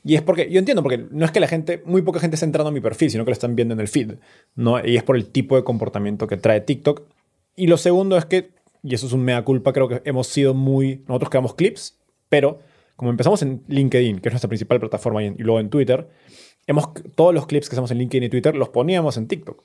Y 0.04 0.16
es 0.16 0.22
porque, 0.22 0.50
yo 0.50 0.58
entiendo, 0.58 0.82
porque 0.82 1.06
no 1.10 1.24
es 1.24 1.30
que 1.30 1.40
la 1.40 1.46
gente, 1.46 1.82
muy 1.84 2.02
poca 2.02 2.18
gente 2.18 2.34
está 2.34 2.46
entrando 2.46 2.70
a 2.70 2.72
mi 2.72 2.80
perfil, 2.80 3.10
sino 3.10 3.24
que 3.24 3.30
lo 3.30 3.34
están 3.34 3.54
viendo 3.54 3.74
en 3.74 3.80
el 3.80 3.88
feed. 3.88 4.14
Y 4.84 4.96
es 4.96 5.02
por 5.04 5.16
el 5.16 5.26
tipo 5.26 5.56
de 5.56 5.64
comportamiento 5.64 6.26
que 6.26 6.36
trae 6.36 6.60
TikTok. 6.60 7.02
Y 7.54 7.68
lo 7.68 7.76
segundo 7.76 8.16
es 8.16 8.24
que, 8.24 8.50
y 8.82 8.94
eso 8.94 9.06
es 9.06 9.12
un 9.12 9.22
mea 9.22 9.44
culpa, 9.44 9.72
creo 9.72 9.88
que 9.88 10.02
hemos 10.04 10.26
sido 10.26 10.54
muy, 10.54 11.04
nosotros 11.06 11.30
creamos 11.30 11.54
clips, 11.54 11.98
pero 12.28 12.58
como 12.96 13.10
empezamos 13.10 13.42
en 13.42 13.62
LinkedIn, 13.68 14.20
que 14.20 14.28
es 14.28 14.32
nuestra 14.32 14.48
principal 14.48 14.80
plataforma, 14.80 15.22
y, 15.22 15.30
luego 15.38 15.60
en 15.60 15.70
Twitter, 15.70 16.08
hemos, 16.66 16.88
todos 17.14 17.34
los 17.34 17.46
clips 17.46 17.68
que 17.68 17.74
hacemos 17.74 17.90
en 17.90 17.98
LinkedIn 17.98 18.24
y 18.24 18.28
Twitter 18.28 18.56
los 18.56 18.70
poníamos 18.70 19.16
en 19.16 19.28
TikTok. 19.28 19.62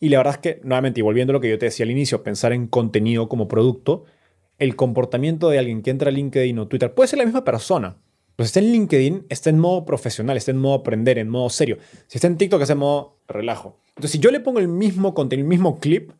Y 0.00 0.08
la 0.08 0.18
verdad 0.18 0.34
es 0.34 0.38
que, 0.38 0.60
nuevamente, 0.64 1.00
y 1.00 1.02
volviendo 1.02 1.32
a 1.32 1.34
lo 1.34 1.40
que 1.40 1.50
yo 1.50 1.58
te 1.58 1.66
decía 1.66 1.84
al 1.84 1.90
inicio, 1.90 2.22
pensar 2.22 2.52
en 2.52 2.66
contenido 2.66 3.28
como 3.28 3.48
producto, 3.48 4.04
el 4.58 4.74
comportamiento 4.76 5.50
de 5.50 5.58
alguien 5.58 5.82
que 5.82 5.90
entra 5.90 6.08
a 6.08 6.12
LinkedIn 6.12 6.58
o 6.58 6.68
Twitter 6.68 6.94
puede 6.94 7.08
ser 7.08 7.18
la 7.18 7.24
misma 7.24 7.44
persona, 7.44 7.96
pues 8.38 8.50
está 8.50 8.60
en 8.60 8.70
LinkedIn, 8.70 9.26
está 9.30 9.50
en 9.50 9.58
modo 9.58 9.84
profesional, 9.84 10.36
está 10.36 10.52
en 10.52 10.58
modo 10.58 10.74
aprender, 10.74 11.18
en 11.18 11.28
modo 11.28 11.50
serio. 11.50 11.78
Si 12.06 12.18
está 12.18 12.28
en 12.28 12.36
TikTok, 12.36 12.62
es 12.62 12.70
en 12.70 12.78
modo 12.78 13.16
relajo. 13.26 13.80
Entonces, 13.88 14.12
si 14.12 14.20
yo 14.20 14.30
le 14.30 14.38
pongo 14.38 14.60
el 14.60 14.68
mismo 14.68 15.12
contenido, 15.12 15.44
el 15.44 15.48
mismo 15.48 15.80
clip, 15.80 16.12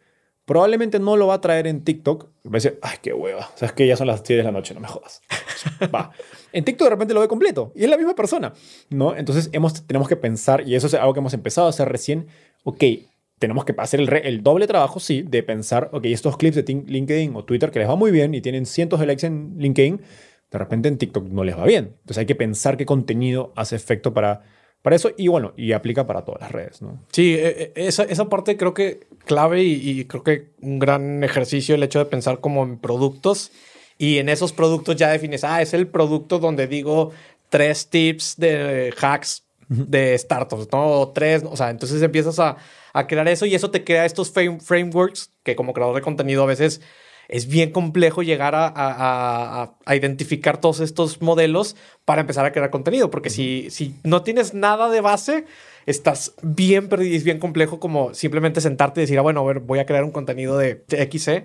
probablemente 0.44 0.98
no 0.98 1.16
lo 1.16 1.28
va 1.28 1.34
a 1.34 1.40
traer 1.40 1.68
en 1.68 1.84
TikTok. 1.84 2.24
A 2.44 2.50
decir, 2.50 2.76
ay, 2.82 2.96
qué 3.00 3.12
hueva. 3.12 3.48
O 3.54 3.56
sea, 3.56 3.68
es 3.68 3.72
que 3.72 3.86
ya 3.86 3.96
son 3.96 4.08
las 4.08 4.24
10 4.24 4.38
de 4.38 4.42
la 4.42 4.50
noche, 4.50 4.74
no 4.74 4.80
me 4.80 4.88
jodas. 4.88 5.22
va. 5.94 6.10
En 6.52 6.64
TikTok 6.64 6.86
de 6.86 6.90
repente 6.90 7.14
lo 7.14 7.20
ve 7.20 7.28
completo 7.28 7.70
y 7.76 7.84
es 7.84 7.88
la 7.88 7.96
misma 7.96 8.16
persona, 8.16 8.52
¿no? 8.90 9.14
Entonces, 9.14 9.48
hemos, 9.52 9.86
tenemos 9.86 10.08
que 10.08 10.16
pensar, 10.16 10.66
y 10.66 10.74
eso 10.74 10.88
es 10.88 10.94
algo 10.94 11.14
que 11.14 11.20
hemos 11.20 11.34
empezado 11.34 11.68
a 11.68 11.70
hacer 11.70 11.88
recién, 11.88 12.26
ok, 12.64 12.82
tenemos 13.38 13.64
que 13.64 13.76
hacer 13.78 14.00
el, 14.00 14.12
el, 14.12 14.42
doble 14.42 14.66
trabajo, 14.66 14.98
sí, 14.98 15.22
de 15.22 15.44
pensar, 15.44 15.88
ok, 15.92 16.06
estos 16.06 16.36
clips 16.36 16.56
de 16.56 16.82
LinkedIn 16.84 17.36
o 17.36 17.44
Twitter 17.44 17.70
que 17.70 17.78
les 17.78 17.88
va 17.88 17.94
muy 17.94 18.10
bien 18.10 18.34
y 18.34 18.40
tienen 18.40 18.66
cientos 18.66 18.98
de 18.98 19.06
likes 19.06 19.24
en 19.24 19.54
LinkedIn, 19.56 20.00
de 20.50 20.58
repente 20.58 20.88
en 20.88 20.98
TikTok 20.98 21.28
no 21.28 21.44
les 21.44 21.56
va 21.56 21.64
bien. 21.64 21.96
Entonces 22.00 22.18
hay 22.18 22.26
que 22.26 22.34
pensar 22.34 22.76
qué 22.76 22.86
contenido 22.86 23.52
hace 23.56 23.76
efecto 23.76 24.14
para, 24.14 24.42
para 24.82 24.96
eso 24.96 25.10
y 25.16 25.28
bueno, 25.28 25.52
y 25.56 25.72
aplica 25.72 26.06
para 26.06 26.24
todas 26.24 26.40
las 26.40 26.52
redes. 26.52 26.82
¿no? 26.82 27.04
Sí, 27.12 27.34
e, 27.34 27.72
e, 27.74 27.86
esa, 27.86 28.04
esa 28.04 28.28
parte 28.28 28.56
creo 28.56 28.74
que 28.74 29.06
clave 29.24 29.62
y, 29.62 30.04
creo 30.06 30.22
que 30.22 30.50
un 30.60 30.78
gran 30.78 31.22
ejercicio 31.22 31.74
el 31.74 31.82
hecho 31.82 31.98
de 31.98 32.06
pensar 32.06 32.40
como 32.40 32.62
en 32.62 32.78
productos 32.78 33.52
y 33.98 34.18
en 34.18 34.28
esos 34.28 34.52
productos 34.52 34.96
ya 34.96 35.10
defines, 35.10 35.44
ah, 35.44 35.60
es 35.60 35.74
el 35.74 35.88
producto 35.88 36.38
donde 36.38 36.66
digo 36.66 37.10
tres 37.48 37.88
tips 37.88 38.36
de 38.36 38.94
hacks 39.00 39.44
de 39.68 40.16
startups, 40.16 40.68
¿no? 40.72 40.86
O 41.00 41.08
tres, 41.08 41.42
o 41.44 41.56
sea, 41.56 41.68
entonces 41.70 42.00
empiezas 42.00 42.38
a, 42.38 42.56
a 42.94 43.06
crear 43.06 43.28
eso 43.28 43.44
y 43.44 43.54
eso 43.54 43.70
te 43.70 43.84
crea 43.84 44.06
estos 44.06 44.30
frameworks 44.32 45.30
que 45.42 45.56
como 45.56 45.74
creador 45.74 45.94
de 45.94 46.00
contenido 46.00 46.42
a 46.42 46.46
veces 46.46 46.80
es 47.28 47.46
bien 47.46 47.70
complejo 47.70 48.22
llegar 48.22 48.54
a, 48.56 49.74
identificar 49.94 50.60
todos 50.60 50.80
estos 50.80 51.20
modelos 51.20 51.76
para 52.04 52.22
empezar 52.22 52.46
a 52.46 52.52
crear 52.52 52.70
contenido, 52.70 53.10
porque 53.10 53.30
si, 53.30 53.70
si 53.70 53.94
no 54.02 54.22
tienes 54.22 54.54
nada 54.54 54.88
de 54.88 55.02
base, 55.02 55.44
estás 55.86 56.34
bien 56.42 56.88
perdido 56.88 57.12
y 57.12 57.16
es 57.16 57.24
bien 57.24 57.38
complejo 57.38 57.78
como 57.78 58.14
simplemente 58.14 58.60
sentarte 58.60 59.00
y 59.00 59.04
decir, 59.04 59.18
ah, 59.18 59.22
bueno, 59.22 59.40
a 59.40 59.44
ver, 59.44 59.60
voy 59.60 59.78
a 59.78 59.86
crear 59.86 60.04
un 60.04 60.10
contenido 60.10 60.56
de 60.56 60.84
XC. 60.88 61.44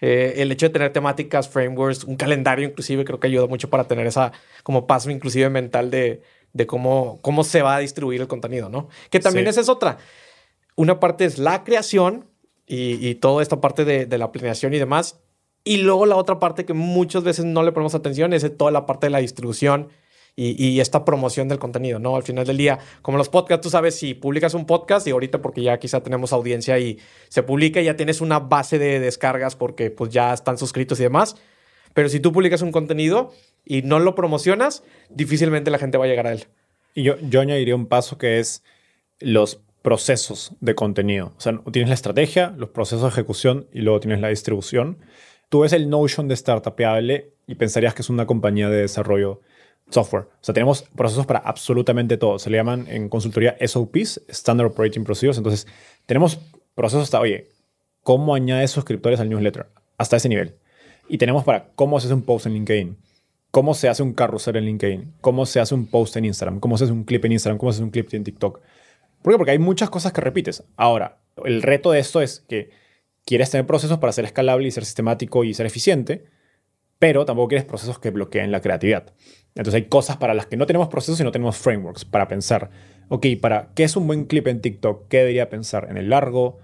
Eh, 0.00 0.42
el 0.42 0.50
hecho 0.50 0.66
de 0.66 0.70
tener 0.70 0.92
temáticas, 0.92 1.48
frameworks, 1.48 2.04
un 2.04 2.16
calendario 2.16 2.66
inclusive, 2.66 3.04
creo 3.04 3.20
que 3.20 3.26
ayuda 3.26 3.46
mucho 3.46 3.68
para 3.68 3.84
tener 3.84 4.06
esa 4.06 4.32
como 4.62 4.86
paso 4.86 5.10
inclusive 5.10 5.50
mental 5.50 5.90
de, 5.90 6.22
de 6.52 6.66
cómo, 6.66 7.18
cómo 7.22 7.44
se 7.44 7.62
va 7.62 7.76
a 7.76 7.80
distribuir 7.80 8.20
el 8.20 8.28
contenido, 8.28 8.68
¿no? 8.68 8.88
Que 9.10 9.20
también 9.20 9.46
esa 9.46 9.60
es 9.60 9.68
otra. 9.68 9.98
Una 10.74 10.98
parte 11.00 11.26
es 11.26 11.38
la 11.38 11.64
creación, 11.64 12.29
y, 12.72 13.16
toda 13.16 13.42
esta 13.42 13.60
parte 13.60 13.84
de, 13.84 14.18
la 14.18 14.30
planeación 14.30 14.72
y 14.74 14.78
demás. 14.78 15.18
Y 15.64 15.78
luego 15.78 16.06
la 16.06 16.16
otra 16.16 16.38
parte 16.38 16.64
que 16.64 16.72
muchas 16.72 17.24
veces 17.24 17.44
no 17.44 17.62
le 17.62 17.72
ponemos 17.72 17.94
atención 17.94 18.32
es 18.32 18.56
toda 18.56 18.70
la 18.70 18.86
parte 18.86 19.06
de 19.06 19.10
la 19.10 19.18
distribución 19.18 19.88
y, 20.36 20.78
esta 20.78 21.04
promoción 21.04 21.48
del 21.48 21.58
contenido, 21.58 21.98
¿no? 21.98 22.14
Al 22.14 22.22
final 22.22 22.46
del 22.46 22.56
día, 22.56 22.78
como 23.02 23.18
los 23.18 23.28
podcasts, 23.28 23.64
tú 23.64 23.70
sabes, 23.70 23.96
si 23.96 24.14
publicas 24.14 24.54
un 24.54 24.66
podcast 24.66 25.06
y 25.06 25.10
ahorita 25.10 25.42
porque 25.42 25.62
ya 25.62 25.78
quizá 25.78 26.00
tenemos 26.02 26.32
audiencia 26.32 26.78
y 26.78 26.98
se 27.28 27.42
publica, 27.42 27.80
ya 27.80 27.96
tienes 27.96 28.20
una 28.20 28.38
base 28.38 28.78
de 28.78 29.00
descargas 29.00 29.56
porque 29.56 29.90
pues 29.90 30.12
ya 30.12 30.32
están 30.32 30.56
suscritos 30.56 31.00
y 31.00 31.02
demás. 31.02 31.36
Pero 31.92 32.08
si 32.08 32.20
tú 32.20 32.32
publicas 32.32 32.62
un 32.62 32.70
contenido 32.70 33.32
y 33.66 33.82
no 33.82 33.98
lo 33.98 34.14
promocionas, 34.14 34.84
difícilmente 35.10 35.72
la 35.72 35.78
gente 35.78 35.98
va 35.98 36.04
a 36.04 36.08
llegar 36.08 36.28
a 36.28 36.32
él. 36.32 36.46
Y 36.94 37.02
yo, 37.02 37.16
yo 37.18 37.40
añadiría 37.40 37.74
un 37.74 37.86
paso 37.86 38.16
que 38.16 38.38
es 38.38 38.62
los 39.18 39.60
procesos 39.82 40.52
de 40.60 40.74
contenido. 40.74 41.32
O 41.36 41.40
sea, 41.40 41.60
tienes 41.72 41.88
la 41.88 41.94
estrategia, 41.94 42.54
los 42.56 42.70
procesos 42.70 43.02
de 43.02 43.08
ejecución 43.08 43.66
y 43.72 43.80
luego 43.80 44.00
tienes 44.00 44.20
la 44.20 44.28
distribución. 44.28 44.98
Tú 45.48 45.60
ves 45.60 45.72
el 45.72 45.88
Notion 45.88 46.28
de 46.28 46.36
Startupable 46.36 47.32
y 47.46 47.54
pensarías 47.54 47.94
que 47.94 48.02
es 48.02 48.10
una 48.10 48.26
compañía 48.26 48.68
de 48.68 48.82
desarrollo 48.82 49.40
software. 49.90 50.24
O 50.24 50.38
sea, 50.44 50.54
tenemos 50.54 50.82
procesos 50.94 51.26
para 51.26 51.40
absolutamente 51.40 52.16
todo. 52.16 52.38
Se 52.38 52.50
le 52.50 52.58
llaman 52.58 52.86
en 52.88 53.08
consultoría 53.08 53.56
SOPs, 53.60 54.22
Standard 54.28 54.68
Operating 54.68 55.04
Procedures. 55.04 55.38
Entonces, 55.38 55.66
tenemos 56.06 56.38
procesos 56.74 57.04
hasta, 57.04 57.20
oye, 57.20 57.48
¿cómo 58.02 58.34
añades 58.34 58.70
suscriptores 58.70 59.18
al 59.20 59.28
newsletter? 59.28 59.66
Hasta 59.98 60.16
ese 60.16 60.28
nivel. 60.28 60.54
Y 61.08 61.18
tenemos 61.18 61.42
para 61.44 61.70
cómo 61.74 61.98
se 61.98 62.06
hace 62.06 62.14
un 62.14 62.22
post 62.22 62.46
en 62.46 62.54
LinkedIn, 62.54 62.96
cómo 63.50 63.74
se 63.74 63.88
hace 63.88 64.02
un 64.02 64.12
carrusel 64.12 64.56
en 64.56 64.66
LinkedIn, 64.66 65.14
cómo 65.20 65.44
se 65.44 65.58
hace 65.58 65.74
un 65.74 65.86
post 65.86 66.16
en 66.16 66.26
Instagram, 66.26 66.60
cómo 66.60 66.78
se 66.78 66.84
hace 66.84 66.92
un 66.92 67.04
clip 67.04 67.24
en 67.24 67.32
Instagram, 67.32 67.58
cómo 67.58 67.72
se 67.72 67.76
hace 67.76 67.84
un 67.84 67.90
clip 67.90 68.14
en 68.14 68.22
TikTok. 68.22 68.60
¿Por 69.22 69.32
qué? 69.32 69.36
Porque 69.36 69.52
hay 69.52 69.58
muchas 69.58 69.90
cosas 69.90 70.12
que 70.12 70.20
repites. 70.20 70.64
Ahora, 70.76 71.18
el 71.44 71.62
reto 71.62 71.92
de 71.92 72.00
esto 72.00 72.20
es 72.22 72.40
que 72.48 72.70
quieres 73.24 73.50
tener 73.50 73.66
procesos 73.66 73.98
para 73.98 74.12
ser 74.12 74.24
escalable 74.24 74.66
y 74.66 74.70
ser 74.70 74.84
sistemático 74.84 75.44
y 75.44 75.54
ser 75.54 75.66
eficiente, 75.66 76.24
pero 76.98 77.24
tampoco 77.24 77.48
quieres 77.48 77.64
procesos 77.64 77.98
que 77.98 78.10
bloqueen 78.10 78.50
la 78.50 78.60
creatividad. 78.60 79.12
Entonces 79.54 79.74
hay 79.74 79.88
cosas 79.88 80.16
para 80.16 80.34
las 80.34 80.46
que 80.46 80.56
no 80.56 80.66
tenemos 80.66 80.88
procesos 80.88 81.20
y 81.20 81.24
no 81.24 81.32
tenemos 81.32 81.56
frameworks 81.56 82.04
para 82.04 82.28
pensar, 82.28 82.70
ok, 83.08 83.26
para 83.40 83.70
qué 83.74 83.84
es 83.84 83.96
un 83.96 84.06
buen 84.06 84.24
clip 84.24 84.46
en 84.46 84.60
TikTok, 84.60 85.08
qué 85.08 85.18
debería 85.18 85.48
pensar 85.50 85.88
en 85.90 85.96
el 85.96 86.10
largo, 86.10 86.58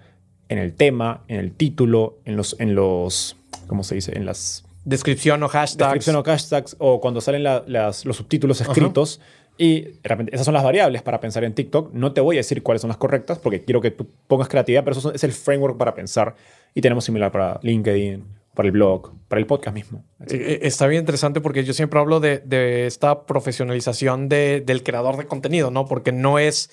en 0.48 0.58
el 0.58 0.74
tema, 0.74 1.24
en 1.28 1.40
el 1.40 1.52
título, 1.52 2.18
en 2.24 2.36
los, 2.36 2.56
en 2.60 2.74
los 2.74 3.36
¿cómo 3.66 3.82
se 3.82 3.96
dice? 3.96 4.16
En 4.16 4.26
las... 4.26 4.64
Descripción 4.84 5.42
o 5.42 5.48
hashtags. 5.48 5.78
Descripción 5.78 6.16
o 6.16 6.22
hashtags, 6.22 6.76
o 6.78 7.00
cuando 7.00 7.20
salen 7.20 7.42
los 7.42 8.16
subtítulos 8.16 8.60
escritos. 8.60 9.20
Y 9.58 9.80
de 9.82 10.00
repente, 10.02 10.34
esas 10.34 10.44
son 10.44 10.54
las 10.54 10.64
variables 10.64 11.02
para 11.02 11.20
pensar 11.20 11.44
en 11.44 11.54
TikTok. 11.54 11.92
No 11.92 12.12
te 12.12 12.20
voy 12.20 12.36
a 12.36 12.40
decir 12.40 12.62
cuáles 12.62 12.82
son 12.82 12.88
las 12.88 12.96
correctas 12.96 13.38
porque 13.38 13.62
quiero 13.62 13.80
que 13.80 13.90
tú 13.90 14.06
pongas 14.26 14.48
creatividad, 14.48 14.84
pero 14.84 14.96
eso 14.96 15.12
es 15.12 15.24
el 15.24 15.32
framework 15.32 15.76
para 15.76 15.94
pensar. 15.94 16.34
Y 16.74 16.80
tenemos 16.80 17.04
similar 17.04 17.32
para 17.32 17.58
LinkedIn, 17.62 18.24
para 18.54 18.66
el 18.66 18.72
blog, 18.72 19.12
para 19.28 19.40
el 19.40 19.46
podcast 19.46 19.74
mismo. 19.74 20.04
Eh, 20.20 20.34
eh, 20.34 20.58
está 20.62 20.86
bien 20.86 21.00
interesante 21.00 21.40
porque 21.40 21.64
yo 21.64 21.72
siempre 21.72 21.98
hablo 21.98 22.20
de, 22.20 22.38
de 22.38 22.86
esta 22.86 23.24
profesionalización 23.24 24.28
de, 24.28 24.60
del 24.60 24.82
creador 24.82 25.16
de 25.16 25.26
contenido, 25.26 25.70
¿no? 25.70 25.86
Porque 25.86 26.12
no 26.12 26.38
es 26.38 26.70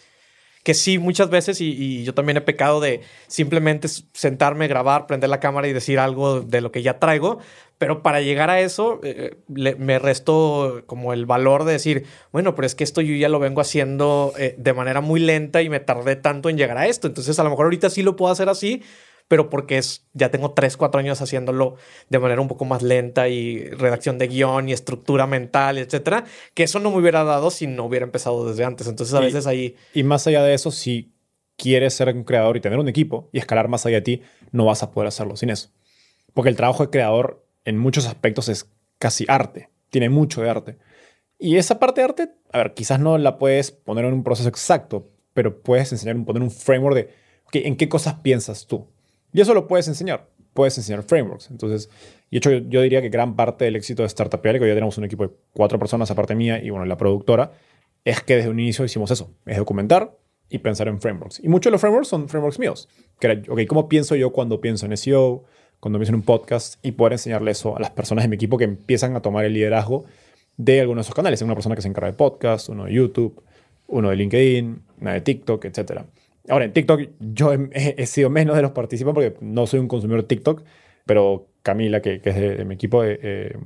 que 0.64 0.74
sí, 0.74 0.98
muchas 0.98 1.30
veces, 1.30 1.60
y, 1.60 2.04
yo 2.04 2.14
también 2.14 2.38
he 2.38 2.42
pecado 2.42 2.80
de 2.80 3.02
simplemente 3.28 3.88
sentarme, 4.14 4.68
grabar, 4.68 5.08
prender 5.08 5.30
la 5.30 5.40
cámara 5.40 5.68
y 5.68 5.74
decir 5.74 6.00
algo 6.00 6.42
de 6.42 6.62
lo 6.62 6.72
que 6.72 6.82
ya 6.82 7.00
traigo, 7.00 7.40
pero 7.78 8.02
para 8.02 8.22
llegar 8.22 8.50
a 8.50 8.62
eso, 8.62 9.02
eh, 9.04 9.36
me 9.48 10.00
resto 10.00 10.84
como 10.86 11.12
el 11.12 11.26
valor 11.26 11.66
de 11.66 11.74
decir, 11.74 12.06
bueno, 12.32 12.56
pero 12.56 12.66
es 12.66 12.76
que 12.76 12.86
esto 12.86 13.02
yo 13.02 13.14
ya 13.16 13.28
lo 13.28 13.40
vengo 13.40 13.60
haciendo 13.60 14.34
eh, 14.38 14.56
de 14.58 14.74
manera 14.74 15.02
muy 15.02 15.20
lenta 15.20 15.62
y 15.62 15.70
me 15.70 15.82
tardé 15.82 16.16
tanto 16.16 16.50
en 16.50 16.58
llegar 16.58 16.78
a 16.78 16.88
esto. 16.88 17.08
Entonces, 17.08 17.38
a 17.40 17.44
lo 17.44 17.50
mejor 17.50 17.66
ahorita 17.66 17.90
sí 17.90 18.02
lo 18.02 18.16
puedo 18.16 18.32
hacer 18.32 18.48
así, 18.48 18.84
pero 19.28 19.50
porque 19.50 19.78
es, 19.78 20.06
ya 20.14 20.30
tengo 20.30 20.52
3, 20.52 20.78
4 20.78 21.00
años 21.00 21.22
haciéndolo 21.22 21.76
de 22.10 22.20
manera 22.20 22.42
un 22.42 22.48
poco 22.48 22.66
más 22.66 22.84
lenta 22.84 23.30
y 23.30 23.64
redacción 23.70 24.18
de 24.18 24.28
guion 24.28 24.70
y 24.70 24.74
estructura 24.74 25.28
mental, 25.28 25.78
etcétera, 25.78 26.26
que 26.54 26.64
eso 26.64 26.80
no 26.80 26.92
me 26.92 26.98
hubiera 26.98 27.24
dado 27.24 27.50
si 27.52 27.68
no 27.68 27.86
hubiera 27.86 28.06
empezado 28.06 28.48
desde 28.48 28.64
antes. 28.64 28.88
Entonces, 28.88 29.16
a 29.16 29.20
veces 29.20 29.48
ahí. 29.48 29.76
Y 29.94 30.04
más 30.04 30.28
allá 30.28 30.44
de 30.44 30.54
eso, 30.54 30.72
si 30.72 31.14
quieres 31.58 31.94
ser 31.94 32.10
un 32.10 32.24
creador 32.24 32.58
y 32.58 32.62
tener 32.62 32.80
un 32.80 32.88
equipo 32.88 33.30
y 33.32 33.40
escalar 33.40 33.68
más 33.68 33.86
allá 33.86 33.98
de 33.98 34.02
ti, 34.02 34.22
no 34.52 34.66
vas 34.66 34.84
a 34.84 34.92
poder 34.92 35.08
hacerlo 35.08 35.36
sin 35.36 35.50
eso. 35.50 35.70
Porque 36.34 36.50
el 36.50 36.56
trabajo 36.56 36.84
de 36.84 36.90
creador 36.90 37.46
en 37.66 37.78
muchos 37.78 38.08
aspectos 38.08 38.50
es 38.50 38.70
casi 39.00 39.26
arte, 39.28 39.70
tiene 39.90 40.10
mucho 40.10 40.42
de 40.42 40.50
arte. 40.50 40.78
Y 41.40 41.58
esa 41.58 41.80
parte 41.80 42.02
de 42.02 42.06
arte, 42.06 42.30
a 42.52 42.60
ver, 42.60 42.74
quizás 42.74 43.00
no 43.00 43.18
la 43.18 43.38
puedes 43.38 43.72
poner 43.72 44.06
en 44.06 44.14
un 44.14 44.24
proceso 44.24 44.50
exacto, 44.50 45.10
pero 45.34 45.62
puedes 45.62 45.92
enseñar, 45.92 46.24
poner 46.26 46.42
un 46.42 46.52
framework 46.52 46.96
de 46.96 47.24
en 47.54 47.76
qué 47.76 47.90
cosas 47.90 48.16
piensas 48.16 48.66
tú. 48.66 48.88
Y 49.34 49.42
eso 49.42 49.54
lo 49.54 49.68
puedes 49.68 49.88
enseñar. 49.88 50.30
puedes 50.54 50.78
enseñar 50.78 51.02
frameworks. 51.04 51.50
Entonces, 51.50 51.90
y 52.30 52.38
hecho 52.38 52.52
yo, 52.52 52.82
diría 52.82 53.02
que 53.02 53.10
gran 53.10 53.36
parte 53.36 53.66
del 53.66 53.76
éxito 53.76 54.04
de 54.04 54.08
Startup 54.08 54.40
que 54.42 54.50
hoy 54.50 54.68
ya 54.68 54.76
tenemos 54.76 54.98
un 54.98 55.06
equipo 55.06 55.28
de 55.28 55.34
cuatro 55.54 55.80
personas 55.80 56.12
aparte 56.12 56.36
mía 56.36 56.64
y 56.64 56.70
bueno, 56.70 56.86
la 56.86 56.98
productora, 56.98 57.52
es 58.06 58.22
que 58.22 58.36
desde 58.36 58.50
un 58.50 58.60
inicio 58.60 58.86
hicimos 58.86 59.10
eso, 59.12 59.32
es 59.46 59.58
documentar 59.58 60.16
y 60.50 60.60
pensar 60.60 60.88
en 60.88 61.02
frameworks. 61.02 61.40
Y 61.44 61.48
muchos 61.48 61.70
de 61.70 61.72
los 61.72 61.82
frameworks 61.82 62.08
son 62.08 62.30
frameworks 62.30 62.60
míos. 62.60 62.88
Que 63.20 63.44
ok, 63.50 63.62
¿cómo 63.68 63.90
pienso 63.90 64.16
yo 64.16 64.32
cuando 64.32 64.62
pienso 64.62 64.86
en 64.86 64.96
SEO, 64.96 65.44
cuando 65.80 65.98
pienso 66.00 66.12
en 66.12 66.16
un 66.16 66.22
podcast 66.22 66.84
y 66.86 66.92
poder 66.92 67.14
enseñarle 67.14 67.52
eso 67.52 67.76
a 67.76 67.80
las 67.80 67.90
personas 67.90 68.24
de 68.24 68.28
mi 68.28 68.36
equipo 68.36 68.58
que 68.58 68.66
empiezan 68.66 69.16
a 69.16 69.22
tomar 69.22 69.46
el 69.46 69.54
liderazgo 69.54 70.06
de 70.58 70.82
algunos 70.82 71.06
de 71.06 71.08
esos 71.08 71.16
canales? 71.16 71.42
Una 71.42 71.56
persona 71.56 71.76
que 71.76 71.82
se 71.82 71.88
encarga 71.88 72.12
de 72.12 72.18
podcast, 72.18 72.70
uno 72.70 72.86
de 72.86 72.94
YouTube, 72.94 73.42
uno 73.88 74.10
de 74.10 74.16
LinkedIn, 74.16 74.82
una 75.02 75.14
de 75.14 75.22
TikTok, 75.22 75.66
etc. 75.66 76.02
Ahora, 76.50 76.66
en 76.66 76.74
TikTok 76.74 77.02
yo 77.20 77.54
he, 77.72 78.06
sido 78.06 78.30
menos 78.30 78.56
de 78.56 78.62
los 78.62 78.72
participantes 78.72 79.32
porque 79.32 79.46
no 79.46 79.68
soy 79.68 79.80
un 79.80 79.88
consumidor 79.88 80.22
de 80.22 80.28
TikTok, 80.28 80.64
pero 81.06 81.48
Camila, 81.62 82.02
que, 82.02 82.22
es 82.24 82.36
de, 82.36 82.66
mi 82.66 82.76
equipo, 82.76 83.04
eh, 83.04 83.20
eh, 83.22 83.58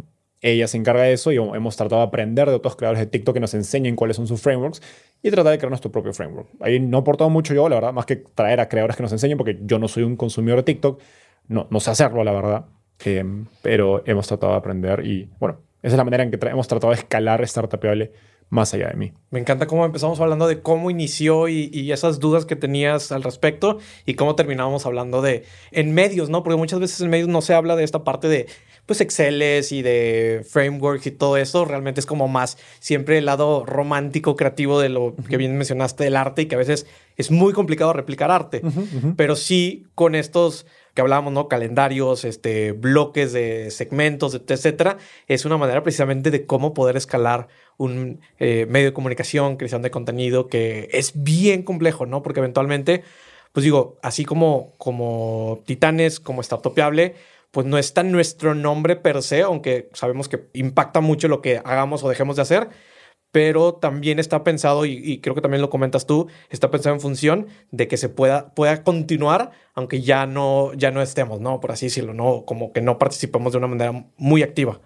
ella 0.41 0.67
se 0.67 0.77
encarga 0.77 1.03
de 1.03 1.13
eso 1.13 1.31
y 1.31 1.37
hemos 1.37 1.75
tratado 1.75 2.01
de 2.01 2.07
aprender 2.07 2.47
de 2.47 2.55
otros 2.55 2.75
creadores 2.75 2.99
de 2.99 3.07
TikTok 3.07 3.33
que 3.33 3.39
nos 3.39 3.53
enseñen 3.53 3.95
cuáles 3.95 4.17
son 4.17 4.27
sus 4.27 4.41
frameworks 4.41 4.81
y 5.23 5.31
tratar 5.31 5.51
de 5.51 5.57
crear 5.57 5.71
nuestro 5.71 5.91
propio 5.91 6.13
framework. 6.13 6.49
Ahí 6.59 6.79
no 6.79 6.97
he 6.97 7.01
aportado 7.01 7.29
mucho 7.29 7.53
yo, 7.53 7.67
la 7.69 7.75
verdad, 7.75 7.93
más 7.93 8.05
que 8.05 8.17
traer 8.17 8.59
a 8.59 8.69
creadores 8.69 8.95
que 8.95 9.03
nos 9.03 9.11
enseñen, 9.11 9.37
porque 9.37 9.57
yo 9.61 9.79
no 9.79 9.87
soy 9.87 10.03
un 10.03 10.15
consumidor 10.15 10.59
de 10.59 10.63
TikTok, 10.63 11.01
no, 11.47 11.67
no 11.71 11.79
sé 11.79 11.89
hacerlo, 11.89 12.23
la 12.23 12.31
verdad, 12.31 12.65
eh, 13.05 13.23
pero 13.63 14.03
hemos 14.05 14.27
tratado 14.27 14.53
de 14.53 14.59
aprender 14.59 15.05
y 15.05 15.29
bueno, 15.39 15.59
esa 15.81 15.95
es 15.95 15.97
la 15.97 16.03
manera 16.03 16.23
en 16.23 16.31
que 16.31 16.47
hemos 16.47 16.67
tratado 16.67 16.91
de 16.91 16.99
escalar 16.99 17.45
Startupable 17.47 18.11
más 18.49 18.73
allá 18.73 18.87
de 18.89 18.95
mí. 18.95 19.13
Me 19.29 19.39
encanta 19.39 19.67
cómo 19.67 19.85
empezamos 19.85 20.19
hablando 20.19 20.47
de 20.47 20.61
cómo 20.61 20.89
inició 20.89 21.47
y, 21.47 21.91
esas 21.91 22.19
dudas 22.19 22.45
que 22.45 22.55
tenías 22.55 23.11
al 23.11 23.23
respecto 23.23 23.79
y 24.05 24.13
cómo 24.13 24.35
terminamos 24.35 24.85
hablando 24.85 25.21
de 25.21 25.43
en 25.71 25.93
medios, 25.93 26.29
¿no? 26.29 26.43
Porque 26.43 26.57
muchas 26.57 26.79
veces 26.79 27.01
en 27.01 27.09
medios 27.09 27.27
no 27.27 27.41
se 27.41 27.53
habla 27.53 27.75
de 27.75 27.83
esta 27.83 28.03
parte 28.03 28.27
de 28.27 28.47
pues 28.85 29.01
Exceles 29.01 29.73
y 29.73 29.81
de 29.81 30.45
frameworks 30.49 31.07
y 31.07 31.11
todo 31.11 31.35
eso. 31.35 31.65
Realmente 31.65 31.99
es 31.99 32.05
como 32.05 32.29
más 32.29 32.57
siempre 32.79 33.17
el 33.17 33.25
lado 33.25 33.65
romántico, 33.65 34.37
creativo 34.37 34.79
de 34.79 34.89
lo 34.89 35.13
que 35.29 35.35
bien 35.35 35.57
mencionaste 35.57 36.05
del 36.05 36.15
arte 36.15 36.43
y 36.43 36.45
que 36.45 36.55
a 36.55 36.59
veces 36.59 36.87
es 37.17 37.29
muy 37.29 37.51
complicado 37.51 37.91
replicar 37.91 38.31
arte. 38.31 38.61
Pero 39.17 39.35
sí 39.35 39.85
con 39.93 40.15
estos 40.15 40.65
que 40.97 41.01
hablábamos, 41.01 41.31
¿no? 41.31 41.47
Calendarios, 41.47 42.25
este, 42.25 42.71
bloques 42.71 43.31
de 43.31 43.69
segmentos, 43.69 44.33
etcétera, 44.33 44.97
es 45.27 45.45
una 45.45 45.55
manera 45.55 45.83
precisamente 45.83 46.31
de 46.31 46.47
cómo 46.47 46.73
poder 46.73 46.97
escalar 46.97 47.49
un 47.77 48.19
eh, 48.39 48.65
medio 48.67 48.87
de 48.87 48.93
comunicación, 48.93 49.57
creación 49.57 49.83
de 49.83 49.91
contenido, 49.91 50.47
que 50.47 50.89
es 50.91 51.11
bien 51.13 51.61
complejo, 51.61 52.07
¿no? 52.07 52.23
Porque 52.23 52.39
eventualmente, 52.39 53.03
pues 53.51 53.63
digo, 53.63 53.99
así 54.01 54.25
como, 54.25 54.73
como 54.79 55.61
Titanes, 55.67 56.19
como 56.19 56.41
Startupiable, 56.41 57.13
pues 57.51 57.67
no 57.67 57.77
está 57.77 58.01
nuestro 58.01 58.55
nombre 58.55 58.95
per 58.95 59.21
se, 59.21 59.43
aunque 59.43 59.91
sabemos 59.93 60.27
que 60.27 60.47
impacta 60.53 60.99
mucho 60.99 61.27
lo 61.27 61.43
que 61.43 61.61
hagamos 61.63 62.03
o 62.03 62.09
dejemos 62.09 62.37
de 62.37 62.41
hacer, 62.41 62.69
pero 63.31 63.75
también 63.75 64.19
está 64.19 64.43
pensado, 64.43 64.85
y, 64.85 65.19
creo 65.19 65.35
que 65.35 65.41
también 65.41 65.61
lo 65.61 65.69
comentas 65.69 66.05
tú, 66.05 66.27
está 66.49 66.71
pensado 66.71 66.95
en 66.95 67.01
función 67.01 67.47
de 67.71 67.87
que 67.87 67.97
se 67.97 68.09
pueda, 68.09 68.53
pueda 68.53 68.83
continuar, 68.83 69.51
aunque 69.73 70.01
ya 70.01 70.25
no, 70.25 70.73
ya 70.73 70.91
no 70.91 71.01
estemos, 71.01 71.39
¿no? 71.39 71.59
Por 71.59 71.71
así 71.71 71.87
decirlo, 71.87 72.13
¿no? 72.13 72.45
Como 72.45 72.71
que 72.71 72.81
no 72.81 72.97
participemos 72.97 73.51
de 73.51 73.57
una 73.59 73.67
manera 73.67 74.05
muy 74.17 74.43
activa. 74.43 74.79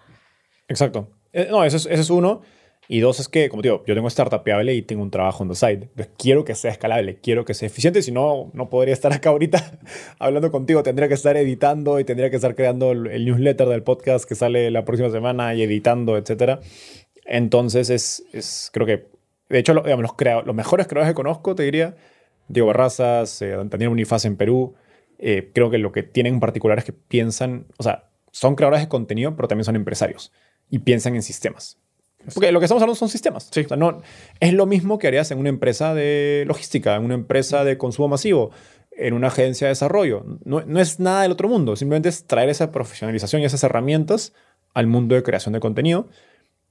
Exacto. 0.67 1.09
Eh, 1.33 1.47
no, 1.49 1.63
eso 1.63 1.89
es, 1.89 2.09
uno. 2.09 2.41
Y 2.87 2.99
dos 2.99 3.19
es 3.21 3.29
que, 3.29 3.47
como 3.47 3.61
digo, 3.61 3.83
yo 3.87 3.95
tengo 3.95 4.09
startupable 4.09 4.73
y 4.73 4.81
tengo 4.81 5.01
un 5.01 5.11
trabajo 5.11 5.43
en 5.43 5.49
the 5.49 5.55
side. 5.55 5.89
Quiero 6.17 6.43
que 6.43 6.55
sea 6.55 6.71
escalable, 6.71 7.19
quiero 7.21 7.45
que 7.45 7.53
sea 7.53 7.67
eficiente. 7.67 8.01
Si 8.01 8.11
no, 8.11 8.49
no 8.53 8.69
podría 8.69 8.93
estar 8.93 9.13
acá 9.13 9.29
ahorita 9.29 9.79
hablando 10.19 10.51
contigo. 10.51 10.83
Tendría 10.83 11.07
que 11.07 11.13
estar 11.13 11.37
editando 11.37 11.99
y 11.99 12.03
tendría 12.03 12.29
que 12.29 12.35
estar 12.35 12.55
creando 12.55 12.91
el 12.91 13.25
newsletter 13.25 13.67
del 13.67 13.83
podcast 13.83 14.25
que 14.25 14.35
sale 14.35 14.71
la 14.71 14.83
próxima 14.83 15.09
semana 15.09 15.53
y 15.55 15.61
editando, 15.61 16.17
etcétera. 16.17 16.59
Entonces, 17.26 17.89
es, 17.89 18.24
es, 18.34 18.69
creo 18.74 18.86
que, 18.86 19.07
de 19.49 19.59
hecho, 19.59 19.74
los, 19.74 19.84
digamos, 19.84 20.03
los, 20.03 20.45
los 20.45 20.55
mejores 20.55 20.88
creadores 20.88 21.11
que 21.11 21.15
conozco, 21.15 21.55
te 21.55 21.63
diría, 21.63 21.95
Diego 22.47 22.67
Barrazas, 22.67 23.41
eh, 23.41 23.55
Daniel 23.65 23.89
Unifaz 23.89 24.26
en 24.26 24.36
Perú, 24.36 24.76
eh, 25.19 25.51
creo 25.53 25.69
que 25.69 25.78
lo 25.78 25.91
que 25.91 26.03
tienen 26.03 26.36
en 26.36 26.39
particular 26.39 26.80
es 26.80 26.86
que 26.86 26.93
piensan, 26.93 27.65
o 27.78 27.84
sea, 27.84 28.09
son 28.32 28.55
creadores 28.55 28.82
de 28.82 28.88
contenido, 28.88 29.36
pero 29.36 29.47
también 29.47 29.65
son 29.65 29.76
empresarios 29.76 30.32
y 30.69 30.80
piensan 30.80 31.15
en 31.15 31.22
sistemas. 31.22 31.78
Porque 32.34 32.51
lo 32.51 32.59
que 32.59 32.65
estamos 32.65 32.82
hablando 32.82 32.97
son 32.97 33.09
sistemas. 33.09 33.49
Sí. 33.51 33.61
O 33.61 33.67
sea, 33.67 33.78
no, 33.78 34.01
es 34.39 34.53
lo 34.53 34.65
mismo 34.65 34.99
que 34.99 35.07
harías 35.07 35.32
en 35.32 35.39
una 35.39 35.49
empresa 35.49 35.93
de 35.93 36.43
logística, 36.47 36.95
en 36.95 37.03
una 37.03 37.15
empresa 37.15 37.63
de 37.63 37.78
consumo 37.78 38.09
masivo, 38.09 38.51
en 38.91 39.13
una 39.13 39.28
agencia 39.28 39.67
de 39.67 39.69
desarrollo. 39.69 40.24
No, 40.43 40.61
no 40.61 40.80
es 40.80 40.99
nada 40.99 41.24
del 41.24 41.32
otro 41.32 41.49
mundo, 41.49 41.76
simplemente 41.76 42.09
es 42.09 42.26
traer 42.26 42.49
esa 42.49 42.72
profesionalización 42.72 43.41
y 43.41 43.45
esas 43.45 43.63
herramientas 43.63 44.34
al 44.74 44.88
mundo 44.88 45.15
de 45.15 45.24
creación 45.24 45.53
de 45.53 45.59
contenido 45.59 46.09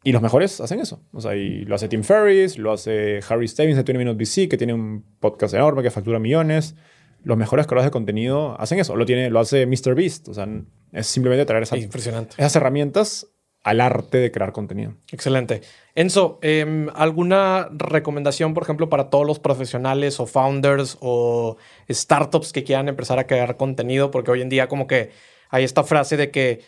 y 0.03 0.13
los 0.13 0.23
mejores 0.23 0.61
hacen 0.61 0.81
eso. 0.81 1.03
O 1.13 1.21
sea, 1.21 1.37
y 1.37 1.65
lo 1.65 1.75
hace 1.75 1.89
Tim 1.89 2.03
Ferriss, 2.03 2.59
lo 2.59 2.73
hace 2.73 3.21
Harry 3.29 3.47
Stevens 3.49 3.77
de 3.77 3.83
20 3.83 3.99
Minutes 3.99 4.19
VC, 4.19 4.49
que 4.49 4.57
tiene 4.57 4.73
un 4.73 5.05
podcast 5.21 5.55
enorme 5.55 5.83
que 5.83 5.91
factura 5.91 6.19
millones. 6.19 6.75
Los 7.23 7.37
mejores 7.37 7.67
creadores 7.67 7.87
de 7.87 7.91
contenido 7.91 8.59
hacen 8.59 8.79
eso. 8.79 8.97
Lo, 8.97 9.05
tiene, 9.05 9.29
lo 9.29 9.41
hace 9.41 9.67
Mr. 9.67 9.95
Beast. 9.95 10.29
O 10.29 10.35
sea, 10.35 10.49
es 10.93 11.07
simplemente 11.07 11.45
traer 11.45 11.65
esas, 11.65 11.79
esas 11.79 12.57
herramientas 12.57 13.27
al 13.63 13.83
arte 13.83 14.19
de 14.19 14.31
crear 14.31 14.53
contenido. 14.53 14.95
Excelente. 15.13 15.61
Enzo, 15.95 16.39
em, 16.41 16.89
¿alguna 16.95 17.69
recomendación, 17.71 18.55
por 18.55 18.63
ejemplo, 18.63 18.89
para 18.89 19.11
todos 19.11 19.27
los 19.27 19.39
profesionales 19.39 20.19
o 20.19 20.27
founders 20.27 20.97
o 21.01 21.59
startups 21.91 22.53
que 22.53 22.65
quieran 22.65 22.89
empezar 22.89 23.19
a 23.19 23.27
crear 23.27 23.59
contenido? 23.59 24.11
Porque 24.11 24.31
hoy 24.31 24.41
en 24.41 24.49
día 24.49 24.69
como 24.69 24.87
que 24.87 25.11
hay 25.51 25.65
esta 25.65 25.85
frase 25.85 26.17
de 26.17 26.31
que 26.31 26.63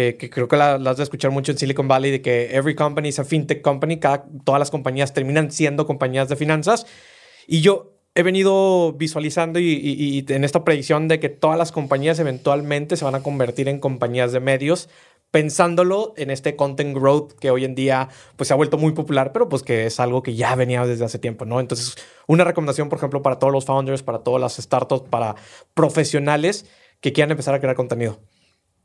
eh, 0.00 0.16
que 0.16 0.30
creo 0.30 0.46
que 0.46 0.56
la, 0.56 0.74
has 0.74 0.96
de 0.96 1.02
escuchar 1.02 1.32
mucho 1.32 1.50
en 1.50 1.58
Silicon 1.58 1.88
Valley, 1.88 2.12
de 2.12 2.22
que 2.22 2.54
every 2.56 2.76
company 2.76 3.08
is 3.08 3.18
a 3.18 3.24
fintech 3.24 3.62
company, 3.62 3.98
todas 4.44 4.60
las 4.60 4.70
compañías 4.70 5.12
terminan 5.12 5.50
siendo 5.50 5.88
compañías 5.88 6.28
de 6.28 6.36
finanzas. 6.36 6.86
Y 7.48 7.62
yo 7.62 7.98
he 8.14 8.22
venido 8.22 8.92
visualizando 8.92 9.58
y, 9.58 10.24
en 10.28 10.44
esta 10.44 10.62
predicción 10.62 11.08
de 11.08 11.18
que 11.18 11.28
todas 11.28 11.58
las 11.58 11.72
compañías 11.72 12.20
eventualmente 12.20 12.96
se 12.96 13.04
van 13.04 13.16
a 13.16 13.24
convertir 13.24 13.68
en 13.68 13.80
compañías 13.80 14.30
de 14.30 14.38
medios, 14.38 14.88
pensándolo 15.32 16.14
en 16.16 16.30
este 16.30 16.54
content 16.54 16.96
growth 16.96 17.32
que 17.32 17.50
hoy 17.50 17.64
en 17.64 17.74
día 17.74 18.08
pues 18.36 18.46
se 18.46 18.54
ha 18.54 18.56
vuelto 18.56 18.78
muy 18.78 18.92
popular, 18.92 19.32
pero 19.32 19.48
pues 19.48 19.64
que 19.64 19.86
es 19.86 19.98
algo 19.98 20.22
que 20.22 20.36
ya 20.36 20.54
venía 20.54 20.86
desde 20.86 21.06
hace 21.06 21.18
tiempo, 21.18 21.44
¿no? 21.44 21.58
Entonces, 21.58 21.96
una 22.28 22.44
recomendación, 22.44 22.88
por 22.88 22.98
ejemplo, 22.98 23.20
para 23.20 23.40
todos 23.40 23.52
los 23.52 23.64
founders, 23.64 24.04
para 24.04 24.20
todas 24.20 24.40
las 24.40 24.58
startups, 24.58 25.08
para 25.08 25.34
profesionales 25.74 26.66
que 27.00 27.12
quieran 27.12 27.32
empezar 27.32 27.52
a 27.56 27.58
crear 27.58 27.74
contenido. 27.74 28.20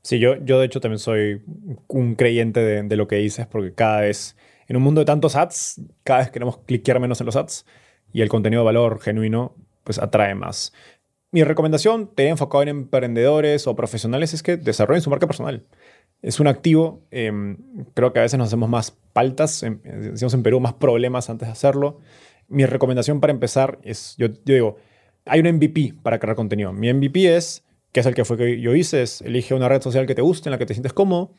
Sí, 0.04 0.20
yo, 0.20 0.36
yo 0.44 0.60
de 0.60 0.66
hecho 0.66 0.82
también 0.82 1.00
soy 1.00 1.42
un 1.88 2.16
creyente 2.16 2.60
de, 2.60 2.96
lo 2.98 3.08
que 3.08 3.16
dices, 3.16 3.48
porque 3.48 3.74
cada 3.74 4.02
vez, 4.02 4.36
en 4.68 4.76
un 4.76 4.84
mundo 4.84 5.00
de 5.00 5.06
tantos 5.06 5.38
ads, 5.38 5.82
cada 6.04 6.20
vez 6.20 6.30
queremos 6.32 6.58
cliquear 6.58 7.00
menos 7.00 7.22
en 7.22 7.26
los 7.26 7.38
ads 7.38 7.66
y 8.12 8.22
el 8.22 8.28
contenido 8.28 8.64
de 8.64 8.66
valor 8.66 9.00
genuino 9.00 9.56
pues 9.86 10.00
atrae 10.00 10.36
más. 10.36 10.74
Mi 11.32 11.44
recomendación, 11.44 12.14
te 12.14 12.26
he 12.26 12.28
enfocado 12.30 12.64
en 12.64 12.70
emprendedores 12.70 13.66
o 13.66 13.76
profesionales, 13.76 14.34
es 14.34 14.44
que 14.44 14.58
desarrollen 14.58 15.02
su 15.02 15.10
marca 15.10 15.26
personal. 15.26 15.66
Es 16.22 16.40
un 16.42 16.48
activo, 16.48 17.02
em, 17.10 17.58
creo 17.94 18.12
que 18.12 18.20
a 18.20 18.24
veces 18.24 18.38
nos 18.38 18.48
hacemos 18.48 18.70
más 18.70 18.92
paltas, 19.14 19.64
em, 19.64 19.80
decimos 19.84 20.34
en 20.34 20.44
Perú, 20.44 20.60
más 20.60 20.74
problemas 20.74 21.30
antes 21.30 21.48
de 21.48 21.54
hacerlo. 21.54 22.02
Mi 22.50 22.66
recomendación 22.66 23.22
para 23.22 23.32
empezar 23.32 23.80
es, 23.84 24.16
yo, 24.18 24.28
yo 24.28 24.54
digo, 24.54 24.78
hay 25.26 25.40
un 25.40 25.48
MVP 25.48 25.94
para 26.04 26.20
crear 26.20 26.36
contenido. 26.36 26.74
Mi 26.74 26.90
MVP 26.90 27.36
es 27.36 27.64
que 27.94 28.00
es 28.00 28.06
el 28.08 28.16
que 28.16 28.26
fue 28.26 28.38
que 28.38 28.60
yo 28.60 28.76
hice, 28.76 29.04
es 29.04 29.22
elige 29.22 29.54
una 29.54 29.70
red 29.70 29.82
social 29.82 30.08
que 30.08 30.16
te 30.16 30.22
guste, 30.22 30.50
en 30.50 30.52
la 30.52 30.58
que 30.58 30.66
te 30.66 30.74
sientes 30.74 30.94
cómodo. 30.94 31.32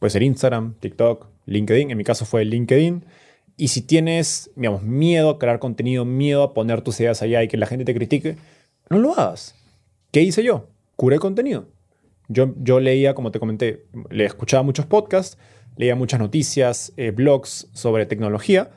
Puede 0.00 0.10
ser 0.10 0.24
Instagram, 0.24 0.74
TikTok, 0.80 1.28
LinkedIn. 1.46 1.92
En 1.92 1.96
mi 1.96 2.02
caso 2.02 2.26
fue 2.26 2.44
LinkedIn. 2.44 3.06
Y 3.56 3.68
si 3.68 3.82
tienes, 3.82 4.50
digamos, 4.56 4.82
miedo 4.82 5.30
a 5.30 5.38
crear 5.38 5.60
contenido, 5.60 6.04
miedo 6.04 6.42
a 6.42 6.54
poner 6.54 6.82
tus 6.82 6.98
ideas 6.98 7.22
allá 7.22 7.44
y 7.44 7.48
que 7.48 7.56
la 7.56 7.66
gente 7.66 7.84
te 7.84 7.94
critique, 7.94 8.36
no 8.90 8.98
lo 8.98 9.12
hagas. 9.12 9.54
¿Qué 10.10 10.22
hice 10.22 10.42
yo? 10.42 10.70
Curé 10.96 11.20
contenido. 11.20 11.68
Yo, 12.26 12.52
yo 12.58 12.80
leía, 12.80 13.14
como 13.14 13.30
te 13.30 13.38
comenté, 13.38 13.86
le 14.10 14.24
escuchaba 14.24 14.64
muchos 14.64 14.86
podcasts, 14.86 15.38
leía 15.76 15.94
muchas 15.94 16.18
noticias, 16.18 16.92
eh, 16.96 17.12
blogs 17.12 17.68
sobre 17.74 18.06
tecnología. 18.06 18.72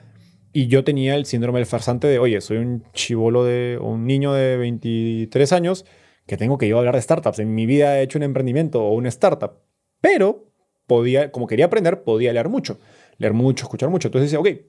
Y 0.53 0.67
yo 0.67 0.83
tenía 0.83 1.15
el 1.15 1.25
síndrome 1.25 1.57
del 1.57 1.65
farsante 1.65 2.05
de, 2.05 2.19
oye, 2.19 2.39
soy 2.39 2.57
un 2.57 2.83
chivolo 2.93 3.43
de, 3.45 3.79
o 3.81 3.87
un 3.87 4.05
niño 4.05 4.31
de 4.33 4.57
23 4.57 5.51
años 5.53 5.85
que 6.27 6.37
tengo 6.37 6.57
que 6.57 6.67
yo 6.67 6.77
hablar 6.77 6.95
de 6.95 7.01
startups. 7.01 7.39
En 7.39 7.53
mi 7.53 7.65
vida 7.65 7.99
he 7.99 8.03
hecho 8.03 8.17
un 8.17 8.23
emprendimiento 8.23 8.83
o 8.83 8.93
una 8.93 9.09
startup, 9.09 9.59
pero 10.01 10.45
podía, 10.87 11.31
como 11.31 11.47
quería 11.47 11.65
aprender, 11.65 12.03
podía 12.03 12.33
leer 12.33 12.49
mucho. 12.49 12.79
Leer 13.17 13.33
mucho, 13.33 13.65
escuchar 13.65 13.89
mucho. 13.89 14.07
Entonces 14.07 14.31
decía, 14.31 14.39
ok, 14.39 14.61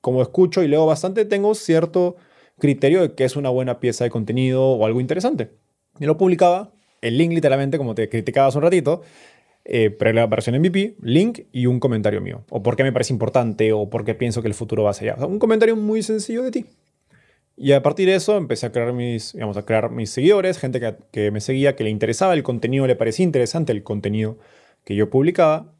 como 0.00 0.22
escucho 0.22 0.62
y 0.62 0.68
leo 0.68 0.86
bastante, 0.86 1.24
tengo 1.24 1.54
cierto 1.54 2.16
criterio 2.58 3.02
de 3.02 3.14
qué 3.14 3.24
es 3.24 3.36
una 3.36 3.50
buena 3.50 3.80
pieza 3.80 4.04
de 4.04 4.10
contenido 4.10 4.64
o 4.64 4.86
algo 4.86 5.00
interesante. 5.00 5.50
Y 5.98 6.06
lo 6.06 6.16
publicaba, 6.16 6.72
el 7.00 7.18
link 7.18 7.32
literalmente, 7.32 7.78
como 7.78 7.94
te 7.94 8.08
criticaba 8.08 8.48
hace 8.48 8.58
un 8.58 8.64
ratito, 8.64 9.02
eh, 9.64 9.96
la 10.12 10.26
versión 10.26 10.54
MVP, 10.56 10.96
link 11.00 11.40
y 11.52 11.66
un 11.66 11.80
comentario 11.80 12.20
mío. 12.20 12.44
O 12.50 12.62
por 12.62 12.76
qué 12.76 12.84
me 12.84 12.92
parece 12.92 13.12
importante 13.12 13.72
o 13.72 13.90
por 13.90 14.04
qué 14.04 14.14
pienso 14.14 14.42
que 14.42 14.48
el 14.48 14.54
futuro 14.54 14.84
va 14.84 14.90
hacia 14.90 15.14
allá. 15.14 15.26
un 15.26 15.38
comentario 15.38 15.76
muy 15.76 16.02
sencillo 16.02 16.42
de 16.42 16.50
ti. 16.50 16.66
Y 17.56 17.72
a 17.72 17.82
partir 17.82 18.08
de 18.08 18.16
eso 18.16 18.36
empecé 18.36 18.66
a 18.66 18.72
crear 18.72 18.92
mis, 18.92 19.32
digamos, 19.32 19.56
a 19.56 19.64
crear 19.64 19.90
mis 19.90 20.10
seguidores, 20.10 20.58
gente 20.58 20.78
que, 20.78 20.96
que 21.10 21.30
me 21.30 21.40
seguía, 21.40 21.74
que 21.74 21.84
le 21.84 21.90
interesaba 21.90 22.34
el 22.34 22.42
contenido, 22.42 22.86
le 22.86 22.96
parecía 22.96 23.24
interesante 23.24 23.72
el 23.72 23.82
contenido 23.82 24.38
que 24.84 24.94
yo 24.94 25.08
publicaba. 25.08 25.72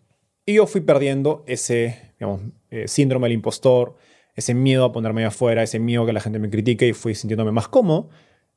Y 0.46 0.54
yo 0.54 0.66
fui 0.66 0.80
perdiendo 0.80 1.44
ese 1.46 2.06
digamos, 2.18 2.40
eh, 2.70 2.88
síndrome 2.88 3.26
del 3.26 3.34
impostor, 3.34 3.96
ese 4.34 4.54
miedo 4.54 4.84
a 4.84 4.92
ponerme 4.92 5.24
afuera, 5.24 5.62
ese 5.62 5.78
miedo 5.78 6.02
a 6.02 6.06
que 6.06 6.12
la 6.12 6.20
gente 6.20 6.38
me 6.38 6.50
critique 6.50 6.86
y 6.86 6.92
fui 6.92 7.14
sintiéndome 7.14 7.52
más 7.52 7.68
cómodo. 7.68 8.08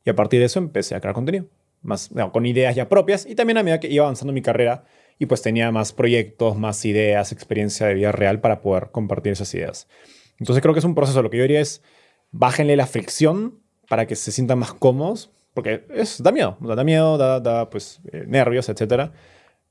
Y 0.05 0.09
a 0.09 0.15
partir 0.15 0.39
de 0.39 0.45
eso 0.45 0.59
empecé 0.59 0.95
a 0.95 1.01
crear 1.01 1.13
contenido, 1.13 1.45
más, 1.81 2.09
con 2.31 2.45
ideas 2.45 2.75
ya 2.75 2.89
propias 2.89 3.25
y 3.25 3.35
también 3.35 3.57
a 3.57 3.63
medida 3.63 3.79
que 3.79 3.87
iba 3.87 4.05
avanzando 4.05 4.33
mi 4.33 4.41
carrera 4.41 4.85
y 5.17 5.25
pues 5.25 5.41
tenía 5.41 5.71
más 5.71 5.93
proyectos, 5.93 6.57
más 6.57 6.83
ideas, 6.85 7.31
experiencia 7.31 7.87
de 7.87 7.93
vida 7.93 8.11
real 8.11 8.39
para 8.39 8.61
poder 8.61 8.89
compartir 8.91 9.33
esas 9.33 9.53
ideas. 9.53 9.87
Entonces 10.39 10.61
creo 10.61 10.73
que 10.73 10.79
es 10.79 10.85
un 10.85 10.95
proceso, 10.95 11.21
lo 11.21 11.29
que 11.29 11.37
yo 11.37 11.43
diría 11.43 11.59
es, 11.59 11.81
bájenle 12.31 12.75
la 12.75 12.87
fricción 12.87 13.59
para 13.87 14.05
que 14.05 14.15
se 14.15 14.31
sientan 14.31 14.59
más 14.59 14.73
cómodos, 14.73 15.31
porque 15.53 15.85
es, 15.89 16.21
da 16.21 16.31
miedo, 16.31 16.57
da 16.59 16.83
miedo, 16.83 17.17
da, 17.17 17.39
da 17.39 17.69
pues, 17.69 18.01
eh, 18.11 18.25
nervios, 18.27 18.69
etc. 18.69 19.11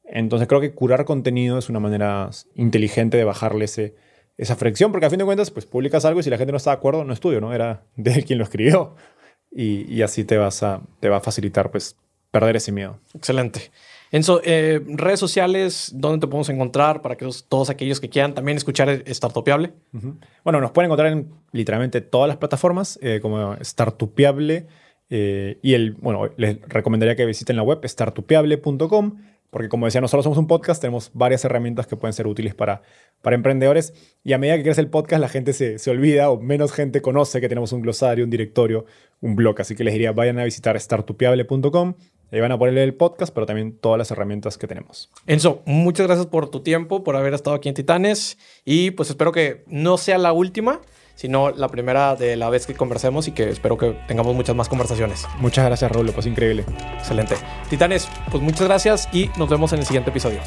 Entonces 0.05 0.49
creo 0.49 0.61
que 0.61 0.75
curar 0.75 1.05
contenido 1.05 1.59
es 1.59 1.69
una 1.69 1.81
manera 1.81 2.31
inteligente 2.55 3.17
de 3.17 3.25
bajarle 3.25 3.67
ese, 3.67 3.95
esa 4.37 4.57
fricción, 4.57 4.93
porque 4.93 5.07
a 5.07 5.11
fin 5.11 5.19
de 5.19 5.25
cuentas, 5.25 5.51
pues 5.51 5.67
publicas 5.67 6.05
algo 6.05 6.21
y 6.21 6.23
si 6.23 6.31
la 6.31 6.39
gente 6.39 6.53
no 6.53 6.59
está 6.59 6.71
de 6.71 6.77
acuerdo, 6.77 7.05
no 7.05 7.13
es 7.13 7.21
tuyo, 7.21 7.41
¿no? 7.41 7.53
Era 7.53 7.85
de 7.97 8.23
quien 8.27 8.39
lo 8.39 8.45
escribió. 8.45 8.97
Y, 9.51 9.93
y 9.93 10.03
así 10.03 10.25
te, 10.25 10.37
vas 10.37 10.63
a, 10.63 10.83
te 11.01 11.09
va 11.09 11.19
a 11.19 11.21
facilitar, 11.21 11.71
pues, 11.71 11.97
perder 12.31 12.57
ese 12.57 12.73
miedo. 12.73 13.01
Excelente. 13.15 13.71
Enzo, 14.11 14.41
eh, 14.43 14.81
redes 14.87 15.21
sociales, 15.21 15.93
¿dónde 15.95 16.19
te 16.19 16.27
podemos 16.27 16.49
encontrar 16.49 17.03
para 17.03 17.17
que 17.17 17.29
todos 17.49 17.71
aquellos 17.71 18.01
que 18.01 18.09
quieran 18.09 18.35
también 18.35 18.57
escuchar 18.57 19.03
Startupiable? 19.07 19.73
Bueno, 20.45 20.61
nos 20.61 20.71
pueden 20.71 20.89
encontrar 20.89 21.13
en 21.13 21.31
literalmente 21.53 22.01
todas 22.01 22.29
las 22.29 22.39
plataformas 22.39 22.99
eh, 23.03 23.21
como 23.21 23.57
Startupiable. 23.63 24.67
Eh, 25.11 25.59
y 25.63 25.75
el, 25.75 25.93
bueno, 25.93 26.31
les 26.37 26.61
recomendaría 26.69 27.17
que 27.17 27.25
visiten 27.25 27.57
la 27.57 27.63
web 27.63 27.81
startupiable.com 27.87 29.17
porque 29.51 29.71
como 29.71 29.87
decía, 29.87 30.03
nosotros 30.03 30.25
somos 30.25 30.39
un 30.39 30.47
podcast, 30.47 30.81
tenemos 30.81 31.11
varias 31.15 31.43
herramientas 31.45 31.87
que 31.87 31.97
pueden 31.97 32.13
ser 32.13 32.27
útiles 32.27 32.55
para, 32.55 32.83
para 33.23 33.35
emprendedores 33.35 33.95
y 34.23 34.35
a 34.35 34.39
medida 34.39 34.59
que 34.59 34.63
crece 34.63 34.83
el 34.83 34.89
podcast 34.89 35.23
la 35.23 35.29
gente 35.29 35.55
se, 35.55 35.79
se 35.79 35.91
olvida 35.91 36.31
o 36.31 36.39
menos 36.39 36.73
gente 36.73 37.01
conoce 37.01 37.41
que 37.41 37.49
tenemos 37.49 37.73
un 37.73 37.81
glosario, 37.81 38.25
un 38.25 38.31
directorio, 38.31 38.85
un 39.21 39.37
blog. 39.37 39.59
Así 39.61 39.75
que 39.75 39.85
les 39.85 39.95
diría, 39.95 40.13
vayan 40.13 40.39
a 40.39 40.45
visitar 40.45 40.79
startupiable.com 40.79 41.95
Ahí 42.31 42.41
van 42.41 42.53
a 42.53 42.59
ponerle 42.59 42.85
el 42.85 42.95
podcast, 42.95 43.33
pero 43.33 43.47
también 43.47 43.77
todas 43.79 43.99
las 43.99 44.11
herramientas 44.11 44.59
que 44.59 44.67
tenemos. 44.67 45.11
Enzo, 45.27 45.63
muchas 45.65 46.07
gracias 46.07 46.27
por 46.27 46.51
tu 46.51 46.61
tiempo, 46.63 47.03
por 47.03 47.17
haber 47.17 47.35
estado 47.35 47.57
aquí 47.57 47.69
en 47.69 47.75
Titanes 47.75 48.39
y 48.65 48.91
pues 48.91 49.09
espero 49.09 49.33
que 49.33 49.65
no 49.67 49.97
sea 49.97 50.19
la 50.19 50.33
última, 50.33 50.81
sino 51.15 51.51
la 51.51 51.69
primera 51.69 52.15
de 52.17 52.37
la 52.37 52.51
vez 52.51 52.67
que 52.67 52.75
conversemos 52.75 53.29
y 53.29 53.33
que 53.33 53.49
espero 53.49 53.79
que 53.79 53.97
tengamos 54.07 54.35
muchas 54.35 54.55
más 54.55 54.69
conversaciones. 54.69 55.27
Muchas 55.41 55.65
gracias, 55.65 55.91
Raúl, 55.91 56.13
pues 56.13 56.27
increíble. 56.27 56.65
Excelente. 56.99 57.35
Titanes, 57.71 58.09
pues 58.31 58.43
muchas 58.43 58.69
gracias 58.69 59.09
y 59.13 59.31
nos 59.39 59.49
vemos 59.49 59.73
en 59.73 59.81
el 59.81 59.87
siguiente 59.87 60.11
episodio. 60.11 60.41